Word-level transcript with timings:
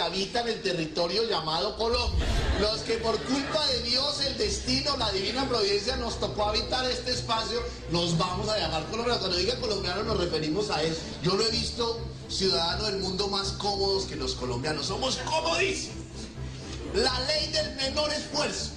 habitan 0.00 0.48
el 0.48 0.60
territorio 0.62 1.28
llamado 1.28 1.76
Colombia. 1.76 2.26
Los 2.60 2.80
que 2.80 2.94
por 2.94 3.18
culpa 3.24 3.66
de 3.68 3.82
Dios, 3.82 4.20
el 4.26 4.36
destino, 4.38 4.96
la 4.96 5.10
divina 5.12 5.48
providencia 5.48 5.96
nos 5.96 6.20
tocó 6.20 6.44
habitar 6.44 6.84
este 6.90 7.12
espacio, 7.12 7.60
nos 7.90 8.16
vamos 8.16 8.48
a 8.48 8.58
llamar 8.58 8.84
colombianos. 8.86 9.18
Cuando 9.18 9.36
diga 9.36 9.56
colombiano 9.56 10.02
nos 10.04 10.18
referimos 10.18 10.70
a 10.70 10.82
eso. 10.82 11.00
Yo 11.22 11.34
lo 11.34 11.44
he 11.44 11.50
visto 11.50 12.00
ciudadanos 12.28 12.86
del 12.86 13.00
mundo 13.00 13.28
más 13.28 13.52
cómodos 13.52 14.04
que 14.04 14.16
los 14.16 14.34
colombianos. 14.34 14.86
Somos 14.86 15.16
comodísimos. 15.18 16.04
La 16.94 17.18
ley 17.20 17.48
del 17.48 17.74
menor 17.76 18.12
esfuerzo. 18.12 18.70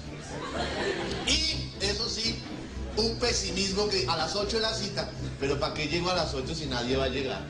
Y 1.26 1.70
eso 1.84 2.08
sí, 2.08 2.36
un 2.96 3.16
pesimismo 3.18 3.88
que 3.88 4.06
a 4.08 4.16
las 4.16 4.34
8 4.34 4.56
de 4.56 4.62
la 4.62 4.74
cita, 4.74 5.08
pero 5.38 5.58
¿para 5.60 5.74
qué 5.74 5.86
llego 5.86 6.10
a 6.10 6.16
las 6.16 6.34
8 6.34 6.54
si 6.54 6.66
nadie 6.66 6.96
va 6.96 7.04
a 7.04 7.08
llegar? 7.08 7.42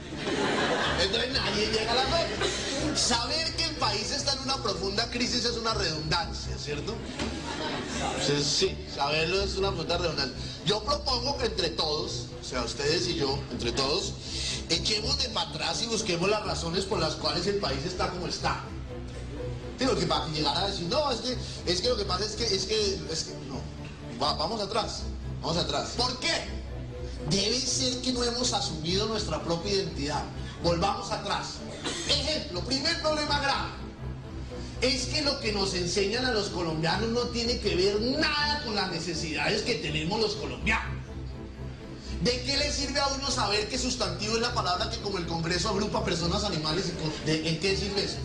Entonces 1.00 1.32
nadie 1.32 1.66
llega 1.66 1.92
a 1.92 1.94
las 1.94 2.06
8. 2.06 2.96
Saber 2.96 3.57
país 3.78 4.10
está 4.10 4.32
en 4.34 4.40
una 4.40 4.56
profunda 4.62 5.08
crisis 5.10 5.44
es 5.44 5.56
una 5.56 5.74
redundancia, 5.74 6.56
¿cierto? 6.58 6.94
Sí, 8.42 8.76
saberlo 8.94 9.42
es 9.42 9.56
una 9.56 9.68
profunda 9.68 9.98
redundancia. 9.98 10.36
Yo 10.66 10.82
propongo 10.82 11.38
que 11.38 11.46
entre 11.46 11.70
todos, 11.70 12.26
o 12.40 12.44
sea, 12.44 12.62
ustedes 12.62 13.08
y 13.08 13.14
yo, 13.14 13.38
entre 13.50 13.72
todos, 13.72 14.12
echemos 14.68 15.18
de 15.18 15.28
para 15.30 15.50
atrás 15.50 15.82
y 15.82 15.86
busquemos 15.86 16.28
las 16.28 16.44
razones 16.44 16.84
por 16.84 17.00
las 17.00 17.14
cuales 17.14 17.46
el 17.46 17.56
país 17.56 17.84
está 17.84 18.10
como 18.10 18.26
está. 18.26 18.64
Digo 19.78 19.94
que 19.96 20.06
para 20.06 20.26
llegar 20.28 20.56
a 20.56 20.66
decir, 20.68 20.88
no, 20.88 21.10
es 21.10 21.20
que, 21.20 21.36
es 21.66 21.80
que 21.80 21.88
lo 21.88 21.96
que 21.96 22.04
pasa 22.04 22.24
es 22.24 22.32
que, 22.32 22.44
es 22.44 22.64
que, 22.64 23.00
es 23.10 23.24
que, 23.24 23.32
no, 23.48 23.62
vamos 24.18 24.60
atrás. 24.60 25.02
Vamos 25.40 25.56
atrás. 25.56 25.90
¿Por 25.96 26.18
qué? 26.18 26.32
Debe 27.30 27.60
ser 27.60 28.00
que 28.00 28.12
no 28.12 28.24
hemos 28.24 28.52
asumido 28.52 29.06
nuestra 29.06 29.42
propia 29.42 29.74
identidad. 29.74 30.24
Volvamos 30.62 31.10
atrás. 31.12 31.54
Ejemplo, 32.08 32.60
primer 32.64 33.00
problema 33.00 33.40
grave. 33.40 33.70
Es 34.80 35.06
que 35.06 35.22
lo 35.22 35.40
que 35.40 35.52
nos 35.52 35.74
enseñan 35.74 36.24
a 36.24 36.32
los 36.32 36.48
colombianos 36.48 37.08
no 37.10 37.22
tiene 37.28 37.58
que 37.58 37.74
ver 37.74 38.00
nada 38.00 38.62
con 38.64 38.76
las 38.76 38.90
necesidades 38.90 39.62
que 39.62 39.74
tenemos 39.74 40.20
los 40.20 40.36
colombianos. 40.36 40.98
¿De 42.22 42.42
qué 42.42 42.56
le 42.56 42.72
sirve 42.72 42.98
a 42.98 43.06
uno 43.08 43.30
saber 43.30 43.68
que 43.68 43.78
sustantivo 43.78 44.34
es 44.34 44.40
la 44.40 44.52
palabra 44.52 44.90
que 44.90 44.98
como 44.98 45.18
el 45.18 45.26
Congreso 45.26 45.68
agrupa 45.68 46.04
personas, 46.04 46.42
animales 46.44 46.86
y 47.26 47.30
¿En 47.30 47.60
qué 47.60 47.76
sirve 47.76 48.04
eso? 48.04 48.18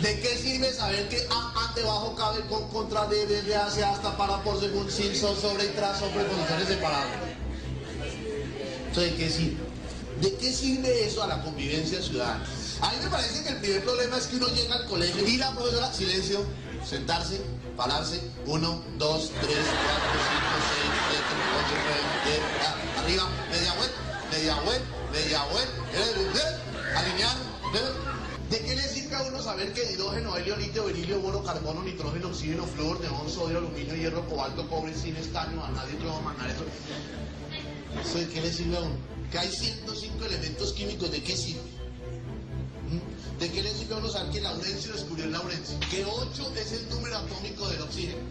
¿De 0.00 0.20
qué 0.20 0.36
sirve 0.36 0.72
saber 0.72 1.08
que 1.08 1.26
A, 1.30 1.66
ante, 1.66 1.82
bajo, 1.82 2.14
cabe, 2.14 2.40
con, 2.48 2.68
contra, 2.68 3.06
de, 3.06 3.26
desde, 3.26 3.56
hacia, 3.56 3.90
hasta, 3.90 4.16
para, 4.16 4.42
por, 4.42 4.60
según, 4.60 4.90
sin, 4.90 5.14
sobre 5.14 5.64
y 5.64 5.68
tras, 5.68 5.98
sobre 5.98 6.24
posiciones 6.24 6.68
separadas? 6.68 7.06
Entonces, 8.88 9.12
¿de 9.12 9.16
qué 9.16 9.30
sirve? 9.30 9.66
¿De 10.20 10.34
qué 10.36 10.52
sirve 10.52 11.06
eso 11.06 11.22
a 11.22 11.26
la 11.26 11.42
convivencia 11.42 12.00
ciudadana? 12.00 12.46
A 12.80 12.90
mí 12.90 12.96
me 13.02 13.08
parece 13.08 13.42
que 13.42 13.48
el 13.48 13.56
primer 13.56 13.84
problema 13.84 14.18
es 14.18 14.26
que 14.26 14.36
uno 14.36 14.48
llega 14.48 14.74
al 14.74 14.86
colegio 14.86 15.26
y 15.26 15.38
la 15.38 15.50
profesora, 15.54 15.92
silencio, 15.92 16.44
sentarse, 16.84 17.40
pararse, 17.74 18.20
uno, 18.44 18.82
dos, 18.98 19.30
tres, 19.40 19.64
cuatro, 19.84 20.12
cinco, 20.28 20.56
seis, 20.68 20.92
siete, 21.08 21.32
ocho, 21.56 21.74
nueve, 21.84 22.04
diez, 22.24 22.42
arriba, 22.98 23.28
media 23.50 23.72
vuelta, 23.74 23.98
media 24.30 24.54
vuelta, 24.60 24.88
media 25.12 25.44
vuelta, 25.44 27.00
alinear, 27.00 27.36
¿De 28.50 28.60
qué 28.60 28.76
le 28.76 28.82
sirve 28.82 29.16
a 29.16 29.22
uno 29.22 29.42
saber 29.42 29.72
que 29.72 29.92
hidrógeno, 29.92 30.36
helio, 30.36 30.56
litio, 30.56 30.84
berilio, 30.84 31.18
boro, 31.20 31.42
carbono, 31.42 31.82
nitrógeno, 31.82 32.28
oxígeno, 32.28 32.64
flúor, 32.64 33.00
neón, 33.00 33.28
sodio, 33.28 33.58
aluminio, 33.58 33.96
hierro, 33.96 34.24
cobalto, 34.28 34.68
cobre, 34.68 34.94
zinc, 34.94 35.18
estaño, 35.18 35.60
vanadio, 35.60 35.98
cromo, 35.98 36.22
manganeso? 36.22 36.64
¿Eso 38.04 38.18
de 38.18 38.28
qué 38.28 38.40
le 38.40 38.52
sirve 38.52 38.76
a 38.76 38.80
uno? 38.82 38.94
Que 39.32 39.38
hay 39.38 39.50
105 39.50 40.24
elementos 40.26 40.72
químicos, 40.74 41.10
¿de 41.10 41.22
qué 41.24 41.36
sirve? 41.36 41.85
¿De 43.38 43.50
qué 43.50 43.62
le 43.62 43.74
sirve 43.74 43.94
a 43.94 43.98
uno 43.98 44.08
saber 44.08 44.32
que 44.32 44.40
Laurencio 44.40 44.92
descubrió 44.92 45.24
el 45.24 45.32
Laurencio? 45.32 45.78
Que 45.90 46.04
8 46.04 46.52
es 46.56 46.72
el 46.72 46.88
número 46.88 47.18
atómico 47.18 47.68
del 47.68 47.82
oxígeno. 47.82 48.22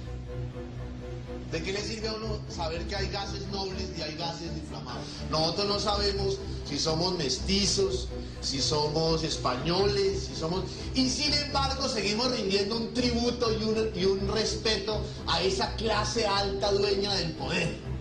¿De 1.51 1.61
qué 1.61 1.73
le 1.73 1.81
sirve 1.81 2.07
a 2.07 2.13
uno 2.13 2.39
saber 2.49 2.85
que 2.88 2.95
hay 2.95 3.07
gases 3.09 3.47
nobles 3.49 3.88
y 3.97 4.01
hay 4.01 4.16
gases 4.16 4.51
inflamables? 4.57 5.05
Nosotros 5.29 5.67
no 5.67 5.79
sabemos 5.79 6.38
si 6.67 6.79
somos 6.79 7.17
mestizos, 7.17 8.07
si 8.41 8.61
somos 8.61 9.23
españoles, 9.23 10.27
si 10.27 10.35
somos... 10.35 10.63
Y 10.95 11.09
sin 11.09 11.33
embargo 11.33 11.87
seguimos 11.87 12.31
rindiendo 12.31 12.77
un 12.77 12.93
tributo 12.93 13.53
y 13.53 13.63
un, 13.63 13.91
y 13.95 14.05
un 14.05 14.27
respeto 14.27 15.01
a 15.27 15.41
esa 15.43 15.75
clase 15.75 16.25
alta 16.25 16.72
dueña 16.72 17.13
del 17.13 17.31
poder. 17.33 17.94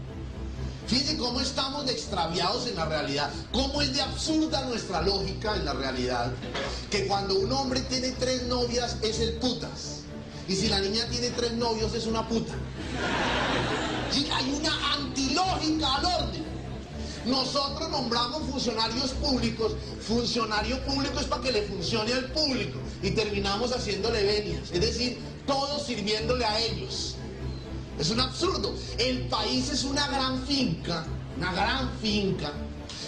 Fíjense 0.86 1.16
cómo 1.16 1.40
estamos 1.40 1.90
extraviados 1.90 2.66
en 2.66 2.76
la 2.76 2.84
realidad, 2.84 3.30
cómo 3.52 3.80
es 3.80 3.92
de 3.94 4.02
absurda 4.02 4.62
nuestra 4.66 5.00
lógica 5.00 5.56
en 5.56 5.64
la 5.64 5.72
realidad, 5.72 6.30
que 6.90 7.06
cuando 7.06 7.38
un 7.38 7.50
hombre 7.52 7.80
tiene 7.80 8.10
tres 8.12 8.42
novias 8.44 8.96
es 9.02 9.18
el 9.20 9.34
putas. 9.34 10.00
Y 10.46 10.54
si 10.54 10.68
la 10.68 10.80
niña 10.80 11.06
tiene 11.10 11.30
tres 11.30 11.52
novios 11.52 11.94
es 11.94 12.06
una 12.06 12.28
puta. 12.28 12.52
Y 14.14 14.30
hay 14.30 14.52
una 14.60 14.94
antilógica 14.94 15.94
al 15.94 16.04
orden. 16.04 16.44
Nosotros 17.24 17.88
nombramos 17.88 18.42
funcionarios 18.50 19.12
públicos. 19.12 19.72
Funcionario 20.06 20.78
público 20.84 21.18
es 21.18 21.26
para 21.26 21.42
que 21.42 21.52
le 21.52 21.62
funcione 21.62 22.12
al 22.12 22.30
público. 22.32 22.78
Y 23.02 23.12
terminamos 23.12 23.72
haciéndole 23.72 24.22
venias. 24.22 24.70
Es 24.70 24.82
decir, 24.82 25.18
todos 25.46 25.86
sirviéndole 25.86 26.44
a 26.44 26.60
ellos. 26.60 27.16
Es 27.98 28.10
un 28.10 28.20
absurdo. 28.20 28.74
El 28.98 29.22
país 29.28 29.70
es 29.70 29.84
una 29.84 30.06
gran 30.08 30.44
finca, 30.46 31.04
una 31.36 31.52
gran 31.52 31.90
finca, 32.00 32.52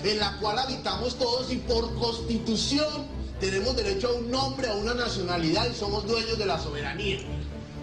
en 0.05 0.19
la 0.19 0.39
cual 0.39 0.59
habitamos 0.59 1.17
todos 1.19 1.53
y 1.53 1.57
por 1.57 1.95
constitución 1.97 3.17
tenemos 3.41 3.77
derecho 3.77 4.09
a 4.09 4.13
un 4.13 4.31
nombre, 4.31 4.69
a 4.69 4.75
una 4.75 4.95
nacionalidad 4.95 5.69
y 5.71 5.75
somos 5.75 6.07
dueños 6.07 6.39
de 6.39 6.47
la 6.47 6.59
soberanía. 6.59 7.19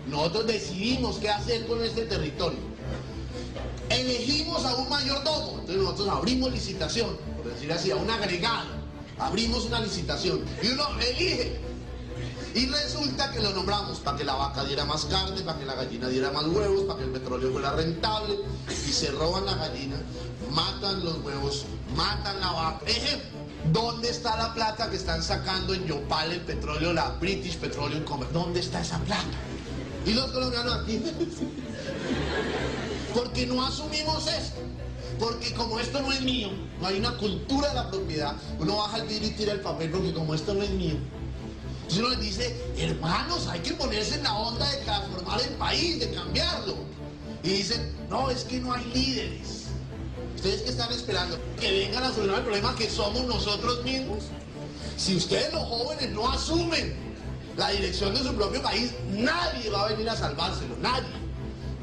Nosotros 0.08 0.48
decidimos 0.48 1.18
qué 1.18 1.30
hacer 1.30 1.68
con 1.68 1.84
este 1.84 2.06
territorio. 2.06 2.60
Elegimos 3.90 4.66
a 4.66 4.76
un 4.76 4.90
mayordomo, 4.90 5.60
entonces 5.60 5.78
nosotros 5.78 6.10
abrimos 6.10 6.52
licitación, 6.52 7.18
por 7.38 7.54
decir 7.54 7.72
así, 7.72 7.92
a 7.92 7.96
un 7.96 8.10
agregado. 8.10 8.84
Abrimos 9.20 9.66
una 9.66 9.80
licitación 9.80 10.44
y 10.62 10.68
uno 10.70 10.86
elige. 11.00 11.60
Y 12.56 12.68
resulta 12.68 13.32
que 13.32 13.42
lo 13.42 13.52
nombramos 13.52 14.00
para 14.00 14.18
que 14.18 14.24
la 14.24 14.36
vaca 14.36 14.64
diera 14.64 14.86
más 14.86 15.06
carne, 15.06 15.42
para 15.42 15.58
que 15.58 15.66
la 15.66 15.74
gallina 15.74 16.08
diera 16.08 16.32
más 16.32 16.46
huevos, 16.46 16.84
para 16.84 17.00
que 17.00 17.06
el 17.06 17.12
petróleo 17.12 17.52
fuera 17.52 17.72
rentable. 17.72 18.38
Y 18.70 18.92
se 18.92 19.10
roban 19.12 19.46
la 19.46 19.56
gallina, 19.56 19.96
matan 20.52 21.04
los 21.04 21.18
huevos, 21.24 21.66
matan 21.96 22.40
la 22.40 22.52
vaca. 22.52 22.86
¿Dónde 23.72 24.10
está 24.10 24.38
la 24.38 24.54
plata 24.54 24.90
que 24.90 24.98
están 24.98 25.24
sacando 25.24 25.74
en 25.74 25.86
Yopal 25.86 26.32
el 26.32 26.42
petróleo, 26.42 26.94
la 26.94 27.10
British 27.12 27.58
Petroleum 27.58 28.04
Company? 28.04 28.32
¿Dónde 28.34 28.60
está 28.60 28.82
esa 28.82 29.00
plata? 29.00 29.24
Y 30.06 30.14
los 30.14 30.32
colombianos 30.32 30.76
aquí. 30.76 31.02
Porque 33.16 33.48
no 33.48 33.66
asumimos 33.66 34.28
esto. 34.28 34.60
Porque 35.20 35.54
como 35.54 35.80
esto 35.80 36.02
no 36.02 36.12
es 36.12 36.22
mío, 36.22 36.50
no 36.82 36.88
hay 36.88 37.00
una 37.00 37.18
cultura 37.18 37.70
de 37.70 37.76
la 37.76 37.90
propiedad, 37.90 38.36
uno 38.60 38.78
baja 38.78 38.98
el 38.98 39.08
vidrio 39.08 39.30
y 39.30 39.32
tira 39.32 39.54
el 39.54 39.62
papel 39.62 39.92
porque 39.92 40.12
como 40.12 40.34
esto 40.34 40.54
no 40.54 40.64
es 40.64 40.72
mío. 40.72 40.96
Entonces 41.84 42.00
uno 42.00 42.10
les 42.10 42.20
dice, 42.22 42.56
hermanos, 42.78 43.48
hay 43.48 43.60
que 43.60 43.74
ponerse 43.74 44.16
en 44.16 44.24
la 44.24 44.34
onda 44.34 44.70
de 44.72 44.78
transformar 44.78 45.42
el 45.42 45.50
país, 45.56 46.00
de 46.00 46.12
cambiarlo. 46.12 46.76
Y 47.44 47.50
dicen, 47.50 47.94
no, 48.10 48.30
es 48.30 48.46
que 48.46 48.60
no 48.62 48.74
hay 48.74 48.86
líderes. 48.94 49.66
¿Ustedes 50.36 50.62
qué 50.62 50.70
están 50.70 50.92
esperando? 50.94 51.38
¿Que 51.60 51.72
vengan 51.72 52.04
a 52.04 52.08
solucionar 52.08 52.38
el 52.40 52.44
problema 52.44 52.76
que 52.76 52.90
somos 52.90 53.26
nosotros 53.26 53.84
mismos? 53.84 54.24
Si 54.96 55.16
ustedes 55.16 55.54
los 55.54 55.64
jóvenes 55.64 56.12
no 56.12 56.32
asumen 56.32 56.96
la 57.58 57.70
dirección 57.70 58.14
de 58.14 58.24
su 58.24 58.34
propio 58.34 58.62
país, 58.62 58.92
nadie 59.10 59.70
va 59.70 59.86
a 59.86 59.88
venir 59.90 60.10
a 60.10 60.16
salvárselo, 60.16 60.78
nadie, 60.82 61.10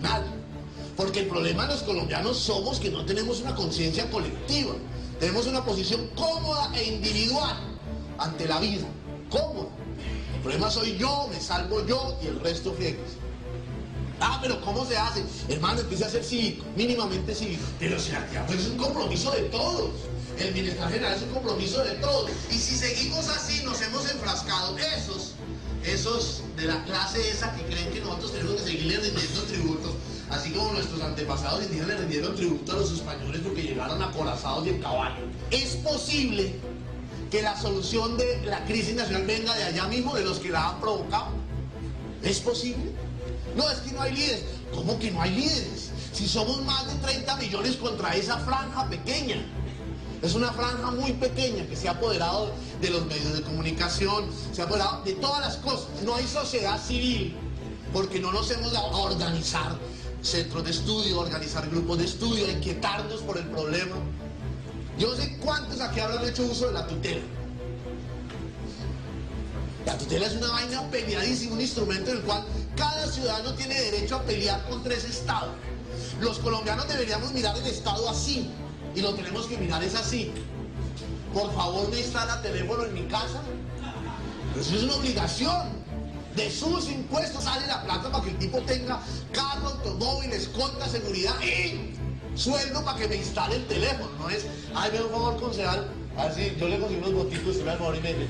nadie. 0.01 0.31
Porque 0.97 1.21
el 1.21 1.29
problema 1.29 1.67
de 1.67 1.75
los 1.75 1.83
colombianos 1.83 2.39
somos 2.39 2.81
que 2.81 2.91
no 2.91 3.05
tenemos 3.05 3.41
una 3.41 3.55
conciencia 3.55 4.11
colectiva, 4.11 4.75
tenemos 5.19 5.47
una 5.47 5.63
posición 5.65 6.09
cómoda 6.17 6.73
e 6.75 6.85
individual 6.85 7.57
ante 8.19 8.49
la 8.49 8.61
vida, 8.61 8.87
cómoda. 9.29 9.80
El 10.41 10.45
problema 10.45 10.71
soy 10.71 10.97
yo, 10.97 11.29
me 11.31 11.39
salvo 11.39 11.85
yo 11.85 12.19
y 12.23 12.29
el 12.29 12.41
resto 12.41 12.73
friegues. 12.73 13.11
Ah, 14.23 14.39
pero 14.41 14.59
¿cómo 14.63 14.87
se 14.87 14.97
hace? 14.97 15.23
Hermano, 15.51 15.81
empiece 15.81 16.07
a 16.07 16.09
ser 16.09 16.25
cívico, 16.25 16.65
mínimamente 16.75 17.35
cívico. 17.35 17.63
Pero 17.79 18.01
si 18.01 18.11
la 18.13 18.27
pues 18.47 18.61
es 18.61 18.69
un 18.69 18.79
compromiso 18.79 19.33
de 19.33 19.43
todos. 19.51 19.91
El 20.39 20.55
bienestar 20.55 20.91
general 20.91 21.15
es 21.15 21.23
un 21.25 21.29
compromiso 21.29 21.85
de 21.85 21.91
todos. 21.97 22.31
Y 22.51 22.55
si 22.55 22.75
seguimos 22.75 23.29
así, 23.29 23.63
nos 23.67 23.83
hemos 23.83 24.11
enfrascado. 24.11 24.79
Esos, 24.79 25.35
esos 25.85 26.43
de 26.57 26.65
la 26.65 26.83
clase 26.85 27.21
esa 27.29 27.55
que 27.55 27.63
creen 27.65 27.91
que 27.91 28.01
nosotros 28.01 28.33
tenemos 28.33 28.55
que 28.55 28.63
seguirle 28.63 28.97
rindiendo 28.97 29.43
tributos, 29.43 29.93
así 30.31 30.53
como 30.53 30.73
nuestros 30.73 31.03
antepasados 31.03 31.65
indígenas 31.65 32.01
rindieron 32.01 32.35
tributo 32.35 32.73
a 32.73 32.77
los 32.77 32.93
españoles 32.93 33.43
porque 33.45 33.63
llegaron 33.63 34.03
acorazados 34.03 34.67
y 34.67 34.71
en 34.71 34.81
caballo. 34.81 35.27
Es 35.51 35.77
posible 35.77 36.55
que 37.31 37.43
la 37.43 37.59
solución 37.59 38.17
de 38.17 38.43
la 38.45 38.65
crisis 38.65 38.95
nacional 38.95 39.25
venga 39.25 39.55
de 39.55 39.65
allá 39.65 39.87
mismo, 39.87 40.15
de 40.15 40.25
los 40.25 40.39
que 40.39 40.51
la 40.51 40.71
han 40.71 40.81
provocado. 40.81 41.29
¿Es 42.23 42.41
posible? 42.41 42.93
No, 43.57 43.71
es 43.71 43.79
que 43.79 43.93
no 43.93 44.03
hay 44.03 44.15
líderes. 44.15 44.45
¿Cómo 44.75 44.99
que 44.99 45.11
no 45.11 45.23
hay 45.23 45.31
líderes? 45.31 45.91
Si 46.13 46.27
somos 46.27 46.63
más 46.65 46.87
de 46.87 46.95
30 47.07 47.37
millones 47.37 47.77
contra 47.77 48.15
esa 48.17 48.39
franja 48.39 48.89
pequeña. 48.89 49.37
Es 50.23 50.35
una 50.35 50.53
franja 50.53 50.91
muy 50.91 51.13
pequeña 51.13 51.67
que 51.67 51.77
se 51.77 51.89
ha 51.89 51.93
apoderado 51.93 52.53
de 52.81 52.91
los 52.91 53.07
medios 53.07 53.33
de 53.33 53.43
comunicación, 53.43 54.27
se 54.53 54.61
ha 54.61 54.67
apoderado 54.67 55.03
de 55.03 55.13
todas 55.15 55.41
las 55.41 55.57
cosas. 55.57 55.89
No 56.05 56.15
hay 56.15 56.27
sociedad 56.27 56.79
civil 56.83 57.37
porque 57.93 58.21
no 58.21 58.33
nos 58.33 58.51
hemos 58.51 58.73
dado 58.73 58.89
a 58.89 58.99
organizar 58.99 59.79
centros 60.21 60.65
de 60.65 60.71
estudio, 60.73 61.21
organizar 61.21 61.69
grupos 61.71 61.99
de 61.99 62.05
estudio, 62.05 62.51
inquietarnos 62.51 63.23
por 63.23 63.39
el 63.39 63.47
problema. 63.47 63.97
Yo 65.01 65.17
sé 65.17 65.35
cuántos 65.39 65.81
aquí 65.81 65.99
habrán 65.99 66.29
hecho 66.29 66.43
uso 66.43 66.67
de 66.67 66.75
la 66.75 66.87
tutela. 66.87 67.23
La 69.87 69.97
tutela 69.97 70.27
es 70.27 70.35
una 70.35 70.49
vaina 70.49 70.91
peleadísima, 70.91 71.55
un 71.55 71.63
instrumento 71.63 72.11
en 72.11 72.19
el 72.19 72.23
cual 72.23 72.45
cada 72.77 73.11
ciudadano 73.11 73.55
tiene 73.55 73.81
derecho 73.81 74.17
a 74.17 74.23
pelear 74.25 74.63
contra 74.69 74.93
ese 74.93 75.09
Estado. 75.09 75.55
Los 76.21 76.39
colombianos 76.41 76.87
deberíamos 76.87 77.33
mirar 77.33 77.57
el 77.57 77.67
Estado 77.67 78.11
así 78.11 78.51
y 78.95 79.01
lo 79.01 79.15
tenemos 79.15 79.47
que 79.47 79.57
mirar 79.57 79.83
es 79.83 79.95
así. 79.95 80.33
Por 81.33 81.51
favor, 81.55 81.89
me 81.89 81.99
instala 81.99 82.43
teléfono 82.43 82.85
en 82.85 82.93
mi 82.93 83.05
casa. 83.05 83.41
eso 84.61 84.77
es 84.77 84.83
una 84.83 84.97
obligación. 84.97 85.81
De 86.37 86.51
sus 86.51 86.89
impuestos 86.91 87.43
sale 87.43 87.67
la 87.67 87.83
plata 87.83 88.13
para 88.13 88.23
que 88.23 88.31
el 88.31 88.39
tipo 88.39 88.61
tenga 88.61 89.01
carro, 89.33 89.69
automóvil, 89.69 90.31
escolta, 90.33 90.87
seguridad 90.89 91.35
y 91.43 91.97
sueldo 92.41 92.85
para 92.85 92.99
que 92.99 93.09
me 93.09 93.17
instale 93.17 93.57
el 93.57 93.67
teléfono. 93.67 94.11
No 94.19 94.31
es, 94.31 94.47
ay, 94.75 94.91
me 94.93 95.03
un 95.03 95.11
favor, 95.11 95.41
concejal. 95.41 95.89
Así, 96.17 96.57
yo 96.59 96.69
le 96.69 96.79
consigo 96.79 97.07
unos 97.07 97.25
botitos 97.25 97.57
y 97.57 97.63
me 97.63 97.77
favor 97.77 97.97
y 97.97 98.01
medio. 98.01 98.27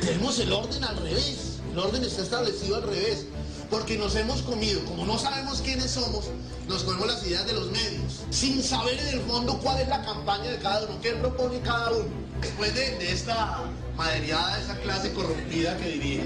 Tenemos 0.00 0.38
el 0.38 0.52
orden 0.52 0.84
al 0.84 0.96
revés. 0.98 1.58
El 1.72 1.78
orden 1.78 2.04
está 2.04 2.22
establecido 2.22 2.76
al 2.76 2.82
revés. 2.84 3.26
Porque 3.70 3.98
nos 3.98 4.14
hemos 4.14 4.42
comido, 4.42 4.84
como 4.84 5.04
no 5.06 5.18
sabemos 5.18 5.60
quiénes 5.60 5.90
somos, 5.90 6.26
nos 6.68 6.84
comemos 6.84 7.08
las 7.08 7.26
ideas 7.26 7.46
de 7.46 7.52
los 7.52 7.68
medios, 7.72 8.22
sin 8.30 8.62
saber 8.62 8.96
en 8.96 9.08
el 9.08 9.20
fondo 9.22 9.58
cuál 9.58 9.80
es 9.80 9.88
la 9.88 10.04
campaña 10.04 10.52
de 10.52 10.58
cada 10.58 10.86
uno, 10.86 11.00
qué 11.00 11.12
propone 11.14 11.58
cada 11.62 11.90
uno. 11.90 12.06
Después 12.40 12.72
de, 12.76 13.12
esta 13.12 13.64
maderiada, 13.96 14.60
esa 14.60 14.76
clase 14.78 15.12
corrompida 15.12 15.76
que 15.78 15.88
dirige, 15.90 16.24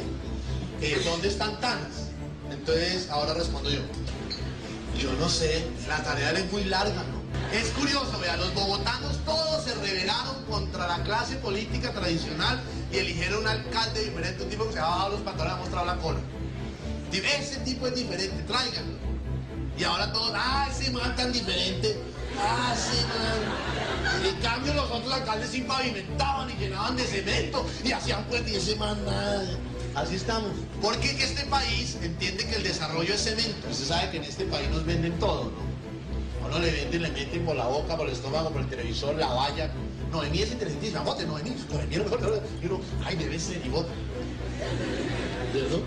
eh, 0.82 1.00
¿dónde 1.02 1.28
están 1.28 1.58
Tanas? 1.62 2.10
Entonces, 2.50 3.08
ahora 3.08 3.32
respondo 3.32 3.70
yo. 3.70 3.80
Yo 5.00 5.10
no 5.14 5.30
sé, 5.30 5.64
la 5.88 6.02
tarea 6.02 6.30
es 6.32 6.52
muy 6.52 6.64
larga, 6.64 7.02
¿no? 7.04 7.20
Es 7.56 7.70
curioso, 7.70 8.18
vea, 8.20 8.36
los 8.36 8.52
bogotanos 8.52 9.16
todos 9.24 9.64
se 9.64 9.74
rebelaron 9.76 10.44
contra 10.44 10.86
la 10.86 11.02
clase 11.02 11.36
política 11.36 11.90
tradicional 11.90 12.60
y 12.92 12.98
eligieron 12.98 13.40
un 13.40 13.48
alcalde 13.48 14.04
diferente, 14.04 14.42
un 14.42 14.50
tipo 14.50 14.66
que 14.66 14.74
se 14.74 14.78
ha 14.78 14.84
bajado 14.84 15.10
los 15.12 15.20
pantalones 15.22 15.52
y 15.52 15.58
ha 15.58 15.62
mostrado 15.62 15.86
la 15.86 15.96
cola. 15.96 16.20
Ese 17.12 17.56
tipo 17.60 17.86
es 17.86 17.94
diferente, 17.94 18.42
tráiganlo. 18.42 18.98
Y 19.78 19.84
ahora 19.84 20.12
todos, 20.12 20.32
ah, 20.34 20.68
ese 20.70 20.90
man 20.90 21.16
tan 21.16 21.32
diferente. 21.32 21.98
Ah, 22.38 22.74
sí, 22.76 22.98
man. 23.06 24.26
En 24.26 24.42
cambio, 24.42 24.74
los 24.74 24.90
otros 24.90 25.12
alcaldes 25.12 25.48
sí 25.48 25.62
pavimentaban 25.62 26.50
y 26.50 26.54
llenaban 26.54 26.96
de 26.96 27.04
cemento 27.04 27.66
y 27.82 27.92
hacían 27.92 28.22
pues 28.24 28.46
y 28.46 28.56
ese 28.56 28.76
man 28.76 29.02
nada. 29.06 29.48
Así 29.94 30.14
estamos. 30.14 30.52
Porque 30.80 31.16
que 31.16 31.24
este 31.24 31.44
país 31.46 31.96
entiende 32.02 32.46
que 32.46 32.56
el 32.56 32.62
desarrollo 32.62 33.12
es 33.12 33.22
cemento. 33.22 33.68
Usted 33.70 33.84
sabe 33.84 34.10
que 34.10 34.16
en 34.18 34.24
este 34.24 34.44
país 34.44 34.68
nos 34.70 34.84
venden 34.84 35.18
todo, 35.18 35.44
¿no? 35.44 36.44
A 36.44 36.48
uno 36.48 36.58
le 36.58 36.70
venden, 36.70 37.02
le 37.02 37.10
meten 37.10 37.44
por 37.44 37.56
la 37.56 37.66
boca, 37.66 37.96
por 37.96 38.06
el 38.06 38.12
estómago, 38.12 38.50
por 38.50 38.62
el 38.62 38.68
televisor, 38.68 39.14
la 39.16 39.28
valla. 39.28 39.70
No, 40.10 40.24
en 40.24 40.32
mí 40.32 40.42
es 40.42 40.50
inteligentísima, 40.50 41.00
bote, 41.02 41.26
no, 41.26 41.38
en 41.38 41.44
mí, 41.44 41.56
no, 41.70 41.80
en 41.80 41.88
mí, 41.88 41.96
y 41.96 42.66
uno, 42.66 42.80
ay, 43.04 43.16
debe 43.16 43.38
ser, 43.38 43.64
y 43.64 43.68
bote. 43.68 43.90
¿Verdad? 45.54 45.78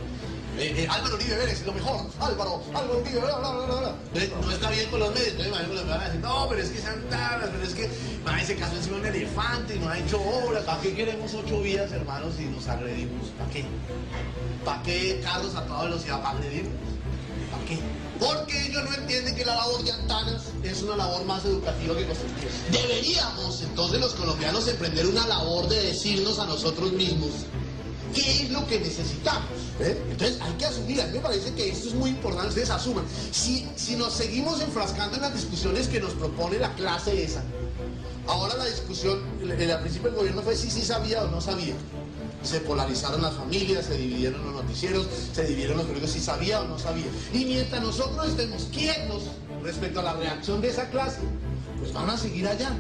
Eh, 0.57 0.71
eh, 0.77 0.88
Álvaro 0.88 1.15
Uribe 1.15 1.35
Vélez 1.35 1.61
es 1.61 1.65
lo 1.65 1.73
mejor. 1.73 2.05
Álvaro, 2.19 2.61
Álvaro 2.73 3.00
Uribe, 3.00 3.19
bla, 3.19 3.38
bla, 3.39 3.51
bla, 3.51 3.65
bla. 3.65 3.95
no 4.41 4.51
está 4.51 4.69
bien 4.69 4.89
con 4.89 5.00
los 5.00 5.13
medios. 5.13 5.29
Entonces, 5.31 5.53
imagino 5.53 5.81
que 5.81 5.89
van 5.89 6.01
a 6.01 6.05
decir, 6.05 6.21
no, 6.21 6.47
pero 6.50 6.61
es 6.61 6.69
que 6.69 6.79
sean 6.79 7.01
tablas, 7.09 7.50
pero 7.51 7.63
es 7.63 7.73
que 7.73 7.85
en 7.85 8.39
ese 8.39 8.55
caso 8.55 8.75
encima 8.75 8.97
un 8.97 9.05
elefante 9.05 9.75
y 9.75 9.79
no 9.79 9.89
ha 9.89 9.97
hecho 9.97 10.21
obras. 10.21 10.63
¿Para 10.63 10.81
qué 10.81 10.94
queremos 10.94 11.33
ocho 11.33 11.61
vías, 11.61 11.91
hermanos, 11.91 12.35
si 12.38 12.45
nos 12.45 12.67
agredimos? 12.67 13.29
¿Para 13.38 13.50
qué? 13.50 13.65
¿Para 14.63 14.83
qué 14.83 15.21
carros 15.23 15.55
a 15.55 15.65
toda 15.65 15.85
velocidad 15.85 16.21
para 16.21 16.38
agredirnos? 16.38 16.73
¿Para 17.51 17.65
qué? 17.65 17.79
Porque 18.19 18.67
ellos 18.67 18.83
no 18.83 18.95
entienden 18.95 19.35
que 19.35 19.45
la 19.45 19.56
labor 19.56 19.83
de 19.83 19.91
Antanas 19.91 20.44
es 20.63 20.81
una 20.83 20.97
labor 20.97 21.25
más 21.25 21.44
educativa 21.45 21.97
que 21.97 22.06
constructiva. 22.06 22.51
Deberíamos, 22.71 23.61
entonces, 23.63 23.99
los 23.99 24.13
colombianos 24.13 24.67
emprender 24.67 25.07
una 25.07 25.27
labor 25.27 25.67
de 25.67 25.81
decirnos 25.81 26.38
a 26.38 26.45
nosotros 26.45 26.94
mismos 26.94 27.31
qué 28.13 28.44
es 28.44 28.50
lo 28.51 28.65
que 28.68 28.80
necesitamos. 28.80 29.50
¿eh? 29.80 30.00
Entonces 30.10 30.39
hay 30.42 30.54
que 30.54 30.65
asumir, 30.65 31.01
a 31.01 31.06
mí 31.07 31.13
me 31.13 31.19
parece 31.19 31.54
que 31.54 31.69
esto 31.69 31.90
es 31.90 31.95
muy 31.95 32.11
importante, 32.11 32.49
ustedes 32.49 32.69
asuman. 32.69 33.06
Si, 33.31 33.68
si 33.76 33.95
nos 33.95 34.14
seguimos 34.14 34.61
enfrascando 34.61 35.16
en 35.16 35.21
las 35.21 35.33
discusiones 35.33 35.87
que 35.87 35.99
nos 35.99 36.14
propone 36.14 36.59
la 36.59 36.73
clase 36.76 37.23
esa, 37.23 37.44
ahora 38.28 38.56
la 38.57 38.66
discusión, 38.66 39.21
al 39.42 39.81
principio 39.81 40.09
el 40.09 40.16
gobierno 40.16 40.42
fue 40.42 40.56
si 40.56 40.69
sí 40.69 40.81
sabía 40.81 41.23
o 41.23 41.28
no 41.28 41.42
sabía. 41.42 41.76
Se 42.44 42.59
polarizaron 42.59 43.21
las 43.21 43.35
familias, 43.35 43.85
se 43.85 43.97
dividieron 43.97 44.44
los 44.45 44.64
noticieros, 44.64 45.07
se 45.33 45.44
dividieron 45.44 45.78
los 45.78 45.85
periódicos 45.85 46.11
si 46.11 46.19
sabía 46.19 46.61
o 46.61 46.68
no 46.68 46.78
sabía. 46.78 47.06
Y 47.33 47.45
mientras 47.45 47.81
nosotros 47.81 48.28
estemos 48.28 48.64
quietos 48.66 49.23
respecto 49.64 50.02
a 50.02 50.04
la 50.04 50.14
reacción 50.14 50.59
de 50.59 50.68
esa 50.68 50.90
clase, 50.90 51.19
pues 51.80 51.94
van 51.94 52.09
a 52.09 52.18
seguir 52.18 52.47
allá 52.47 52.71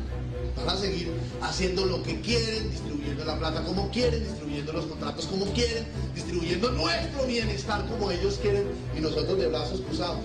van 0.55 0.69
a 0.69 0.77
seguir 0.77 1.11
haciendo 1.41 1.85
lo 1.85 2.03
que 2.03 2.19
quieren, 2.21 2.69
distribuyendo 2.69 3.25
la 3.25 3.37
plata 3.39 3.63
como 3.63 3.89
quieren, 3.89 4.23
distribuyendo 4.23 4.73
los 4.73 4.85
contratos 4.85 5.25
como 5.25 5.45
quieren, 5.47 5.85
distribuyendo 6.13 6.71
nuestro 6.71 7.25
bienestar 7.25 7.85
como 7.87 8.11
ellos 8.11 8.39
quieren 8.41 8.65
y 8.97 9.01
nosotros 9.01 9.37
de 9.37 9.47
brazos 9.47 9.81
cruzados, 9.81 10.19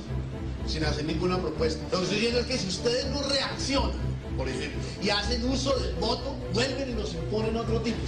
sin 0.66 0.84
hacer 0.84 1.04
ninguna 1.04 1.38
propuesta. 1.38 1.82
Lo 1.92 1.98
que 1.98 2.04
estoy 2.04 2.16
diciendo 2.16 2.40
es 2.40 2.46
que 2.46 2.58
si 2.58 2.68
ustedes 2.68 3.06
no 3.06 3.22
reaccionan, 3.22 4.08
por 4.36 4.48
ejemplo, 4.48 4.80
y 5.02 5.10
hacen 5.10 5.44
uso 5.48 5.76
del 5.78 5.94
voto, 5.94 6.36
vuelven 6.52 6.90
y 6.90 6.94
nos 6.94 7.14
imponen 7.14 7.56
otro 7.56 7.80
tipo. 7.80 7.98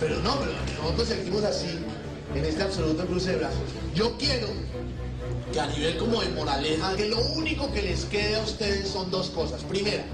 Pero 0.00 0.18
no, 0.20 0.38
pero 0.38 0.52
nosotros 0.82 1.08
seguimos 1.08 1.44
así, 1.44 1.78
en 2.34 2.44
este 2.44 2.62
absoluto 2.62 3.04
cruce 3.06 3.32
de 3.32 3.36
brazos. 3.36 3.58
Yo 3.94 4.16
quiero 4.16 4.48
que 5.52 5.60
a 5.60 5.66
nivel 5.66 5.98
como 5.98 6.20
de 6.22 6.30
moraleja, 6.30 6.96
que 6.96 7.08
lo 7.08 7.20
único 7.32 7.70
que 7.72 7.82
les 7.82 8.06
quede 8.06 8.36
a 8.36 8.42
ustedes 8.42 8.88
son 8.88 9.10
dos 9.10 9.28
cosas. 9.30 9.62
Primera, 9.62 10.04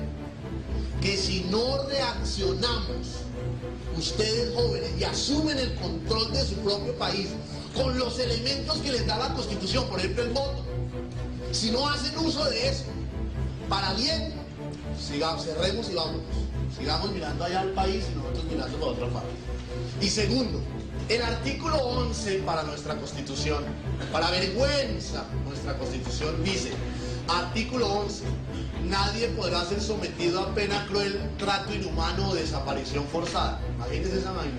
que 1.00 1.16
si 1.16 1.47
no 1.50 1.85
reaccionamos, 1.85 3.25
ustedes 3.97 4.54
jóvenes, 4.54 4.90
y 4.99 5.04
asumen 5.04 5.59
el 5.59 5.75
control 5.76 6.33
de 6.33 6.45
su 6.45 6.54
propio 6.57 6.95
país 6.97 7.28
con 7.75 7.99
los 7.99 8.19
elementos 8.19 8.78
que 8.78 8.92
les 8.92 9.07
da 9.07 9.19
la 9.19 9.35
Constitución, 9.35 9.87
por 9.88 9.99
ejemplo 9.99 10.23
el 10.23 10.30
voto, 10.30 10.64
si 11.52 11.71
no 11.71 11.88
hacen 11.88 12.16
uso 12.19 12.45
de 12.45 12.69
eso, 12.69 12.85
para 13.69 13.92
bien, 13.95 14.33
sigamos, 15.00 15.45
cerremos 15.45 15.88
y 15.90 15.95
vámonos. 15.95 16.23
Sigamos 16.76 17.11
mirando 17.11 17.45
allá 17.45 17.61
al 17.61 17.73
país 17.73 18.04
y 18.12 18.16
nosotros 18.16 18.45
mirando 18.45 18.78
por 18.78 18.88
otra 18.90 19.09
parte. 19.09 19.30
Y 20.00 20.09
segundo, 20.09 20.61
el 21.09 21.23
artículo 21.23 21.76
11 21.76 22.38
para 22.38 22.62
nuestra 22.62 22.97
Constitución, 22.97 23.64
para 24.12 24.30
vergüenza 24.30 25.25
nuestra 25.47 25.76
Constitución, 25.76 26.42
dice, 26.45 26.71
artículo 27.31 27.87
11, 27.87 28.25
nadie 28.85 29.29
podrá 29.29 29.65
ser 29.65 29.81
sometido 29.81 30.41
a 30.41 30.55
pena 30.55 30.85
cruel, 30.87 31.21
trato 31.39 31.73
inhumano 31.75 32.31
o 32.31 32.35
desaparición 32.35 33.07
forzada. 33.07 33.61
Imagínense 33.77 34.19
esa 34.19 34.33
vaina. 34.33 34.59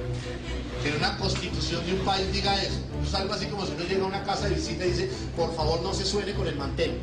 Que 0.82 0.90
en 0.90 0.96
una 0.96 1.18
constitución 1.18 1.86
de 1.86 1.94
un 1.94 2.00
país 2.00 2.32
diga 2.32 2.62
eso. 2.62 2.80
Es 3.04 3.13
así 3.13 3.46
como 3.48 3.66
si 3.66 3.74
uno 3.74 3.84
llega 3.84 4.04
a 4.04 4.08
una 4.08 4.24
casa 4.24 4.48
de 4.48 4.56
visita 4.56 4.86
y 4.86 4.92
dice, 4.92 5.12
por 5.36 5.56
favor 5.56 5.82
no 5.82 5.94
se 5.94 6.06
suene 6.06 6.34
con 6.34 6.48
el 6.48 6.56
mantel. 6.56 6.98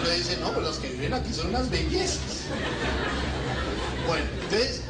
Uno 0.00 0.10
dice, 0.10 0.36
no, 0.38 0.52
pues 0.52 0.66
los 0.66 0.78
que 0.78 0.88
viven 0.90 1.14
aquí 1.14 1.32
son 1.32 1.48
unas 1.48 1.70
bellezas. 1.70 2.44
Bueno, 4.06 4.24
entonces, 4.42 4.82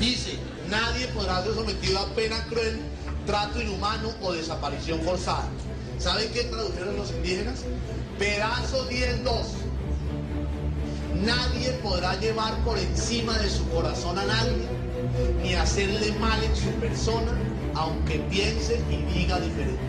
dice, 0.00 0.38
nadie 0.68 1.06
podrá 1.08 1.42
ser 1.44 1.54
sometido 1.54 1.98
a 2.00 2.06
pena 2.14 2.44
cruel, 2.46 2.80
trato 3.26 3.60
inhumano 3.60 4.10
o 4.20 4.32
desaparición 4.32 5.00
forzada. 5.02 5.48
¿Saben 5.98 6.32
qué 6.32 6.42
tradujeron 6.44 6.96
los 6.96 7.10
indígenas? 7.12 7.60
Pedazo 8.18 8.88
10.2 8.88 9.62
Nadie 11.24 11.70
podrá 11.84 12.18
llevar 12.18 12.56
por 12.64 12.76
encima 12.76 13.38
de 13.38 13.48
su 13.48 13.68
corazón 13.68 14.18
a 14.18 14.24
nadie, 14.24 14.66
ni 15.40 15.54
hacerle 15.54 16.10
mal 16.18 16.42
en 16.42 16.56
su 16.56 16.70
persona, 16.80 17.32
aunque 17.74 18.18
piense 18.28 18.82
y 18.90 18.96
diga 19.12 19.38
diferente. 19.38 19.80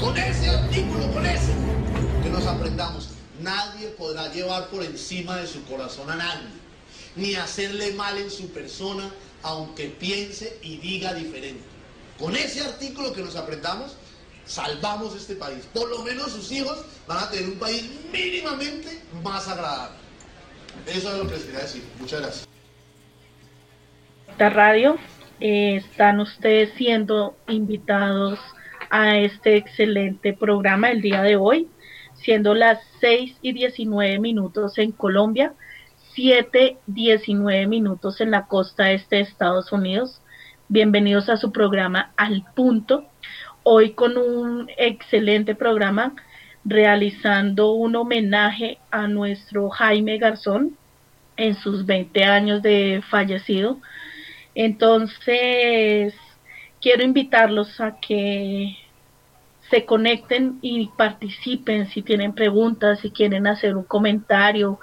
Con 0.00 0.16
ese 0.16 0.50
artículo, 0.50 1.12
con 1.12 1.24
ese, 1.24 1.52
que 2.24 2.30
nos 2.30 2.44
aprendamos, 2.46 3.10
nadie 3.40 3.88
podrá 3.90 4.32
llevar 4.32 4.68
por 4.70 4.82
encima 4.82 5.36
de 5.36 5.46
su 5.46 5.62
corazón 5.64 6.10
a 6.10 6.16
nadie, 6.16 6.48
ni 7.14 7.36
hacerle 7.36 7.92
mal 7.92 8.18
en 8.18 8.30
su 8.30 8.48
persona, 8.48 9.08
aunque 9.44 9.86
piense 9.86 10.58
y 10.62 10.78
diga 10.78 11.14
diferente. 11.14 11.62
Con 12.18 12.34
ese 12.34 12.60
artículo 12.60 13.12
que 13.12 13.22
nos 13.22 13.36
aprendamos, 13.36 13.92
salvamos 14.44 15.16
este 15.16 15.34
país. 15.36 15.68
Por 15.72 15.88
lo 15.88 16.02
menos 16.02 16.32
sus 16.32 16.50
hijos 16.52 16.84
van 17.06 17.24
a 17.24 17.30
tener 17.30 17.48
un 17.48 17.58
país 17.58 17.90
mínimamente 18.12 19.02
más 19.22 19.48
agradable. 19.48 19.96
Eso 20.86 21.12
es 21.12 21.18
lo 21.18 21.26
que 21.28 21.34
les 21.34 21.44
quería 21.44 21.60
decir. 21.60 21.84
Muchas 21.98 22.20
gracias. 22.20 22.48
Esta 24.28 24.50
radio 24.50 24.96
eh, 25.40 25.76
están 25.76 26.20
ustedes 26.20 26.72
siendo 26.76 27.36
invitados 27.48 28.38
a 28.90 29.18
este 29.18 29.56
excelente 29.56 30.32
programa 30.32 30.90
el 30.90 31.00
día 31.00 31.22
de 31.22 31.36
hoy. 31.36 31.68
siendo 32.14 32.54
las 32.54 32.78
6 33.00 33.36
y 33.42 33.52
19 33.52 34.20
minutos 34.20 34.78
en 34.78 34.92
Colombia, 34.92 35.54
7, 36.14 36.76
19 36.86 37.66
minutos 37.66 38.20
en 38.20 38.30
la 38.30 38.46
costa 38.46 38.92
este 38.92 39.16
de 39.16 39.22
Estados 39.22 39.72
Unidos. 39.72 40.20
Bienvenidos 40.68 41.28
a 41.28 41.36
su 41.36 41.50
programa 41.50 42.12
Al 42.16 42.44
Punto. 42.54 43.06
Hoy 43.64 43.92
con 43.92 44.18
un 44.18 44.68
excelente 44.76 45.54
programa 45.54 46.14
realizando 46.64 47.70
un 47.70 47.94
homenaje 47.94 48.78
a 48.90 49.06
nuestro 49.06 49.70
Jaime 49.70 50.18
Garzón 50.18 50.76
en 51.36 51.54
sus 51.54 51.86
20 51.86 52.24
años 52.24 52.60
de 52.62 53.04
fallecido. 53.08 53.78
Entonces, 54.56 56.12
quiero 56.80 57.04
invitarlos 57.04 57.80
a 57.80 58.00
que 58.00 58.76
se 59.70 59.84
conecten 59.84 60.58
y 60.60 60.88
participen 60.98 61.86
si 61.86 62.02
tienen 62.02 62.34
preguntas, 62.34 62.98
si 62.98 63.12
quieren 63.12 63.46
hacer 63.46 63.76
un 63.76 63.84
comentario, 63.84 64.80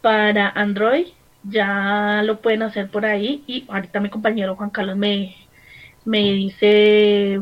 para 0.00 0.48
Android. 0.50 1.06
Ya 1.44 2.22
lo 2.24 2.40
pueden 2.40 2.62
hacer 2.62 2.90
por 2.90 3.06
ahí. 3.06 3.42
Y 3.46 3.64
ahorita 3.68 4.00
mi 4.00 4.10
compañero 4.10 4.56
Juan 4.56 4.70
Carlos 4.70 4.96
me, 4.96 5.34
me 6.04 6.32
dice 6.32 7.40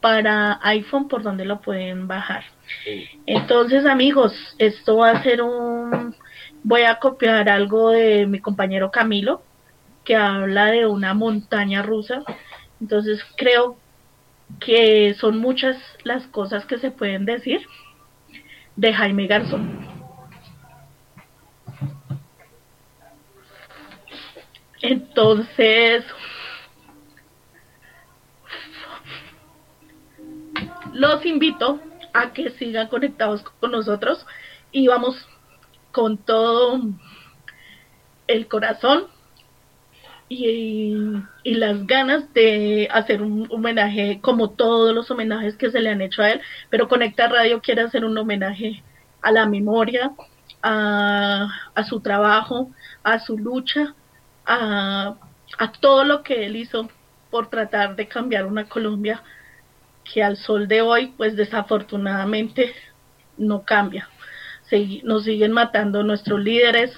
para 0.00 0.60
iPhone 0.62 1.08
por 1.08 1.22
donde 1.22 1.44
lo 1.44 1.60
pueden 1.60 2.06
bajar. 2.06 2.44
Entonces, 3.26 3.86
amigos, 3.86 4.32
esto 4.58 4.98
va 4.98 5.10
a 5.10 5.22
ser 5.22 5.42
un... 5.42 6.14
Voy 6.64 6.82
a 6.82 6.98
copiar 6.98 7.48
algo 7.48 7.90
de 7.90 8.26
mi 8.26 8.40
compañero 8.40 8.90
Camilo, 8.90 9.42
que 10.04 10.16
habla 10.16 10.66
de 10.66 10.86
una 10.86 11.14
montaña 11.14 11.82
rusa. 11.82 12.22
Entonces, 12.80 13.24
creo 13.36 13.76
que 14.60 15.14
son 15.14 15.38
muchas 15.38 15.76
las 16.04 16.26
cosas 16.26 16.64
que 16.64 16.78
se 16.78 16.90
pueden 16.90 17.24
decir 17.24 17.60
de 18.76 18.92
Jaime 18.92 19.26
Garzón. 19.26 19.86
Entonces, 24.80 26.04
los 30.92 31.26
invito 31.26 31.80
a 32.14 32.32
que 32.32 32.50
sigan 32.50 32.88
conectados 32.88 33.42
con 33.60 33.72
nosotros 33.72 34.24
y 34.72 34.86
vamos 34.86 35.27
con 35.98 36.16
todo 36.16 36.80
el 38.28 38.46
corazón 38.46 39.08
y, 40.28 40.94
las 41.44 41.88
ganas 41.88 42.32
de 42.32 42.88
hacer 42.92 43.20
un 43.20 43.48
homenaje 43.50 44.20
como 44.20 44.50
todos 44.50 44.94
los 44.94 45.10
homenajes 45.10 45.56
que 45.56 45.72
se 45.72 45.80
le 45.80 45.90
han 45.90 46.00
hecho 46.00 46.22
a 46.22 46.30
él, 46.30 46.40
pero 46.70 46.86
Conecta 46.86 47.26
Radio 47.26 47.60
quiere 47.60 47.82
hacer 47.82 48.04
un 48.04 48.16
homenaje 48.16 48.84
a 49.22 49.32
la 49.32 49.46
memoria, 49.46 50.12
a, 50.62 51.48
su 51.88 51.98
trabajo, 51.98 52.70
a 53.02 53.18
su 53.18 53.36
lucha, 53.36 53.96
a, 54.46 55.16
a 55.58 55.72
todo 55.72 56.04
lo 56.04 56.22
que 56.22 56.46
él 56.46 56.54
hizo 56.54 56.88
por 57.28 57.50
tratar 57.50 57.96
de 57.96 58.06
cambiar 58.06 58.46
una 58.46 58.68
Colombia 58.68 59.24
que 60.04 60.22
al 60.22 60.36
sol 60.36 60.68
de 60.68 60.80
hoy, 60.80 61.12
pues 61.16 61.34
desafortunadamente 61.34 62.72
no 63.36 63.64
cambia. 63.64 64.08
Nos 65.04 65.24
siguen 65.24 65.52
matando 65.52 66.02
nuestros 66.02 66.40
líderes, 66.40 66.92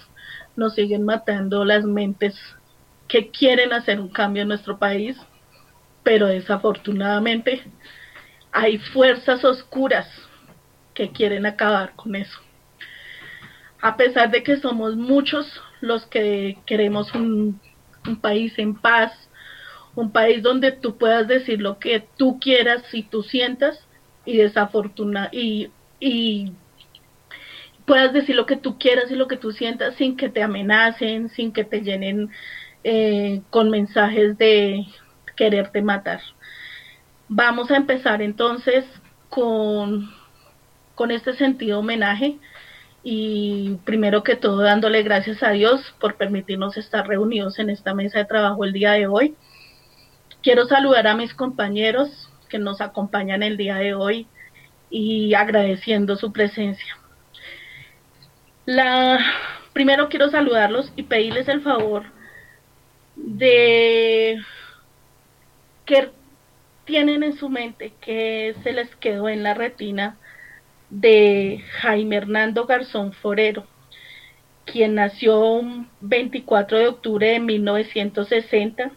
nos 0.56 0.74
siguen 0.74 1.04
matando 1.04 1.64
las 1.64 1.84
mentes 1.84 2.38
que 3.08 3.30
quieren 3.30 3.72
hacer 3.72 4.00
un 4.00 4.08
cambio 4.08 4.42
en 4.42 4.48
nuestro 4.48 4.78
país, 4.78 5.16
pero 6.02 6.26
desafortunadamente 6.26 7.62
hay 8.52 8.78
fuerzas 8.78 9.44
oscuras 9.44 10.08
que 10.94 11.10
quieren 11.10 11.46
acabar 11.46 11.94
con 11.96 12.14
eso. 12.14 12.38
A 13.80 13.96
pesar 13.96 14.30
de 14.30 14.42
que 14.42 14.56
somos 14.56 14.96
muchos 14.96 15.60
los 15.80 16.04
que 16.06 16.58
queremos 16.66 17.14
un, 17.14 17.60
un 18.06 18.20
país 18.20 18.52
en 18.58 18.74
paz, 18.74 19.12
un 19.94 20.12
país 20.12 20.42
donde 20.42 20.72
tú 20.72 20.98
puedas 20.98 21.26
decir 21.26 21.60
lo 21.60 21.78
que 21.78 22.06
tú 22.16 22.38
quieras 22.38 22.82
y 22.92 23.04
tú 23.04 23.22
sientas 23.22 23.86
y 24.24 24.36
desafortuna 24.36 25.30
y 25.32 25.70
puedas 27.90 28.12
decir 28.12 28.36
lo 28.36 28.46
que 28.46 28.54
tú 28.54 28.78
quieras 28.78 29.10
y 29.10 29.16
lo 29.16 29.26
que 29.26 29.36
tú 29.36 29.50
sientas 29.50 29.96
sin 29.96 30.16
que 30.16 30.28
te 30.28 30.44
amenacen, 30.44 31.28
sin 31.28 31.52
que 31.52 31.64
te 31.64 31.80
llenen 31.80 32.30
eh, 32.84 33.42
con 33.50 33.68
mensajes 33.68 34.38
de 34.38 34.86
quererte 35.34 35.82
matar. 35.82 36.20
Vamos 37.26 37.68
a 37.72 37.76
empezar 37.76 38.22
entonces 38.22 38.84
con, 39.28 40.08
con 40.94 41.10
este 41.10 41.32
sentido 41.32 41.80
homenaje 41.80 42.38
y 43.02 43.76
primero 43.84 44.22
que 44.22 44.36
todo 44.36 44.58
dándole 44.58 45.02
gracias 45.02 45.42
a 45.42 45.50
Dios 45.50 45.92
por 45.98 46.14
permitirnos 46.14 46.76
estar 46.76 47.08
reunidos 47.08 47.58
en 47.58 47.70
esta 47.70 47.92
mesa 47.92 48.20
de 48.20 48.24
trabajo 48.26 48.64
el 48.64 48.72
día 48.72 48.92
de 48.92 49.08
hoy. 49.08 49.34
Quiero 50.44 50.64
saludar 50.66 51.08
a 51.08 51.16
mis 51.16 51.34
compañeros 51.34 52.30
que 52.48 52.60
nos 52.60 52.80
acompañan 52.80 53.42
el 53.42 53.56
día 53.56 53.78
de 53.78 53.94
hoy 53.94 54.28
y 54.90 55.34
agradeciendo 55.34 56.14
su 56.14 56.30
presencia. 56.30 57.00
La, 58.70 59.18
primero 59.72 60.08
quiero 60.08 60.30
saludarlos 60.30 60.92
y 60.94 61.02
pedirles 61.02 61.48
el 61.48 61.60
favor 61.60 62.04
de 63.16 64.40
que 65.84 66.10
tienen 66.84 67.24
en 67.24 67.32
su 67.32 67.48
mente 67.48 67.92
que 68.00 68.54
se 68.62 68.70
les 68.72 68.94
quedó 68.94 69.28
en 69.28 69.42
la 69.42 69.54
retina 69.54 70.18
de 70.88 71.64
Jaime 71.80 72.14
Hernando 72.14 72.66
Garzón 72.66 73.12
Forero, 73.12 73.66
quien 74.66 74.94
nació 74.94 75.62
24 76.00 76.78
de 76.78 76.86
octubre 76.86 77.26
de 77.26 77.40
1960 77.40 78.92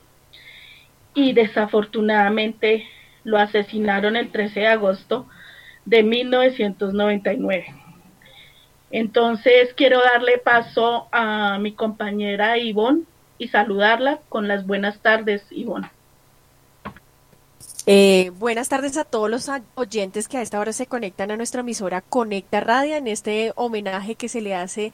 y 1.15 1.33
desafortunadamente 1.33 2.85
lo 3.23 3.39
asesinaron 3.39 4.17
el 4.17 4.31
13 4.31 4.59
de 4.59 4.67
agosto 4.67 5.27
de 5.85 6.03
1999. 6.03 7.82
Entonces 8.93 9.73
quiero 9.75 9.99
darle 10.01 10.37
paso 10.37 11.07
a 11.11 11.57
mi 11.57 11.73
compañera 11.73 12.59
Ivonne 12.59 13.01
y 13.39 13.47
saludarla 13.47 14.19
con 14.29 14.47
las 14.47 14.67
buenas 14.67 14.99
tardes, 14.99 15.41
Ivonne. 15.49 15.89
Eh, 17.87 18.31
buenas 18.37 18.69
tardes 18.69 18.95
a 18.97 19.03
todos 19.03 19.31
los 19.31 19.49
oyentes 19.73 20.27
que 20.27 20.37
a 20.37 20.43
esta 20.43 20.59
hora 20.59 20.73
se 20.73 20.85
conectan 20.85 21.31
a 21.31 21.37
nuestra 21.37 21.61
emisora 21.61 22.01
Conecta 22.01 22.59
Radio 22.59 22.95
en 22.95 23.07
este 23.07 23.51
homenaje 23.55 24.13
que 24.13 24.29
se 24.29 24.41
le 24.41 24.53
hace 24.53 24.93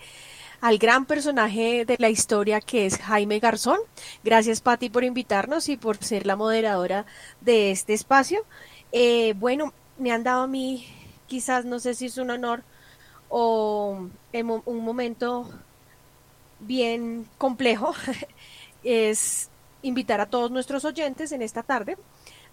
al 0.62 0.78
gran 0.78 1.06
personaje 1.06 1.84
de 1.84 1.98
la 2.00 2.10
historia 2.10 2.62
que 2.62 2.86
es 2.86 3.00
Jaime 3.00 3.40
Garzón. 3.40 3.80
Gracias 4.24 4.62
Patti 4.62 4.90
por 4.90 5.04
invitarnos 5.04 5.68
y 5.68 5.76
por 5.76 5.98
ser 5.98 6.26
la 6.26 6.38
moderadora 6.38 7.06
de 7.42 7.72
este 7.72 7.96
espacio. 7.96 8.46
Eh, 8.94 9.34
bueno, 9.36 9.74
me 9.98 10.14
han 10.14 10.24
dado 10.24 10.44
a 10.44 10.48
mí, 10.48 10.88
quizás 11.28 11.66
no 11.66 11.80
sé 11.80 11.96
si 11.96 12.06
es 12.06 12.18
un 12.18 12.30
honor 12.30 12.64
o 13.30 14.10
un 14.36 14.84
momento 14.84 15.50
bien 16.60 17.26
complejo, 17.38 17.94
es 18.84 19.50
invitar 19.82 20.20
a 20.22 20.26
todos 20.26 20.52
nuestros 20.52 20.86
oyentes 20.86 21.32
en 21.32 21.42
esta 21.42 21.64
tarde 21.64 21.98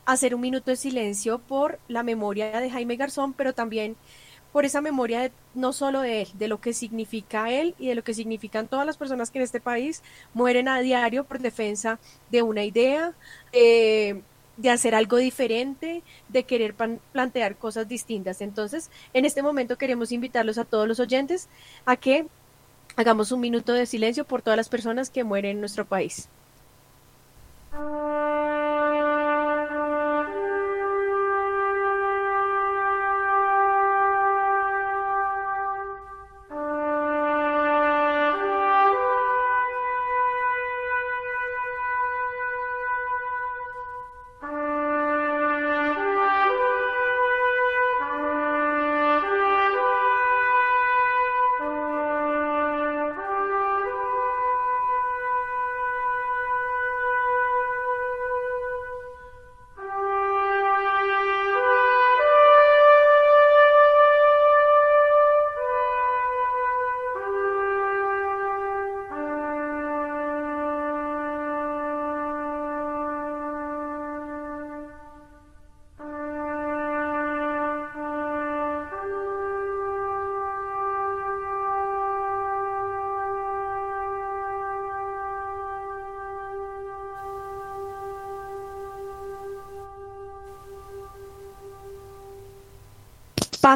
a 0.05 0.13
hacer 0.13 0.35
un 0.35 0.41
minuto 0.41 0.71
de 0.71 0.77
silencio 0.77 1.39
por 1.39 1.81
la 1.89 2.03
memoria 2.03 2.61
de 2.61 2.71
Jaime 2.71 2.97
Garzón, 2.97 3.33
pero 3.33 3.53
también 3.53 3.97
por 4.53 4.65
esa 4.65 4.81
memoria 4.81 5.31
no 5.55 5.73
solo 5.73 6.01
de 6.01 6.23
él, 6.23 6.29
de 6.35 6.49
lo 6.49 6.61
que 6.61 6.73
significa 6.73 7.51
él 7.51 7.75
y 7.79 7.89
de 7.89 7.95
lo 7.95 8.05
que 8.05 8.15
significan 8.15 8.69
todas 8.69 8.87
las 8.87 8.97
personas 8.97 9.31
que 9.31 9.39
en 9.39 9.45
este 9.45 9.61
país 9.61 10.03
mueren 10.33 10.69
a 10.69 10.81
diario 10.81 11.25
por 11.25 11.41
defensa 11.41 11.99
de 12.31 12.43
una 12.43 12.65
idea, 12.65 13.13
eh, 13.53 14.23
de 14.57 14.71
hacer 14.71 14.95
algo 14.95 15.17
diferente, 15.19 16.03
de 16.29 16.45
querer 16.45 16.75
plantear 17.13 17.57
cosas 17.57 17.89
distintas. 17.89 18.41
Entonces, 18.41 18.91
en 19.13 19.25
este 19.25 19.43
momento 19.43 19.77
queremos 19.77 20.13
invitarlos 20.13 20.59
a 20.59 20.65
todos 20.65 20.89
los 20.89 21.01
oyentes 21.01 21.49
a 21.85 21.97
que 21.97 22.27
hagamos 22.97 23.33
un 23.33 23.41
minuto 23.41 23.73
de 23.73 23.87
silencio 23.87 24.25
por 24.25 24.43
todas 24.43 24.57
las 24.57 24.69
personas 24.69 25.11
que 25.11 25.25
mueren 25.25 25.53
en 25.53 25.61
nuestro 25.61 25.85
país. 25.85 26.29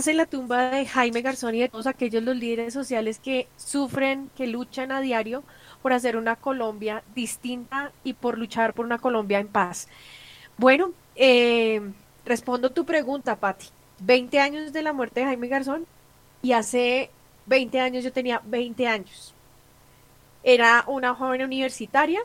Pase 0.00 0.14
la 0.14 0.24
tumba 0.24 0.70
de 0.70 0.86
Jaime 0.86 1.20
Garzón 1.20 1.54
y 1.54 1.60
de 1.60 1.68
todos 1.68 1.86
aquellos 1.86 2.22
los 2.22 2.34
líderes 2.34 2.72
sociales 2.72 3.18
que 3.18 3.48
sufren, 3.58 4.30
que 4.34 4.46
luchan 4.46 4.92
a 4.92 5.02
diario 5.02 5.44
por 5.82 5.92
hacer 5.92 6.16
una 6.16 6.36
Colombia 6.36 7.02
distinta 7.14 7.92
y 8.02 8.14
por 8.14 8.38
luchar 8.38 8.72
por 8.72 8.86
una 8.86 8.96
Colombia 8.96 9.40
en 9.40 9.48
paz. 9.48 9.88
Bueno, 10.56 10.94
eh, 11.16 11.82
respondo 12.24 12.70
tu 12.70 12.86
pregunta, 12.86 13.36
Patti. 13.36 13.66
20 13.98 14.40
años 14.40 14.72
de 14.72 14.80
la 14.82 14.94
muerte 14.94 15.20
de 15.20 15.26
Jaime 15.26 15.48
Garzón 15.48 15.84
y 16.40 16.52
hace 16.52 17.10
20 17.44 17.78
años 17.80 18.02
yo 18.02 18.10
tenía 18.10 18.40
20 18.46 18.86
años. 18.86 19.34
Era 20.42 20.82
una 20.86 21.14
joven 21.14 21.42
universitaria 21.42 22.22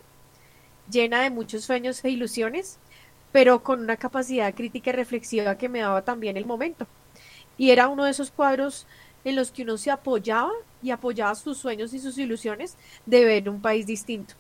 llena 0.90 1.20
de 1.24 1.30
muchos 1.30 1.66
sueños 1.66 2.02
e 2.06 2.10
ilusiones, 2.10 2.80
pero 3.34 3.64
con 3.64 3.82
una 3.82 3.98
capacidad 3.98 4.56
crítica 4.56 4.92
y 4.92 4.94
reflexiva 4.94 5.58
que 5.58 5.68
me 5.68 5.82
daba 5.82 6.04
también 6.04 6.38
el 6.38 6.46
momento. 6.46 6.88
Y 7.58 7.72
era 7.72 7.88
uno 7.88 8.06
de 8.06 8.12
esos 8.12 8.32
cuadros 8.32 8.88
en 9.24 9.36
los 9.36 9.52
que 9.52 9.64
uno 9.64 9.78
se 9.78 9.92
apoyaba 9.92 10.52
y 10.82 10.92
apoyaba 10.92 11.36
sus 11.36 11.58
sueños 11.58 11.94
y 11.94 12.00
sus 12.00 12.18
ilusiones 12.18 12.78
de 13.06 13.26
ver 13.26 13.50
un 13.50 13.62
país 13.62 13.86
distinto. 13.86 14.36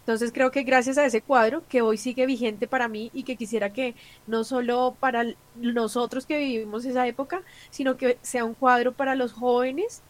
Entonces 0.00 0.32
creo 0.32 0.50
que 0.50 0.62
gracias 0.62 0.98
a 0.98 1.04
ese 1.04 1.20
cuadro, 1.20 1.62
que 1.68 1.82
hoy 1.82 1.96
sigue 1.98 2.26
vigente 2.26 2.66
para 2.66 2.88
mí 2.88 3.10
y 3.12 3.22
que 3.22 3.36
quisiera 3.36 3.72
que 3.72 3.94
no 4.26 4.44
solo 4.44 4.96
para 4.98 5.24
nosotros 5.56 6.26
que 6.26 6.38
vivimos 6.38 6.84
esa 6.84 7.06
época, 7.06 7.42
sino 7.70 7.96
que 7.96 8.18
sea 8.22 8.44
un 8.44 8.54
cuadro 8.54 8.92
para 8.92 9.14
los 9.14 9.32
jóvenes 9.32 10.02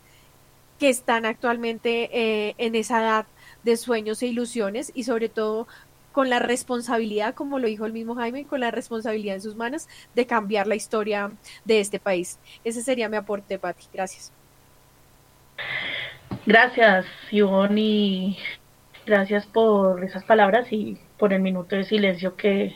que 0.78 0.88
están 0.88 1.26
actualmente 1.26 2.08
eh, 2.12 2.54
en 2.56 2.74
esa 2.76 3.02
edad 3.02 3.26
de 3.64 3.76
sueños 3.76 4.22
e 4.22 4.28
ilusiones 4.28 4.90
y 4.94 5.04
sobre 5.04 5.28
todo 5.28 5.66
con 6.12 6.28
la 6.30 6.38
responsabilidad, 6.38 7.34
como 7.34 7.58
lo 7.58 7.68
dijo 7.68 7.86
el 7.86 7.92
mismo 7.92 8.14
Jaime, 8.14 8.44
con 8.44 8.60
la 8.60 8.70
responsabilidad 8.70 9.36
en 9.36 9.42
sus 9.42 9.56
manos 9.56 9.88
de 10.14 10.26
cambiar 10.26 10.66
la 10.66 10.74
historia 10.74 11.32
de 11.64 11.80
este 11.80 11.98
país. 11.98 12.38
Ese 12.64 12.82
sería 12.82 13.08
mi 13.08 13.16
aporte, 13.16 13.58
Pati. 13.58 13.86
Gracias. 13.92 14.32
Gracias, 16.46 17.06
Ivonne, 17.30 17.80
y 17.80 18.38
gracias 19.06 19.46
por 19.46 20.02
esas 20.04 20.24
palabras 20.24 20.72
y 20.72 20.98
por 21.18 21.32
el 21.32 21.40
minuto 21.40 21.76
de 21.76 21.84
silencio 21.84 22.36
que, 22.36 22.74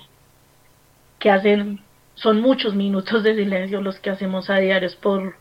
que 1.18 1.31
hacen. 1.31 1.81
Son 2.14 2.40
muchos 2.40 2.75
minutos 2.75 3.25
de 3.25 3.35
silencio 3.35 3.81
los 3.81 3.99
que 3.99 4.11
hacemos 4.11 4.49
a 4.49 4.59
diario 4.59 4.88
por, 5.03 5.37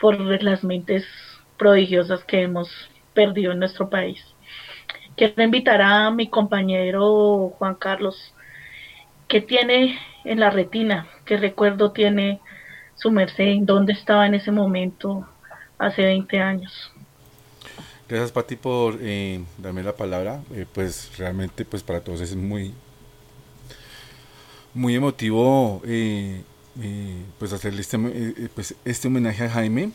por 0.00 0.18
las 0.42 0.64
mentes 0.64 1.04
prodigiosas 1.56 2.24
que 2.24 2.42
hemos 2.42 2.68
perdido 3.14 3.52
en 3.52 3.60
nuestro 3.60 3.88
país. 3.88 4.24
Quiero 5.16 5.42
invitar 5.42 5.80
a 5.80 6.10
mi 6.10 6.28
compañero 6.28 7.48
Juan 7.58 7.74
Carlos, 7.76 8.34
¿qué 9.28 9.40
tiene 9.40 9.98
en 10.24 10.40
la 10.40 10.50
retina? 10.50 11.08
¿Qué 11.24 11.38
recuerdo 11.38 11.92
tiene 11.92 12.40
su 12.96 13.10
merced? 13.10 13.56
¿Dónde 13.62 13.94
estaba 13.94 14.26
en 14.26 14.34
ese 14.34 14.52
momento 14.52 15.26
hace 15.78 16.02
20 16.02 16.38
años? 16.38 16.92
Gracias 18.06 18.30
Pati 18.30 18.56
por 18.56 18.98
eh, 19.00 19.40
darme 19.56 19.82
la 19.82 19.96
palabra. 19.96 20.42
Eh, 20.52 20.66
pues 20.70 21.10
realmente 21.16 21.64
pues 21.64 21.82
para 21.82 22.00
todos 22.00 22.20
es 22.20 22.36
muy 22.36 22.74
muy 24.74 24.96
emotivo 24.96 25.80
eh, 25.86 26.42
pues 27.38 27.54
hacerle 27.54 27.80
este, 27.80 27.98
pues 28.54 28.74
este 28.84 29.08
homenaje 29.08 29.44
a 29.44 29.48
Jaime, 29.48 29.92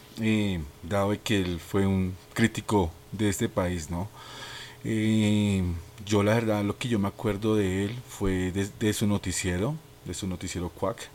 dado 0.81 1.15
que 1.23 1.41
él 1.41 1.59
fue 1.59 1.85
un 1.85 2.15
crítico 2.33 2.91
de 3.11 3.29
este 3.29 3.47
país, 3.47 3.91
¿no? 3.91 4.09
Eh, 4.83 5.63
yo 6.05 6.23
la 6.23 6.33
verdad 6.33 6.63
lo 6.63 6.77
que 6.77 6.87
yo 6.89 6.97
me 6.99 7.07
acuerdo 7.07 7.55
de 7.55 7.85
él 7.85 7.95
fue 8.07 8.51
de, 8.51 8.93
su 8.93 9.07
noticiero, 9.07 9.75
de 10.05 10.13
su 10.13 10.27
noticiero 10.27 10.69
Quack, 10.69 11.09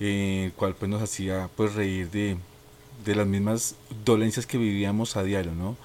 eh, 0.00 0.44
el 0.46 0.52
cual 0.52 0.74
pues 0.74 0.90
nos 0.90 1.02
hacía 1.02 1.48
pues 1.56 1.74
reír 1.74 2.10
de, 2.10 2.36
las 3.14 3.26
mismas 3.26 3.76
dolencias 4.04 4.46
que 4.46 4.58
vivíamos 4.58 5.16
a 5.16 5.22
diario, 5.22 5.54
¿no? 5.54 5.76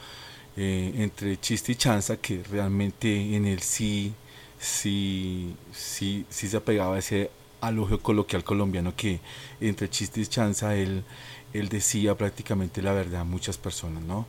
Eh, 0.57 0.93
entre 0.97 1.39
chiste 1.39 1.73
y 1.73 1.75
chanza, 1.75 2.17
que 2.17 2.43
realmente 2.43 3.35
en 3.35 3.45
él 3.45 3.61
sí, 3.61 4.13
sí, 4.59 5.55
sí, 5.73 6.25
sí 6.29 6.47
se 6.47 6.57
apegaba 6.57 6.95
a 6.95 6.99
ese 6.99 7.31
alogio 7.61 7.99
coloquial 8.01 8.43
colombiano 8.43 8.95
que 8.95 9.19
entre 9.59 9.89
chiste 9.89 10.21
y 10.21 10.27
chanza 10.27 10.75
él, 10.75 11.03
él 11.53 11.69
decía 11.69 12.15
prácticamente 12.15 12.81
la 12.81 12.93
verdad 12.93 13.21
a 13.21 13.23
muchas 13.23 13.57
personas, 13.57 14.03
¿no? 14.03 14.25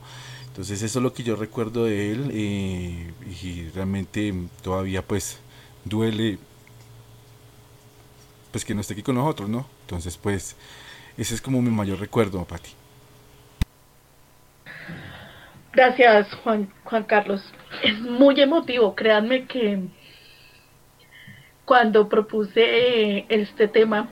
Entonces 0.47 0.81
eso 0.81 0.99
es 0.99 1.03
lo 1.03 1.13
que 1.13 1.23
yo 1.23 1.35
recuerdo 1.35 1.85
de 1.85 2.11
él 2.11 2.31
eh, 2.33 3.13
y 3.43 3.69
realmente 3.75 4.33
todavía 4.63 5.01
pues 5.01 5.39
duele 5.85 6.39
pues 8.51 8.65
que 8.65 8.73
no 8.73 8.81
esté 8.81 8.93
aquí 8.93 9.03
con 9.03 9.15
nosotros, 9.15 9.49
¿no? 9.49 9.67
Entonces 9.81 10.17
pues 10.17 10.55
ese 11.17 11.35
es 11.35 11.41
como 11.41 11.61
mi 11.61 11.69
mayor 11.69 11.99
recuerdo, 11.99 12.43
Pati. 12.43 12.71
Gracias 15.73 16.33
Juan, 16.43 16.73
Juan 16.85 17.03
Carlos. 17.03 17.43
Es 17.83 17.99
muy 17.99 18.41
emotivo, 18.41 18.95
créanme 18.95 19.45
que 19.45 19.79
cuando 21.65 22.07
propuse 22.07 23.25
este 23.29 23.67
tema 23.67 24.09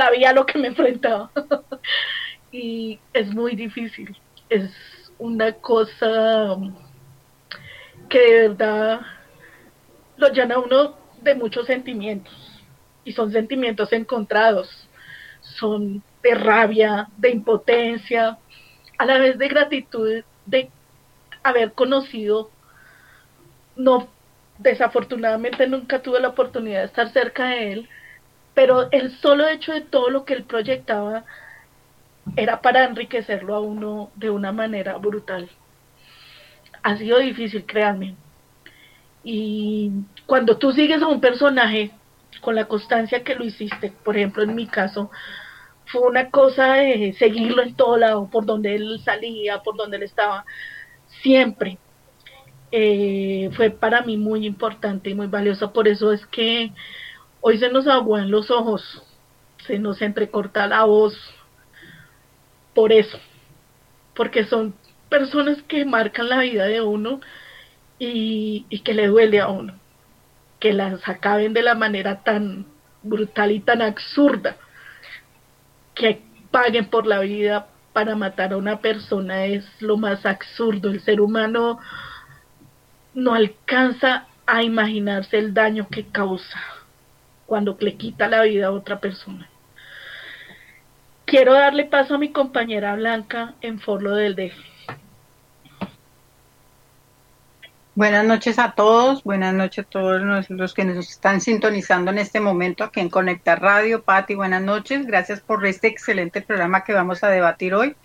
sabía 0.00 0.32
lo 0.32 0.46
que 0.46 0.58
me 0.58 0.68
enfrentaba. 0.68 1.30
Y 2.52 2.98
es 3.12 3.32
muy 3.32 3.54
difícil. 3.54 4.16
Es 4.48 4.72
una 5.18 5.52
cosa 5.52 6.56
que 8.08 8.18
de 8.18 8.48
verdad 8.48 9.02
lo 10.16 10.28
llena 10.32 10.58
uno 10.58 10.96
de 11.22 11.36
muchos 11.36 11.66
sentimientos. 11.66 12.34
Y 13.04 13.12
son 13.12 13.30
sentimientos 13.30 13.92
encontrados, 13.92 14.88
son 15.42 16.02
de 16.24 16.34
rabia, 16.34 17.08
de 17.16 17.30
impotencia, 17.30 18.36
a 18.98 19.06
la 19.06 19.18
vez 19.18 19.38
de 19.38 19.48
gratitud 19.48 20.24
de 20.44 20.70
haber 21.44 21.72
conocido, 21.72 22.50
no, 23.76 24.08
desafortunadamente 24.58 25.68
nunca 25.68 26.02
tuve 26.02 26.18
la 26.18 26.28
oportunidad 26.28 26.80
de 26.80 26.86
estar 26.86 27.12
cerca 27.12 27.50
de 27.50 27.72
él, 27.72 27.88
pero 28.60 28.88
el 28.90 29.16
solo 29.20 29.48
hecho 29.48 29.72
de 29.72 29.80
todo 29.80 30.10
lo 30.10 30.26
que 30.26 30.34
él 30.34 30.44
proyectaba 30.44 31.24
era 32.36 32.60
para 32.60 32.84
enriquecerlo 32.84 33.54
a 33.54 33.60
uno 33.60 34.10
de 34.16 34.28
una 34.28 34.52
manera 34.52 34.98
brutal. 34.98 35.48
Ha 36.82 36.98
sido 36.98 37.20
difícil, 37.20 37.64
créanme. 37.64 38.16
Y 39.24 39.90
cuando 40.26 40.58
tú 40.58 40.72
sigues 40.72 41.00
a 41.00 41.06
un 41.06 41.22
personaje 41.22 41.90
con 42.42 42.54
la 42.54 42.66
constancia 42.66 43.24
que 43.24 43.34
lo 43.34 43.46
hiciste, 43.46 43.94
por 44.04 44.18
ejemplo 44.18 44.42
en 44.42 44.54
mi 44.54 44.66
caso, 44.66 45.10
fue 45.86 46.02
una 46.02 46.28
cosa 46.28 46.74
de 46.74 47.14
seguirlo 47.18 47.62
en 47.62 47.74
todo 47.76 47.96
lado, 47.96 48.28
por 48.30 48.44
donde 48.44 48.74
él 48.74 49.00
salía, 49.02 49.62
por 49.62 49.74
donde 49.78 49.96
él 49.96 50.02
estaba, 50.02 50.44
siempre. 51.22 51.78
Eh, 52.72 53.48
fue 53.56 53.70
para 53.70 54.02
mí 54.02 54.18
muy 54.18 54.44
importante 54.44 55.08
y 55.08 55.14
muy 55.14 55.28
valioso. 55.28 55.72
Por 55.72 55.88
eso 55.88 56.12
es 56.12 56.26
que 56.26 56.72
Hoy 57.42 57.58
se 57.58 57.70
nos 57.70 57.86
aguan 57.86 58.30
los 58.30 58.50
ojos, 58.50 59.02
se 59.66 59.78
nos 59.78 60.02
entrecorta 60.02 60.66
la 60.66 60.84
voz 60.84 61.16
por 62.74 62.92
eso, 62.92 63.18
porque 64.14 64.44
son 64.44 64.74
personas 65.08 65.62
que 65.62 65.86
marcan 65.86 66.28
la 66.28 66.40
vida 66.40 66.66
de 66.66 66.82
uno 66.82 67.20
y, 67.98 68.66
y 68.68 68.80
que 68.80 68.92
le 68.92 69.06
duele 69.06 69.40
a 69.40 69.48
uno, 69.48 69.72
que 70.58 70.74
las 70.74 71.08
acaben 71.08 71.54
de 71.54 71.62
la 71.62 71.74
manera 71.74 72.22
tan 72.22 72.66
brutal 73.02 73.52
y 73.52 73.60
tan 73.60 73.80
absurda, 73.80 74.56
que 75.94 76.22
paguen 76.50 76.90
por 76.90 77.06
la 77.06 77.20
vida 77.20 77.68
para 77.94 78.16
matar 78.16 78.52
a 78.52 78.58
una 78.58 78.80
persona 78.80 79.46
es 79.46 79.64
lo 79.80 79.96
más 79.96 80.26
absurdo. 80.26 80.90
El 80.90 81.00
ser 81.00 81.22
humano 81.22 81.78
no 83.14 83.32
alcanza 83.32 84.26
a 84.46 84.62
imaginarse 84.62 85.38
el 85.38 85.54
daño 85.54 85.88
que 85.88 86.06
causa 86.06 86.60
cuando 87.50 87.76
le 87.80 87.96
quita 87.96 88.28
la 88.28 88.42
vida 88.42 88.68
a 88.68 88.70
otra 88.70 89.00
persona. 89.00 89.50
Quiero 91.24 91.52
darle 91.52 91.84
paso 91.84 92.14
a 92.14 92.18
mi 92.18 92.30
compañera 92.30 92.94
Blanca 92.94 93.54
en 93.60 93.80
Forlo 93.80 94.14
del 94.14 94.36
DF. 94.36 94.54
Buenas 97.96 98.24
noches 98.24 98.60
a 98.60 98.70
todos, 98.76 99.24
buenas 99.24 99.52
noches 99.52 99.84
a 99.84 99.88
todos 99.88 100.48
los, 100.48 100.74
que 100.74 100.84
nos 100.84 101.10
están 101.10 101.40
sintonizando 101.40 102.12
en 102.12 102.18
este 102.18 102.38
momento 102.38 102.84
aquí 102.84 103.00
en 103.00 103.10
Conecta 103.10 103.56
Radio. 103.56 104.04
Pati, 104.04 104.36
buenas 104.36 104.62
noches, 104.62 105.04
gracias 105.04 105.40
por 105.40 105.66
este 105.66 105.88
excelente 105.88 106.42
programa 106.42 106.84
que 106.84 106.92
vamos 106.92 107.24
a 107.24 107.30
debatir 107.30 107.74
hoy. 107.74 107.96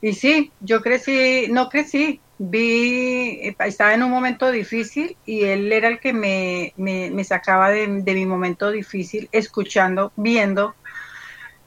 Y 0.00 0.12
sí, 0.12 0.52
yo 0.60 0.82
crecí, 0.82 1.48
no 1.50 1.68
crecí, 1.68 2.20
vi, 2.38 3.54
estaba 3.58 3.94
en 3.94 4.02
un 4.02 4.10
momento 4.10 4.50
difícil 4.50 5.16
y 5.26 5.44
él 5.44 5.72
era 5.72 5.88
el 5.88 6.00
que 6.00 6.12
me, 6.12 6.72
me, 6.76 7.24
sacaba 7.24 7.70
de, 7.70 7.86
de, 8.02 8.14
mi 8.14 8.26
momento 8.26 8.70
difícil, 8.70 9.28
escuchando, 9.32 10.12
viendo, 10.16 10.74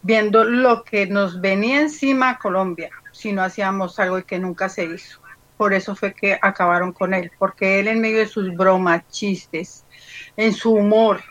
viendo 0.02 0.44
lo 0.44 0.84
que 0.84 1.08
nos 1.08 1.42
venía 1.42 1.82
encima 1.82 2.32
a 2.32 2.38
Colombia 2.40 2.90
si 3.12 3.34
no 3.34 3.44
hacíamos 3.44 4.00
algo 4.00 4.24
que 4.24 4.40
nunca 4.40 4.70
se 4.70 4.86
hizo. 4.86 5.20
Por 5.58 5.74
eso 5.74 5.96
fue 5.96 6.14
que 6.14 6.40
acabaron 6.42 6.92
con 6.92 7.14
él, 7.14 7.32
porque 7.38 7.80
él 7.80 7.88
en 7.88 8.02
medio 8.02 8.18
de 8.18 8.26
sus 8.26 8.56
bromas, 8.56 9.08
chistes, 9.10 9.86
en 10.36 10.54
su 10.54 10.74
humor, 10.74 11.22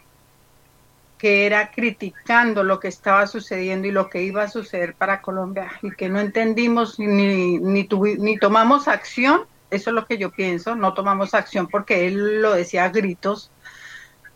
que 1.20 1.44
era 1.44 1.70
criticando 1.70 2.64
lo 2.64 2.80
que 2.80 2.88
estaba 2.88 3.26
sucediendo 3.26 3.86
y 3.86 3.90
lo 3.90 4.08
que 4.08 4.22
iba 4.22 4.42
a 4.42 4.48
suceder 4.48 4.94
para 4.94 5.20
Colombia 5.20 5.70
y 5.82 5.90
que 5.90 6.08
no 6.08 6.18
entendimos 6.18 6.98
ni, 6.98 7.58
ni, 7.58 7.86
ni 7.86 8.38
tomamos 8.38 8.88
acción, 8.88 9.42
eso 9.70 9.90
es 9.90 9.94
lo 9.94 10.06
que 10.06 10.16
yo 10.16 10.30
pienso, 10.30 10.74
no 10.74 10.94
tomamos 10.94 11.34
acción 11.34 11.66
porque 11.66 12.06
él 12.06 12.40
lo 12.40 12.54
decía 12.54 12.84
a 12.84 12.88
gritos, 12.88 13.50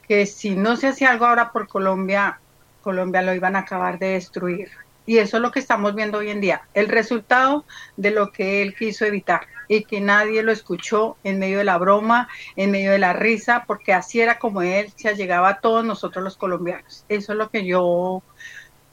que 0.07 0.27
si 0.27 0.57
no 0.57 0.77
se 0.77 0.89
hacía 0.89 1.11
algo 1.11 1.25
ahora 1.25 1.53
por 1.53 1.69
Colombia, 1.69 2.39
Colombia 2.83 3.23
lo 3.23 3.33
iban 3.35 3.57
a 3.57 3.61
acabar 3.61 3.99
de 3.99 4.09
destruir. 4.09 4.69
Y 5.07 5.19
eso 5.19 5.37
es 5.37 5.43
lo 5.43 5.51
que 5.51 5.61
estamos 5.61 5.95
viendo 5.95 6.19
hoy 6.19 6.31
en 6.31 6.41
día, 6.41 6.63
el 6.73 6.89
resultado 6.89 7.65
de 7.97 8.11
lo 8.11 8.33
que 8.33 8.63
él 8.63 8.75
quiso 8.75 9.05
evitar 9.05 9.47
y 9.69 9.85
que 9.85 10.01
nadie 10.01 10.43
lo 10.43 10.53
escuchó 10.53 11.17
en 11.25 11.39
medio 11.39 11.59
de 11.59 11.65
la 11.65 11.79
broma, 11.79 12.29
en 12.57 12.71
medio 12.71 12.93
de 12.93 12.99
la 12.99 13.13
risa, 13.13 13.65
porque 13.67 13.93
así 13.93 14.21
era 14.21 14.39
como 14.39 14.63
él 14.63 14.93
se 14.97 15.09
allegaba 15.09 15.49
a 15.49 15.61
todos 15.61 15.85
nosotros 15.85 16.25
los 16.25 16.37
colombianos. 16.37 17.05
Eso 17.09 17.33
es 17.33 17.39
lo 17.39 17.51
que 17.51 17.67
yo 17.67 18.23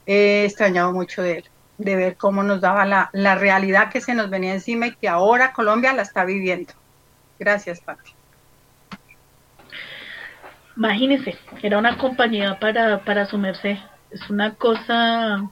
he 0.06 0.44
extrañado 0.44 0.92
mucho 0.92 1.22
de 1.22 1.38
él, 1.38 1.44
de 1.78 1.96
ver 1.96 2.16
cómo 2.16 2.42
nos 2.42 2.60
daba 2.60 2.84
la, 2.84 3.10
la 3.12 3.34
realidad 3.34 3.90
que 3.90 4.00
se 4.00 4.14
nos 4.14 4.30
venía 4.30 4.52
encima 4.52 4.88
y 4.88 4.94
que 4.94 5.08
ahora 5.08 5.52
Colombia 5.52 5.92
la 5.92 6.02
está 6.02 6.24
viviendo. 6.24 6.72
Gracias, 7.38 7.80
Pati. 7.80 8.12
Imagínese, 10.76 11.36
era 11.62 11.78
una 11.78 11.98
compañía 11.98 12.58
para, 12.58 13.04
para 13.04 13.26
sumerse. 13.26 13.78
Es 14.10 14.30
una 14.30 14.54
cosa 14.54 15.50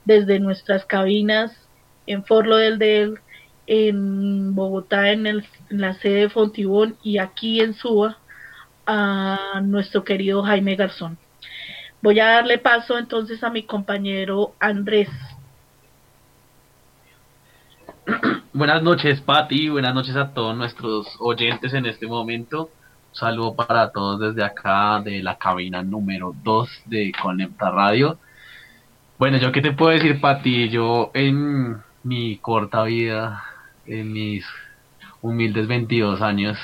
desde 0.05 0.39
nuestras 0.39 0.85
cabinas 0.85 1.51
en 2.07 2.23
Forlo 2.23 2.57
del 2.57 2.79
Del, 2.79 3.19
en 3.67 4.55
Bogotá, 4.55 5.11
en, 5.11 5.27
el, 5.27 5.45
la 5.69 5.93
sede 5.93 6.21
de 6.21 6.29
Fontibón 6.29 6.97
y 7.03 7.19
aquí 7.19 7.61
en 7.61 7.73
Suba 7.75 8.17
a 8.87 9.61
nuestro 9.63 10.03
querido 10.03 10.41
Jaime 10.41 10.75
Garzón. 10.75 11.17
Voy 12.01 12.19
a 12.19 12.25
darle 12.25 12.57
paso 12.57 12.97
entonces 12.97 13.43
a 13.43 13.49
mi 13.49 13.63
compañero 13.63 14.53
Andrés. 14.59 15.09
Buenas 18.53 18.81
noches, 18.81 19.21
Pati. 19.21 19.69
Buenas 19.69 19.93
noches 19.93 20.15
a 20.15 20.33
todos 20.33 20.57
nuestros 20.57 21.07
oyentes 21.19 21.73
en 21.73 21.85
este 21.85 22.07
momento. 22.07 22.71
Saludo 23.11 23.55
para 23.55 23.91
todos 23.91 24.19
desde 24.19 24.43
acá 24.43 25.01
de 25.03 25.23
la 25.23 25.37
cabina 25.37 25.81
número 25.81 26.33
2 26.43 26.83
de 26.85 27.11
Conecta 27.19 27.71
Radio. 27.71 28.19
Bueno, 29.17 29.37
yo 29.37 29.51
qué 29.51 29.61
te 29.61 29.71
puedo 29.71 29.91
decir, 29.91 30.21
Pati, 30.21 30.69
yo 30.69 31.09
en 31.15 31.81
mi 32.03 32.37
corta 32.37 32.83
vida, 32.83 33.43
en 33.87 34.13
mis 34.13 34.45
humildes 35.21 35.67
22 35.67 36.21
años, 36.21 36.57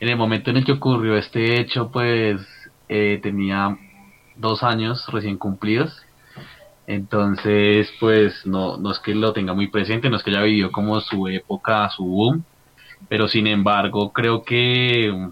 en 0.00 0.08
el 0.08 0.16
momento 0.16 0.50
en 0.50 0.56
el 0.56 0.64
que 0.64 0.72
ocurrió 0.72 1.16
este 1.16 1.60
hecho, 1.60 1.90
pues 1.92 2.40
eh, 2.88 3.20
tenía 3.22 3.76
dos 4.34 4.62
años 4.62 5.06
recién 5.12 5.36
cumplidos. 5.36 6.04
Entonces, 6.86 7.92
pues 8.00 8.46
no, 8.46 8.78
no 8.78 8.92
es 8.92 8.98
que 8.98 9.14
lo 9.14 9.34
tenga 9.34 9.52
muy 9.52 9.68
presente, 9.68 10.08
no 10.08 10.16
es 10.16 10.22
que 10.22 10.30
haya 10.30 10.42
vivido 10.42 10.72
como 10.72 11.00
su 11.00 11.28
época, 11.28 11.90
su 11.90 12.04
boom, 12.04 12.44
pero 13.08 13.28
sin 13.28 13.46
embargo 13.46 14.12
creo 14.12 14.42
que 14.42 15.30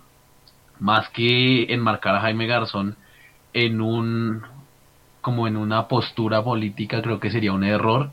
más 0.80 1.08
que 1.10 1.72
enmarcar 1.72 2.16
a 2.16 2.20
Jaime 2.20 2.46
Garzón 2.46 2.96
en 3.52 3.80
un 3.80 4.42
como 5.20 5.48
en 5.48 5.56
una 5.56 5.88
postura 5.88 6.42
política 6.42 7.00
creo 7.00 7.18
que 7.18 7.30
sería 7.30 7.52
un 7.52 7.64
error 7.64 8.10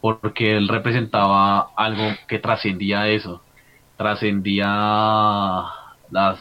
porque 0.00 0.56
él 0.56 0.68
representaba 0.68 1.70
algo 1.76 2.04
que 2.28 2.38
trascendía 2.38 3.08
eso, 3.08 3.42
trascendía 3.96 4.66
las, 6.10 6.38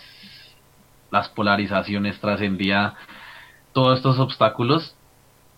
las 1.11 1.29
polarizaciones, 1.29 2.19
trascendía 2.19 2.93
todos 3.73 3.97
estos 3.97 4.19
obstáculos 4.19 4.95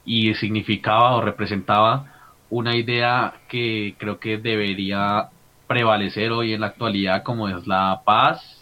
y 0.05 0.33
significaba 0.35 1.15
o 1.15 1.21
representaba 1.21 2.13
una 2.49 2.75
idea 2.75 3.33
que 3.49 3.95
creo 3.97 4.19
que 4.19 4.37
debería 4.37 5.29
prevalecer 5.67 6.31
hoy 6.31 6.53
en 6.53 6.61
la 6.61 6.67
actualidad 6.67 7.23
como 7.23 7.49
es 7.49 7.67
la 7.67 8.01
paz, 8.05 8.56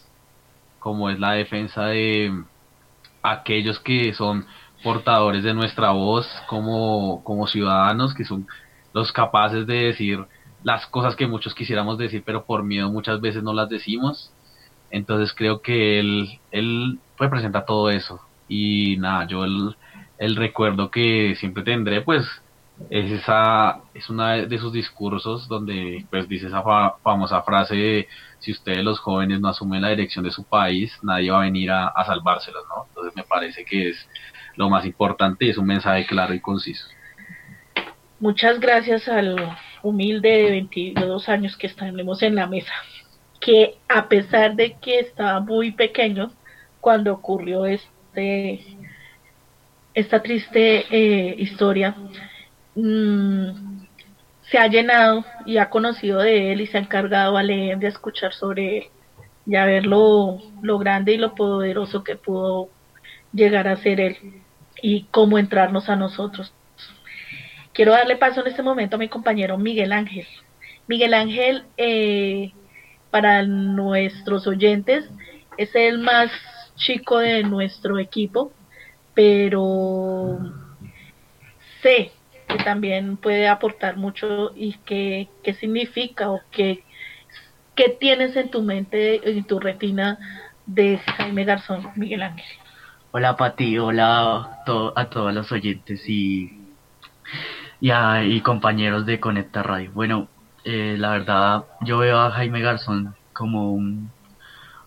como 0.85 1.09
es 1.09 1.19
la 1.19 1.31
defensa 1.31 1.87
de 1.87 2.43
aquellos 3.23 3.79
que 3.79 4.13
son 4.13 4.45
portadores 4.83 5.43
de 5.43 5.55
nuestra 5.55 5.89
voz 5.89 6.27
como, 6.45 7.23
como 7.23 7.47
ciudadanos, 7.47 8.13
que 8.13 8.23
son 8.23 8.45
los 8.93 9.11
capaces 9.11 9.65
de 9.65 9.85
decir 9.85 10.23
las 10.63 10.85
cosas 10.85 11.15
que 11.15 11.25
muchos 11.25 11.55
quisiéramos 11.55 11.97
decir, 11.97 12.21
pero 12.23 12.45
por 12.45 12.61
miedo 12.61 12.91
muchas 12.91 13.19
veces 13.19 13.41
no 13.41 13.51
las 13.51 13.67
decimos. 13.67 14.31
Entonces 14.91 15.33
creo 15.33 15.59
que 15.63 15.99
él, 15.99 16.39
él 16.51 16.99
representa 17.17 17.65
todo 17.65 17.89
eso. 17.89 18.21
Y 18.47 18.97
nada, 18.97 19.25
yo 19.25 19.43
el, 19.43 19.75
el 20.19 20.35
recuerdo 20.35 20.91
que 20.91 21.33
siempre 21.35 21.63
tendré, 21.63 22.01
pues, 22.01 22.27
es 22.91 23.11
esa, 23.11 23.79
es 23.95 24.07
una 24.09 24.33
de 24.33 24.57
sus 24.59 24.71
discursos 24.71 25.47
donde 25.47 26.05
pues 26.11 26.27
dice 26.27 26.45
esa 26.47 26.61
famosa 27.01 27.41
frase 27.41 27.75
de 27.75 28.07
si 28.45 28.51
ustedes 28.51 28.83
los 28.83 28.99
jóvenes 28.99 29.39
no 29.41 29.49
asumen 29.49 29.81
la 29.81 29.89
dirección 29.89 30.23
de 30.23 30.31
su 30.31 30.43
país, 30.43 30.97
nadie 31.01 31.31
va 31.31 31.39
a 31.41 31.45
venir 31.45 31.71
a, 31.71 31.87
a 31.87 32.05
salvárselos, 32.05 32.63
¿no? 32.69 32.85
Entonces 32.87 33.15
me 33.15 33.23
parece 33.23 33.65
que 33.65 33.89
es 33.89 34.07
lo 34.55 34.69
más 34.69 34.85
importante 34.85 35.49
es 35.49 35.57
un 35.57 35.65
mensaje 35.65 36.05
claro 36.05 36.33
y 36.33 36.39
conciso. 36.39 36.85
Muchas 38.19 38.59
gracias 38.59 39.07
al 39.07 39.35
humilde 39.83 40.29
de 40.29 40.51
22 40.51 41.27
años 41.29 41.57
que 41.57 41.67
estamos 41.67 42.21
en 42.23 42.35
la 42.35 42.47
mesa, 42.47 42.73
que 43.41 43.77
a 43.89 44.07
pesar 44.07 44.55
de 44.55 44.77
que 44.81 44.99
estaba 44.99 45.39
muy 45.39 45.71
pequeño 45.71 46.31
cuando 46.79 47.13
ocurrió 47.13 47.65
este 47.65 48.63
esta 49.93 50.21
triste 50.21 50.85
eh, 50.89 51.35
historia, 51.37 51.95
mmm, 52.75 53.74
se 54.49 54.57
ha 54.57 54.67
llenado 54.67 55.25
y 55.45 55.57
ha 55.57 55.69
conocido 55.69 56.19
de 56.19 56.51
él 56.51 56.61
y 56.61 56.67
se 56.67 56.77
ha 56.77 56.81
encargado 56.81 57.37
a 57.37 57.43
leer, 57.43 57.77
de 57.79 57.87
escuchar 57.87 58.33
sobre 58.33 58.77
él. 58.77 58.83
ya 59.45 59.65
ver 59.65 59.85
lo, 59.85 60.39
lo 60.61 60.79
grande 60.79 61.13
y 61.13 61.17
lo 61.17 61.35
poderoso 61.35 62.03
que 62.03 62.15
pudo 62.15 62.69
llegar 63.33 63.67
a 63.67 63.77
ser 63.77 63.99
él 63.99 64.17
y 64.81 65.03
cómo 65.11 65.37
entrarnos 65.37 65.89
a 65.89 65.95
nosotros. 65.95 66.53
Quiero 67.73 67.91
darle 67.91 68.15
paso 68.15 68.41
en 68.41 68.47
este 68.47 68.63
momento 68.63 68.95
a 68.95 68.99
mi 68.99 69.09
compañero 69.09 69.57
Miguel 69.57 69.91
Ángel. 69.93 70.25
Miguel 70.87 71.13
Ángel, 71.13 71.65
eh, 71.77 72.53
para 73.11 73.43
nuestros 73.43 74.47
oyentes, 74.47 75.09
es 75.57 75.75
el 75.75 75.99
más 75.99 76.31
chico 76.75 77.19
de 77.19 77.43
nuestro 77.43 77.99
equipo, 77.99 78.51
pero 79.13 80.39
sé 81.81 82.11
que 82.47 82.57
también 82.57 83.17
puede 83.17 83.47
aportar 83.47 83.97
mucho 83.97 84.51
y 84.55 84.73
qué, 84.85 85.29
qué 85.43 85.53
significa 85.53 86.29
o 86.29 86.41
qué, 86.51 86.83
qué 87.75 87.89
tienes 87.89 88.35
en 88.35 88.51
tu 88.51 88.61
mente, 88.61 89.29
en 89.29 89.43
tu 89.45 89.59
retina 89.59 90.19
de 90.65 90.97
Jaime 90.97 91.45
Garzón, 91.45 91.89
Miguel 91.95 92.23
Ángel. 92.23 92.45
Hola 93.11 93.37
Pati, 93.37 93.77
hola 93.77 94.59
a, 94.95 95.05
todos 95.09 95.33
los 95.33 95.51
oyentes 95.51 96.03
y, 96.09 96.51
y, 97.79 98.41
compañeros 98.41 99.05
de 99.05 99.19
Conecta 99.19 99.63
Radio. 99.63 99.91
Bueno, 99.93 100.27
eh, 100.65 100.95
la 100.97 101.11
verdad 101.11 101.65
yo 101.81 101.99
veo 101.99 102.19
a 102.19 102.31
Jaime 102.31 102.61
Garzón 102.61 103.15
como 103.31 103.71
un 103.71 104.11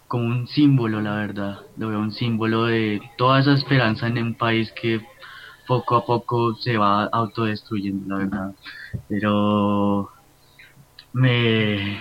como 0.09 0.25
un 0.25 0.49
símbolo, 0.49 1.01
la 1.01 1.15
verdad. 1.15 1.61
Lo 1.77 1.89
veo 1.89 2.01
un 2.01 2.13
símbolo 2.13 2.65
de 2.65 3.01
toda 3.17 3.41
esa 3.41 3.53
esperanza 3.53 4.07
en 4.07 4.19
un 4.19 4.35
país 4.35 4.73
que 4.73 5.01
poco 5.69 5.97
a 5.97 6.07
poco 6.07 6.55
se 6.57 6.79
va 6.79 7.05
autodestruyendo, 7.07 8.07
la 8.09 8.19
verdad. 8.25 8.53
Pero 9.09 10.11
me, 11.13 11.99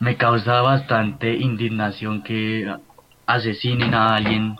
me 0.00 0.16
causa 0.16 0.62
bastante 0.62 1.34
indignación 1.36 2.22
que 2.22 2.66
asesinen 3.26 3.94
a 3.94 4.16
alguien 4.16 4.56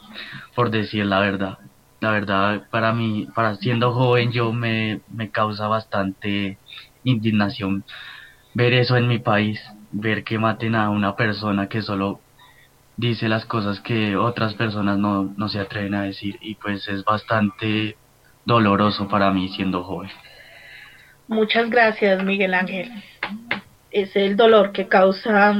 por 0.56 0.70
decir 0.70 1.06
la 1.06 1.20
verdad. 1.20 1.58
La 2.00 2.12
verdad, 2.12 2.68
para 2.70 2.92
mí, 2.94 3.26
para 3.34 3.56
siendo 3.56 3.92
joven, 3.92 4.32
yo 4.32 4.52
me, 4.52 5.02
me 5.08 5.30
causa 5.30 5.68
bastante 5.68 6.60
indignación 7.04 7.84
ver 8.54 8.74
eso 8.74 8.96
en 8.96 9.08
mi 9.08 9.18
país, 9.18 9.60
ver 9.92 10.24
que 10.24 10.38
maten 10.38 10.74
a 10.74 10.90
una 10.90 11.16
persona 11.16 11.68
que 11.68 11.82
solo 11.82 12.20
dice 12.96 13.28
las 13.28 13.46
cosas 13.46 13.80
que 13.80 14.16
otras 14.16 14.54
personas 14.54 14.98
no, 14.98 15.34
no 15.36 15.48
se 15.48 15.60
atreven 15.60 15.94
a 15.94 16.02
decir 16.04 16.36
y 16.40 16.56
pues 16.56 16.88
es 16.88 17.04
bastante 17.04 17.96
doloroso 18.48 19.06
para 19.08 19.30
mí 19.30 19.50
siendo 19.50 19.84
joven. 19.84 20.10
Muchas 21.28 21.68
gracias 21.68 22.24
Miguel 22.24 22.54
Ángel. 22.54 22.90
Es 23.90 24.16
el 24.16 24.36
dolor 24.36 24.72
que 24.72 24.88
causa 24.88 25.54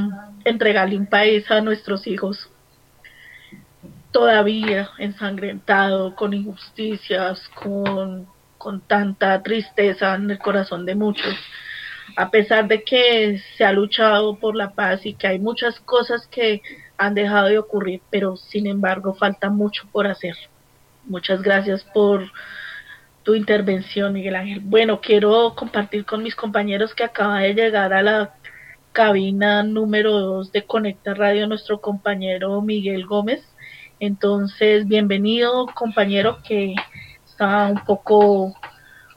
entregarle 0.45 0.97
un 0.97 1.07
país 1.07 1.49
a 1.51 1.61
nuestros 1.61 2.07
hijos 2.07 2.51
todavía 4.11 4.89
ensangrentado, 4.99 6.17
con 6.17 6.33
injusticias, 6.33 7.47
con, 7.51 8.27
con 8.57 8.81
tanta 8.81 9.43
tristeza 9.43 10.15
en 10.15 10.31
el 10.31 10.39
corazón 10.39 10.87
de 10.87 10.95
muchos 10.95 11.37
a 12.17 12.31
pesar 12.31 12.67
de 12.69 12.83
que 12.83 13.39
se 13.57 13.65
ha 13.65 13.73
luchado 13.73 14.39
por 14.39 14.57
la 14.57 14.71
paz 14.71 15.05
y 15.05 15.13
que 15.13 15.27
hay 15.27 15.39
muchas 15.39 15.79
cosas 15.81 16.27
que 16.27 16.63
han 16.97 17.15
dejado 17.15 17.49
de 17.49 17.59
ocurrir, 17.59 18.01
pero 18.11 18.37
sin 18.37 18.67
embargo 18.67 19.15
falta 19.15 19.51
mucho 19.51 19.87
por 19.93 20.07
hacer. 20.07 20.35
Muchas 21.05 21.43
gracias 21.43 21.85
por 21.85 22.25
tu 23.29 23.35
intervención, 23.35 24.15
Miguel 24.15 24.37
Ángel. 24.37 24.61
Bueno, 24.61 25.03
quiero 25.03 25.55
compartir 25.55 26.07
con 26.07 26.23
mis 26.23 26.35
compañeros 26.35 26.95
que 26.95 27.05
acaba 27.05 27.41
de 27.41 27.53
llegar 27.53 27.93
a 27.93 28.03
la 28.03 28.35
cabina 28.93 29.63
número 29.63 30.19
2 30.19 30.51
de 30.51 30.65
Conecta 30.65 31.13
Radio 31.13 31.47
nuestro 31.47 31.83
compañero 31.83 32.63
Miguel 32.63 33.05
Gómez. 33.05 33.47
Entonces, 34.01 34.89
bienvenido 34.89 35.67
compañero 35.75 36.39
que 36.43 36.75
está 37.27 37.67
un 37.67 37.85
poco 37.85 38.55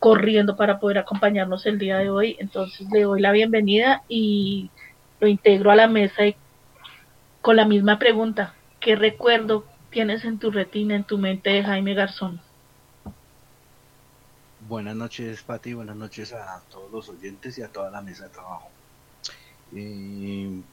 corriendo 0.02 0.58
para 0.58 0.78
poder 0.78 0.98
acompañarnos 0.98 1.66
el 1.66 1.80
día 1.80 2.00
de 2.00 2.10
hoy. 2.10 2.36
Entonces 2.38 2.92
le 2.92 3.04
doy 3.04 3.22
la 3.22 3.32
bienvenida 3.32 4.04
y 4.10 4.72
lo 5.22 5.28
integro 5.30 5.72
a 5.72 5.76
la 5.78 5.88
mesa 5.88 6.26
y 6.26 6.36
con 7.42 7.56
la 7.56 7.64
misma 7.64 7.98
pregunta. 7.98 8.56
¿Qué 8.82 8.98
recuerdo 8.98 9.64
tienes 9.90 10.26
en 10.26 10.38
tu 10.38 10.52
retina, 10.52 10.98
en 10.98 11.06
tu 11.06 11.18
mente 11.18 11.50
de 11.52 11.64
Jaime 11.64 11.94
Garzón? 11.94 12.51
Buenas 14.72 14.96
noches, 14.96 15.44
Pati. 15.44 15.74
Buenas 15.74 15.98
noches 15.98 16.32
a 16.32 16.64
todos 16.70 16.90
los 16.90 17.10
oyentes 17.10 17.58
y 17.58 17.62
a 17.62 17.68
toda 17.68 17.92
la 17.92 18.02
mesa 18.02 18.24
de 18.24 18.30
trabajo. 18.30 18.70
Eh, 19.76 20.64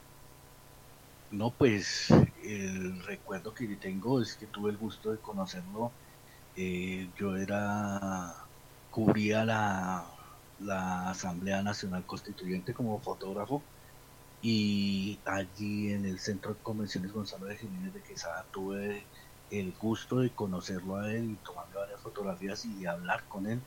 no, 1.31 1.51
pues 1.51 2.07
el 2.41 3.03
recuerdo 3.03 3.53
que 3.53 3.67
tengo 3.75 4.21
es 4.21 4.37
que 4.37 4.45
tuve 4.45 4.71
el 4.71 4.77
gusto 4.77 5.11
de 5.11 5.17
conocerlo. 5.17 5.91
Eh, 6.55 7.09
yo 7.17 7.35
era 7.35 8.33
cubría 8.89 9.43
la, 9.43 10.05
la 10.59 11.09
Asamblea 11.09 11.61
Nacional 11.61 12.05
Constituyente 12.05 12.73
como 12.73 13.01
fotógrafo 13.01 13.61
y 14.41 15.19
allí 15.25 15.91
en 15.91 16.05
el 16.05 16.19
Centro 16.19 16.53
de 16.53 16.61
Convenciones 16.61 17.11
Gonzalo 17.11 17.47
de 17.47 17.57
Jiménez 17.57 17.93
de 17.93 18.01
Quesada 18.01 18.45
tuve 18.53 19.03
el 19.51 19.73
gusto 19.73 20.19
de 20.19 20.29
conocerlo 20.29 20.95
a 20.95 21.11
él 21.11 21.31
y 21.31 21.35
tomarle 21.45 21.75
varias 21.75 21.99
fotografías 21.99 22.63
y 22.63 22.85
hablar 22.85 23.25
con 23.27 23.45
él 23.45 23.61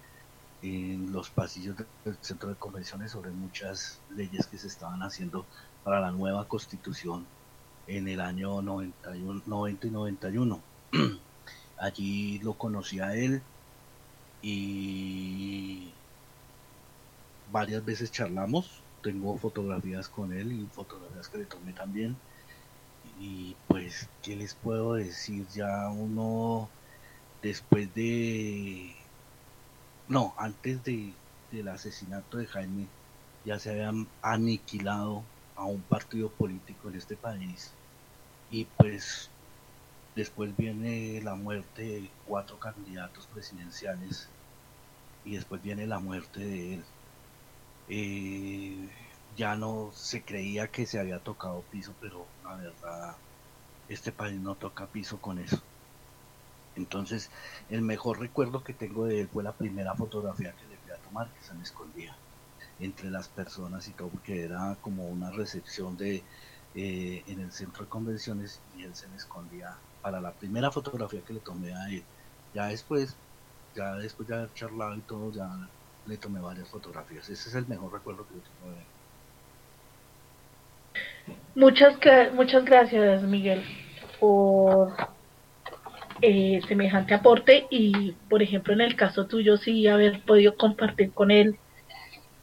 en 0.62 1.12
los 1.12 1.31
pasillos 1.31 1.77
del 1.77 2.16
Centro 2.20 2.48
de 2.48 2.55
Convenciones 2.57 3.12
sobre 3.12 3.31
muchas 3.31 4.01
leyes 4.11 4.46
que 4.46 4.59
se 4.59 4.68
estaban 4.68 5.03
haciendo 5.03 5.44
para 5.85 6.01
la 6.01 6.12
nueva 6.12 6.46
constitución 6.46 7.27
en 7.87 8.09
el 8.09 8.20
año 8.20 8.62
91, 8.62 9.42
90 9.46 9.87
y 9.87 9.90
91. 9.90 10.61
Allí 11.79 12.38
lo 12.38 12.55
conocí 12.55 13.01
a 13.01 13.14
él, 13.16 13.42
y 14.42 15.92
varias 17.53 17.85
veces 17.85 18.11
charlamos, 18.11 18.83
tengo 19.03 19.38
fotografías 19.38 20.09
con 20.09 20.33
él 20.33 20.53
y 20.53 20.66
fotografías 20.66 21.29
que 21.29 21.38
le 21.38 21.44
tomé 21.44 21.72
también. 21.72 22.16
Y 23.20 23.55
pues, 23.68 24.09
¿qué 24.22 24.35
les 24.35 24.55
puedo 24.55 24.94
decir? 24.94 25.46
Ya 25.55 25.88
uno, 25.90 26.68
después 27.40 27.94
de... 27.94 28.96
No, 30.07 30.35
antes 30.38 30.83
de, 30.85 31.21
del 31.51 31.67
asesinato 31.69 32.38
de 32.38 32.47
Jaime, 32.47 32.95
ya 33.43 33.59
se 33.59 33.71
habían 33.71 34.12
aniquilado 34.21 35.33
a 35.57 35.65
un 35.67 35.83
partido 35.88 36.37
político 36.37 36.88
en 36.88 36.97
este 36.97 37.17
país. 37.17 37.79
Y 38.49 38.67
pues 38.67 39.33
después 40.15 40.57
viene 40.57 41.21
la 41.23 41.37
muerte 41.37 41.83
de 41.83 42.17
cuatro 42.25 42.59
candidatos 42.61 43.29
presidenciales 43.29 44.35
y 45.25 45.37
después 45.37 45.62
viene 45.62 45.87
la 45.87 46.01
muerte 46.01 46.41
de 46.41 46.75
él. 46.75 46.87
Eh, 47.87 48.91
ya 49.37 49.57
no 49.57 49.93
se 49.93 50.25
creía 50.25 50.71
que 50.73 50.87
se 50.87 50.99
había 51.01 51.23
tocado 51.23 51.69
piso, 51.69 51.97
pero 52.01 52.35
la 52.43 52.57
verdad, 52.57 53.19
este 53.88 54.12
país 54.12 54.41
no 54.41 54.59
toca 54.59 54.91
piso 54.93 55.21
con 55.21 55.38
eso. 55.41 55.72
Entonces, 56.75 57.31
el 57.69 57.83
mejor 57.83 58.21
recuerdo 58.21 58.65
que 58.65 58.75
tengo 58.75 59.07
de 59.07 59.21
él 59.21 59.29
fue 59.29 59.43
la 59.45 59.57
primera 59.57 59.95
fotografía 59.95 60.55
que 60.57 60.67
le 60.67 60.79
fui 60.79 60.91
a 60.93 60.99
tomar, 61.03 61.33
que 61.33 61.43
se 61.43 61.55
me 61.55 61.63
escondía 61.63 62.17
entre 62.79 63.11
las 63.11 63.29
personas 63.29 63.87
y 63.89 63.93
todo, 63.95 64.11
porque 64.11 64.43
era 64.43 64.77
como 64.81 65.09
una 65.09 65.31
recepción 65.31 65.97
de 65.97 66.25
eh, 66.75 67.23
en 67.27 67.41
el 67.41 67.53
centro 67.53 67.85
de 67.85 67.91
convenciones 67.91 68.63
y 68.75 68.85
él 68.85 68.95
se 68.95 69.09
me 69.09 69.17
escondía 69.17 69.79
para 70.01 70.21
la 70.21 70.33
primera 70.33 70.71
fotografía 70.71 71.23
que 71.23 71.35
le 71.35 71.41
tomé 71.41 71.75
a 71.75 71.89
él. 71.91 72.05
Ya 72.55 72.67
después 72.69 73.17
ya 73.75 73.97
después 73.97 74.29
de 74.29 74.35
haber 74.37 74.53
charlado 74.53 74.97
y 74.97 75.03
todo, 75.03 75.33
ya 75.33 75.49
le 76.05 76.19
tomé 76.19 76.41
varias 76.41 76.69
fotografías. 76.69 77.29
Ese 77.29 77.49
es 77.49 77.55
el 77.55 77.67
mejor 77.67 77.93
recuerdo 77.93 78.27
que 78.27 78.35
yo 78.35 78.43
tengo 78.43 78.71
de 78.71 78.81
él. 78.81 78.87
Muchas, 81.55 81.99
muchas 82.35 82.65
gracias, 82.65 83.23
Miguel, 83.23 83.63
por 84.21 85.12
eh, 86.23 86.61
semejante 86.69 87.15
aporte 87.15 87.67
y, 87.69 88.13
por 88.31 88.43
ejemplo, 88.43 88.73
en 88.73 88.81
el 88.81 88.97
caso 88.97 89.27
tuyo, 89.27 89.57
sí 89.57 89.89
haber 89.89 90.21
podido 90.21 90.57
compartir 90.57 91.13
con 91.13 91.31
él 91.31 91.57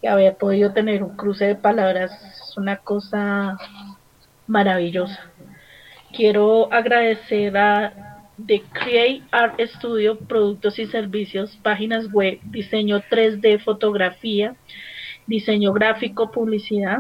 y 0.02 0.08
haber 0.08 0.36
podido 0.38 0.74
tener 0.74 1.02
un 1.02 1.16
cruce 1.16 1.46
de 1.46 1.56
palabras 1.56 2.12
es 2.12 2.58
una 2.58 2.78
cosa 2.78 3.58
maravillosa. 4.48 5.32
Quiero 6.12 6.72
agradecer 6.74 7.56
a 7.58 8.26
de 8.38 8.62
Create 8.72 9.22
Art 9.32 9.60
Studio, 9.60 10.18
productos 10.18 10.80
y 10.80 10.86
servicios, 10.88 11.58
páginas 11.62 12.12
web, 12.12 12.40
diseño 12.44 13.02
3D, 13.02 13.62
fotografía, 13.64 14.56
diseño 15.28 15.74
gráfico, 15.74 16.32
publicidad. 16.32 17.00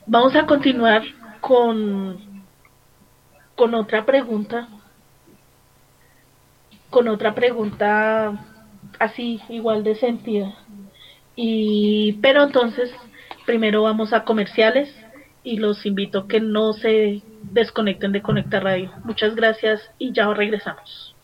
Vamos 0.05 0.35
a 0.35 0.45
continuar 0.45 1.03
con, 1.41 2.43
con 3.55 3.75
otra 3.75 4.05
pregunta 4.05 4.69
con 6.89 7.07
otra 7.07 7.35
pregunta 7.35 8.33
así, 8.99 9.41
igual 9.49 9.83
de 9.83 9.95
sentida. 9.95 10.53
Y, 11.35 12.13
pero 12.21 12.43
entonces, 12.43 12.91
primero 13.45 13.83
vamos 13.83 14.13
a 14.13 14.23
comerciales 14.23 14.93
y 15.47 15.55
los 15.55 15.85
invito 15.85 16.19
a 16.19 16.27
que 16.27 16.41
no 16.41 16.73
se 16.73 17.21
desconecten 17.53 18.11
de 18.11 18.21
Conecta 18.21 18.59
Radio. 18.59 18.91
Muchas 19.05 19.33
gracias 19.33 19.79
y 19.97 20.11
ya 20.11 20.33
regresamos. 20.33 21.15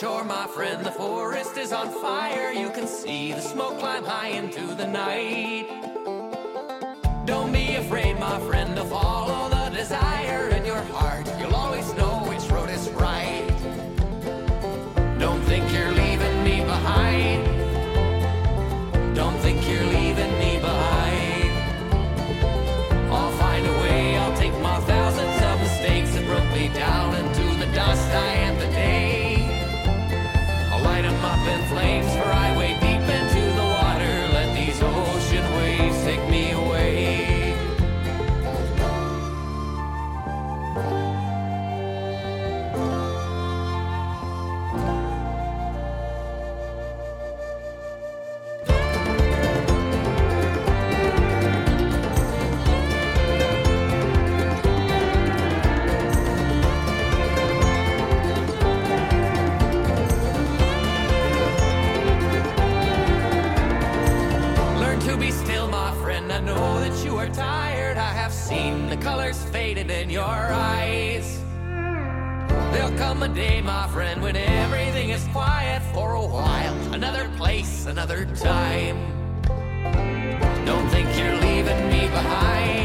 shore, 0.00 0.24
my 0.24 0.48
friend. 0.48 0.84
The 0.84 0.90
forest 0.90 1.56
is 1.56 1.72
on 1.72 1.88
fire. 2.02 2.50
You 2.52 2.68
can 2.70 2.88
see 2.88 3.32
the 3.32 3.40
smoke 3.40 3.78
climb 3.78 4.04
high 4.04 4.30
into 4.30 4.74
the 4.74 4.88
night. 4.88 5.66
Don't 7.26 7.52
be 7.52 7.76
afraid, 7.76 8.18
my 8.18 8.40
friend, 8.40 8.74
to 8.74 8.84
follow 8.86 9.48
the 9.50 9.70
desire 9.70 10.48
in 10.48 10.64
your 10.66 10.82
heart. 10.90 11.13
Come 73.14 73.30
a 73.30 73.32
day, 73.32 73.62
my 73.62 73.86
friend, 73.88 74.20
when 74.20 74.34
everything 74.34 75.10
is 75.10 75.24
quiet 75.28 75.80
for 75.94 76.14
a 76.14 76.26
while. 76.26 76.74
Another 76.92 77.30
place, 77.36 77.86
another 77.86 78.26
time. 78.34 78.96
Don't 80.64 80.88
think 80.88 81.06
you're 81.16 81.36
leaving 81.36 81.88
me 81.90 82.08
behind. 82.08 82.83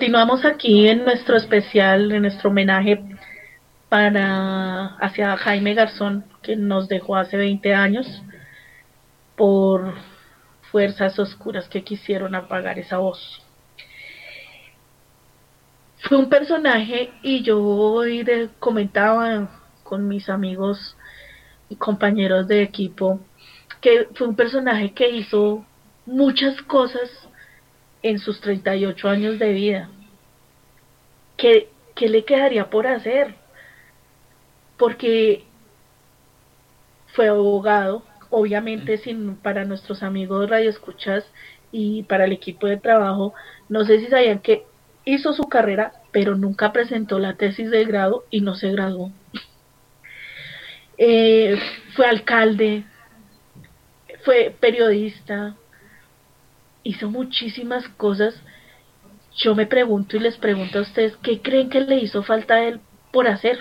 Continuamos 0.00 0.46
aquí 0.46 0.88
en 0.88 1.04
nuestro 1.04 1.36
especial, 1.36 2.10
en 2.10 2.22
nuestro 2.22 2.48
homenaje 2.48 3.04
para 3.90 4.96
hacia 4.96 5.36
Jaime 5.36 5.74
Garzón, 5.74 6.24
que 6.40 6.56
nos 6.56 6.88
dejó 6.88 7.16
hace 7.16 7.36
20 7.36 7.74
años 7.74 8.22
por 9.36 9.92
fuerzas 10.70 11.18
oscuras 11.18 11.68
que 11.68 11.84
quisieron 11.84 12.34
apagar 12.34 12.78
esa 12.78 12.96
voz. 12.96 13.42
Fue 15.98 16.16
un 16.16 16.30
personaje 16.30 17.12
y 17.22 17.42
yo 17.42 17.62
hoy 17.62 18.24
comentaba 18.58 19.50
con 19.82 20.08
mis 20.08 20.30
amigos 20.30 20.96
y 21.68 21.76
compañeros 21.76 22.48
de 22.48 22.62
equipo 22.62 23.20
que 23.82 24.08
fue 24.14 24.28
un 24.28 24.34
personaje 24.34 24.94
que 24.94 25.10
hizo 25.10 25.66
muchas 26.06 26.62
cosas 26.62 27.10
en 28.02 28.18
sus 28.18 28.40
38 28.40 29.08
años 29.08 29.38
de 29.38 29.52
vida. 29.52 29.90
¿Qué, 31.36 31.68
qué 31.94 32.08
le 32.08 32.24
quedaría 32.24 32.70
por 32.70 32.86
hacer? 32.86 33.34
Porque 34.76 35.44
fue 37.14 37.28
abogado, 37.28 38.02
obviamente 38.30 38.98
sin 38.98 39.36
para 39.36 39.64
nuestros 39.64 40.02
amigos 40.02 40.48
radioescuchas 40.48 41.24
y 41.72 42.02
para 42.04 42.24
el 42.24 42.32
equipo 42.32 42.66
de 42.66 42.76
trabajo, 42.76 43.34
no 43.68 43.84
sé 43.84 44.00
si 44.00 44.06
sabían 44.06 44.40
que 44.40 44.64
hizo 45.04 45.32
su 45.32 45.44
carrera, 45.44 45.92
pero 46.12 46.34
nunca 46.34 46.72
presentó 46.72 47.18
la 47.18 47.34
tesis 47.34 47.70
de 47.70 47.84
grado 47.84 48.24
y 48.30 48.40
no 48.40 48.54
se 48.54 48.70
graduó. 48.72 49.12
Eh, 51.02 51.58
fue 51.96 52.04
alcalde, 52.04 52.84
fue 54.22 54.54
periodista, 54.60 55.56
hizo 56.82 57.10
muchísimas 57.10 57.88
cosas 57.90 58.34
yo 59.36 59.54
me 59.54 59.66
pregunto 59.66 60.16
y 60.16 60.20
les 60.20 60.36
pregunto 60.36 60.78
a 60.78 60.82
ustedes, 60.82 61.16
¿qué 61.22 61.40
creen 61.40 61.70
que 61.70 61.80
le 61.80 61.96
hizo 61.98 62.22
falta 62.22 62.54
a 62.54 62.64
él 62.64 62.80
por 63.12 63.28
hacer? 63.28 63.58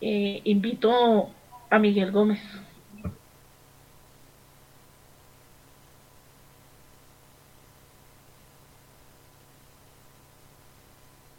Eh, 0.00 0.40
invito 0.44 1.30
a 1.70 1.78
Miguel 1.78 2.12
Gómez. 2.12 2.40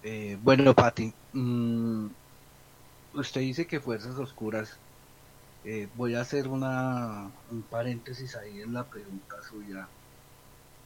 Eh, 0.04 0.38
bueno, 0.42 0.74
Pati, 0.76 1.14
mm, 1.34 2.08
usted 3.14 3.42
dice 3.42 3.68
que 3.68 3.80
fuerzas 3.80 4.18
oscuras. 4.18 4.80
Eh, 5.72 5.88
voy 5.95 6.15
a 6.15 6.22
hacer 6.22 6.47
una, 6.47 7.30
un 7.51 7.61
paréntesis 7.61 8.36
ahí 8.36 8.59
en 8.59 8.74
la 8.74 8.86
pregunta 8.86 9.36
suya. 9.47 9.88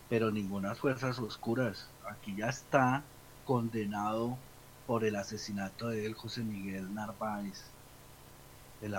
Pero 0.09 0.29
ninguna 0.29 0.75
fuerzas 0.75 1.19
oscuras. 1.19 1.87
Aquí 2.05 2.35
ya 2.35 2.49
está 2.49 3.01
condenado 3.45 4.37
por 4.85 5.05
el 5.05 5.15
asesinato 5.15 5.87
de 5.87 6.05
él, 6.05 6.15
José 6.15 6.43
Miguel 6.43 6.93
Narváez, 6.93 7.63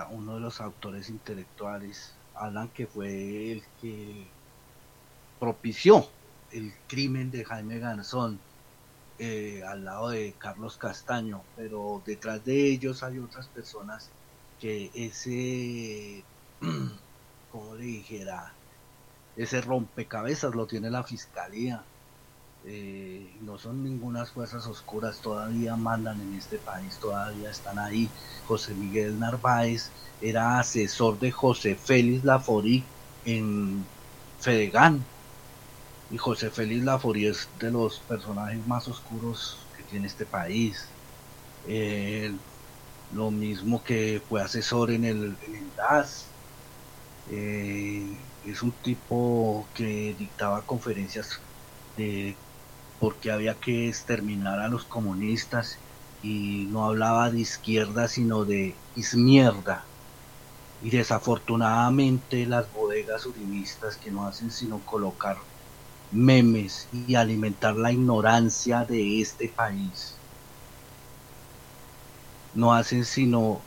uno 0.09 0.33
de 0.33 0.39
los 0.39 0.59
autores 0.59 1.11
intelectuales. 1.11 2.15
Hablan 2.33 2.69
que 2.69 2.87
fue 2.87 3.51
el 3.51 3.63
que 3.79 4.25
propició 5.39 6.09
el 6.51 6.73
crimen 6.87 7.29
de 7.29 7.45
Jaime 7.45 7.77
Garzón 7.77 8.39
eh, 9.19 9.61
al 9.63 9.85
lado 9.85 10.09
de 10.09 10.33
Carlos 10.39 10.77
Castaño, 10.77 11.43
pero 11.55 12.01
detrás 12.07 12.43
de 12.43 12.71
ellos 12.71 13.03
hay 13.03 13.19
otras 13.19 13.45
personas 13.49 14.09
que 14.59 14.91
ese, 14.93 16.23
como 17.51 17.75
le 17.75 17.83
dijera, 17.85 18.53
ese 19.35 19.61
rompecabezas 19.61 20.55
lo 20.55 20.67
tiene 20.67 20.89
la 20.89 21.03
fiscalía. 21.03 21.83
Eh, 22.67 23.37
no 23.41 23.59
son 23.59 23.83
ninguna 23.83 24.25
fuerzas 24.25 24.65
oscuras, 24.65 25.21
todavía 25.21 25.75
mandan 25.75 26.19
en 26.21 26.33
este 26.33 26.57
país, 26.57 26.97
todavía 26.99 27.49
están 27.51 27.77
ahí. 27.79 28.09
José 28.47 28.73
Miguel 28.73 29.19
Narváez 29.19 29.91
era 30.21 30.59
asesor 30.59 31.19
de 31.19 31.31
José 31.31 31.75
Félix 31.75 32.23
Laforí 32.23 32.83
en 33.23 33.85
Fedegan, 34.39 35.05
y 36.09 36.17
José 36.17 36.49
Félix 36.49 36.83
Laforí 36.83 37.27
es 37.27 37.49
de 37.59 37.71
los 37.71 37.99
personajes 37.99 38.65
más 38.67 38.87
oscuros 38.87 39.57
que 39.75 39.83
tiene 39.83 40.07
este 40.07 40.25
país. 40.25 40.95
Lo 43.11 43.31
mismo 43.31 43.83
que 43.83 44.21
fue 44.27 44.41
asesor 44.41 44.91
en 44.91 45.05
el, 45.05 45.37
DAS. 45.75 46.25
Eh, 47.31 48.17
es 48.45 48.61
un 48.61 48.71
tipo 48.71 49.67
que 49.73 50.15
dictaba 50.17 50.61
conferencias 50.65 51.39
de 51.97 52.35
porque 52.99 53.31
había 53.31 53.55
que 53.55 53.87
exterminar 53.87 54.59
a 54.59 54.67
los 54.67 54.85
comunistas 54.85 55.77
y 56.21 56.67
no 56.71 56.85
hablaba 56.85 57.29
de 57.29 57.39
izquierda 57.41 58.07
sino 58.07 58.45
de 58.45 58.75
izmierda. 58.95 59.83
Y 60.81 60.89
desafortunadamente 60.89 62.45
las 62.45 62.71
bodegas 62.71 63.25
uribistas 63.25 63.97
que 63.97 64.11
no 64.11 64.27
hacen 64.27 64.51
sino 64.51 64.79
colocar 64.85 65.37
memes 66.11 66.87
y 66.91 67.15
alimentar 67.15 67.75
la 67.75 67.91
ignorancia 67.91 68.85
de 68.85 69.21
este 69.21 69.49
país. 69.49 70.24
No 72.55 72.73
hacen 72.73 73.05
sino 73.05 73.61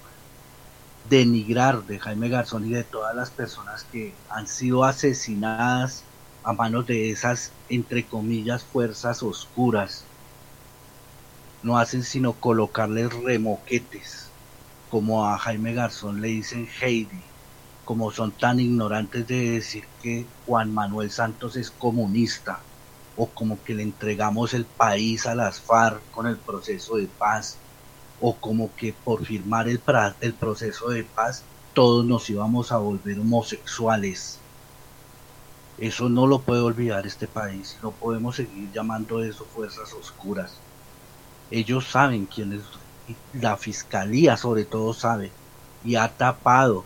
denigrar 1.09 1.85
de 1.85 2.01
Jaime 2.01 2.29
Garzón 2.29 2.67
y 2.67 2.71
de 2.71 2.85
todas 2.85 3.15
las 3.15 3.31
personas 3.31 3.85
que 3.85 4.15
han 4.29 4.49
sido 4.49 4.85
asesinadas 4.85 6.05
a 6.43 6.53
manos 6.53 6.87
de 6.87 7.11
esas, 7.11 7.53
entre 7.69 8.09
comillas, 8.09 8.65
fuerzas 8.65 9.23
oscuras. 9.23 10.05
No 11.63 11.79
hacen 11.79 12.03
sino 12.03 12.41
colocarles 12.41 13.13
remoquetes, 13.13 14.35
como 14.89 15.27
a 15.27 15.39
Jaime 15.39 15.75
Garzón 15.75 16.21
le 16.21 16.29
dicen 16.29 16.69
Heidi 16.81 17.23
como 17.89 18.11
son 18.11 18.37
tan 18.37 18.61
ignorantes 18.61 19.27
de 19.27 19.53
decir 19.53 19.85
que 20.03 20.27
Juan 20.45 20.75
Manuel 20.75 21.11
Santos 21.11 21.57
es 21.57 21.71
comunista 21.71 22.69
o 23.15 23.33
como 23.35 23.63
que 23.65 23.75
le 23.75 23.83
entregamos 23.83 24.53
el 24.53 24.67
país 24.67 25.25
a 25.25 25.35
las 25.35 25.63
FARC 25.63 26.11
con 26.11 26.27
el 26.27 26.39
proceso 26.39 26.97
de 26.97 27.09
paz 27.09 27.65
o 28.21 28.35
como 28.35 28.75
que 28.75 28.93
por 28.93 29.25
firmar 29.25 29.69
el, 29.69 29.79
proceso 29.79 30.89
de 30.91 31.05
paz 31.05 31.43
todos 31.73 32.05
nos 32.05 32.29
íbamos 32.29 32.73
a 32.73 32.79
volver 32.79 33.21
homosexuales. 33.21 34.39
Eso 35.79 36.09
no 36.09 36.27
lo 36.27 36.41
puede 36.41 36.61
olvidar 36.61 37.07
este 37.07 37.29
país, 37.29 37.79
no 37.83 37.93
podemos 37.93 38.37
seguir 38.37 38.73
llamando 38.73 39.23
eso 39.23 39.45
fuerzas 39.45 39.93
oscuras. 39.93 40.55
Ellos 41.51 41.87
saben 41.89 42.27
quién 42.27 42.53
es, 42.53 42.63
la 43.33 43.57
fiscalía 43.57 44.37
sobre 44.37 44.65
todo 44.65 44.93
sabe, 44.93 45.31
y 45.85 45.95
ha 45.95 46.09
tapado 46.09 46.85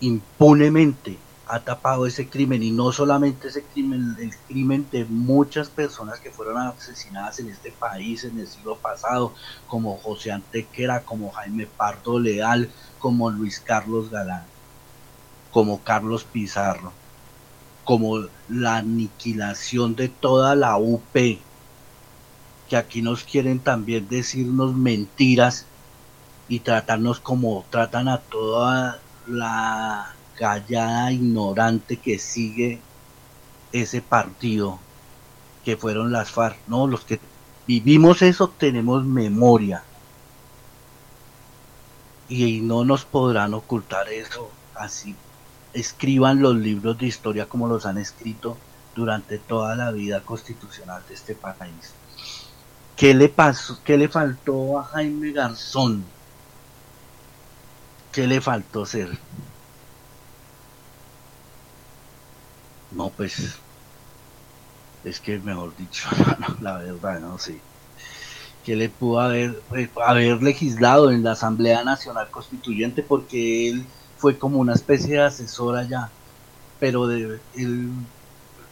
impunemente 0.00 1.18
ha 1.52 1.58
tapado 1.58 2.06
ese 2.06 2.28
crimen 2.28 2.62
y 2.62 2.70
no 2.70 2.92
solamente 2.92 3.48
ese 3.48 3.64
crimen, 3.64 4.16
el 4.20 4.32
crimen 4.46 4.86
de 4.92 5.04
muchas 5.04 5.68
personas 5.68 6.20
que 6.20 6.30
fueron 6.30 6.58
asesinadas 6.58 7.40
en 7.40 7.48
este 7.48 7.72
país 7.72 8.22
en 8.22 8.38
el 8.38 8.46
siglo 8.46 8.76
pasado, 8.76 9.34
como 9.66 9.96
José 9.98 10.30
Antequera, 10.30 11.02
como 11.02 11.32
Jaime 11.32 11.66
Pardo 11.66 12.20
Leal, 12.20 12.70
como 13.00 13.30
Luis 13.30 13.58
Carlos 13.58 14.10
Galán, 14.10 14.44
como 15.50 15.82
Carlos 15.82 16.22
Pizarro, 16.22 16.92
como 17.82 18.28
la 18.48 18.76
aniquilación 18.76 19.96
de 19.96 20.08
toda 20.08 20.54
la 20.54 20.78
UP, 20.78 21.02
que 22.68 22.76
aquí 22.76 23.02
nos 23.02 23.24
quieren 23.24 23.58
también 23.58 24.06
decirnos 24.08 24.76
mentiras 24.76 25.66
y 26.46 26.60
tratarnos 26.60 27.18
como 27.18 27.64
tratan 27.70 28.06
a 28.06 28.18
toda 28.18 29.00
la 29.26 30.14
callada 30.40 31.12
ignorante 31.12 31.98
que 31.98 32.18
sigue 32.18 32.80
ese 33.72 34.00
partido 34.00 34.78
que 35.66 35.76
fueron 35.76 36.10
las 36.10 36.30
FARC, 36.30 36.56
no, 36.66 36.86
los 36.86 37.04
que 37.04 37.20
vivimos 37.66 38.22
eso 38.22 38.48
tenemos 38.48 39.04
memoria 39.04 39.84
y 42.30 42.60
no 42.60 42.86
nos 42.86 43.04
podrán 43.04 43.52
ocultar 43.52 44.08
eso 44.08 44.50
así 44.74 45.14
escriban 45.74 46.40
los 46.40 46.56
libros 46.56 46.96
de 46.98 47.06
historia 47.06 47.46
como 47.46 47.68
los 47.68 47.84
han 47.84 47.98
escrito 47.98 48.56
durante 48.94 49.38
toda 49.38 49.76
la 49.76 49.92
vida 49.92 50.22
constitucional 50.22 51.02
de 51.06 51.14
este 51.14 51.34
país. 51.34 51.92
¿Qué 52.96 53.14
le 53.14 53.28
pasó? 53.28 53.78
¿Qué 53.84 53.96
le 53.96 54.08
faltó 54.08 54.78
a 54.78 54.84
Jaime 54.84 55.32
Garzón? 55.32 56.04
¿Qué 58.12 58.26
le 58.26 58.40
faltó 58.40 58.84
ser? 58.84 59.18
No, 62.90 63.10
pues, 63.10 63.56
es 65.04 65.20
que 65.20 65.38
mejor 65.38 65.76
dicho, 65.76 66.08
la 66.60 66.78
verdad, 66.78 67.20
no 67.20 67.38
sé. 67.38 67.60
¿Qué 68.64 68.76
le 68.76 68.88
pudo 68.88 69.20
haber, 69.20 69.62
eh, 69.74 69.90
haber 70.04 70.42
legislado 70.42 71.10
en 71.10 71.22
la 71.22 71.32
Asamblea 71.32 71.82
Nacional 71.84 72.30
Constituyente? 72.30 73.02
Porque 73.02 73.68
él 73.68 73.86
fue 74.18 74.38
como 74.38 74.58
una 74.58 74.74
especie 74.74 75.14
de 75.14 75.22
asesor 75.22 75.76
allá. 75.76 76.10
Pero 76.78 77.06
de, 77.06 77.40
él, 77.56 77.90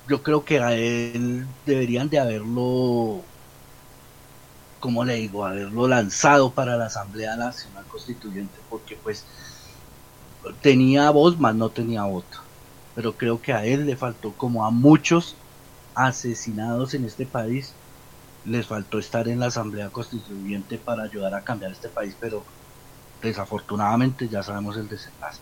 yo 0.09 0.23
creo 0.23 0.45
que 0.45 0.61
a 0.61 0.75
él 0.75 1.47
deberían 1.65 2.11
de 2.11 2.19
haberlo 2.19 3.23
como 4.81 5.05
le 5.05 5.15
digo, 5.15 5.45
haberlo 5.45 5.89
lanzado 5.89 6.53
para 6.53 6.77
la 6.77 6.87
Asamblea 6.87 7.37
Nacional 7.37 7.85
Constituyente, 7.87 8.59
porque 8.69 8.97
pues 8.97 9.25
tenía 10.63 11.11
voz, 11.11 11.39
más 11.39 11.55
no 11.55 11.71
tenía 11.71 12.05
voto. 12.05 12.48
Pero 12.99 13.13
creo 13.13 13.41
que 13.41 13.53
a 13.53 13.65
él 13.65 13.87
le 13.87 13.95
faltó, 13.95 14.33
como 14.33 14.67
a 14.67 14.73
muchos 14.73 15.37
asesinados 15.95 16.95
en 16.95 17.05
este 17.05 17.27
país, 17.27 17.73
les 18.45 18.67
faltó 18.67 18.99
estar 18.99 19.29
en 19.29 19.39
la 19.39 19.47
Asamblea 19.47 19.89
Constituyente 19.91 20.79
para 20.79 21.05
ayudar 21.05 21.33
a 21.33 21.43
cambiar 21.43 21.71
este 21.71 21.89
país, 21.89 22.17
pero 22.19 22.43
desafortunadamente 23.23 24.27
ya 24.29 24.43
sabemos 24.43 24.77
el 24.77 24.89
desenlace. 24.89 25.39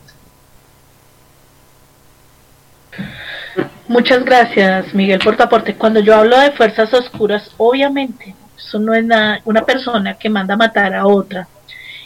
Muchas 3.88 4.22
gracias, 4.22 4.92
Miguel, 4.92 5.20
por 5.20 5.38
tu 5.38 5.42
aporte. 5.42 5.76
Cuando 5.76 6.00
yo 6.00 6.14
hablo 6.14 6.38
de 6.38 6.52
fuerzas 6.52 6.92
oscuras, 6.92 7.52
obviamente 7.56 8.34
eso 8.58 8.78
no 8.78 8.92
es 8.92 9.02
nada, 9.02 9.40
una 9.46 9.64
persona 9.64 10.18
que 10.18 10.28
manda 10.28 10.52
a 10.52 10.58
matar 10.58 10.92
a 10.94 11.06
otra 11.06 11.48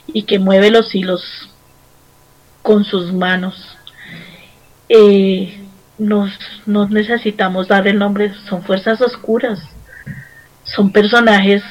y 0.07 0.23
que 0.23 0.39
mueve 0.39 0.71
los 0.71 0.95
hilos 0.95 1.51
con 2.63 2.85
sus 2.85 3.13
manos. 3.13 3.70
Eh, 4.93 5.57
nos, 5.99 6.33
necesitamos 6.67 7.69
dar 7.69 7.87
el 7.87 7.97
nombre, 7.97 8.35
son 8.49 8.65
fuerzas 8.65 9.01
oscuras, 9.01 9.61
son 10.65 10.91
personajes 10.91 11.63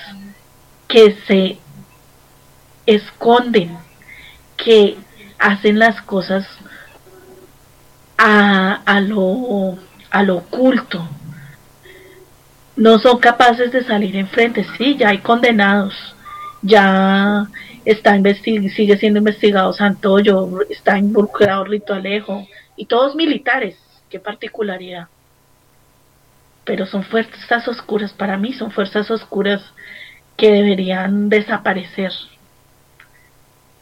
que 0.88 1.18
se 1.28 1.58
esconden, 2.86 3.78
que 4.56 4.96
hacen 5.38 5.80
las 5.80 6.02
cosas 6.02 6.48
a, 8.18 8.76
a, 8.86 9.02
lo, 9.02 9.78
a 10.12 10.24
lo 10.24 10.38
oculto, 10.38 11.06
no 12.78 13.00
son 13.00 13.20
capaces 13.20 13.74
de 13.74 13.84
salir 13.84 14.16
enfrente. 14.16 14.66
Sí, 14.78 14.96
ya 14.98 15.10
hay 15.10 15.18
condenados, 15.18 15.94
ya 16.62 17.50
está 17.84 18.18
sigue 18.44 18.98
siendo 18.98 19.20
investigado 19.20 19.74
Santoyo, 19.74 20.62
está 20.70 20.98
involucrado 20.98 21.66
Rito 21.66 21.94
Alejo, 21.94 22.48
y 22.80 22.86
todos 22.86 23.14
militares, 23.14 23.78
qué 24.10 24.22
particularidad. 24.22 25.10
Pero 26.64 26.86
son 26.86 27.04
fuerzas 27.04 27.68
oscuras, 27.68 28.14
para 28.14 28.38
mí 28.38 28.54
son 28.54 28.72
fuerzas 28.72 29.12
oscuras 29.12 29.62
que 30.38 30.50
deberían 30.50 31.28
desaparecer. 31.28 32.14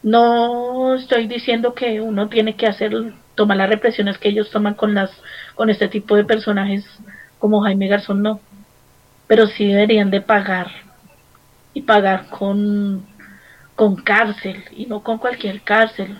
No 0.02 0.96
estoy 0.96 1.28
diciendo 1.28 1.76
que 1.76 2.02
uno 2.02 2.28
tiene 2.28 2.56
que 2.56 2.66
hacer 2.66 2.92
tomar 3.36 3.58
las 3.58 3.70
represiones 3.70 4.18
que 4.18 4.30
ellos 4.30 4.50
toman 4.50 4.74
con 4.74 4.96
las 4.96 5.12
con 5.54 5.70
este 5.70 5.88
tipo 5.90 6.16
de 6.16 6.26
personajes 6.26 6.84
como 7.38 7.62
Jaime 7.62 7.88
Garzón 7.88 8.24
no, 8.24 8.40
pero 9.28 9.46
sí 9.46 9.68
deberían 9.68 10.10
de 10.10 10.22
pagar 10.22 10.72
y 11.76 11.84
pagar 11.84 12.30
con 12.30 13.06
con 13.76 13.96
cárcel 13.98 14.64
y 14.72 14.88
no 14.88 15.04
con 15.04 15.20
cualquier 15.20 15.62
cárcel. 15.62 16.18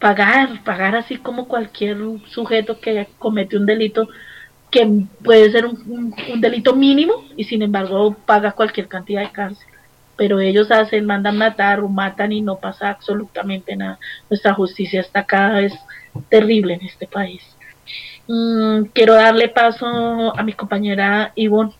Pagar, 0.00 0.64
pagar 0.64 0.96
así 0.96 1.18
como 1.18 1.46
cualquier 1.46 1.98
sujeto 2.26 2.80
que 2.80 3.06
comete 3.18 3.56
un 3.56 3.66
delito 3.66 4.08
que 4.70 5.04
puede 5.22 5.50
ser 5.52 5.66
un, 5.66 6.14
delito 6.40 6.74
mínimo 6.74 7.24
y 7.36 7.44
sin 7.44 7.62
embargo 7.62 8.16
paga 8.24 8.52
cualquier 8.52 8.88
cantidad 8.88 9.22
de 9.22 9.30
cárcel. 9.30 9.66
Pero 10.16 10.40
ellos 10.40 10.70
hacen, 10.70 11.06
mandan 11.06 11.36
matar 11.36 11.80
o 11.80 11.88
matan 11.88 12.32
y 12.32 12.40
no 12.40 12.56
pasa 12.56 12.90
absolutamente 12.90 13.76
nada. 13.76 13.98
Nuestra 14.28 14.54
justicia 14.54 15.00
está 15.00 15.24
cada 15.24 15.60
vez 15.60 15.72
terrible 16.28 16.74
en 16.74 16.82
este 16.82 17.06
país. 17.06 17.42
Mm, 18.26 18.84
quiero 18.92 19.14
darle 19.14 19.48
paso 19.48 19.86
a 20.36 20.42
mi 20.42 20.52
compañera 20.52 21.32
Ivonne. 21.36 21.72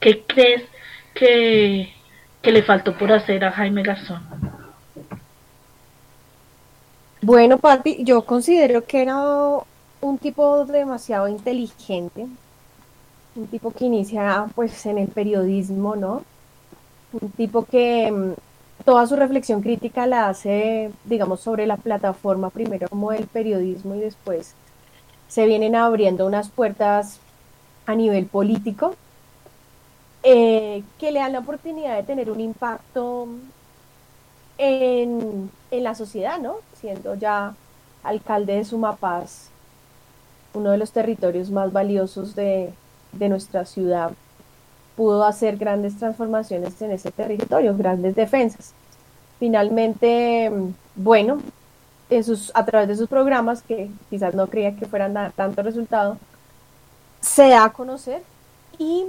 ¿Qué 0.00 0.24
crees 0.26 0.62
que 1.14 1.92
que 2.42 2.52
le 2.52 2.62
faltó 2.62 2.96
por 2.96 3.12
hacer 3.12 3.44
a 3.44 3.52
Jaime 3.52 3.82
Garzón? 3.82 4.22
Bueno, 7.22 7.58
Pati, 7.58 8.02
yo 8.04 8.24
considero 8.24 8.84
que 8.84 9.02
era 9.02 9.16
un 10.00 10.18
tipo 10.18 10.64
demasiado 10.64 11.28
inteligente, 11.28 12.26
un 13.36 13.46
tipo 13.48 13.70
que 13.72 13.84
inicia 13.86 14.46
pues 14.54 14.86
en 14.86 14.98
el 14.98 15.08
periodismo, 15.08 15.96
¿no? 15.96 16.24
Un 17.12 17.30
tipo 17.32 17.64
que 17.64 18.10
mm, 18.10 18.84
toda 18.84 19.06
su 19.06 19.16
reflexión 19.16 19.62
crítica 19.62 20.06
la 20.06 20.28
hace, 20.28 20.92
digamos, 21.04 21.40
sobre 21.40 21.66
la 21.66 21.76
plataforma 21.76 22.50
primero 22.50 22.88
como 22.88 23.12
el 23.12 23.26
periodismo 23.26 23.94
y 23.94 24.00
después 24.00 24.54
se 25.28 25.46
vienen 25.46 25.76
abriendo 25.76 26.26
unas 26.26 26.50
puertas 26.50 27.20
a 27.86 27.94
nivel 27.94 28.26
político 28.26 28.94
eh, 30.22 30.82
que 30.98 31.12
le 31.12 31.20
dan 31.20 31.32
la 31.32 31.38
oportunidad 31.40 31.96
de 31.96 32.02
tener 32.02 32.30
un 32.30 32.40
impacto 32.40 33.28
en, 34.60 35.50
la 35.70 35.94
sociedad, 35.94 36.38
¿no? 36.38 36.56
Siendo 36.74 37.14
ya 37.14 37.54
alcalde 38.02 38.56
de 38.56 38.64
Sumapaz, 38.64 39.48
uno 40.52 40.70
de 40.70 40.78
los 40.78 40.92
territorios 40.92 41.50
más 41.50 41.72
valiosos 41.72 42.34
de, 42.34 42.72
de 43.12 43.28
nuestra 43.28 43.64
ciudad, 43.64 44.12
pudo 44.96 45.24
hacer 45.24 45.56
grandes 45.56 45.96
transformaciones 45.96 46.80
en 46.82 46.90
ese 46.90 47.10
territorio, 47.10 47.76
grandes 47.76 48.14
defensas. 48.14 48.74
Finalmente, 49.38 50.52
bueno, 50.94 51.40
en 52.10 52.24
sus, 52.24 52.52
a 52.54 52.64
través 52.66 52.88
de 52.88 52.96
sus 52.96 53.08
programas, 53.08 53.62
que 53.62 53.90
quizás 54.10 54.34
no 54.34 54.48
creía 54.48 54.76
que 54.76 54.86
fueran 54.86 55.14
dar 55.14 55.32
tanto 55.32 55.62
resultado, 55.62 56.18
se 57.20 57.48
da 57.48 57.64
a 57.64 57.72
conocer 57.72 58.22
y 58.78 59.06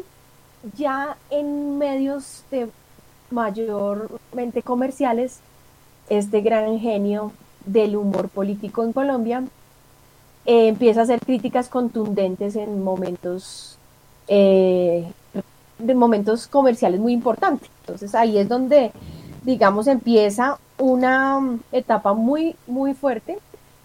ya 0.77 1.17
en 1.29 1.77
medios 1.77 2.43
de 2.51 2.69
mayormente 3.31 4.61
comerciales, 4.63 5.39
este 6.09 6.41
gran 6.41 6.79
genio 6.79 7.31
del 7.65 7.95
humor 7.95 8.29
político 8.29 8.83
en 8.83 8.93
Colombia 8.93 9.43
eh, 10.45 10.67
empieza 10.67 11.01
a 11.01 11.03
hacer 11.03 11.19
críticas 11.19 11.69
contundentes 11.69 12.55
en 12.55 12.83
momentos 12.83 13.77
eh, 14.27 15.11
momentos 15.95 16.47
comerciales 16.47 16.99
muy 16.99 17.13
importantes. 17.13 17.69
Entonces 17.81 18.15
ahí 18.15 18.37
es 18.37 18.47
donde, 18.47 18.91
digamos, 19.43 19.87
empieza 19.87 20.59
una 20.77 21.57
etapa 21.71 22.13
muy, 22.13 22.55
muy 22.67 22.93
fuerte 22.93 23.39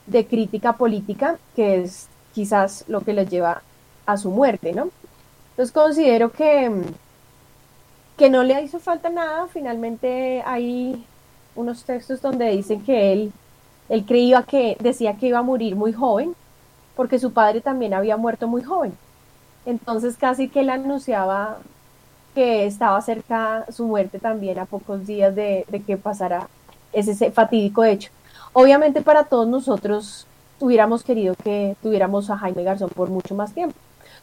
de 0.07 0.27
crítica 0.27 0.75
política, 0.75 1.39
que 1.55 1.83
es 1.83 2.09
quizás 2.35 2.85
lo 2.89 3.01
que 3.01 3.13
le 3.13 3.27
lleva 3.27 3.63
a 4.05 4.17
su 4.17 4.31
muerte, 4.31 4.73
¿no? 4.73 4.89
Entonces 5.51 5.73
considero 5.73 6.31
que, 6.31 6.71
que 8.17 8.31
no 8.31 8.43
le 8.43 8.63
hizo 8.63 8.79
falta 8.79 9.09
nada. 9.09 9.47
Finalmente 9.49 10.43
hay 10.45 11.05
unos 11.55 11.85
textos 11.85 12.21
donde 12.21 12.51
dicen 12.51 12.83
que 12.85 13.13
él, 13.13 13.33
él 13.89 14.05
creía 14.05 14.43
que, 14.43 14.77
decía 14.81 15.17
que 15.17 15.29
iba 15.29 15.39
a 15.39 15.43
morir 15.43 15.77
muy 15.77 15.93
joven, 15.93 16.35
porque 16.95 17.19
su 17.19 17.33
padre 17.33 17.61
también 17.61 17.95
había 17.95 18.17
muerto 18.17 18.49
muy 18.49 18.63
joven. 18.63 18.97
Entonces 19.65 20.17
casi 20.17 20.49
que 20.49 20.61
él 20.61 20.71
anunciaba 20.71 21.59
que 22.35 22.67
estaba 22.67 23.01
cerca 23.01 23.65
su 23.73 23.87
muerte 23.87 24.19
también 24.19 24.59
a 24.59 24.67
pocos 24.67 25.07
días 25.07 25.35
de, 25.35 25.65
de 25.69 25.83
que 25.83 25.97
pasara 25.97 26.49
ese 26.93 27.31
fatídico 27.31 27.85
hecho. 27.85 28.11
Obviamente 28.53 29.03
para 29.03 29.25
todos 29.25 29.49
nosotros 29.49 30.27
hubiéramos 30.61 31.03
querido 31.03 31.35
que 31.35 31.77
tuviéramos 31.83 32.31
a 32.31 32.39
Jaime 32.39 32.63
Garzón 32.63 32.91
por 32.91 33.11
mucho 33.11 33.35
más 33.35 33.53
tiempo 33.53 33.77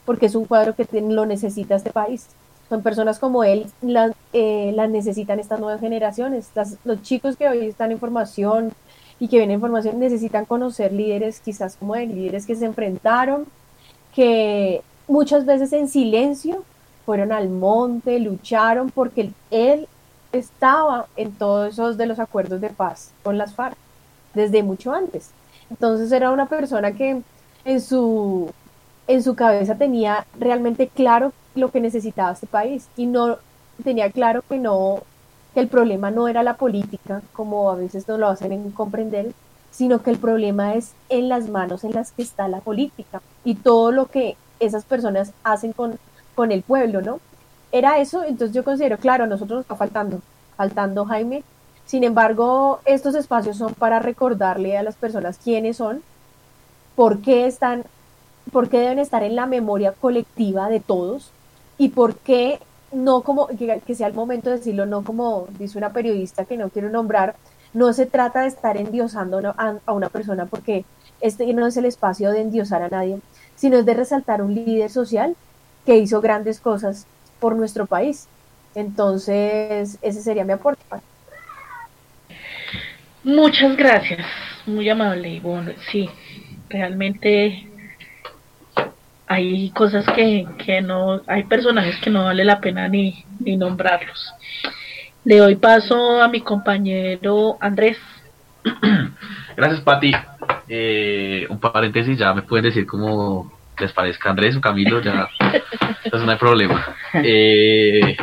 porque 0.06 0.26
es 0.26 0.36
un 0.36 0.46
cuadro 0.46 0.76
que 0.76 0.88
lo 1.02 1.26
necesita 1.26 1.76
este 1.76 1.92
país. 1.92 2.28
Son 2.70 2.82
personas 2.82 3.20
como 3.20 3.44
él, 3.44 3.68
las, 3.82 4.14
eh, 4.32 4.72
las 4.76 4.90
necesitan 4.90 5.40
estas 5.40 5.60
nuevas 5.60 5.80
generaciones. 5.80 6.50
los 6.84 7.02
chicos 7.02 7.36
que 7.36 7.48
hoy 7.48 7.66
están 7.68 7.92
en 7.92 8.00
formación 8.00 8.72
y 9.20 9.28
que 9.28 9.38
vienen 9.38 9.56
en 9.56 9.62
formación 9.62 10.00
necesitan 10.00 10.46
conocer 10.46 10.92
líderes 10.92 11.40
quizás 11.40 11.76
como 11.76 11.96
él, 11.96 12.16
líderes 12.16 12.46
que 12.46 12.56
se 12.56 12.66
enfrentaron, 12.66 13.46
que 14.16 14.82
muchas 15.08 15.46
veces 15.46 15.72
en 15.74 15.88
silencio 15.88 16.64
fueron 17.06 17.32
al 17.32 17.50
monte, 17.50 18.20
lucharon, 18.20 18.90
porque 18.90 19.32
él 19.52 19.88
estaba 20.32 21.08
en 21.16 21.32
todos 21.32 21.74
esos 21.74 21.98
de 21.98 22.08
los 22.08 22.20
acuerdos 22.20 22.60
de 22.62 22.70
paz 22.70 23.12
con 23.24 23.38
las 23.38 23.54
FARC 23.54 23.78
desde 24.34 24.64
mucho 24.64 24.92
antes. 24.94 25.30
Entonces 25.70 26.12
era 26.12 26.32
una 26.32 26.48
persona 26.48 26.94
que 26.94 27.22
en 27.66 27.82
su 27.82 28.52
en 29.08 29.24
su 29.24 29.36
cabeza 29.36 29.76
tenía 29.76 30.26
realmente 30.40 30.88
claro 30.88 31.34
lo 31.56 31.72
que 31.72 31.82
necesitaba 31.82 32.32
este 32.32 32.48
país 32.48 32.88
y 32.96 33.06
no 33.06 33.38
tenía 33.84 34.12
claro 34.12 34.44
que 34.48 34.58
no 34.58 35.04
que 35.54 35.60
el 35.60 35.68
problema 35.68 36.10
no 36.10 36.28
era 36.28 36.42
la 36.42 36.56
política 36.56 37.22
como 37.34 37.70
a 37.70 37.76
veces 37.76 38.08
nos 38.08 38.20
lo 38.20 38.28
hacen 38.28 38.72
comprender 38.72 39.34
sino 39.72 40.02
que 40.04 40.12
el 40.12 40.18
problema 40.18 40.76
es 40.76 40.94
en 41.10 41.30
las 41.30 41.50
manos 41.50 41.84
en 41.84 41.94
las 41.94 42.12
que 42.12 42.22
está 42.22 42.48
la 42.48 42.60
política 42.60 43.22
y 43.44 43.56
todo 43.56 43.92
lo 43.92 44.06
que 44.06 44.38
esas 44.60 44.86
personas 44.86 45.34
hacen 45.44 45.74
con, 45.74 45.98
con 46.36 46.52
el 46.52 46.62
pueblo, 46.62 47.02
¿no? 47.02 47.20
Era 47.72 47.98
eso, 47.98 48.24
entonces 48.24 48.56
yo 48.56 48.64
considero, 48.64 48.98
claro, 48.98 49.24
a 49.24 49.28
nosotros 49.28 49.58
nos 49.58 49.64
está 49.64 49.76
faltando, 49.76 50.22
faltando 50.56 51.06
Jaime. 51.06 51.44
Sin 51.86 52.04
embargo, 52.04 52.80
estos 52.86 53.16
espacios 53.16 53.58
son 53.58 53.74
para 53.74 54.00
recordarle 54.00 54.78
a 54.78 54.84
las 54.84 54.96
personas 54.96 55.40
quiénes 55.44 55.78
son, 55.78 56.04
por 56.96 57.22
qué 57.22 57.48
están 57.48 57.84
por 58.52 58.70
qué 58.70 58.80
deben 58.80 59.00
estar 59.00 59.24
en 59.24 59.36
la 59.36 59.46
memoria 59.46 59.94
colectiva 59.94 60.70
de 60.70 60.80
todos 60.80 61.32
y 61.78 61.90
por 61.90 62.16
qué 62.18 62.60
no 62.92 63.22
como, 63.22 63.48
que, 63.48 63.96
sea 63.96 64.08
el 64.08 64.14
momento 64.14 64.50
de 64.50 64.58
decirlo, 64.58 64.86
no 64.86 65.04
como 65.04 65.48
dice 65.58 65.78
una 65.78 65.94
periodista 65.94 66.46
que 66.46 66.58
no 66.58 66.70
quiero 66.70 66.90
nombrar, 66.90 67.36
no 67.74 67.92
se 67.94 68.06
trata 68.06 68.42
de 68.42 68.48
estar 68.48 68.78
endiosando 68.78 69.40
a, 69.58 69.80
a 69.86 69.94
una 69.94 70.10
persona 70.10 70.46
porque 70.46 70.86
este 71.22 71.52
no 71.54 71.66
es 71.66 71.78
el 71.78 71.86
espacio 71.86 72.32
de 72.32 72.42
endiosar 72.42 72.84
a 72.84 72.90
nadie, 72.90 73.20
sino 73.56 73.78
es 73.78 73.86
de 73.86 73.94
resaltar 73.94 74.42
un 74.42 74.54
líder 74.54 74.90
social 74.92 75.36
que 75.86 75.98
hizo 75.98 76.22
grandes 76.22 76.60
cosas 76.60 77.08
por 77.40 77.56
nuestro 77.56 77.86
país. 77.86 78.28
Entonces, 78.76 79.98
ese 80.02 80.22
sería 80.22 80.46
mi 80.46 80.54
aporte. 80.54 80.84
Muchas 83.24 83.78
gracias, 83.78 84.26
muy 84.66 84.90
amable. 84.90 85.40
Bueno, 85.40 85.72
sí, 85.92 86.10
realmente 86.70 87.70
hay 89.34 89.70
cosas 89.72 90.06
que, 90.16 90.46
que 90.64 90.82
no, 90.82 91.22
hay 91.28 91.44
personajes 91.44 91.98
que 92.00 92.10
no 92.10 92.26
vale 92.26 92.46
la 92.46 92.60
pena 92.60 92.88
ni, 92.88 93.26
ni 93.40 93.58
nombrarlos. 93.58 94.34
Le 95.26 95.38
doy 95.38 95.56
paso 95.56 96.22
a 96.22 96.28
mi 96.28 96.42
compañero 96.42 97.58
Andrés. 97.60 97.98
Gracias, 99.56 99.82
Pati. 99.82 100.12
Eh, 100.68 101.46
un 101.50 101.60
paréntesis, 101.60 102.18
ya 102.18 102.34
me 102.34 102.42
pueden 102.44 102.66
decir 102.66 102.86
cómo 102.86 103.52
les 103.80 103.92
parezca 103.92 104.30
Andrés 104.30 104.56
o 104.56 104.62
Camilo, 104.62 105.02
ya 105.02 105.28
entonces 106.04 106.26
no 106.26 106.32
hay 106.32 106.38
problema. 106.38 106.96
Eh, 107.16 108.18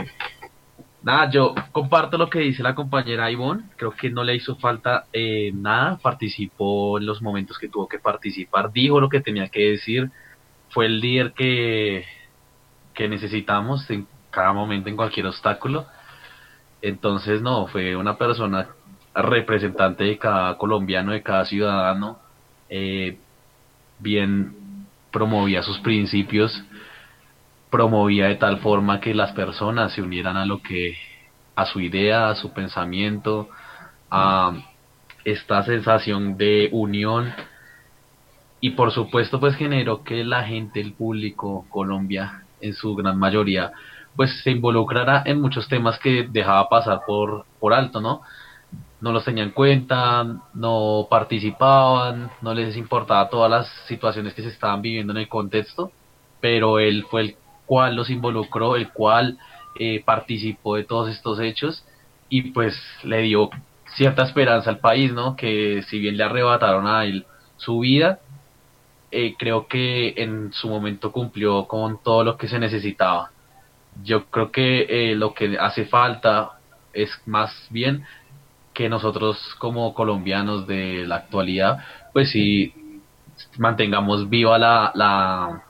nada, 1.02 1.30
yo 1.30 1.54
comparto 1.70 2.18
lo 2.18 2.28
que 2.28 2.40
dice 2.40 2.62
la 2.62 2.74
compañera 2.74 3.30
Ivonne, 3.30 3.62
creo 3.76 3.92
que 3.92 4.10
no 4.10 4.24
le 4.24 4.34
hizo 4.34 4.56
falta 4.56 5.04
eh, 5.12 5.52
nada, 5.54 5.96
participó 6.02 6.98
en 6.98 7.06
los 7.06 7.22
momentos 7.22 7.56
que 7.56 7.68
tuvo 7.68 7.88
que 7.88 8.00
participar, 8.00 8.72
dijo 8.72 9.00
lo 9.00 9.08
que 9.08 9.20
tenía 9.20 9.48
que 9.48 9.70
decir, 9.70 10.10
fue 10.70 10.86
el 10.86 11.00
líder 11.00 11.32
que, 11.32 12.04
que 12.94 13.08
necesitamos 13.08 13.88
en 13.90 14.06
cada 14.30 14.52
momento, 14.52 14.88
en 14.88 14.96
cualquier 14.96 15.26
obstáculo. 15.26 15.86
Entonces, 16.82 17.42
no, 17.42 17.66
fue 17.66 17.96
una 17.96 18.16
persona 18.16 18.68
representante 19.14 20.04
de 20.04 20.18
cada 20.18 20.56
colombiano, 20.56 21.12
de 21.12 21.22
cada 21.22 21.44
ciudadano, 21.44 22.18
eh, 22.68 23.18
bien 23.98 24.86
promovía 25.10 25.62
sus 25.62 25.78
principios, 25.80 26.64
promovía 27.70 28.26
de 28.26 28.36
tal 28.36 28.58
forma 28.58 29.00
que 29.00 29.14
las 29.14 29.32
personas 29.32 29.92
se 29.92 30.02
unieran 30.02 30.36
a 30.36 30.46
lo 30.46 30.62
que, 30.62 30.96
a 31.56 31.66
su 31.66 31.80
idea, 31.80 32.30
a 32.30 32.34
su 32.36 32.52
pensamiento, 32.52 33.48
a 34.10 34.52
esta 35.24 35.64
sensación 35.64 36.36
de 36.36 36.68
unión 36.72 37.32
y 38.60 38.70
por 38.70 38.92
supuesto 38.92 39.40
pues 39.40 39.56
generó 39.56 40.04
que 40.04 40.24
la 40.24 40.44
gente, 40.44 40.80
el 40.80 40.92
público, 40.92 41.66
Colombia 41.70 42.44
en 42.60 42.74
su 42.74 42.94
gran 42.94 43.18
mayoría, 43.18 43.72
pues 44.16 44.42
se 44.42 44.50
involucrara 44.50 45.22
en 45.24 45.40
muchos 45.40 45.68
temas 45.68 45.98
que 45.98 46.28
dejaba 46.30 46.68
pasar 46.68 47.00
por, 47.06 47.46
por 47.58 47.72
alto, 47.72 48.00
¿no? 48.00 48.20
No 49.00 49.12
los 49.12 49.24
tenían 49.24 49.48
en 49.48 49.54
cuenta, 49.54 50.26
no 50.52 51.06
participaban, 51.08 52.30
no 52.42 52.52
les 52.52 52.76
importaba 52.76 53.30
todas 53.30 53.50
las 53.50 53.68
situaciones 53.86 54.34
que 54.34 54.42
se 54.42 54.48
estaban 54.48 54.82
viviendo 54.82 55.12
en 55.12 55.20
el 55.20 55.28
contexto, 55.28 55.90
pero 56.40 56.78
él 56.78 57.06
fue 57.10 57.22
el 57.22 57.36
cual 57.64 57.96
los 57.96 58.10
involucró, 58.10 58.76
el 58.76 58.90
cual 58.90 59.38
eh, 59.78 60.02
participó 60.04 60.76
de 60.76 60.84
todos 60.84 61.08
estos 61.08 61.40
hechos 61.40 61.84
y 62.28 62.50
pues 62.50 62.78
le 63.04 63.22
dio 63.22 63.48
cierta 63.96 64.24
esperanza 64.24 64.70
al 64.70 64.80
país, 64.80 65.12
¿no? 65.12 65.34
Que 65.34 65.82
si 65.88 65.98
bien 65.98 66.16
le 66.16 66.24
arrebataron 66.24 66.86
a 66.86 67.04
él 67.04 67.26
su 67.56 67.80
vida, 67.80 68.20
eh, 69.10 69.34
creo 69.38 69.66
que 69.66 70.14
en 70.16 70.52
su 70.52 70.68
momento 70.68 71.12
cumplió 71.12 71.66
con 71.66 72.02
todo 72.02 72.24
lo 72.24 72.36
que 72.36 72.48
se 72.48 72.58
necesitaba. 72.58 73.30
Yo 74.02 74.26
creo 74.26 74.50
que 74.52 74.86
eh, 74.88 75.14
lo 75.14 75.34
que 75.34 75.58
hace 75.58 75.84
falta 75.86 76.52
es 76.92 77.10
más 77.26 77.50
bien 77.70 78.04
que 78.72 78.88
nosotros 78.88 79.36
como 79.58 79.92
colombianos 79.94 80.66
de 80.66 81.04
la 81.06 81.16
actualidad, 81.16 81.78
pues 82.12 82.30
sí 82.30 82.72
mantengamos 83.58 84.28
viva 84.28 84.58
la, 84.58 84.92
la, 84.94 85.62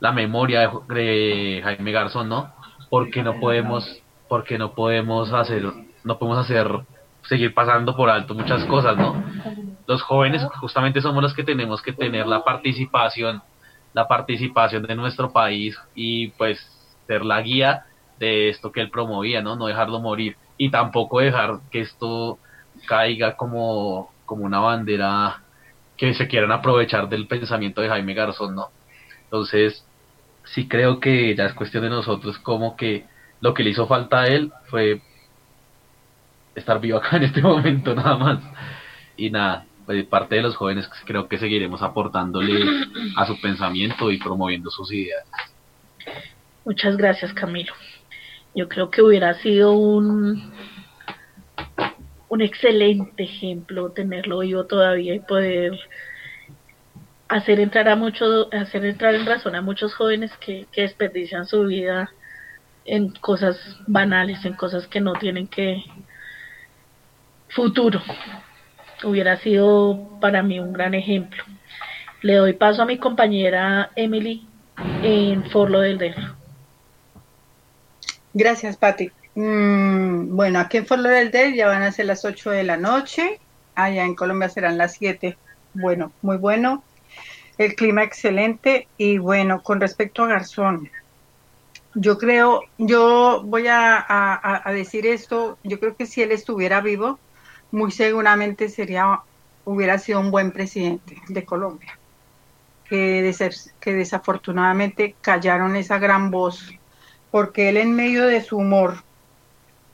la 0.00 0.12
memoria 0.12 0.70
de, 0.88 1.60
Jaime 1.62 1.92
Garzón, 1.92 2.28
¿no? 2.28 2.52
Porque 2.88 3.22
no 3.22 3.38
podemos, 3.38 4.02
porque 4.28 4.58
no 4.58 4.74
podemos 4.74 5.32
hacer, 5.32 5.64
no 6.02 6.18
podemos 6.18 6.38
hacer, 6.38 6.68
seguir 7.22 7.54
pasando 7.54 7.94
por 7.96 8.10
alto 8.10 8.34
muchas 8.34 8.64
cosas, 8.64 8.96
¿no? 8.96 9.22
los 9.90 10.02
jóvenes 10.02 10.44
justamente 10.60 11.00
somos 11.00 11.20
los 11.20 11.34
que 11.34 11.42
tenemos 11.42 11.82
que 11.82 11.92
tener 11.92 12.24
la 12.24 12.44
participación, 12.44 13.42
la 13.92 14.06
participación 14.06 14.84
de 14.84 14.94
nuestro 14.94 15.32
país 15.32 15.76
y 15.96 16.28
pues 16.28 16.60
ser 17.08 17.24
la 17.24 17.42
guía 17.42 17.86
de 18.20 18.50
esto 18.50 18.70
que 18.70 18.82
él 18.82 18.90
promovía, 18.90 19.42
¿no? 19.42 19.56
No 19.56 19.66
dejarlo 19.66 19.98
morir 19.98 20.36
y 20.56 20.70
tampoco 20.70 21.18
dejar 21.18 21.58
que 21.72 21.80
esto 21.80 22.38
caiga 22.86 23.36
como, 23.36 24.12
como 24.26 24.44
una 24.44 24.60
bandera 24.60 25.42
que 25.96 26.14
se 26.14 26.28
quieran 26.28 26.52
aprovechar 26.52 27.08
del 27.08 27.26
pensamiento 27.26 27.80
de 27.80 27.88
Jaime 27.88 28.14
Garzón, 28.14 28.54
¿no? 28.54 28.68
Entonces, 29.24 29.84
sí 30.44 30.68
creo 30.68 31.00
que 31.00 31.34
ya 31.34 31.46
es 31.46 31.54
cuestión 31.54 31.82
de 31.82 31.90
nosotros 31.90 32.38
como 32.38 32.76
que 32.76 33.06
lo 33.40 33.54
que 33.54 33.64
le 33.64 33.70
hizo 33.70 33.88
falta 33.88 34.20
a 34.20 34.26
él 34.26 34.52
fue 34.68 35.02
estar 36.60 36.80
vivo 36.80 36.98
acá 36.98 37.16
en 37.16 37.24
este 37.24 37.42
momento 37.42 37.94
nada 37.94 38.16
más. 38.16 38.38
Y 39.16 39.30
nada, 39.30 39.66
de 39.86 40.04
parte 40.04 40.36
de 40.36 40.42
los 40.42 40.56
jóvenes 40.56 40.88
creo 41.04 41.28
que 41.28 41.38
seguiremos 41.38 41.82
aportándole 41.82 42.64
a 43.16 43.26
su 43.26 43.40
pensamiento 43.40 44.10
y 44.10 44.18
promoviendo 44.18 44.70
sus 44.70 44.92
ideas. 44.92 45.24
Muchas 46.64 46.96
gracias, 46.96 47.32
Camilo. 47.32 47.72
Yo 48.54 48.68
creo 48.68 48.90
que 48.90 49.02
hubiera 49.02 49.34
sido 49.34 49.72
un, 49.72 50.52
un 52.28 52.40
excelente 52.42 53.24
ejemplo 53.24 53.90
tenerlo 53.90 54.40
vivo 54.40 54.64
todavía 54.64 55.14
y 55.14 55.20
poder 55.20 55.78
hacer 57.28 57.60
entrar 57.60 57.88
a 57.88 57.96
muchos, 57.96 58.48
hacer 58.52 58.84
entrar 58.84 59.14
en 59.14 59.26
razón 59.26 59.54
a 59.54 59.62
muchos 59.62 59.94
jóvenes 59.94 60.32
que 60.38 60.66
desperdician 60.76 61.46
su 61.46 61.64
vida 61.66 62.10
en 62.84 63.10
cosas 63.12 63.56
banales, 63.86 64.44
en 64.44 64.54
cosas 64.54 64.86
que 64.88 65.00
no 65.00 65.12
tienen 65.14 65.46
que 65.46 65.82
futuro 67.50 68.00
hubiera 69.04 69.36
sido 69.38 70.18
para 70.20 70.42
mí 70.42 70.60
un 70.60 70.72
gran 70.72 70.94
ejemplo. 70.94 71.42
Le 72.22 72.34
doy 72.34 72.52
paso 72.52 72.82
a 72.82 72.86
mi 72.86 72.98
compañera 72.98 73.90
Emily 73.96 74.46
en 75.02 75.48
Forlo 75.50 75.80
del 75.80 75.98
Dero. 75.98 76.36
Gracias, 78.34 78.76
Patti. 78.76 79.10
Mm, 79.34 80.36
bueno, 80.36 80.58
aquí 80.60 80.78
en 80.78 80.86
Forlo 80.86 81.08
del 81.08 81.30
Dero 81.30 81.54
ya 81.54 81.66
van 81.66 81.82
a 81.82 81.92
ser 81.92 82.06
las 82.06 82.24
8 82.24 82.50
de 82.50 82.64
la 82.64 82.76
noche. 82.76 83.40
Allá 83.74 84.04
en 84.04 84.14
Colombia 84.14 84.48
serán 84.48 84.78
las 84.78 84.94
7. 84.94 85.36
Bueno, 85.74 86.12
muy 86.22 86.36
bueno. 86.36 86.84
El 87.58 87.74
clima 87.74 88.02
excelente. 88.04 88.86
Y 88.98 89.18
bueno, 89.18 89.62
con 89.62 89.80
respecto 89.80 90.22
a 90.22 90.28
Garzón, 90.28 90.90
yo 91.94 92.18
creo, 92.18 92.62
yo 92.78 93.42
voy 93.44 93.64
a 93.68 94.62
decir 94.66 95.06
esto, 95.06 95.58
yo 95.64 95.80
creo 95.80 95.96
que 95.96 96.06
si 96.06 96.22
él 96.22 96.30
estuviera 96.32 96.80
vivo, 96.80 97.18
muy 97.70 97.90
seguramente 97.90 98.68
sería, 98.68 99.20
hubiera 99.64 99.98
sido 99.98 100.20
un 100.20 100.30
buen 100.30 100.52
presidente 100.52 101.16
de 101.28 101.44
Colombia, 101.44 101.98
que, 102.88 103.34
desafortunadamente 103.84 105.14
callaron 105.20 105.76
esa 105.76 105.98
gran 105.98 106.30
voz, 106.30 106.72
porque 107.30 107.68
él 107.68 107.76
en 107.76 107.94
medio 107.94 108.26
de 108.26 108.42
su 108.42 108.56
humor 108.56 109.02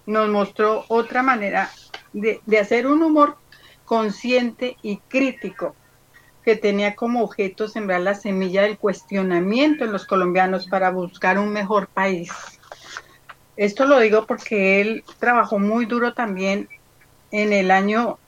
nos 0.06 0.28
mostró 0.28 0.84
otra 0.88 1.22
manera 1.22 1.70
de 2.12 2.58
hacer 2.58 2.86
un 2.86 3.02
humor 3.02 3.36
consciente 3.84 4.76
y 4.82 4.98
crítico, 5.08 5.74
que 6.46 6.54
tenía 6.54 6.94
como 6.94 7.24
objeto 7.24 7.66
sembrar 7.66 8.02
la 8.02 8.14
semilla 8.14 8.62
del 8.62 8.78
cuestionamiento 8.78 9.84
en 9.84 9.92
los 9.92 10.06
colombianos 10.06 10.68
para 10.68 10.90
buscar 10.90 11.40
un 11.40 11.48
mejor 11.48 11.88
país. 11.88 12.30
Esto 13.56 13.84
lo 13.84 13.98
digo 13.98 14.26
porque 14.26 14.80
él 14.80 15.04
trabajó 15.18 15.58
muy 15.58 15.86
duro 15.86 16.14
también 16.14 16.68
en 17.30 17.52
el 17.52 17.70
año, 17.70 18.18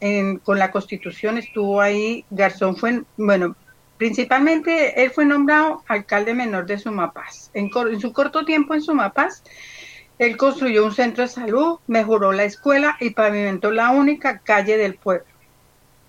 con 0.43 0.59
la 0.59 0.71
constitución 0.71 1.39
estuvo 1.39 1.81
ahí, 1.81 2.25
Garzón 2.31 2.77
fue, 2.77 3.03
bueno, 3.17 3.57
principalmente 3.97 5.03
él 5.03 5.11
fue 5.11 5.25
nombrado 5.25 5.83
alcalde 5.89 6.35
menor 6.35 6.67
de 6.67 6.79
Sumapaz. 6.79 7.51
En, 7.55 7.71
en 7.75 8.01
su 8.01 8.13
corto 8.13 8.45
tiempo 8.45 8.75
en 8.75 8.83
Sumapaz, 8.83 9.43
él 10.19 10.37
construyó 10.37 10.85
un 10.85 10.93
centro 10.93 11.23
de 11.23 11.29
salud, 11.29 11.79
mejoró 11.87 12.33
la 12.33 12.45
escuela 12.45 12.97
y 13.01 13.11
pavimentó 13.11 13.71
la 13.71 13.91
única 13.91 14.39
calle 14.39 14.77
del 14.77 14.95
pueblo. 14.95 15.27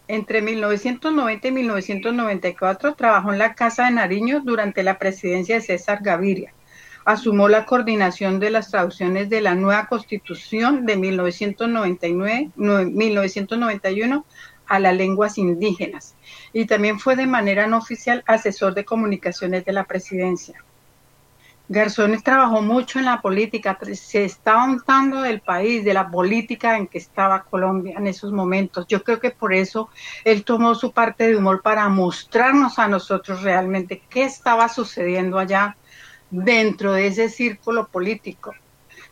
Entre 0.08 0.42
1990 0.42 1.48
y 1.48 1.52
1994 1.52 2.96
trabajó 2.96 3.32
en 3.32 3.38
la 3.38 3.54
Casa 3.54 3.86
de 3.86 3.92
Nariño 3.92 4.42
durante 4.44 4.82
la 4.82 4.98
presidencia 4.98 5.56
de 5.56 5.62
César 5.62 6.00
Gaviria 6.02 6.54
asumió 7.06 7.48
la 7.48 7.66
coordinación 7.66 8.40
de 8.40 8.52
las 8.52 8.72
traducciones 8.72 9.30
de 9.30 9.42
la 9.42 9.56
nueva 9.56 9.88
constitución 9.88 10.86
de 10.86 10.98
1999, 10.98 12.52
1991 12.56 14.26
a 14.68 14.80
las 14.80 14.96
lenguas 14.96 15.38
indígenas 15.38 16.16
y 16.54 16.66
también 16.66 17.00
fue 17.00 17.16
de 17.16 17.28
manera 17.28 17.68
no 17.68 17.78
oficial 17.78 18.24
asesor 18.28 18.74
de 18.76 18.86
comunicaciones 18.86 19.66
de 19.66 19.74
la 19.74 19.84
presidencia. 19.84 20.64
Garzón 21.72 22.20
trabajó 22.24 22.64
mucho 22.64 22.98
en 22.98 23.06
la 23.06 23.22
política, 23.22 23.78
se 23.94 24.26
estaba 24.26 24.66
untando 24.66 25.22
del 25.22 25.40
país, 25.40 25.86
de 25.86 25.94
la 25.94 26.10
política 26.10 26.76
en 26.76 26.88
que 26.88 26.98
estaba 26.98 27.44
Colombia 27.44 27.94
en 27.96 28.08
esos 28.08 28.32
momentos. 28.32 28.88
Yo 28.88 29.04
creo 29.04 29.20
que 29.20 29.30
por 29.30 29.54
eso 29.54 29.90
él 30.24 30.44
tomó 30.44 30.74
su 30.74 30.92
parte 30.92 31.28
de 31.28 31.38
humor 31.38 31.62
para 31.62 31.88
mostrarnos 31.88 32.80
a 32.80 32.88
nosotros 32.88 33.44
realmente 33.44 34.02
qué 34.10 34.24
estaba 34.24 34.68
sucediendo 34.68 35.38
allá 35.38 35.78
dentro 36.32 36.94
de 36.94 37.08
ese 37.08 37.30
círculo 37.30 37.88
político, 37.88 38.54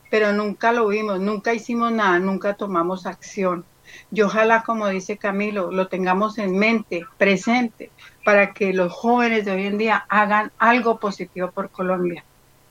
pero 0.10 0.34
nunca 0.34 0.72
lo 0.72 0.88
vimos, 0.88 1.20
nunca 1.20 1.54
hicimos 1.54 1.92
nada, 1.92 2.20
nunca 2.20 2.54
tomamos 2.54 3.06
acción. 3.06 3.66
Y 4.12 4.22
ojalá, 4.22 4.64
como 4.64 4.88
dice 4.88 5.18
Camilo, 5.18 5.72
lo 5.72 5.88
tengamos 5.88 6.38
en 6.38 6.58
mente, 6.58 7.06
presente, 7.18 7.92
para 8.24 8.54
que 8.54 8.74
los 8.74 8.92
jóvenes 8.92 9.46
de 9.46 9.52
hoy 9.52 9.66
en 9.66 9.78
día 9.78 10.06
hagan 10.10 10.52
algo 10.58 11.00
positivo 11.00 11.52
por 11.52 11.70
Colombia. 11.70 12.24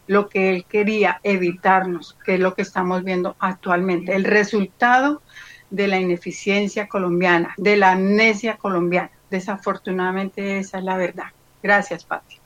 Lo 0.06 0.28
que 0.28 0.50
él 0.50 0.64
quería 0.64 1.20
evitarnos, 1.22 2.16
que 2.24 2.34
es 2.34 2.40
lo 2.40 2.54
que 2.54 2.62
estamos 2.62 3.02
viendo 3.02 3.34
actualmente, 3.38 4.14
el 4.14 4.24
resultado 4.24 5.22
de 5.70 5.88
la 5.88 5.98
ineficiencia 5.98 6.88
colombiana, 6.88 7.54
de 7.56 7.76
la 7.76 7.92
amnesia 7.92 8.56
colombiana. 8.56 9.10
Desafortunadamente 9.30 10.58
esa 10.58 10.78
es 10.78 10.84
la 10.84 10.96
verdad. 10.96 11.26
Gracias, 11.62 12.04
Pati. 12.04 12.45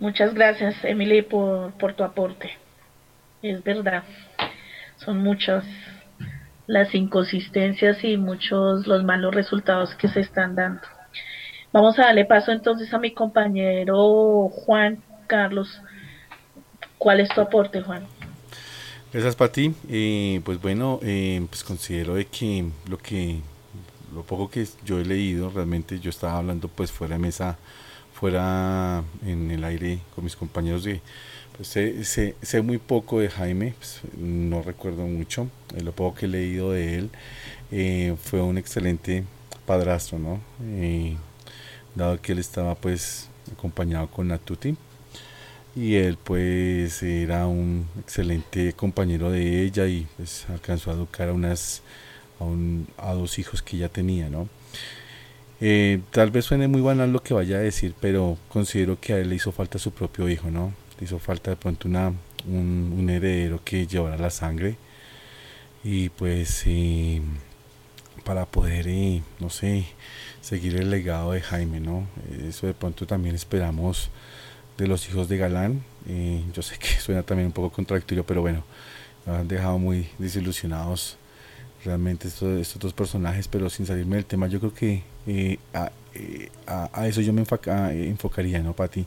Muchas 0.00 0.34
gracias, 0.34 0.76
Emily, 0.84 1.22
por, 1.22 1.94
tu 1.94 2.04
aporte. 2.04 2.50
Es 3.42 3.62
verdad, 3.62 4.04
son 4.96 5.18
muchas 5.18 5.64
las 6.66 6.94
inconsistencias 6.94 8.04
y 8.04 8.16
muchos 8.16 8.86
los 8.86 9.04
malos 9.04 9.34
resultados 9.34 9.94
que 9.94 10.08
se 10.08 10.20
están 10.20 10.54
dando. 10.54 10.82
Vamos 11.72 11.98
a 11.98 12.06
darle 12.06 12.24
paso 12.24 12.52
entonces 12.52 12.92
a 12.92 12.98
mi 12.98 13.12
compañero 13.12 14.48
Juan 14.48 15.02
Carlos 15.26 15.82
¿Cuál 16.98 17.20
es 17.20 17.28
tu 17.28 17.40
aporte, 17.40 17.80
Juan? 17.80 18.04
Gracias, 19.12 19.36
Pati. 19.36 19.72
Eh, 19.88 20.40
pues 20.44 20.60
bueno, 20.60 20.98
eh, 21.02 21.46
pues 21.48 21.62
considero 21.62 22.14
de 22.14 22.26
que 22.26 22.68
lo 22.88 22.98
que 22.98 23.40
lo 24.12 24.22
poco 24.22 24.50
que 24.50 24.66
yo 24.84 24.98
he 24.98 25.04
leído, 25.04 25.50
realmente 25.50 26.00
yo 26.00 26.10
estaba 26.10 26.38
hablando 26.38 26.68
pues 26.68 26.90
fuera 26.90 27.14
de 27.14 27.20
mesa, 27.20 27.56
fuera 28.18 29.04
en 29.24 29.50
el 29.50 29.64
aire 29.64 30.00
con 30.14 30.24
mis 30.24 30.36
compañeros 30.36 30.84
de, 30.84 31.00
pues 31.56 31.68
sé, 31.68 32.04
sé, 32.04 32.34
sé 32.42 32.62
muy 32.62 32.78
poco 32.78 33.20
de 33.20 33.28
Jaime, 33.30 33.74
pues, 33.78 34.00
no 34.16 34.62
recuerdo 34.62 35.06
mucho, 35.06 35.48
eh, 35.76 35.82
lo 35.82 35.92
poco 35.92 36.16
que 36.18 36.26
he 36.26 36.28
leído 36.28 36.72
de 36.72 36.96
él, 36.96 37.10
eh, 37.70 38.16
fue 38.22 38.40
un 38.42 38.58
excelente 38.58 39.24
padrastro, 39.66 40.18
¿no? 40.18 40.40
Eh, 40.62 41.16
dado 41.94 42.20
que 42.20 42.32
él 42.32 42.38
estaba 42.38 42.74
pues 42.74 43.28
acompañado 43.52 44.08
con 44.08 44.28
Natuti 44.28 44.76
y 45.76 45.96
él 45.96 46.18
pues 46.22 47.02
era 47.02 47.46
un 47.46 47.86
excelente 48.00 48.72
compañero 48.72 49.30
de 49.30 49.62
ella 49.62 49.86
y 49.86 50.06
pues 50.16 50.46
alcanzó 50.50 50.90
a 50.90 50.94
educar 50.94 51.28
a 51.28 51.32
unas 51.32 51.82
a, 52.40 52.44
un, 52.44 52.88
a 52.98 53.12
dos 53.14 53.38
hijos 53.38 53.62
que 53.62 53.76
ya 53.78 53.88
tenía, 53.88 54.28
¿no? 54.30 54.48
Eh, 55.60 56.00
tal 56.12 56.30
vez 56.30 56.44
suene 56.44 56.68
muy 56.68 56.80
banal 56.80 57.12
lo 57.12 57.22
que 57.22 57.34
vaya 57.34 57.56
a 57.56 57.60
decir, 57.60 57.94
pero 58.00 58.38
considero 58.48 59.00
que 59.00 59.12
a 59.14 59.18
él 59.18 59.28
le 59.30 59.36
hizo 59.36 59.52
falta 59.52 59.78
su 59.78 59.90
propio 59.92 60.28
hijo, 60.28 60.50
¿no? 60.50 60.72
Le 60.98 61.04
hizo 61.04 61.18
falta 61.18 61.50
de 61.50 61.56
pronto 61.56 61.88
una, 61.88 62.12
un, 62.46 62.94
un 62.98 63.10
heredero 63.10 63.60
que 63.64 63.86
llevara 63.86 64.16
la 64.18 64.30
sangre 64.30 64.76
y 65.84 66.08
pues 66.10 66.64
eh, 66.66 67.22
para 68.24 68.46
poder, 68.46 68.86
eh, 68.88 69.22
no 69.40 69.50
sé, 69.50 69.86
seguir 70.40 70.76
el 70.76 70.90
legado 70.90 71.32
de 71.32 71.40
Jaime, 71.40 71.80
¿no? 71.80 72.06
Eso 72.46 72.66
de 72.66 72.74
pronto 72.74 73.06
también 73.06 73.34
esperamos 73.34 74.10
de 74.76 74.86
los 74.86 75.08
hijos 75.08 75.28
de 75.28 75.38
Galán. 75.38 75.82
Eh, 76.08 76.42
yo 76.52 76.62
sé 76.62 76.78
que 76.78 76.88
suena 77.00 77.22
también 77.22 77.46
un 77.46 77.52
poco 77.52 77.70
contradictorio, 77.70 78.24
pero 78.26 78.42
bueno, 78.42 78.64
nos 79.26 79.38
han 79.38 79.48
dejado 79.48 79.78
muy 79.78 80.08
desilusionados 80.18 81.16
realmente 81.84 82.28
estos, 82.28 82.60
estos 82.60 82.80
dos 82.80 82.92
personajes, 82.92 83.48
pero 83.48 83.70
sin 83.70 83.86
salirme 83.86 84.16
del 84.16 84.24
tema, 84.24 84.46
yo 84.46 84.58
creo 84.58 84.74
que 84.74 85.02
eh, 85.26 85.58
a, 85.72 85.90
eh, 86.14 86.50
a, 86.66 87.06
eso 87.06 87.20
yo 87.20 87.32
me 87.32 87.40
enfoca, 87.40 87.92
eh, 87.92 88.08
enfocaría, 88.08 88.60
¿no, 88.60 88.72
Pati? 88.72 89.06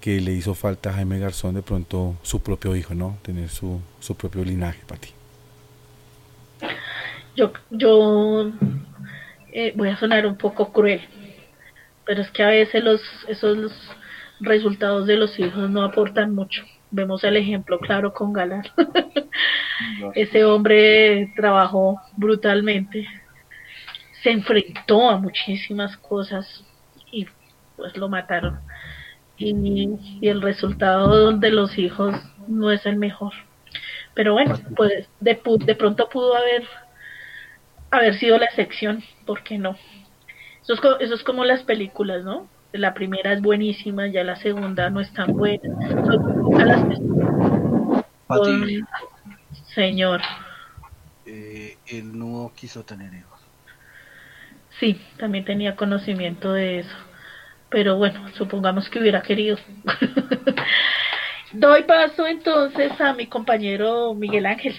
Que 0.00 0.20
le 0.20 0.32
hizo 0.32 0.54
falta 0.54 0.90
a 0.90 0.92
Jaime 0.94 1.18
Garzón 1.18 1.54
de 1.54 1.62
pronto 1.62 2.16
su 2.22 2.40
propio 2.40 2.76
hijo, 2.76 2.94
¿no? 2.94 3.18
Tener 3.22 3.48
su, 3.48 3.80
su 4.00 4.14
propio 4.16 4.44
linaje, 4.44 4.80
Pati. 4.86 5.08
Yo, 7.36 7.52
yo 7.70 8.52
voy 9.76 9.88
a 9.88 9.98
sonar 9.98 10.26
un 10.26 10.36
poco 10.36 10.72
cruel, 10.72 11.00
pero 12.04 12.20
es 12.20 12.30
que 12.30 12.42
a 12.42 12.48
veces 12.48 12.84
los, 12.84 13.00
esos 13.28 13.72
resultados 14.40 15.06
de 15.06 15.16
los 15.16 15.38
hijos 15.38 15.70
no 15.70 15.84
aportan 15.84 16.34
mucho. 16.34 16.62
Vemos 16.90 17.22
el 17.24 17.36
ejemplo 17.36 17.78
claro 17.78 18.12
con 18.12 18.32
Galán. 18.32 18.64
Ese 20.14 20.44
hombre 20.44 21.32
trabajó 21.36 22.00
brutalmente, 22.16 23.06
se 24.22 24.30
enfrentó 24.30 25.08
a 25.08 25.18
muchísimas 25.18 25.96
cosas 25.96 26.64
y 27.10 27.26
pues 27.76 27.96
lo 27.96 28.08
mataron. 28.08 28.60
Y, 29.36 29.88
y, 30.20 30.28
el 30.28 30.42
resultado 30.42 31.32
de 31.38 31.50
los 31.50 31.78
hijos 31.78 32.14
no 32.46 32.70
es 32.70 32.84
el 32.84 32.96
mejor. 32.96 33.32
Pero 34.14 34.34
bueno, 34.34 34.58
pues 34.76 35.08
de, 35.20 35.40
de 35.64 35.74
pronto 35.74 36.08
pudo 36.08 36.36
haber 36.36 36.64
haber 37.90 38.14
sido 38.14 38.38
la 38.38 38.46
excepción, 38.46 39.02
¿por 39.26 39.42
qué 39.42 39.58
no? 39.58 39.76
Eso 40.62 40.74
es, 40.74 40.80
eso 41.00 41.14
es 41.14 41.24
como 41.24 41.44
las 41.44 41.62
películas, 41.62 42.24
¿no? 42.24 42.48
La 42.72 42.94
primera 42.94 43.32
es 43.32 43.42
buenísima, 43.42 44.06
ya 44.06 44.22
la 44.22 44.36
segunda 44.36 44.90
no 44.90 45.00
es 45.00 45.12
tan 45.12 45.32
buena. 45.32 45.68
Son, 46.06 46.49
señor. 49.74 50.20
Eh, 51.26 51.76
él 51.86 52.18
no 52.18 52.52
quiso 52.54 52.84
tener 52.84 53.12
hijos. 53.14 53.40
Sí, 54.78 55.00
también 55.18 55.44
tenía 55.44 55.76
conocimiento 55.76 56.52
de 56.52 56.80
eso. 56.80 56.96
Pero 57.68 57.96
bueno, 57.96 58.28
supongamos 58.34 58.88
que 58.88 58.98
hubiera 58.98 59.22
querido. 59.22 59.56
Doy 61.52 61.82
paso 61.84 62.26
entonces 62.26 63.00
a 63.00 63.12
mi 63.12 63.26
compañero 63.26 64.14
Miguel 64.14 64.46
Ángel. 64.46 64.74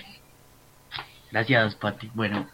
Gracias, 1.32 1.76
Pati. 1.76 2.12
Bueno, 2.14 2.48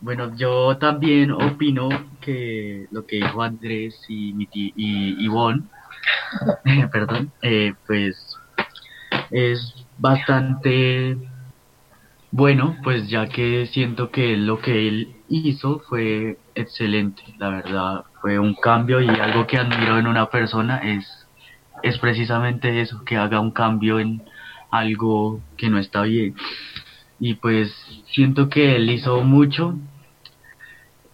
bueno, 0.00 0.34
yo 0.36 0.76
también 0.78 1.30
opino 1.30 1.88
que 2.20 2.86
lo 2.90 3.06
que 3.06 3.16
dijo 3.16 3.42
Andrés 3.42 3.98
y, 4.08 4.32
mi 4.34 4.46
tía, 4.46 4.72
y 4.76 5.24
Ivonne, 5.24 5.62
perdón, 6.92 7.32
eh, 7.42 7.74
pues 7.86 8.27
es 9.30 9.74
bastante 9.98 11.16
bueno, 12.30 12.76
pues 12.82 13.08
ya 13.08 13.26
que 13.28 13.66
siento 13.66 14.10
que 14.10 14.36
lo 14.36 14.60
que 14.60 14.86
él 14.86 15.16
hizo 15.28 15.80
fue 15.88 16.36
excelente, 16.54 17.22
la 17.38 17.48
verdad, 17.48 18.04
fue 18.20 18.38
un 18.38 18.54
cambio 18.54 19.00
y 19.00 19.08
algo 19.08 19.46
que 19.46 19.56
admiro 19.56 19.98
en 19.98 20.06
una 20.06 20.26
persona 20.26 20.78
es, 20.78 21.06
es 21.82 21.98
precisamente 21.98 22.80
eso, 22.80 23.02
que 23.04 23.16
haga 23.16 23.40
un 23.40 23.50
cambio 23.50 23.98
en 23.98 24.22
algo 24.70 25.40
que 25.56 25.70
no 25.70 25.78
está 25.78 26.02
bien. 26.02 26.34
Y 27.18 27.34
pues 27.34 27.74
siento 28.12 28.48
que 28.48 28.76
él 28.76 28.90
hizo 28.90 29.22
mucho 29.22 29.76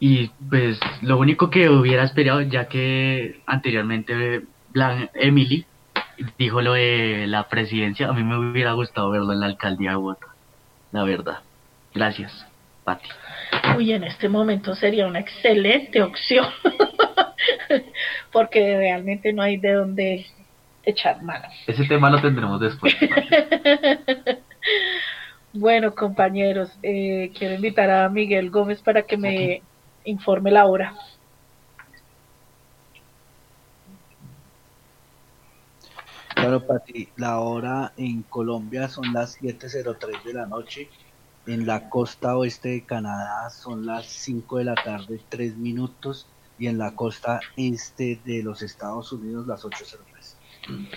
y 0.00 0.30
pues 0.50 0.78
lo 1.00 1.18
único 1.18 1.48
que 1.48 1.70
hubiera 1.70 2.02
esperado 2.02 2.42
ya 2.42 2.68
que 2.68 3.40
anteriormente 3.46 4.42
Blan 4.72 5.10
Emily 5.14 5.64
dijo 6.38 6.60
lo 6.60 6.74
de 6.74 7.26
la 7.26 7.48
presidencia 7.48 8.08
a 8.08 8.12
mí 8.12 8.22
me 8.22 8.36
hubiera 8.36 8.72
gustado 8.72 9.10
verlo 9.10 9.32
en 9.32 9.40
la 9.40 9.46
alcaldía 9.46 9.90
de 9.90 9.96
Bogotá 9.96 10.28
la 10.92 11.02
verdad. 11.02 11.38
Gracias 11.92 12.46
Pati. 12.84 13.08
Uy 13.76 13.92
en 13.92 14.04
este 14.04 14.28
momento 14.28 14.74
sería 14.74 15.06
una 15.06 15.20
excelente 15.20 16.02
opción 16.02 16.46
porque 18.32 18.76
realmente 18.76 19.32
no 19.32 19.42
hay 19.42 19.56
de 19.56 19.72
dónde 19.72 20.26
echar 20.84 21.22
mano. 21.22 21.46
Ese 21.66 21.84
tema 21.86 22.10
lo 22.10 22.20
tendremos 22.20 22.60
después 22.60 22.94
Bueno, 25.56 25.94
compañeros, 25.94 26.68
eh, 26.82 27.30
quiero 27.38 27.54
invitar 27.54 27.88
a 27.88 28.08
Miguel 28.08 28.50
Gómez 28.50 28.82
para 28.82 29.02
que 29.02 29.16
me 29.16 29.62
informe 30.04 30.50
la 30.50 30.66
hora. 30.66 30.94
Claro, 36.44 36.66
Pati, 36.66 37.08
la 37.16 37.40
hora 37.40 37.92
en 37.96 38.22
Colombia 38.22 38.88
son 38.88 39.12
las 39.12 39.40
7.03 39.40 40.22
de 40.24 40.34
la 40.34 40.46
noche. 40.46 40.88
En 41.46 41.66
la 41.66 41.88
costa 41.88 42.36
oeste 42.36 42.70
de 42.70 42.84
Canadá 42.84 43.48
son 43.50 43.86
las 43.86 44.06
5 44.06 44.58
de 44.58 44.64
la 44.64 44.74
tarde, 44.74 45.20
3 45.28 45.56
minutos. 45.56 46.26
Y 46.58 46.68
en 46.68 46.78
la 46.78 46.94
costa 46.94 47.40
este 47.56 48.20
de 48.24 48.42
los 48.42 48.62
Estados 48.62 49.12
Unidos, 49.12 49.46
las 49.46 49.64
8.03. 49.64 50.88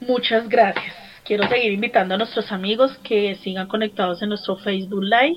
Muchas 0.00 0.48
gracias 0.48 1.10
quiero 1.30 1.48
seguir 1.48 1.72
invitando 1.72 2.16
a 2.16 2.18
nuestros 2.18 2.50
amigos 2.50 2.98
que 3.04 3.36
sigan 3.36 3.68
conectados 3.68 4.20
en 4.20 4.30
nuestro 4.30 4.56
Facebook 4.56 5.04
Live 5.04 5.36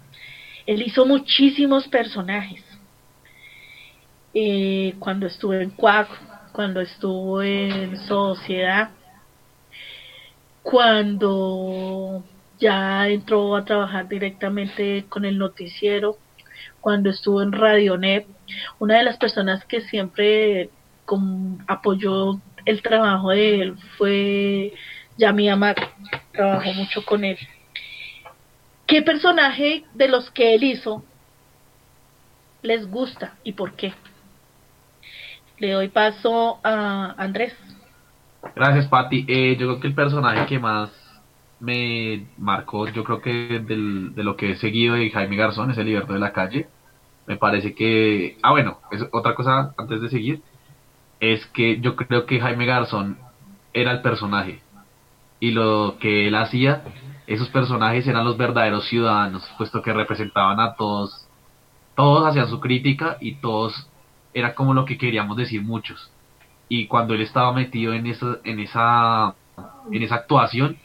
Él 0.66 0.82
hizo 0.82 1.06
muchísimos 1.06 1.88
personajes. 1.88 2.64
Eh, 4.34 4.94
cuando 4.98 5.26
estuve 5.26 5.62
en 5.62 5.70
Cuaco, 5.70 6.14
cuando 6.52 6.80
estuvo 6.80 7.42
en 7.42 7.98
sociedad, 8.06 8.90
cuando 10.62 12.24
ya 12.58 13.08
entró 13.08 13.56
a 13.56 13.64
trabajar 13.64 14.08
directamente 14.08 15.04
con 15.08 15.24
el 15.24 15.36
noticiero, 15.36 16.16
cuando 16.80 17.10
estuvo 17.10 17.42
en 17.42 17.52
Radionet, 17.52 18.26
una 18.78 18.98
de 18.98 19.04
las 19.04 19.16
personas 19.16 19.64
que 19.64 19.80
siempre 19.82 20.70
apoyó 21.66 22.40
el 22.64 22.82
trabajo 22.82 23.30
de 23.30 23.60
él 23.60 23.76
fue 23.98 24.72
Yami 25.18 25.48
Amar, 25.48 25.76
trabajó 26.32 26.72
mucho 26.74 27.04
con 27.04 27.24
él. 27.24 27.38
¿Qué 28.86 29.02
personaje 29.02 29.84
de 29.94 30.08
los 30.08 30.30
que 30.30 30.54
él 30.54 30.64
hizo 30.64 31.02
les 32.62 32.88
gusta 32.88 33.34
y 33.42 33.52
por 33.52 33.72
qué? 33.72 33.92
Le 35.58 35.72
doy 35.72 35.88
paso 35.88 36.60
a 36.64 37.14
Andrés. 37.16 37.54
Gracias, 38.54 38.88
Patti. 38.88 39.24
Eh, 39.28 39.56
yo 39.56 39.66
creo 39.68 39.80
que 39.80 39.86
el 39.88 39.94
personaje 39.94 40.46
que 40.46 40.58
más 40.58 40.90
me 41.60 42.26
marcó, 42.38 42.88
yo 42.88 43.04
creo 43.04 43.22
que 43.22 43.60
del, 43.60 44.14
de 44.14 44.24
lo 44.24 44.36
que 44.36 44.50
he 44.50 44.56
seguido 44.56 44.96
de 44.96 45.10
Jaime 45.10 45.36
Garzón 45.36 45.70
es 45.70 45.78
el 45.78 45.86
Liberto 45.86 46.12
de 46.12 46.18
la 46.18 46.32
Calle. 46.32 46.68
Me 47.26 47.36
parece 47.36 47.74
que... 47.74 48.36
Ah, 48.42 48.50
bueno, 48.50 48.80
es 48.90 49.06
otra 49.12 49.34
cosa 49.34 49.72
antes 49.78 50.00
de 50.00 50.08
seguir. 50.08 50.42
Es 51.22 51.46
que 51.46 51.80
yo 51.80 51.94
creo 51.94 52.26
que 52.26 52.40
Jaime 52.40 52.66
Garzón 52.66 53.16
era 53.72 53.92
el 53.92 54.02
personaje. 54.02 54.60
Y 55.38 55.52
lo 55.52 55.96
que 56.00 56.26
él 56.26 56.34
hacía, 56.34 56.82
esos 57.28 57.48
personajes 57.48 58.08
eran 58.08 58.24
los 58.24 58.36
verdaderos 58.36 58.88
ciudadanos, 58.88 59.48
puesto 59.56 59.82
que 59.82 59.92
representaban 59.92 60.58
a 60.58 60.74
todos, 60.74 61.28
todos 61.94 62.26
hacían 62.26 62.48
su 62.48 62.58
crítica 62.58 63.18
y 63.20 63.36
todos 63.36 63.88
era 64.34 64.56
como 64.56 64.74
lo 64.74 64.84
que 64.84 64.98
queríamos 64.98 65.36
decir 65.36 65.62
muchos. 65.62 66.10
Y 66.68 66.88
cuando 66.88 67.14
él 67.14 67.20
estaba 67.20 67.52
metido 67.52 67.92
en 67.94 68.08
esa, 68.08 68.38
en 68.42 68.58
esa, 68.58 69.36
en 69.92 70.02
esa 70.02 70.16
actuación, 70.16 70.76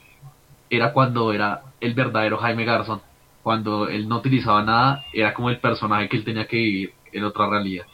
era 0.70 0.94
cuando 0.94 1.34
era 1.34 1.64
el 1.82 1.96
verdadero 1.96 2.38
Jaime 2.38 2.64
Garzón. 2.64 3.02
Cuando 3.42 3.88
él 3.88 4.08
no 4.08 4.18
utilizaba 4.18 4.62
nada, 4.62 5.04
era 5.14 5.34
como 5.34 5.50
el 5.50 5.60
personaje 5.60 6.10
que 6.10 6.18
él 6.18 6.26
tenía 6.26 6.46
que 6.46 6.58
vivir 6.58 6.94
en 7.12 7.24
otra 7.24 7.50
realidad. 7.50 7.88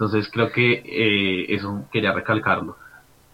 Entonces 0.00 0.30
creo 0.32 0.50
que 0.50 0.82
eh, 0.82 1.54
eso 1.54 1.84
quería 1.92 2.12
recalcarlo. 2.12 2.78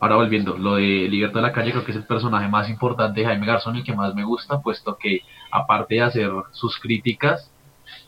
Ahora 0.00 0.16
volviendo, 0.16 0.58
lo 0.58 0.74
de 0.74 1.06
Libertad 1.08 1.38
de 1.38 1.46
la 1.46 1.52
Calle 1.52 1.70
creo 1.70 1.84
que 1.84 1.92
es 1.92 1.96
el 1.96 2.06
personaje 2.06 2.48
más 2.48 2.68
importante 2.68 3.20
de 3.20 3.26
Jaime 3.26 3.46
Garzón 3.46 3.76
y 3.76 3.84
que 3.84 3.94
más 3.94 4.16
me 4.16 4.24
gusta, 4.24 4.60
puesto 4.60 4.98
que 4.98 5.20
aparte 5.52 5.94
de 5.94 6.02
hacer 6.02 6.32
sus 6.50 6.76
críticas, 6.80 7.52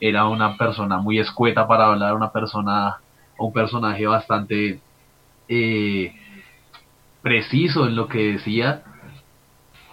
era 0.00 0.26
una 0.26 0.56
persona 0.56 0.98
muy 0.98 1.20
escueta 1.20 1.68
para 1.68 1.86
hablar, 1.86 2.14
una 2.14 2.32
persona, 2.32 2.96
un 3.38 3.52
personaje 3.52 4.08
bastante 4.08 4.80
eh, 5.48 6.12
preciso 7.22 7.86
en 7.86 7.94
lo 7.94 8.08
que 8.08 8.32
decía 8.32 8.82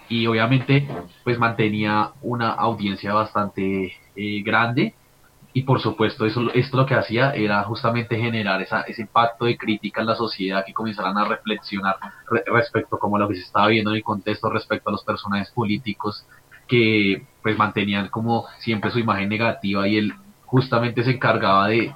y 0.08 0.26
obviamente 0.26 0.88
pues 1.22 1.38
mantenía 1.38 2.10
una 2.20 2.50
audiencia 2.50 3.14
bastante 3.14 3.92
eh, 4.16 4.42
grande 4.42 4.96
y 5.56 5.62
por 5.62 5.80
supuesto 5.80 6.26
eso 6.26 6.52
esto 6.52 6.76
lo 6.76 6.84
que 6.84 6.92
hacía 6.92 7.30
era 7.30 7.62
justamente 7.64 8.18
generar 8.18 8.60
esa, 8.60 8.82
ese 8.82 9.00
impacto 9.00 9.46
de 9.46 9.56
crítica 9.56 10.02
en 10.02 10.06
la 10.08 10.14
sociedad 10.14 10.62
que 10.66 10.74
comenzaran 10.74 11.16
a 11.16 11.24
reflexionar 11.24 11.96
respecto 12.44 12.96
a 12.96 12.98
cómo 12.98 13.16
lo 13.16 13.26
que 13.26 13.36
se 13.36 13.40
estaba 13.40 13.68
viendo 13.68 13.88
en 13.88 13.96
el 13.96 14.02
contexto 14.02 14.50
respecto 14.50 14.90
a 14.90 14.92
los 14.92 15.02
personajes 15.02 15.50
políticos 15.52 16.26
que 16.68 17.24
pues 17.42 17.56
mantenían 17.56 18.08
como 18.08 18.44
siempre 18.58 18.90
su 18.90 18.98
imagen 18.98 19.30
negativa 19.30 19.88
y 19.88 19.96
él 19.96 20.12
justamente 20.44 21.02
se 21.02 21.12
encargaba 21.12 21.68
de 21.68 21.94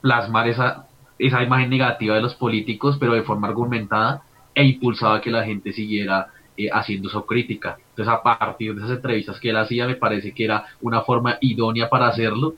plasmar 0.00 0.48
esa, 0.48 0.86
esa 1.18 1.42
imagen 1.42 1.68
negativa 1.68 2.14
de 2.14 2.22
los 2.22 2.34
políticos 2.34 2.96
pero 2.98 3.12
de 3.12 3.24
forma 3.24 3.46
argumentada 3.46 4.22
e 4.54 4.64
impulsaba 4.64 5.20
que 5.20 5.30
la 5.30 5.44
gente 5.44 5.74
siguiera 5.74 6.28
eh, 6.56 6.70
haciendo 6.72 7.10
su 7.10 7.26
crítica. 7.26 7.76
Entonces 7.90 8.08
a 8.08 8.22
partir 8.22 8.74
de 8.74 8.80
esas 8.80 8.96
entrevistas 8.96 9.38
que 9.38 9.50
él 9.50 9.56
hacía 9.58 9.86
me 9.86 9.96
parece 9.96 10.32
que 10.32 10.44
era 10.44 10.64
una 10.80 11.02
forma 11.02 11.36
idónea 11.42 11.90
para 11.90 12.08
hacerlo 12.08 12.54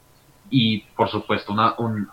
y 0.57 0.78
por 0.96 1.11
supuesto 1.11 1.52
una, 1.52 1.74
un, 1.78 2.09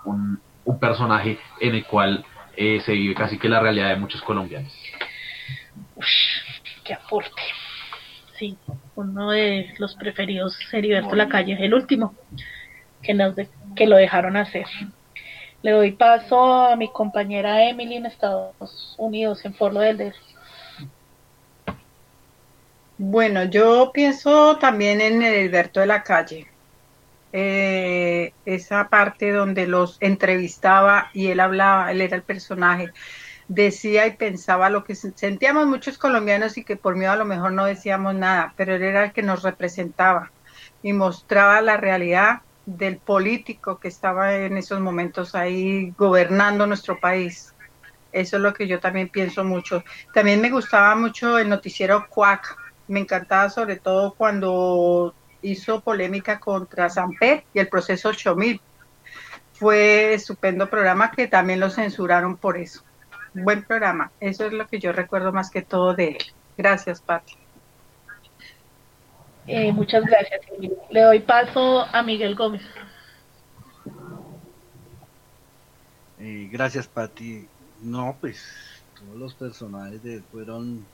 un, 0.66 0.80
personaje 0.80 1.38
en 1.60 1.76
el 1.76 1.86
cual 1.86 2.26
eh, 2.58 2.82
se 2.84 2.94
vive 2.94 3.14
casi 3.14 3.38
que 3.38 3.48
la 3.48 3.60
realidad 3.60 3.90
de 3.90 3.98
muchos 3.98 4.20
colombianos. 4.24 4.74
qué 6.84 6.96
aporte. 6.96 7.42
Sí, 8.40 8.58
uno 8.96 9.30
de 9.30 9.76
los 9.78 9.94
preferidos 9.94 10.58
sería 10.72 11.02
la 11.02 11.30
calle, 11.30 11.56
el 11.64 11.76
último 11.76 12.16
que, 13.04 13.14
nos 13.14 13.36
que 13.76 13.86
lo 13.86 13.98
dejaron 13.98 14.36
hacer. 14.36 14.66
Le 15.62 15.70
doy 15.70 15.92
paso 15.92 16.66
a 16.66 16.76
mi 16.76 16.92
compañera 16.92 17.70
Emily 17.70 17.98
en 17.98 18.08
Estados 18.08 18.96
Unidos, 18.98 19.46
en 19.46 19.54
Fort 19.54 19.76
del 19.76 20.16
Bueno, 22.98 23.44
yo 23.44 23.92
pienso 23.94 24.58
también 24.58 25.00
en 25.00 25.22
Alberto 25.22 25.80
de 25.82 25.86
la 25.86 26.02
Calle 26.02 26.51
eh, 27.34 28.34
esa 28.46 28.90
parte 28.90 29.32
donde 29.32 29.68
los 29.68 29.98
entrevistaba 30.02 31.10
y 31.14 31.28
él 31.28 31.40
hablaba, 31.40 31.92
él 31.92 32.02
era 32.02 32.16
el 32.16 32.24
personaje, 32.24 32.92
decía 33.48 34.08
y 34.08 34.16
pensaba 34.16 34.70
lo 34.70 34.84
que 34.84 34.96
sentíamos 34.96 35.68
muchos 35.68 35.98
colombianos 35.98 36.58
y 36.58 36.64
que 36.64 36.78
por 36.78 36.96
miedo 36.96 37.12
a 37.12 37.18
lo 37.18 37.26
mejor 37.26 37.52
no 37.52 37.66
decíamos 37.66 38.16
nada, 38.16 38.54
pero 38.58 38.76
él 38.76 38.84
era 38.84 39.06
el 39.06 39.14
que 39.14 39.24
nos 39.24 39.44
representaba 39.44 40.32
y 40.84 40.94
mostraba 40.94 41.62
la 41.62 41.78
realidad 41.78 42.42
del 42.66 42.98
político 42.98 43.80
que 43.80 43.88
estaba 43.88 44.36
en 44.36 44.58
esos 44.58 44.80
momentos 44.80 45.36
ahí 45.36 45.94
gobernando 45.98 46.68
nuestro 46.68 47.00
país. 47.00 47.54
Eso 48.12 48.38
es 48.38 48.44
lo 48.44 48.54
que 48.54 48.68
yo 48.68 48.80
también 48.80 49.10
pienso 49.10 49.44
mucho. 49.44 49.84
También 50.14 50.42
me 50.42 50.50
gustaba 50.50 50.96
mucho 50.96 51.38
el 51.38 51.50
noticiero 51.50 52.08
Cuac. 52.10 52.58
Me 52.88 53.00
encantaba 53.00 53.50
sobre 53.50 53.78
todo 53.78 54.14
cuando 54.16 55.16
hizo 55.42 55.82
polémica 55.82 56.40
contra 56.40 56.90
Samper 56.90 57.44
y 57.54 57.60
el 57.60 57.68
proceso 57.68 58.10
8000. 58.10 58.62
Fue 59.54 60.14
estupendo 60.14 60.70
programa 60.70 61.12
que 61.12 61.28
también 61.28 61.60
lo 61.60 61.70
censuraron 61.70 62.38
por 62.38 62.58
eso. 62.58 62.84
Buen 63.34 63.64
programa. 63.64 64.12
Eso 64.20 64.46
es 64.46 64.54
lo 64.54 64.68
que 64.68 64.80
yo 64.80 64.92
recuerdo 64.92 65.32
más 65.32 65.50
que 65.50 65.62
todo 65.62 65.94
de 65.94 66.10
él. 66.10 66.18
Gracias, 66.58 67.02
Pati. 67.02 67.36
Eh, 69.48 69.72
muchas 69.72 70.04
gracias. 70.06 70.42
Le 70.90 71.02
doy 71.02 71.20
paso 71.20 71.82
a 71.82 72.04
Miguel 72.04 72.36
Gómez. 72.36 72.62
Eh, 76.20 76.50
gracias, 76.52 76.88
Pati. 76.88 77.48
No, 77.82 78.16
pues 78.22 78.84
todos 78.96 79.18
los 79.18 79.34
personajes 79.34 80.04
de 80.04 80.22
fueron 80.32 80.86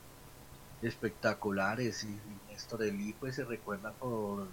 espectaculares 0.81 2.03
y 2.03 2.17
Néstor 2.57 2.81
Elí 2.81 3.13
pues 3.13 3.35
se 3.35 3.45
recuerda 3.45 3.91
por, 3.91 4.47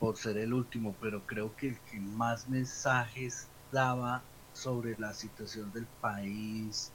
por 0.00 0.16
ser 0.16 0.38
el 0.38 0.54
último, 0.54 0.94
pero 0.98 1.20
creo 1.26 1.54
que 1.56 1.68
el 1.68 1.78
que 1.80 2.00
más 2.00 2.48
mensajes 2.48 3.48
daba 3.70 4.22
sobre 4.54 4.96
la 4.98 5.12
situación 5.12 5.70
del 5.74 5.84
país, 6.00 6.90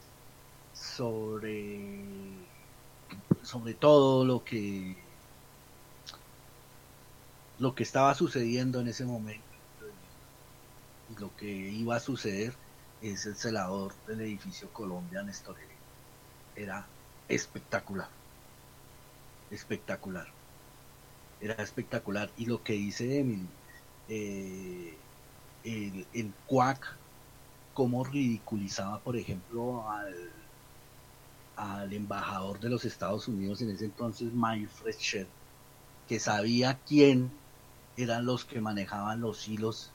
sobre, 0.74 2.00
sobre 3.44 3.76
todo 3.76 4.26
lo 4.26 4.44
que 4.44 4.98
lo 7.60 7.76
que 7.76 7.84
estaba 7.84 8.16
sucediendo 8.16 8.82
en 8.82 8.88
ese 8.88 9.06
momento 9.06 9.44
y 11.16 11.22
lo 11.22 11.36
que 11.36 11.46
iba 11.46 11.96
a 11.96 12.00
suceder 12.00 12.56
es 13.04 13.28
el 13.28 13.36
celador 13.36 13.94
del 14.08 14.22
edificio 14.22 14.68
Colombia 14.74 15.22
Néstor. 15.22 15.58
Era 16.56 16.88
espectacular 17.28 18.17
espectacular. 19.52 20.28
Era 21.42 21.56
espectacular. 21.56 22.30
Y 22.38 22.46
lo 22.46 22.64
que 22.64 22.74
dice 22.74 23.20
Emily, 23.20 23.48
eh, 24.10 24.98
el, 25.64 26.08
el 26.14 26.34
cuac, 26.46 26.96
cómo 27.74 28.04
ridiculizaba, 28.04 29.00
por 29.00 29.18
ejemplo, 29.18 29.90
al, 29.90 30.32
al 31.56 31.94
embajador 31.94 32.60
de 32.60 32.70
los 32.70 32.86
Estados 32.86 33.28
Unidos 33.28 33.62
en 33.62 33.72
ese 33.72 33.86
entonces, 33.86 34.32
Mike 34.34 34.68
Fletcher, 34.68 35.28
que 36.08 36.20
sabía 36.20 36.80
quién 36.88 37.32
eran 37.98 38.26
los 38.26 38.46
que 38.46 38.62
manejaban 38.62 39.22
los 39.22 39.48
hilos 39.48 39.92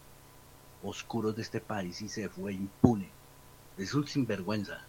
oscuros 0.83 1.37
de 1.37 1.43
este 1.43 1.61
país 1.61 2.03
y 2.03 2.09
se 2.09 2.29
fue 2.29 2.53
impune. 2.55 3.09
Es 3.79 3.95
un 3.95 4.07
sinvergüenza, 4.07 4.81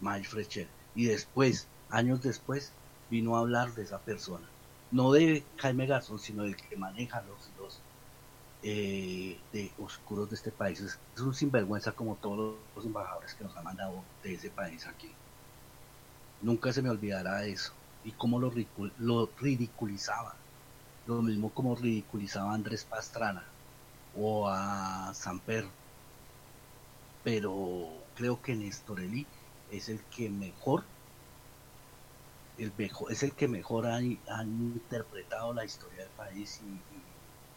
Mike 0.00 0.28
Fletcher. 0.28 0.68
Y 0.94 1.04
después, 1.04 1.68
años 1.88 2.22
después, 2.22 2.72
vino 3.12 3.36
a 3.36 3.40
hablar 3.40 3.74
de 3.74 3.82
esa 3.82 3.98
persona. 3.98 4.48
No 4.90 5.12
de 5.12 5.44
Jaime 5.58 5.86
Garzón, 5.86 6.18
sino 6.18 6.44
del 6.44 6.56
que 6.56 6.76
maneja 6.76 7.22
los, 7.22 7.82
eh, 8.62 9.38
oscuros 9.78 10.30
de 10.30 10.36
este 10.36 10.50
país. 10.50 10.80
Es, 10.80 10.98
un 11.20 11.34
sinvergüenza 11.34 11.92
como 11.92 12.16
todos 12.16 12.56
los 12.74 12.86
embajadores 12.86 13.34
que 13.34 13.44
nos 13.44 13.54
han 13.54 13.64
mandado 13.64 14.02
de 14.22 14.34
ese 14.34 14.48
país 14.48 14.86
aquí. 14.86 15.10
Nunca 16.40 16.72
se 16.72 16.80
me 16.80 16.88
olvidará 16.88 17.44
eso. 17.44 17.74
Y 18.02 18.12
cómo 18.12 18.40
lo, 18.40 18.50
lo 18.98 19.30
ridiculizaba. 19.38 20.34
Lo 21.06 21.20
mismo 21.20 21.50
como 21.50 21.76
ridiculizaba 21.76 22.52
a 22.52 22.54
Andrés 22.54 22.84
Pastrana 22.84 23.44
o 24.16 24.48
a 24.48 25.12
Samper. 25.12 25.66
Pero 27.22 27.88
creo 28.16 28.40
que 28.40 28.56
Néstor 28.56 29.00
Eli 29.00 29.26
es 29.70 29.90
el 29.90 30.00
que 30.04 30.30
mejor 30.30 30.84
es 32.58 33.22
el 33.22 33.32
que 33.32 33.48
mejor 33.48 33.86
ha, 33.86 34.00
interpretado 34.00 35.52
la 35.54 35.64
historia 35.64 36.00
del 36.00 36.10
país 36.16 36.60